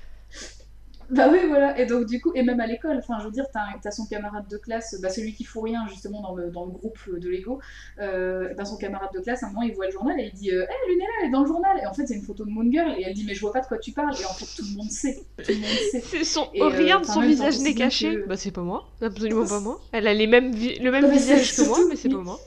Bah 1.11 1.29
oui, 1.31 1.39
voilà. 1.47 1.79
Et 1.79 1.87
donc, 1.87 2.07
du 2.07 2.21
coup, 2.21 2.33
et 2.35 2.43
même 2.43 2.59
à 2.59 2.67
l'école, 2.67 2.97
enfin, 2.99 3.19
je 3.21 3.27
veux 3.27 3.31
dire, 3.31 3.47
t'as, 3.53 3.61
as 3.85 3.91
son 3.91 4.07
camarade 4.07 4.49
de 4.49 4.57
classe, 4.57 4.99
bah, 5.01 5.09
celui 5.09 5.35
qui 5.35 5.45
fout 5.45 5.63
rien, 5.63 5.87
justement, 5.89 6.21
dans 6.21 6.35
le, 6.35 6.51
dans 6.51 6.65
le 6.65 6.73
groupe 6.73 6.99
de 7.09 7.29
Lego. 7.29 7.61
Euh, 8.01 8.53
bah, 8.55 8.65
son 8.65 8.77
camarade 8.77 9.11
de 9.15 9.21
classe, 9.21 9.43
à 9.43 9.47
un 9.47 9.51
moment, 9.51 9.63
il 9.63 9.75
voit 9.75 9.87
le 9.87 9.93
journal 9.93 10.19
et 10.19 10.31
il 10.33 10.33
dit 10.33 10.51
Hé, 10.51 10.55
hey, 10.55 10.89
Lunella, 10.89 11.11
elle 11.21 11.29
est 11.29 11.33
dans 11.33 11.43
le 11.43 11.47
journal. 11.47 11.79
Et 11.81 11.87
en 11.87 11.93
fait, 11.93 12.07
c'est 12.07 12.15
une 12.15 12.23
photo 12.23 12.45
de 12.45 12.51
Moon 12.51 12.71
Girl. 12.71 12.93
Et 12.99 13.05
elle 13.07 13.15
dit 13.15 13.25
Mais 13.25 13.35
je 13.35 13.41
vois 13.41 13.53
pas 13.53 13.61
de 13.61 13.67
quoi 13.67 13.79
tu 13.79 13.93
parles. 13.93 14.15
Et 14.21 14.25
en 14.25 14.35
fait, 14.35 14.47
tout 14.57 14.69
le 14.69 14.77
monde 14.77 14.91
sait. 14.91 15.23
Tout 15.39 15.53
le 15.53 15.59
monde 15.59 16.03
sait. 16.03 16.25
Son... 16.25 16.49
Et, 16.55 16.63
rien 16.63 17.01
de 17.01 17.07
son 17.07 17.21
visage 17.21 17.61
n'est 17.61 17.75
caché. 17.75 18.19
Bah, 18.27 18.37
c'est 18.37 18.51
pas 18.51 18.63
moi. 18.63 18.89
Absolument 19.01 19.47
pas 19.47 19.61
moi. 19.61 19.81
Elle 19.93 20.09
a 20.09 20.15
les 20.15 20.27
mêmes 20.27 20.53
le 20.53 20.91
même 20.91 21.11
visage 21.11 21.55
que 21.55 21.69
moi, 21.69 21.79
mais 21.89 21.97
c'est 21.97 22.09
pas 22.09 22.19
moi. 22.19 22.39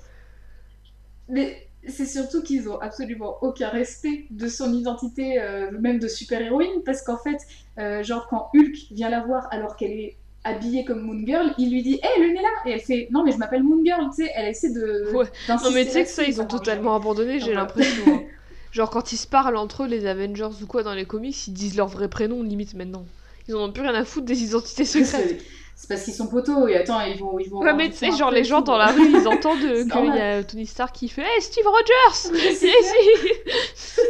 Mais 1.29 1.68
c'est 1.87 2.05
surtout 2.05 2.43
qu'ils 2.43 2.69
ont 2.69 2.79
absolument 2.79 3.37
aucun 3.41 3.69
respect 3.69 4.25
de 4.31 4.47
son 4.47 4.73
identité, 4.73 5.41
euh, 5.41 5.71
même 5.71 5.99
de 5.99 6.07
super-héroïne, 6.07 6.83
parce 6.85 7.01
qu'en 7.01 7.17
fait, 7.17 7.37
euh, 7.77 8.03
genre 8.03 8.27
quand 8.27 8.49
Hulk 8.53 8.75
vient 8.91 9.09
la 9.09 9.21
voir 9.21 9.47
alors 9.51 9.75
qu'elle 9.75 9.91
est 9.91 10.17
habillée 10.43 10.83
comme 10.85 11.01
Moon 11.01 11.25
Girl, 11.25 11.53
il 11.57 11.71
lui 11.71 11.81
dit 11.81 11.99
Hé, 12.03 12.21
hey, 12.21 12.33
là 12.33 12.41
Et 12.65 12.71
elle 12.71 12.81
fait 12.81 13.07
Non, 13.11 13.23
mais 13.23 13.31
je 13.31 13.37
m'appelle 13.37 13.63
Moon 13.63 13.81
Girl, 13.83 14.05
tu 14.09 14.23
sais, 14.23 14.31
elle 14.35 14.47
essaie 14.47 14.71
de. 14.71 15.11
Ouais. 15.13 15.25
Non, 15.47 15.71
mais 15.73 15.85
tu 15.85 15.91
sais 15.91 16.03
que 16.03 16.09
ça, 16.09 16.23
ils 16.23 16.41
ont 16.41 16.45
totalement 16.45 16.95
abandonné, 16.95 17.39
j'ai 17.39 17.53
l'impression. 17.53 18.03
Hein. 18.07 18.23
Genre, 18.71 18.89
quand 18.89 19.11
ils 19.11 19.17
se 19.17 19.25
parlent 19.25 19.57
entre 19.57 19.83
eux, 19.83 19.87
les 19.87 20.05
Avengers 20.05 20.61
ou 20.61 20.67
quoi, 20.67 20.83
dans 20.83 20.93
les 20.93 21.05
comics, 21.05 21.47
ils 21.47 21.53
disent 21.53 21.75
leur 21.75 21.87
vrai 21.87 22.07
prénom, 22.07 22.43
limite 22.43 22.75
maintenant. 22.75 23.05
Ils 23.47 23.55
en 23.55 23.63
ont 23.63 23.71
plus 23.71 23.81
rien 23.81 23.95
à 23.95 24.05
foutre 24.05 24.27
des 24.27 24.43
identités 24.43 24.85
secrètes 24.85 25.41
c'est 25.79 25.87
parce 25.87 26.03
qu'ils 26.03 26.13
sont 26.13 26.27
potos 26.27 26.69
et 26.69 26.75
attends 26.75 26.99
ils 26.99 27.17
vont 27.17 27.39
ils 27.39 27.49
vont 27.49 27.61
ouais 27.61 27.73
mais 27.73 27.89
tu 27.89 27.95
sais 27.95 28.11
genre 28.11 28.31
les 28.31 28.43
gens 28.43 28.59
dans 28.59 28.77
la 28.77 28.87
rue 28.87 29.09
ils 29.09 29.27
entendent 29.29 29.61
qu'il 29.61 30.13
y 30.13 30.19
a 30.19 30.43
Tony 30.43 30.65
Stark 30.65 30.93
qui 30.93 31.07
fait 31.07 31.21
hey 31.21 31.41
Steve 31.41 31.63
Rogers 31.65 32.35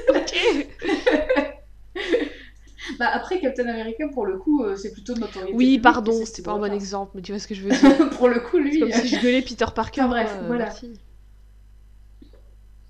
ok 0.09 0.67
bah 2.99 3.09
après 3.13 3.39
Captain 3.39 3.67
America 3.67 4.05
pour 4.11 4.26
le 4.26 4.39
coup 4.39 4.63
euh, 4.63 4.76
c'est 4.76 4.91
plutôt 4.91 5.13
de 5.13 5.20
notoriété 5.20 5.53
oui 5.55 5.78
pardon 5.78 6.26
c'était 6.26 6.41
pas 6.41 6.53
un 6.53 6.57
bon 6.57 6.74
exemple 6.74 7.11
mais 7.13 7.22
tu 7.22 7.34
vois 7.34 7.39
ce 7.39 7.47
que 7.47 7.53
je 7.53 7.61
veux 7.61 7.70
dire. 7.70 8.09
Pour 8.17 8.30
le 8.30 8.39
coup 8.39 8.57
lui 8.57 8.80
comme 8.80 8.91
si 8.91 9.07
je 9.07 9.22
gueulais 9.22 9.43
Peter 9.43 9.67
Parker 9.74 10.05
bref 10.09 10.39
voilà 10.47 10.74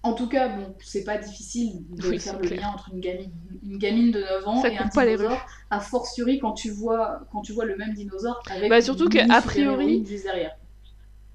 en 0.02 0.14
tout 0.14 0.28
cas, 0.30 0.47
bon, 0.47 0.74
c'est 0.80 1.04
pas 1.04 1.18
difficile 1.18 1.84
de 1.89 2.18
faire 2.18 2.39
le 2.39 2.50
lien 2.50 2.70
entre 2.74 2.89
une 2.93 3.02
gamine, 3.02 3.32
une 3.64 3.78
gamine 3.78 4.12
de 4.12 4.22
9 4.22 4.47
ans 4.47 4.64
et 4.64 4.78
un 4.78 4.88
dinosaure, 4.88 5.45
a 5.70 5.80
fortiori 5.82 6.39
quand 6.39 6.54
tu 6.54 6.70
vois, 6.70 7.22
quand 7.32 7.41
tu 7.41 7.52
vois 7.52 7.66
le 7.66 7.76
même 7.76 7.93
dinosaure 7.93 8.41
avec 8.50 8.70
bah, 8.70 8.82
surtout 8.82 9.10
qu'a 9.10 9.41
priori, 9.41 10.06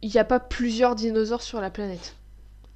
il 0.01 0.11
n'y 0.11 0.19
a 0.19 0.25
pas 0.25 0.41
plusieurs 0.41 0.95
dinosaures 0.95 1.43
sur 1.43 1.61
la 1.61 1.71
planète. 1.71 2.17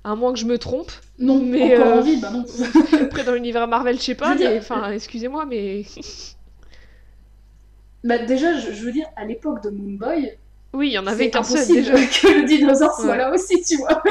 À 0.05 0.15
moins 0.15 0.33
que 0.33 0.39
je 0.39 0.47
me 0.47 0.59
trompe. 0.59 0.93
Non, 1.19 1.43
mais 1.43 1.77
encore 1.77 1.95
euh... 1.95 1.99
en 1.99 2.03
vie, 2.03 2.17
bah 2.21 2.31
non. 2.31 2.45
Après, 3.03 3.25
dans 3.25 3.35
l'univers 3.35 3.67
Marvel, 3.67 3.99
je 3.99 4.03
sais 4.03 4.15
pas, 4.15 4.35
mais 4.35 4.59
enfin, 4.59 4.91
excusez-moi, 4.93 5.45
mais. 5.45 5.85
bah, 8.05 8.19
déjà, 8.19 8.59
je, 8.59 8.73
je 8.73 8.85
veux 8.85 8.93
dire, 8.93 9.07
à 9.17 9.25
l'époque 9.25 9.63
de 9.63 9.71
Moonboy, 9.71 10.39
oui, 10.75 10.89
il 10.89 10.93
y 10.93 10.99
en 10.99 11.07
avait 11.07 11.31
qu'un 11.31 11.43
seul 11.43 11.67
déjà. 11.67 11.95
que 11.95 12.41
le 12.41 12.47
dinosaure 12.47 12.93
soit 12.93 13.17
là 13.17 13.33
aussi, 13.33 13.63
tu 13.63 13.77
vois. 13.79 14.03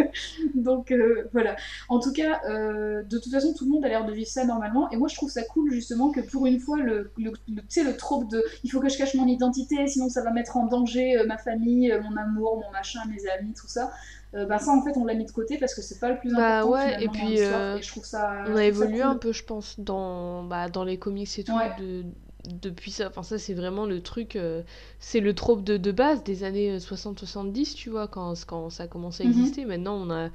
Donc 0.56 0.90
euh, 0.90 1.28
voilà. 1.32 1.54
En 1.88 2.00
tout 2.00 2.12
cas, 2.12 2.40
euh, 2.48 3.02
de 3.04 3.18
toute 3.18 3.30
façon, 3.30 3.54
tout 3.54 3.64
le 3.64 3.70
monde 3.70 3.84
a 3.84 3.88
l'air 3.88 4.04
de 4.04 4.12
vivre 4.12 4.28
ça 4.28 4.44
normalement. 4.44 4.90
Et 4.90 4.96
moi, 4.96 5.06
je 5.06 5.14
trouve 5.14 5.30
ça 5.30 5.42
cool 5.44 5.70
justement 5.72 6.10
que 6.10 6.20
pour 6.20 6.46
une 6.46 6.58
fois, 6.58 6.78
le, 6.78 7.12
le, 7.16 7.30
tu 7.30 7.62
sais, 7.68 7.84
le 7.84 7.96
trope 7.96 8.28
de 8.28 8.44
il 8.64 8.70
faut 8.70 8.80
que 8.80 8.88
je 8.88 8.98
cache 8.98 9.14
mon 9.14 9.26
identité, 9.28 9.86
sinon 9.86 10.08
ça 10.08 10.22
va 10.22 10.32
mettre 10.32 10.56
en 10.56 10.66
danger 10.66 11.16
euh, 11.16 11.26
ma 11.26 11.38
famille, 11.38 11.94
mon 12.02 12.16
amour, 12.16 12.60
mon 12.64 12.72
machin, 12.72 13.00
mes 13.08 13.28
amis, 13.30 13.54
tout 13.54 13.68
ça. 13.68 13.92
bah 14.32 14.58
ça 14.58 14.72
en 14.72 14.82
fait 14.82 14.96
on 14.96 15.04
l'a 15.04 15.14
mis 15.14 15.26
de 15.26 15.30
côté 15.32 15.58
parce 15.58 15.74
que 15.74 15.82
c'est 15.82 15.98
pas 16.00 16.10
le 16.10 16.18
plus 16.18 16.32
bah 16.32 16.60
important 16.60 16.72
ouais 16.72 17.04
et 17.04 17.08
puis 17.08 17.38
et 17.38 17.82
je 17.82 17.88
trouve 17.88 18.04
ça 18.04 18.44
on 18.46 18.54
a 18.54 18.64
évolué 18.64 19.02
un 19.02 19.16
peu 19.16 19.32
je 19.32 19.42
pense 19.42 19.80
dans 19.80 20.44
bah, 20.44 20.68
dans 20.68 20.84
les 20.84 20.98
comics 20.98 21.36
et 21.38 21.42
tout 21.42 21.52
de 21.80 22.04
depuis 22.48 22.90
ça, 22.90 23.08
enfin 23.08 23.22
ça 23.22 23.38
c'est 23.38 23.54
vraiment 23.54 23.86
le 23.86 24.02
truc, 24.02 24.36
euh, 24.36 24.62
c'est 24.98 25.20
le 25.20 25.34
trope 25.34 25.64
de, 25.64 25.76
de, 25.76 25.92
base 25.92 26.24
des 26.24 26.44
années 26.44 26.78
60-70, 26.78 27.74
tu 27.74 27.90
vois, 27.90 28.08
quand, 28.08 28.34
quand 28.46 28.70
ça 28.70 28.84
a 28.84 28.86
commencé 28.86 29.24
à 29.24 29.26
mhm. 29.26 29.32
exister. 29.32 29.64
Maintenant 29.64 29.96
on, 29.96 30.10
a, 30.10 30.28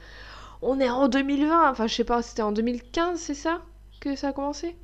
on 0.62 0.80
est 0.80 0.90
en 0.90 1.08
2020, 1.08 1.72
enfin 1.72 1.88
je 1.88 1.96
sais 1.96 2.04
pas, 2.04 2.22
c'était 2.22 2.42
en 2.42 2.52
2015, 2.52 3.20
c'est 3.20 3.34
ça 3.34 3.62
que 4.00 4.16
ça 4.16 4.30
a 4.30 4.34
commencé? 4.34 4.76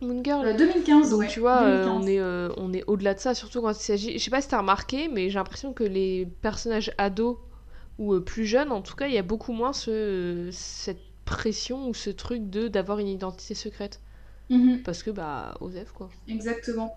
Moon 0.00 0.22
Girl? 0.22 0.56
2015, 0.56 1.10
Donc 1.10 1.26
tu 1.26 1.40
vois, 1.40 1.62
euh, 1.62 1.88
on 1.88 2.06
est, 2.06 2.20
euh, 2.20 2.50
on 2.56 2.72
est 2.72 2.84
au-delà 2.86 3.14
de 3.14 3.18
ça, 3.18 3.34
surtout 3.34 3.60
quand 3.60 3.70
il 3.70 3.74
s'agit, 3.74 4.18
je 4.18 4.22
sais 4.22 4.30
pas 4.30 4.40
si 4.40 4.48
t'as 4.48 4.58
remarqué, 4.58 5.08
mais 5.08 5.28
j'ai 5.28 5.38
l'impression 5.38 5.72
que 5.72 5.84
les 5.84 6.26
personnages 6.40 6.92
ados 6.98 7.36
ou 7.98 8.20
plus 8.20 8.44
jeunes, 8.44 8.70
en 8.70 8.80
tout 8.80 8.94
cas, 8.94 9.08
il 9.08 9.14
y 9.14 9.18
a 9.18 9.22
beaucoup 9.22 9.52
moins 9.52 9.72
ce, 9.72 10.50
cette 10.52 11.00
pression 11.24 11.88
ou 11.88 11.94
ce 11.94 12.10
truc 12.10 12.48
de 12.48 12.68
d'avoir 12.68 13.00
une 13.00 13.08
identité 13.08 13.54
secrète. 13.54 14.00
Mhm. 14.50 14.82
Parce 14.84 15.02
que, 15.02 15.10
bah, 15.10 15.56
Osef, 15.60 15.92
quoi. 15.92 16.10
Exactement. 16.28 16.96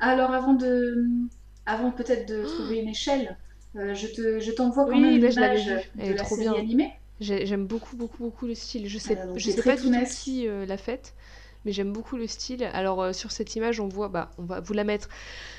Alors, 0.00 0.32
avant 0.32 0.54
de. 0.54 1.04
Avant 1.66 1.90
peut-être 1.90 2.28
de 2.28 2.44
trouver 2.46 2.78
une 2.78 2.88
échelle, 2.88 3.36
euh, 3.74 3.94
je, 3.94 4.06
te, 4.06 4.38
je 4.40 4.52
t'envoie 4.52 4.86
quand 4.86 5.00
même 5.00 5.18
l'image 5.18 5.66
de 5.66 6.12
la 6.14 6.18
trop 6.18 6.36
série 6.36 6.42
bien. 6.54 6.60
animée. 6.60 6.92
J'aime 7.20 7.66
beaucoup, 7.66 7.96
beaucoup, 7.96 8.18
beaucoup 8.24 8.46
le 8.46 8.54
style. 8.54 8.88
Je 8.88 8.98
sais, 8.98 9.18
je 9.34 9.50
sais 9.50 9.62
pas 9.62 9.76
tout 9.76 9.90
qui 10.08 10.46
euh, 10.46 10.66
l'a 10.66 10.76
faite 10.76 11.14
mais 11.66 11.72
j'aime 11.72 11.92
beaucoup 11.92 12.16
le 12.16 12.28
style. 12.28 12.70
Alors 12.72 13.02
euh, 13.02 13.12
sur 13.12 13.32
cette 13.32 13.56
image, 13.56 13.80
on 13.80 13.88
voit, 13.88 14.08
bah, 14.08 14.30
on 14.38 14.44
va 14.44 14.60
vous 14.60 14.72
la 14.72 14.84
mettre 14.84 15.08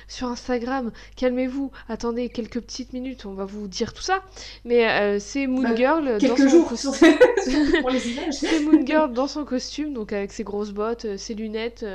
sur 0.07 0.27
Instagram. 0.27 0.91
Calmez-vous, 1.17 1.69
attendez 1.89 2.29
quelques 2.29 2.61
petites 2.61 2.93
minutes, 2.93 3.25
on 3.25 3.33
va 3.33 3.43
vous 3.43 3.67
dire 3.67 3.93
tout 3.93 4.01
ça. 4.01 4.23
Mais 4.63 4.87
euh, 4.87 5.19
c'est 5.19 5.45
Moon 5.47 5.63
bah, 5.63 5.75
Girl 5.75 6.17
dans 6.19 6.37
son 6.37 6.63
costume. 6.63 6.93
c'est 8.31 8.59
Moon 8.61 8.85
Girl 8.85 9.11
dans 9.11 9.27
son 9.27 9.43
costume, 9.43 9.93
donc 9.93 10.13
avec 10.13 10.31
ses 10.31 10.45
grosses 10.45 10.71
bottes, 10.71 11.05
euh, 11.05 11.17
ses 11.17 11.35
lunettes. 11.35 11.85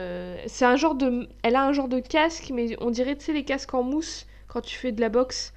c'est 0.47 0.67
un 0.67 0.77
genre 0.77 0.95
de, 0.95 1.27
elle 1.43 1.57
a 1.57 1.65
un 1.65 1.73
genre 1.73 1.89
de 1.89 1.99
casque, 1.99 2.53
mais 2.55 2.77
on 2.83 2.91
dirait 2.91 3.17
tu 3.17 3.25
sais 3.25 3.33
les 3.33 3.45
casques 3.45 3.73
en 3.73 3.83
mousse 3.83 4.27
quand 4.47 4.61
tu 4.61 4.77
fais 4.77 4.93
de 4.93 5.01
la 5.01 5.09
boxe. 5.09 5.55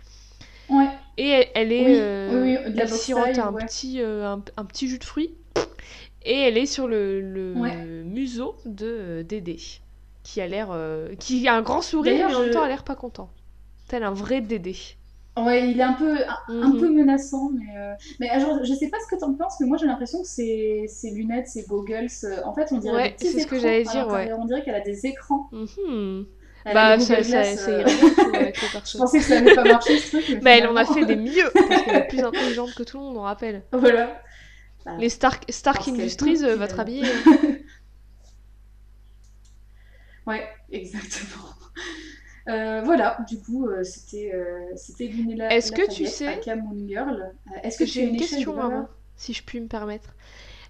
Ouais. 0.70 0.88
Et 1.18 1.50
elle, 1.54 1.72
est, 1.74 2.30
oui, 2.32 2.58
oui, 2.58 2.74
elle 2.78 2.90
sirote 2.90 3.38
un 3.38 3.52
petit, 3.52 4.00
un 4.02 4.66
petit 4.66 4.88
jus 4.88 4.98
de 4.98 5.04
fruits. 5.04 5.36
Et 6.26 6.40
elle 6.40 6.58
est 6.58 6.66
sur 6.66 6.88
le, 6.88 7.22
le 7.22 7.54
museau 8.04 8.56
de 8.66 8.88
euh, 8.88 9.24
Dédé, 9.24 9.60
qui 10.24 10.42
a 10.42 10.48
l'air, 10.48 10.70
euh, 10.72 11.14
qui 11.20 11.48
a 11.48 11.54
un 11.54 11.62
grand 11.62 11.82
sourire, 11.82 12.28
mais 12.28 12.36
en 12.36 12.42
même 12.42 12.52
temps 12.52 12.64
a 12.64 12.68
l'air 12.68 12.84
pas 12.84 12.96
content. 12.96 13.30
Tel 13.88 14.04
un 14.04 14.14
vrai 14.14 14.42
Dédé. 14.42 14.76
Ouais, 15.38 15.70
il 15.70 15.80
est 15.80 15.84
un 15.84 15.94
peu, 15.94 16.18
un, 16.48 16.70
mhm. 16.70 16.80
peu 16.80 16.90
menaçant, 16.90 17.52
mais, 17.54 17.78
euh, 17.78 17.94
mais 18.22 18.40
genre, 18.40 18.64
je 18.64 18.74
sais 18.74 18.88
pas 18.88 18.98
ce 19.02 19.14
que 19.14 19.20
t'en 19.20 19.34
penses, 19.34 19.56
mais 19.60 19.68
moi 19.68 19.78
j'ai 19.78 19.86
l'impression 19.86 20.22
que 20.22 20.28
ces, 20.28 20.86
ces 20.88 21.12
lunettes, 21.12 21.50
ces 21.50 21.64
goggles, 21.64 22.08
en 22.46 22.54
fait 22.54 22.70
on 22.72 22.78
dirait 22.78 22.96
ouais, 22.96 23.10
des 23.10 23.16
petits 23.16 23.42
ce 23.42 23.48
que 23.48 23.60
j'allais 23.60 23.84
dire, 23.84 24.08
ouais. 24.08 24.32
On 24.32 24.46
dirait 24.46 24.64
qu'elle 24.64 24.76
a 24.76 24.80
des 24.80 25.06
écrans. 25.06 25.50
Mhm. 25.52 26.26
Bah, 26.74 26.98
ça, 27.00 27.22
ça, 27.22 27.44
ça 27.44 27.86
Je 27.86 28.98
pensais 28.98 29.20
que 29.20 29.24
ça 29.24 29.40
n'avait 29.40 29.56
pas 29.56 29.66
marché 29.66 30.00
ce 30.00 30.18
truc. 30.18 30.40
Mais, 30.42 30.60
elle 30.60 30.68
en 30.68 30.76
a 30.76 30.86
fait 30.86 31.06
des 31.06 31.16
mieux, 31.18 31.52
parce 31.54 31.84
qu'elle 31.84 31.96
est 31.98 32.08
plus 32.08 32.22
intelligente 32.22 32.74
que 32.74 32.84
tout 32.84 32.98
le 32.98 33.04
monde, 33.04 33.18
on 33.18 33.22
rappelle. 33.22 33.62
Voilà. 33.72 34.20
Bah, 34.86 34.98
les 35.00 35.10
Stark, 35.10 35.46
Stark 35.50 35.88
Industries, 35.88 36.44
euh, 36.44 36.56
votre 36.56 36.80
habiller. 36.80 37.04
ouais, 40.28 40.48
exactement. 40.72 41.50
Euh, 42.48 42.82
voilà, 42.86 43.18
du 43.28 43.40
coup, 43.40 43.68
euh, 43.68 43.84
c'était 43.84 44.32
euh, 44.36 44.60
c'était 44.76 45.12
Est-ce 45.50 45.72
que 45.72 45.92
tu 45.92 46.06
sais 46.06 46.40
Girl. 46.88 47.34
Est-ce 47.64 47.80
que 47.80 47.86
j'ai 47.88 48.04
une, 48.04 48.18
question 48.18 48.62
avant, 48.62 48.88
si 49.16 49.34
je 49.34 49.42
puis 49.44 49.60
me 49.60 49.68
permettre 49.68 50.14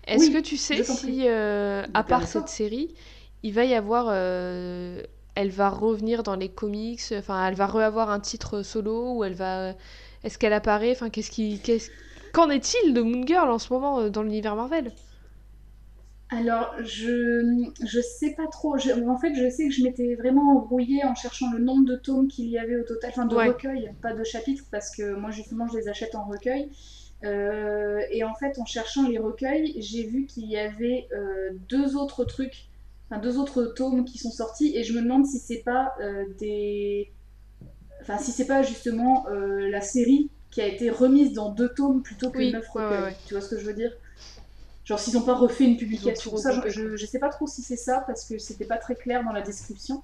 Est-ce 0.07 0.31
que 0.31 0.39
tu 0.39 0.55
sais 0.55 0.83
si, 0.83 1.27
à 1.27 2.03
part 2.07 2.27
cette 2.27 2.47
série, 2.47 2.95
il 3.43 3.53
va 3.53 3.65
y 3.65 3.73
avoir, 3.73 4.13
elle 4.13 5.49
va 5.49 5.69
revenir 5.69 6.23
dans 6.23 6.37
les 6.37 6.47
comics, 6.47 7.01
enfin, 7.11 7.45
elle 7.49 7.55
va 7.55 7.65
reavoir 7.65 8.09
un 8.09 8.21
titre 8.21 8.63
solo 8.63 9.15
ou 9.15 9.25
elle 9.25 9.35
va, 9.35 9.73
est-ce 10.23 10.37
qu'elle 10.37 10.53
apparaît, 10.53 10.91
enfin, 10.91 11.09
qu'est-ce 11.09 11.31
qui, 11.31 11.59
qu'est-ce 11.59 11.91
Qu'en 12.35 12.49
est-il 12.49 12.93
de 12.93 13.01
Moon 13.01 13.25
Girl 13.25 13.49
en 13.49 13.57
ce 13.57 13.71
moment 13.71 14.01
euh, 14.01 14.09
dans 14.09 14.21
l'univers 14.21 14.57
Marvel? 14.57 14.91
Alors, 16.29 16.75
je 16.83 17.71
je 17.81 18.01
sais 18.01 18.33
pas 18.35 18.47
trop. 18.47 18.75
en 18.75 19.17
fait, 19.17 19.33
je 19.35 19.49
sais 19.49 19.69
que 19.69 19.73
je 19.73 19.81
m'étais 19.81 20.15
vraiment 20.15 20.57
embrouillée 20.57 21.05
en 21.05 21.15
cherchant 21.15 21.49
le 21.53 21.59
nombre 21.59 21.85
de 21.85 21.95
tomes 21.95 22.27
qu'il 22.27 22.49
y 22.49 22.57
avait 22.57 22.75
au 22.75 22.83
total, 22.83 23.11
enfin 23.11 23.25
de 23.25 23.35
recueils, 23.35 23.89
pas 24.01 24.11
de 24.11 24.25
chapitres, 24.25 24.65
parce 24.69 24.93
que 24.93 25.15
moi 25.15 25.31
justement 25.31 25.69
je 25.69 25.77
les 25.77 25.87
achète 25.87 26.13
en 26.13 26.25
recueil. 26.25 26.69
Euh, 27.23 28.01
et 28.11 28.25
en 28.25 28.33
fait, 28.33 28.59
en 28.59 28.65
cherchant 28.65 29.07
les 29.07 29.17
recueils, 29.17 29.73
j'ai 29.77 30.05
vu 30.05 30.25
qu'il 30.25 30.47
y 30.47 30.57
avait 30.57 31.07
euh, 31.13 31.51
deux 31.69 31.95
autres 31.95 32.25
trucs, 32.25 32.67
enfin 33.09 33.21
deux 33.21 33.37
autres 33.37 33.63
tomes 33.63 34.03
qui 34.03 34.17
sont 34.17 34.31
sortis, 34.31 34.75
et 34.75 34.83
je 34.83 34.91
me 34.91 35.01
demande 35.01 35.25
si 35.25 35.39
c'est 35.39 35.63
pas 35.63 35.93
des, 36.37 37.13
enfin 38.01 38.17
si 38.17 38.31
c'est 38.31 38.47
pas 38.47 38.61
justement 38.61 39.25
la 39.29 39.79
série 39.79 40.31
qui 40.55 40.61
a 40.61 40.67
été 40.67 40.89
remise 40.89 41.33
dans 41.33 41.49
deux 41.49 41.67
tomes 41.67 42.01
plutôt 42.01 42.29
que 42.29 42.39
neuf 42.39 42.69
recueils. 42.69 43.13
Tu 43.27 43.33
vois 43.33 43.41
ce 43.41 43.49
que 43.49 43.59
je 43.59 43.65
veux 43.65 43.73
dire? 43.73 43.91
Genre 44.85 44.97
s'ils 44.97 45.15
n'ont 45.15 45.21
pas 45.21 45.35
refait 45.35 45.65
une 45.65 45.75
publication. 45.75 46.37
Ça, 46.37 46.51
je, 46.65 46.81
ne 46.81 46.95
sais 46.95 47.19
pas 47.19 47.27
trop 47.27 47.45
si 47.45 47.61
c'est 47.61 47.75
ça 47.75 48.05
parce 48.07 48.23
que 48.23 48.37
c'était 48.37 48.63
pas 48.63 48.77
très 48.77 48.95
clair 48.95 49.21
dans 49.25 49.33
la 49.33 49.41
description. 49.41 50.01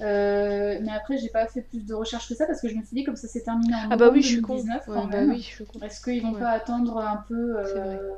Euh, 0.00 0.76
mais 0.82 0.90
après, 0.90 1.18
j'ai 1.18 1.28
pas 1.28 1.46
fait 1.46 1.60
plus 1.60 1.86
de 1.86 1.94
recherches 1.94 2.28
que 2.28 2.34
ça 2.34 2.46
parce 2.46 2.60
que 2.60 2.66
je 2.66 2.74
me 2.74 2.82
suis 2.82 2.96
dit 2.96 3.04
comme 3.04 3.14
ça 3.14 3.28
s'est 3.28 3.42
terminé 3.42 3.74
en 3.74 3.90
ah 3.92 3.96
bah 3.96 4.10
oui, 4.12 4.22
2019 4.22 4.22
je 4.22 4.28
suis 4.28 4.42
con. 4.42 5.06
bah 5.06 5.18
oui, 5.28 5.54
Est-ce 5.82 6.02
qu'ils 6.02 6.22
vont 6.22 6.32
pas 6.32 6.50
attendre 6.50 6.98
un 6.98 7.24
peu 7.28 7.58
euh, 7.58 8.10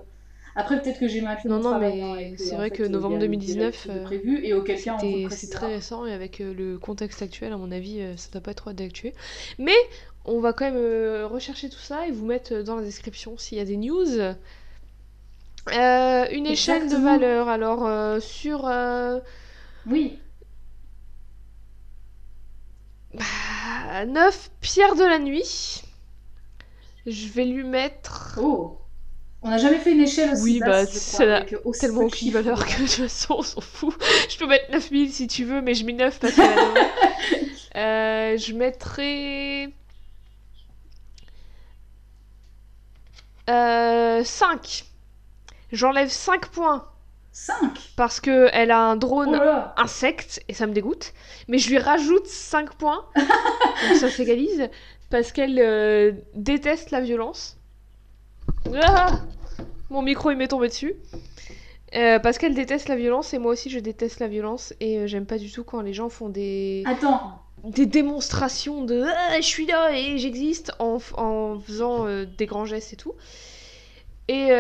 Après, 0.57 0.81
peut-être 0.81 1.01
que 1.01 1.09
j'ai 1.09 1.21
mal 1.21 1.37
fait 1.37 1.51
Non, 1.51 1.61
non, 1.61 1.79
mais 1.79 2.35
c'est 2.39 2.55
vrai 2.55 2.71
que 2.71 2.83
novembre 2.85 3.19
2019, 3.19 3.89
prévu, 4.05 4.43
et 4.43 4.55
auquel 4.55 4.83
cas 4.83 4.97
c'est 5.29 5.51
très 5.51 5.67
récent, 5.67 6.07
et 6.07 6.15
avec 6.15 6.39
le 6.39 6.79
contexte 6.79 7.21
actuel, 7.21 7.53
à 7.53 7.59
mon 7.59 7.71
avis, 7.71 8.01
ça 8.17 8.31
doit 8.33 8.41
pas 8.41 8.53
être 8.53 8.63
trop 8.63 8.73
d'actuer. 8.73 9.13
Mais 9.59 9.77
on 10.25 10.41
va 10.41 10.53
quand 10.53 10.71
même 10.71 11.25
rechercher 11.27 11.69
tout 11.69 11.79
ça 11.79 12.07
et 12.07 12.11
vous 12.11 12.25
mettre 12.25 12.63
dans 12.63 12.77
la 12.77 12.83
description 12.83 13.37
s'il 13.37 13.59
y 13.59 13.61
a 13.61 13.65
des 13.65 13.77
news. 13.77 14.19
une 15.69 16.47
échelle 16.47 16.89
de 16.89 16.97
valeur, 16.97 17.49
alors 17.49 18.21
sur. 18.23 18.71
Oui. 19.87 20.19
Bah, 23.15 24.05
9, 24.07 24.51
Pierre 24.61 24.97
de 24.97 25.05
la 25.05 25.19
nuit. 25.19 25.83
Je 27.07 27.29
vais 27.29 27.45
lui 27.45 27.65
mettre. 27.65 28.39
Oh 28.43 28.79
On 29.43 29.51
n'a 29.51 29.59
jamais 29.59 29.79
fait 29.79 29.93
une 29.93 30.01
échelle 30.01 30.33
aussi 30.33 30.43
Oui, 30.43 30.61
bah, 30.61 30.87
c'est 30.87 31.47
tellement 31.79 32.03
aucune 32.03 32.31
valeur 32.31 32.65
que 32.67 32.73
de 32.73 32.87
toute 32.87 32.91
façon, 32.91 33.37
on 33.39 33.43
s'en 33.43 33.61
fout. 33.61 33.95
Je 34.29 34.39
peux 34.39 34.47
mettre 34.47 34.71
9000 34.73 35.13
si 35.13 35.27
tu 35.27 35.45
veux, 35.45 35.61
mais 35.61 35.75
je 35.75 35.85
mets 35.85 35.93
9 35.93 36.19
parce 36.19 36.35
que. 36.35 36.41
euh, 37.79 38.37
je 38.37 38.53
mettrai. 38.53 39.73
Euh, 43.51 44.25
5. 44.25 44.85
J'enlève 45.73 46.09
5 46.09 46.47
points 46.49 46.87
5 47.33 47.93
Parce 47.97 48.21
qu'elle 48.21 48.71
a 48.71 48.79
un 48.79 48.97
drone 48.97 49.41
Oh 49.43 49.61
insecte 49.77 50.41
et 50.49 50.55
ça 50.55 50.67
me 50.67 50.73
dégoûte. 50.73 51.13
Mais 51.49 51.59
je 51.59 51.69
lui 51.69 51.79
rajoute 51.79 52.27
5 52.27 52.75
points. 52.75 53.05
donc 53.17 53.97
ça 53.97 54.09
s'égalise. 54.09 54.69
Parce 55.11 55.33
qu'elle 55.33 55.59
euh, 55.59 56.13
déteste 56.35 56.93
la 56.93 57.01
violence. 57.01 57.59
Ah 58.83 59.09
Mon 59.91 60.03
micro 60.03 60.31
il 60.31 60.37
m'est 60.37 60.49
tombé 60.49 60.69
dessus. 60.69 60.95
Euh, 61.95 62.19
parce 62.19 62.39
qu'elle 62.39 62.55
déteste 62.55 62.89
la 62.89 62.97
violence 62.97 63.35
et 63.35 63.39
moi 63.39 63.53
aussi 63.53 63.71
je 63.71 63.79
déteste 63.79 64.19
la 64.19 64.27
violence 64.27 64.75
et 64.81 64.99
euh, 64.99 65.07
j'aime 65.07 65.27
pas 65.27 65.39
du 65.39 65.51
tout 65.51 65.63
quand 65.63 65.81
les 65.81 65.93
gens 65.93 66.09
font 66.09 66.29
des 66.29 66.83
Attends. 66.87 67.44
Des 67.65 67.87
démonstrations 67.87 68.85
de 68.85 69.05
ah, 69.05 69.41
je 69.41 69.47
suis 69.47 69.67
là 69.67 69.91
et 69.93 70.19
j'existe 70.19 70.73
en, 70.79 70.99
en 71.17 71.59
faisant 71.59 72.07
des 72.25 72.47
grands 72.47 72.67
gestes 72.67 72.93
et 72.93 72.97
tout. 72.97 73.15
Et 74.29 74.53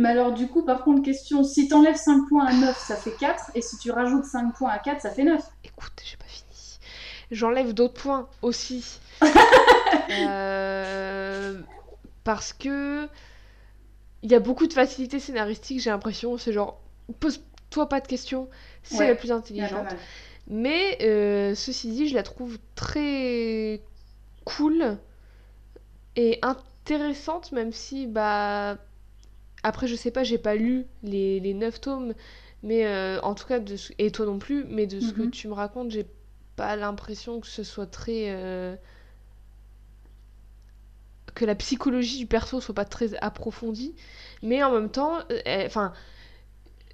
mais 0.00 0.08
alors, 0.08 0.32
du 0.32 0.48
coup, 0.48 0.64
par 0.64 0.82
contre, 0.82 1.02
question 1.02 1.44
si 1.44 1.68
t'enlèves 1.68 1.96
5 1.96 2.28
points 2.28 2.46
à 2.46 2.54
9, 2.54 2.78
ça 2.78 2.96
fait 2.96 3.12
4, 3.18 3.50
et 3.54 3.60
si 3.60 3.76
tu 3.76 3.90
rajoutes 3.90 4.24
5 4.24 4.54
points 4.54 4.70
à 4.70 4.78
4, 4.78 5.02
ça 5.02 5.10
fait 5.10 5.24
9. 5.24 5.42
Écoute, 5.64 5.92
j'ai 6.04 6.16
pas 6.16 6.24
fini. 6.24 6.78
J'enlève 7.30 7.74
d'autres 7.74 8.00
points 8.00 8.28
aussi. 8.42 8.98
Euh, 10.12 11.60
parce 12.24 12.52
que. 12.52 13.08
Il 14.22 14.30
y 14.30 14.34
a 14.34 14.40
beaucoup 14.40 14.66
de 14.66 14.72
facilité 14.72 15.20
scénaristique, 15.20 15.80
j'ai 15.80 15.90
l'impression. 15.90 16.36
C'est 16.36 16.52
genre, 16.52 16.80
pose-toi 17.20 17.88
pas 17.88 18.00
de 18.00 18.06
questions, 18.08 18.48
c'est 18.82 19.06
la 19.06 19.14
plus 19.14 19.30
intelligente. 19.30 19.94
Mais 20.50 20.98
euh, 21.02 21.54
ceci 21.54 21.92
dit, 21.92 22.08
je 22.08 22.14
la 22.14 22.24
trouve 22.24 22.58
très 22.74 23.80
cool 24.44 24.98
et 26.16 26.40
intéressante, 26.42 27.52
même 27.52 27.72
si, 27.72 28.08
bah 28.08 28.76
après, 29.62 29.86
je 29.86 29.94
sais 29.94 30.10
pas, 30.10 30.24
j'ai 30.24 30.38
pas 30.38 30.56
lu 30.56 30.86
les, 31.04 31.38
les 31.38 31.54
9 31.54 31.80
tomes, 31.80 32.14
mais 32.64 32.84
euh, 32.84 33.20
en 33.20 33.36
tout 33.36 33.46
cas, 33.46 33.60
de 33.60 33.76
et 33.98 34.10
toi 34.10 34.26
non 34.26 34.40
plus, 34.40 34.64
mais 34.64 34.88
de 34.88 34.98
ce 34.98 35.12
que 35.12 35.22
mhm. 35.22 35.30
tu 35.30 35.46
me 35.46 35.52
racontes, 35.52 35.92
j'ai 35.92 36.06
pas 36.56 36.74
l'impression 36.74 37.38
que 37.38 37.46
ce 37.46 37.62
soit 37.62 37.86
très. 37.86 38.30
Euh, 38.30 38.74
que 41.36 41.44
la 41.44 41.54
psychologie 41.54 42.18
du 42.18 42.26
perso 42.26 42.60
soit 42.60 42.74
pas 42.74 42.84
très 42.84 43.14
approfondie, 43.22 43.94
mais 44.42 44.64
en 44.64 44.72
même 44.72 44.90
temps, 44.90 45.20
enfin. 45.46 45.92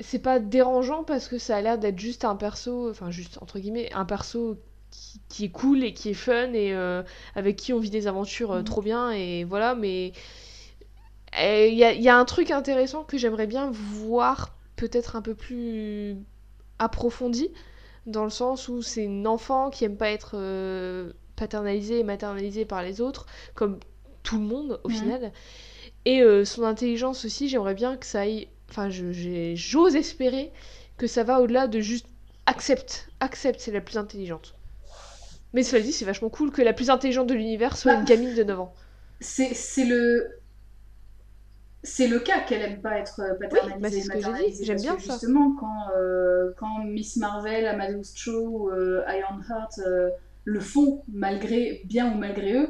C'est 0.00 0.18
pas 0.18 0.38
dérangeant 0.38 1.04
parce 1.04 1.28
que 1.28 1.38
ça 1.38 1.56
a 1.56 1.60
l'air 1.60 1.78
d'être 1.78 1.98
juste 1.98 2.24
un 2.24 2.36
perso, 2.36 2.90
enfin 2.90 3.10
juste 3.10 3.38
entre 3.40 3.58
guillemets, 3.58 3.92
un 3.92 4.04
perso 4.04 4.58
qui, 5.28 5.44
est 5.44 5.50
cool 5.50 5.84
et 5.84 5.92
qui 5.92 6.10
est 6.10 6.14
fun 6.14 6.52
et 6.52 6.74
avec 7.34 7.56
qui 7.56 7.72
on 7.72 7.78
vit 7.78 7.90
des 7.90 8.06
aventures 8.06 8.54
mhm. 8.54 8.64
trop 8.64 8.82
bien 8.82 9.10
et 9.10 9.44
voilà, 9.44 9.74
mais 9.74 10.12
il 11.38 11.74
y 11.74 12.08
a, 12.08 12.16
un 12.16 12.24
truc 12.24 12.50
intéressant 12.50 13.04
que 13.04 13.18
j'aimerais 13.18 13.46
bien 13.46 13.70
voir 13.72 14.54
peut-être 14.76 15.16
un 15.16 15.22
peu 15.22 15.34
plus 15.34 16.16
approfondi, 16.78 17.50
dans 18.06 18.24
le 18.24 18.30
sens 18.30 18.68
où 18.68 18.82
c'est 18.82 19.04
une 19.04 19.26
enfant 19.26 19.70
qui 19.70 19.84
aime 19.84 19.96
pas 19.96 20.10
être 20.10 20.32
euh, 20.34 21.12
paternalisée 21.34 22.00
et 22.00 22.04
maternalisée 22.04 22.64
par 22.64 22.82
les 22.82 23.00
autres, 23.00 23.26
comme 23.54 23.80
tout 24.22 24.38
le 24.38 24.44
monde 24.44 24.80
au 24.84 24.88
final. 24.88 25.32
Et 26.04 26.22
euh, 26.22 26.44
son 26.44 26.62
intelligence 26.62 27.24
aussi, 27.24 27.48
j'aimerais 27.48 27.74
bien 27.74 27.96
que 27.96 28.06
ça 28.06 28.20
aille. 28.20 28.48
Enfin, 28.70 28.88
j'ose 28.90 29.96
espérer 29.96 30.52
que 30.96 31.06
ça 31.06 31.22
va 31.22 31.40
au-delà 31.40 31.66
de 31.68 31.80
juste 31.80 32.06
accepte, 32.46 33.08
accepte, 33.20 33.60
c'est 33.60 33.72
la 33.72 33.80
plus 33.80 33.98
intelligente. 33.98 34.54
Mais 35.52 35.62
cela 35.62 35.82
dit, 35.82 35.92
c'est 35.92 36.04
vachement 36.04 36.28
cool 36.28 36.50
que 36.50 36.62
la 36.62 36.72
plus 36.72 36.90
intelligente 36.90 37.28
de 37.28 37.34
l'univers 37.34 37.76
soit 37.76 37.94
bah, 37.94 38.00
une 38.00 38.04
gamine 38.04 38.34
de 38.34 38.42
9 38.42 38.60
ans. 38.60 38.74
C'est 39.20 39.84
le 39.84 40.40
c'est 41.86 42.08
le 42.08 42.18
cas 42.18 42.40
qu'elle 42.40 42.62
aime 42.62 42.80
pas 42.80 42.98
être 42.98 43.22
paternalisée 43.40 44.10
oui, 44.12 44.20
bah 44.22 44.42
J'aime 44.60 44.76
bien 44.76 44.98
ça. 44.98 45.12
Justement, 45.12 45.54
quand, 45.54 45.90
euh, 45.96 46.50
quand 46.56 46.84
Miss 46.84 47.16
Marvel, 47.16 47.64
Amadeus 47.66 48.12
Cho, 48.14 48.70
euh, 48.72 49.04
Ironheart 49.06 49.78
euh, 49.78 50.10
le 50.44 50.58
font, 50.58 51.04
malgré, 51.08 51.82
bien 51.84 52.12
ou 52.12 52.18
malgré 52.18 52.54
eux, 52.54 52.68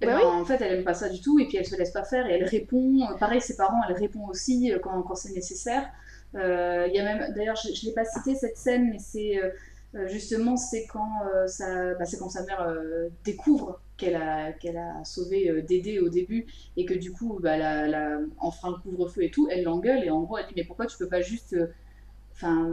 eh 0.00 0.06
bah 0.06 0.18
ben, 0.20 0.28
en 0.28 0.44
fait, 0.44 0.60
elle 0.60 0.78
aime 0.78 0.84
pas 0.84 0.94
ça 0.94 1.08
du 1.08 1.20
tout, 1.20 1.38
et 1.38 1.46
puis 1.46 1.56
elle 1.56 1.66
se 1.66 1.76
laisse 1.76 1.90
pas 1.90 2.04
faire, 2.04 2.26
et 2.26 2.34
elle 2.34 2.44
répond. 2.44 3.00
Pareil, 3.18 3.40
ses 3.40 3.56
parents, 3.56 3.80
elle 3.88 3.96
répond 3.96 4.26
aussi 4.28 4.72
quand, 4.82 5.02
quand 5.02 5.14
c'est 5.14 5.32
nécessaire. 5.32 5.88
Il 6.34 6.92
y 6.92 6.98
a 6.98 7.04
même, 7.04 7.32
d'ailleurs, 7.34 7.56
je, 7.56 7.68
ne 7.68 7.86
l'ai 7.86 7.94
pas 7.94 8.04
cité 8.04 8.34
cette 8.34 8.56
scène, 8.56 8.90
mais 8.90 8.98
c'est 8.98 9.40
justement, 10.06 10.56
c'est 10.56 10.86
quand, 10.86 11.10
ça, 11.46 11.94
bah, 11.94 12.04
quand 12.18 12.28
sa 12.28 12.44
mère 12.44 12.76
découvre 13.24 13.80
qu'elle 13.98 14.16
a, 14.16 14.52
qu'elle 14.52 14.78
a 14.78 15.04
sauvé 15.04 15.50
euh, 15.50 15.60
Dédé 15.60 15.98
au 15.98 16.08
début 16.08 16.46
et 16.76 16.86
que 16.86 16.94
du 16.94 17.12
coup, 17.12 17.38
bah, 17.42 17.58
la, 17.58 17.86
la, 17.86 18.20
le 18.20 18.82
couvre-feu 18.82 19.24
et 19.24 19.30
tout, 19.30 19.48
elle 19.50 19.64
l'engueule 19.64 20.04
et 20.04 20.10
en 20.10 20.22
gros, 20.22 20.38
elle 20.38 20.46
dit 20.46 20.54
Mais 20.56 20.64
pourquoi 20.64 20.86
tu 20.86 20.96
peux 20.96 21.08
pas 21.08 21.20
juste 21.20 21.52
euh, 21.52 21.66
enfin, 22.38 22.68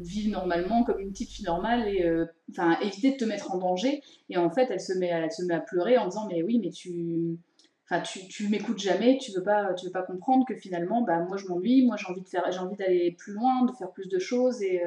vivre 0.00 0.32
normalement 0.32 0.82
comme 0.82 0.98
une 0.98 1.10
petite 1.12 1.30
fille 1.30 1.44
normale 1.44 1.86
et 1.88 2.04
euh, 2.04 2.26
enfin, 2.50 2.78
éviter 2.80 3.12
de 3.12 3.16
te 3.16 3.24
mettre 3.24 3.52
en 3.52 3.58
danger 3.58 4.02
Et 4.28 4.36
en 4.36 4.50
fait, 4.50 4.68
elle 4.70 4.80
se 4.80 4.92
met 4.94 5.12
à, 5.12 5.20
elle 5.20 5.32
se 5.32 5.44
met 5.44 5.54
à 5.54 5.60
pleurer 5.60 5.98
en 5.98 6.08
disant 6.08 6.26
Mais 6.28 6.42
oui, 6.42 6.58
mais 6.58 6.70
tu. 6.70 7.38
Enfin, 7.84 8.02
tu, 8.02 8.28
tu 8.28 8.48
m'écoutes 8.48 8.78
jamais, 8.78 9.18
tu 9.18 9.32
veux 9.32 9.42
pas, 9.42 9.74
tu 9.74 9.86
veux 9.86 9.92
pas 9.92 10.02
comprendre 10.02 10.44
que 10.46 10.54
finalement, 10.54 11.02
bah 11.02 11.18
moi 11.20 11.36
je 11.36 11.46
m'ennuie, 11.46 11.84
moi 11.84 11.96
j'ai 11.96 12.06
envie 12.06 12.20
de 12.20 12.28
faire, 12.28 12.44
j'ai 12.52 12.60
envie 12.60 12.76
d'aller 12.76 13.10
plus 13.18 13.32
loin, 13.32 13.64
de 13.64 13.72
faire 13.72 13.90
plus 13.90 14.08
de 14.08 14.18
choses 14.20 14.62
et 14.62 14.80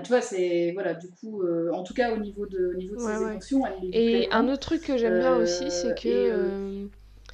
tu 0.00 0.08
vois, 0.08 0.22
c'est. 0.22 0.72
Voilà, 0.72 0.94
du 0.94 1.08
coup, 1.10 1.42
euh, 1.42 1.70
en 1.72 1.82
tout 1.82 1.92
cas, 1.92 2.14
au 2.14 2.16
niveau 2.16 2.46
de, 2.46 2.72
au 2.74 2.78
niveau 2.78 2.96
de 2.96 3.00
ses 3.00 3.22
émotions, 3.22 3.66
elle 3.66 3.94
Et 3.94 4.28
un 4.32 4.48
autre 4.48 4.60
truc 4.60 4.82
que 4.82 4.96
j'aime 4.96 5.18
bien 5.18 5.36
aussi, 5.36 5.70
c'est 5.70 5.90
euh, 5.90 5.94
que. 5.94 6.08
Euh, 6.08 6.86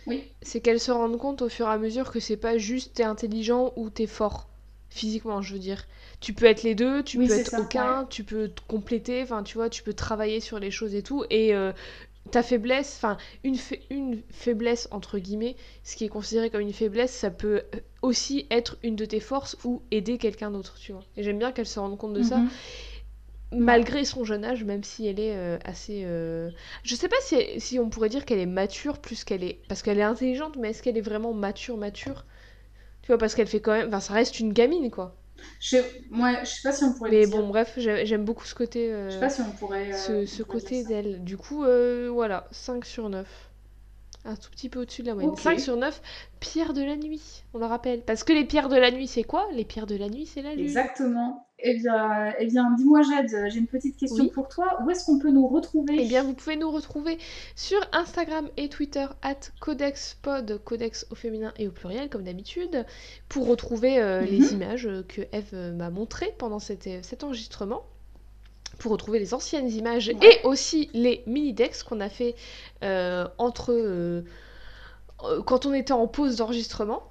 oui. 0.06 0.24
C'est 0.43 0.60
qu'elle 0.60 0.81
se 0.81 0.90
rende 0.90 1.16
compte 1.19 1.43
au 1.43 1.48
fur 1.48 1.66
et 1.69 1.73
à 1.73 1.78
mesure 1.78 2.10
que 2.10 2.19
c'est 2.19 2.36
pas 2.36 2.59
juste 2.59 2.94
t'es 2.94 3.05
intelligent 3.05 3.73
ou 3.77 3.90
t'es 3.90 4.06
fort. 4.06 4.48
Physiquement, 4.90 5.43
je 5.43 5.52
veux 5.52 5.60
dire. 5.60 5.85
Tu 6.20 6.32
peux 6.32 6.47
être 6.47 6.65
les 6.65 6.74
deux, 6.74 7.03
tu 7.05 7.19
peux 7.19 7.31
être 7.31 7.55
aucun, 7.61 8.05
tu 8.07 8.24
peux 8.24 8.49
te 8.49 8.61
compléter, 8.66 9.23
enfin, 9.23 9.45
tu 9.45 9.57
vois, 9.57 9.70
tu 9.70 9.82
peux 9.85 9.93
travailler 9.93 10.40
sur 10.40 10.59
les 10.59 10.70
choses 10.70 10.95
et 10.95 11.03
tout. 11.03 11.24
Et 11.31 11.55
ta 12.31 12.43
faiblesse, 12.43 12.95
enfin 12.97 13.16
une, 13.45 13.57
une 13.90 14.23
faiblesse 14.31 14.89
entre 14.90 15.19
guillemets, 15.19 15.57
ce 15.82 15.97
qui 15.97 16.05
est 16.05 16.09
considéré 16.09 16.51
comme 16.51 16.61
une 16.61 16.73
faiblesse, 16.73 17.12
ça 17.12 17.31
peut 17.31 17.62
euh, 17.74 17.81
aussi 18.03 18.47
être 18.51 18.77
une 18.82 18.97
de 18.97 19.05
tes 19.05 19.20
forces 19.20 19.57
ou 19.65 19.82
aider 19.90 20.19
quelqu'un 20.19 20.51
d'autre, 20.51 20.77
tu 20.78 20.93
vois. 20.93 21.05
Et 21.16 21.23
j'aime 21.23 21.39
bien 21.39 21.53
qu'elle 21.53 21.66
se 21.66 21.78
rende 21.78 21.97
compte 21.99 22.12
de 22.12 22.23
ça, 22.23 22.39
mhm. 22.39 22.49
malgré 23.53 24.05
son 24.05 24.24
jeune 24.24 24.45
âge, 24.45 24.65
même 24.65 24.85
si 24.85 25.07
elle 25.07 25.20
est 25.20 25.36
euh, 25.36 25.59
assez... 25.65 26.03
Euh, 26.05 26.51
je 26.82 26.95
sais 26.95 27.09
pas 27.09 27.16
si, 27.23 27.36
si 27.61 27.78
on 27.78 27.89
pourrait 27.89 28.11
dire 28.11 28.24
qu'elle 28.24 28.40
est 28.40 28.47
mature 28.47 28.99
plus 28.99 29.24
qu'elle 29.24 29.45
est... 29.45 29.61
Parce 29.69 29.82
qu'elle 29.82 29.99
est 29.99 30.03
intelligente, 30.03 30.57
mais 30.57 30.70
est-ce 30.70 30.82
qu'elle 30.82 30.99
est 30.99 31.03
vraiment 31.03 31.32
mature, 31.32 31.77
mature? 31.77 32.24
Tu 33.03 33.09
vois, 33.09 33.19
parce 33.19 33.35
qu'elle 33.35 33.49
fait 33.49 33.61
quand 33.61 33.73
même... 33.73 33.89
Enfin, 33.89 34.01
ça 34.01 34.12
reste 34.12 34.39
une 34.39 34.53
gamine, 34.53 34.90
quoi. 34.90 35.16
Je, 35.60 35.77
moi, 36.10 36.44
je 36.44 36.51
sais 36.51 36.69
pas 36.69 36.73
si 36.73 36.85
on 36.85 36.93
pourrait. 36.93 37.10
Mais 37.10 37.27
bon, 37.27 37.48
bref, 37.48 37.74
j'aime 37.78 38.24
beaucoup 38.24 38.44
ce 38.44 38.55
côté. 38.55 38.93
Euh, 38.93 39.09
je 39.09 39.15
sais 39.15 39.20
pas 39.20 39.31
si 39.31 39.40
on 39.40 39.51
pourrait. 39.51 39.93
ce, 39.93 40.27
ce 40.27 40.43
côté 40.43 40.85
d'elle. 40.85 41.24
Du 41.24 41.36
coup, 41.36 41.65
euh, 41.65 42.09
voilà, 42.12 42.47
5 42.52 42.85
sur 42.85 43.09
9. 43.09 43.27
Un 44.24 44.36
tout 44.36 44.51
petit 44.51 44.69
peu 44.69 44.81
au-dessus 44.81 45.02
de 45.02 45.06
la 45.06 45.15
moyenne. 45.15 45.36
5 45.36 45.59
sur 45.59 45.77
9, 45.77 46.02
pierre 46.40 46.74
de 46.74 46.82
la 46.82 46.97
nuit, 46.97 47.44
on 47.55 47.59
le 47.59 47.66
rappelle. 47.66 48.02
Parce 48.02 48.24
que 48.24 48.32
les 48.32 48.44
pierres 48.44 48.69
de 48.69 48.77
la 48.77 48.90
nuit, 48.90 49.06
c'est 49.06 49.23
quoi? 49.23 49.48
Les 49.52 49.65
pierres 49.65 49.86
de 49.86 49.97
la 49.97 50.09
nuit, 50.09 50.27
c'est 50.27 50.43
la 50.43 50.55
lune. 50.55 50.65
Exactement. 50.65 51.48
Eh 51.61 51.75
bien, 51.75 52.33
eh 52.39 52.47
bien 52.47 52.71
dis-moi 52.77 53.03
Jade, 53.03 53.51
j'ai 53.51 53.59
une 53.59 53.67
petite 53.67 53.97
question 53.97 54.29
pour 54.29 54.49
toi. 54.49 54.79
Où 54.85 54.91
est-ce 54.91 55.05
qu'on 55.05 55.19
peut 55.19 55.31
nous 55.31 55.49
retrouver? 55.49 55.97
Eh 55.99 56.07
bien, 56.07 56.23
vous 56.23 56.35
pouvez 56.35 56.57
nous 56.57 56.71
retrouver 56.71 57.19
sur 57.57 57.81
Instagram 57.93 58.49
et 58.57 58.69
Twitter 58.69 59.07
at 59.23 59.41
CodexPod, 59.61 60.61
Codex 60.65 61.07
au 61.11 61.17
féminin 61.17 61.53
et 61.59 61.67
au 61.67 61.73
pluriel, 61.73 62.09
comme 62.11 62.23
d'habitude, 62.23 62.87
pour 63.29 63.49
retrouver 63.49 63.99
euh, 63.99 64.21
les 64.21 64.39
mhm. 64.39 64.53
images 64.53 64.89
que 65.09 65.23
Eve 65.33 65.75
m'a 65.75 65.91
montrées 65.91 66.33
pendant 66.39 66.61
cet, 66.61 66.89
cet 67.03 67.25
enregistrement 67.25 67.83
pour 68.79 68.93
retrouver 68.93 69.19
les 69.19 69.35
anciennes 69.35 69.69
images 69.71 70.09
et 70.09 70.41
aussi 70.45 70.91
les 70.95 71.23
mini-decks 71.27 71.83
qu'on 71.83 72.01
a 72.01 72.09
fait 72.09 72.35
euh, 72.83 73.27
entre 73.39 73.73
euh, 73.73 74.23
quand 75.47 75.67
on 75.67 75.75
était 75.75 75.93
en 75.93 76.07
pause 76.07 76.37
d'enregistrement. 76.37 77.03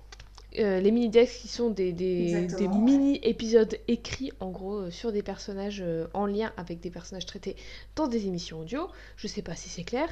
Euh, 0.60 0.80
les 0.80 0.92
mini-decks 0.92 1.30
qui 1.42 1.48
sont 1.50 1.70
des, 1.70 1.92
des, 1.92 2.48
mini-épisodes 2.68 3.78
écrits 3.88 4.32
en 4.40 4.50
gros 4.50 4.78
euh, 4.78 4.92
sur 4.92 5.12
des 5.12 5.22
personnages 5.22 5.84
euh, 5.86 6.08
en 6.14 6.26
lien 6.26 6.54
avec 6.56 6.80
des 6.80 6.90
personnages 6.90 7.26
traités 7.26 7.58
dans 7.96 8.08
des 8.08 8.28
émissions 8.28 8.62
audio. 8.62 8.88
Je 9.18 9.28
sais 9.28 9.42
pas 9.42 9.56
si 9.56 9.68
c'est 9.68 9.84
clair. 9.84 10.08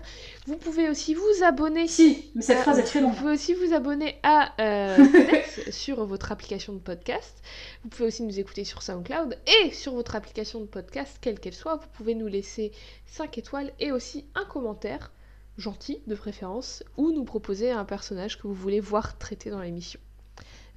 Vous 0.46 0.58
pouvez 0.58 0.90
aussi 0.90 1.14
vous 1.14 1.44
abonner. 1.44 1.88
Si, 1.88 2.32
mais 2.36 2.42
cette 2.42 2.60
phrase 2.60 2.78
est 2.80 2.84
très 2.84 3.00
longue. 3.00 3.14
Vous 3.14 3.18
pouvez 3.18 3.32
aussi 3.32 3.54
vous 3.54 3.74
abonner 3.74 4.18
à 4.24 4.54
sur 5.72 6.06
votre 6.06 6.32
application 6.34 6.74
de 6.74 6.80
podcast. 6.80 7.42
Vous 7.84 7.90
pouvez 7.90 8.08
aussi 8.08 8.22
nous 8.24 8.38
écouter 8.38 8.66
sur 8.66 8.84
SoundCloud 8.84 9.38
et 9.64 9.72
sur 9.72 9.94
votre 9.94 10.16
application 10.16 10.60
de 10.60 10.66
podcast, 10.66 11.18
quelle 11.22 11.40
qu'elle 11.40 11.54
soit. 11.54 11.78
Vous 11.78 11.88
pouvez 11.94 12.14
nous 12.14 12.28
laisser 12.28 12.72
5 13.08 13.38
étoiles 13.38 13.72
et 13.80 13.94
aussi 13.94 14.26
un 14.36 14.46
commentaire 14.46 15.12
gentil 15.58 16.02
de 16.08 16.16
préférence 16.16 16.84
ou 16.98 17.12
nous 17.12 17.24
proposer 17.24 17.72
un 17.72 17.86
personnage 17.86 18.38
que 18.38 18.48
vous 18.48 18.54
voulez 18.54 18.82
voir 18.82 19.18
traité 19.18 19.50
dans 19.50 19.62
l'émission. 19.62 20.00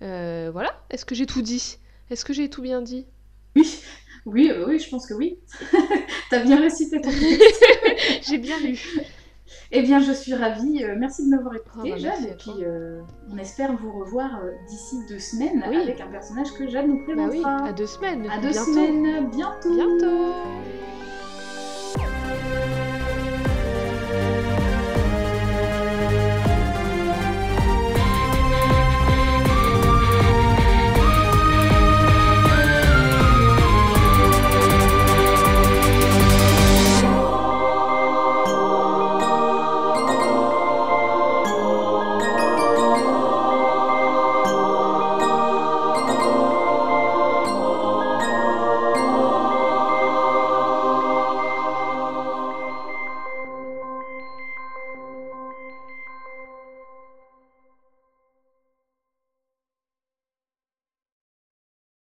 Euh, 0.03 0.51
voilà, 0.53 0.83
est-ce 0.91 1.05
que 1.05 1.15
j'ai 1.15 1.27
tout 1.27 1.43
dit? 1.43 1.79
Est-ce 2.11 2.25
que 2.25 2.33
j'ai 2.33 2.49
tout 2.49 2.63
bien 2.63 2.83
dit? 2.83 3.07
Oui, 3.57 3.81
oui, 4.27 4.51
euh, 4.51 4.67
oui, 4.69 4.79
je 4.79 4.89
pense 4.89 5.07
que 5.07 5.15
oui. 5.15 5.39
T'as 6.31 6.43
bien 6.43 6.61
récité 6.61 7.01
ton 7.01 7.11
J'ai 8.23 8.39
bien 8.39 8.59
lu. 8.61 8.79
Eh 9.71 9.83
bien, 9.83 10.01
je 10.01 10.13
suis 10.13 10.35
ravie. 10.35 10.85
Euh, 10.85 10.95
merci 10.99 11.25
de 11.25 11.31
m'avoir 11.31 11.55
écouté, 11.55 11.93
oh, 11.95 11.99
Jade. 11.99 12.25
Et 12.25 12.35
puis, 12.37 12.65
on 13.31 13.39
espère 13.39 13.75
vous 13.77 13.99
revoir 13.99 14.41
d'ici 14.69 14.97
deux 15.09 15.19
semaines 15.19 15.63
avec 15.63 16.01
un 16.01 16.09
personnage 16.09 16.53
que 16.53 16.69
Jade 16.69 16.87
nous 16.87 17.05
présentera. 17.05 17.57
Bah 17.57 17.63
oui, 17.65 17.69
à 17.71 17.73
deux 17.73 17.87
semaines. 17.87 18.29
À 18.31 18.39
deux 18.39 18.53
semaines, 18.53 19.31
bientôt. 19.31 19.75
Bientôt. 19.75 20.35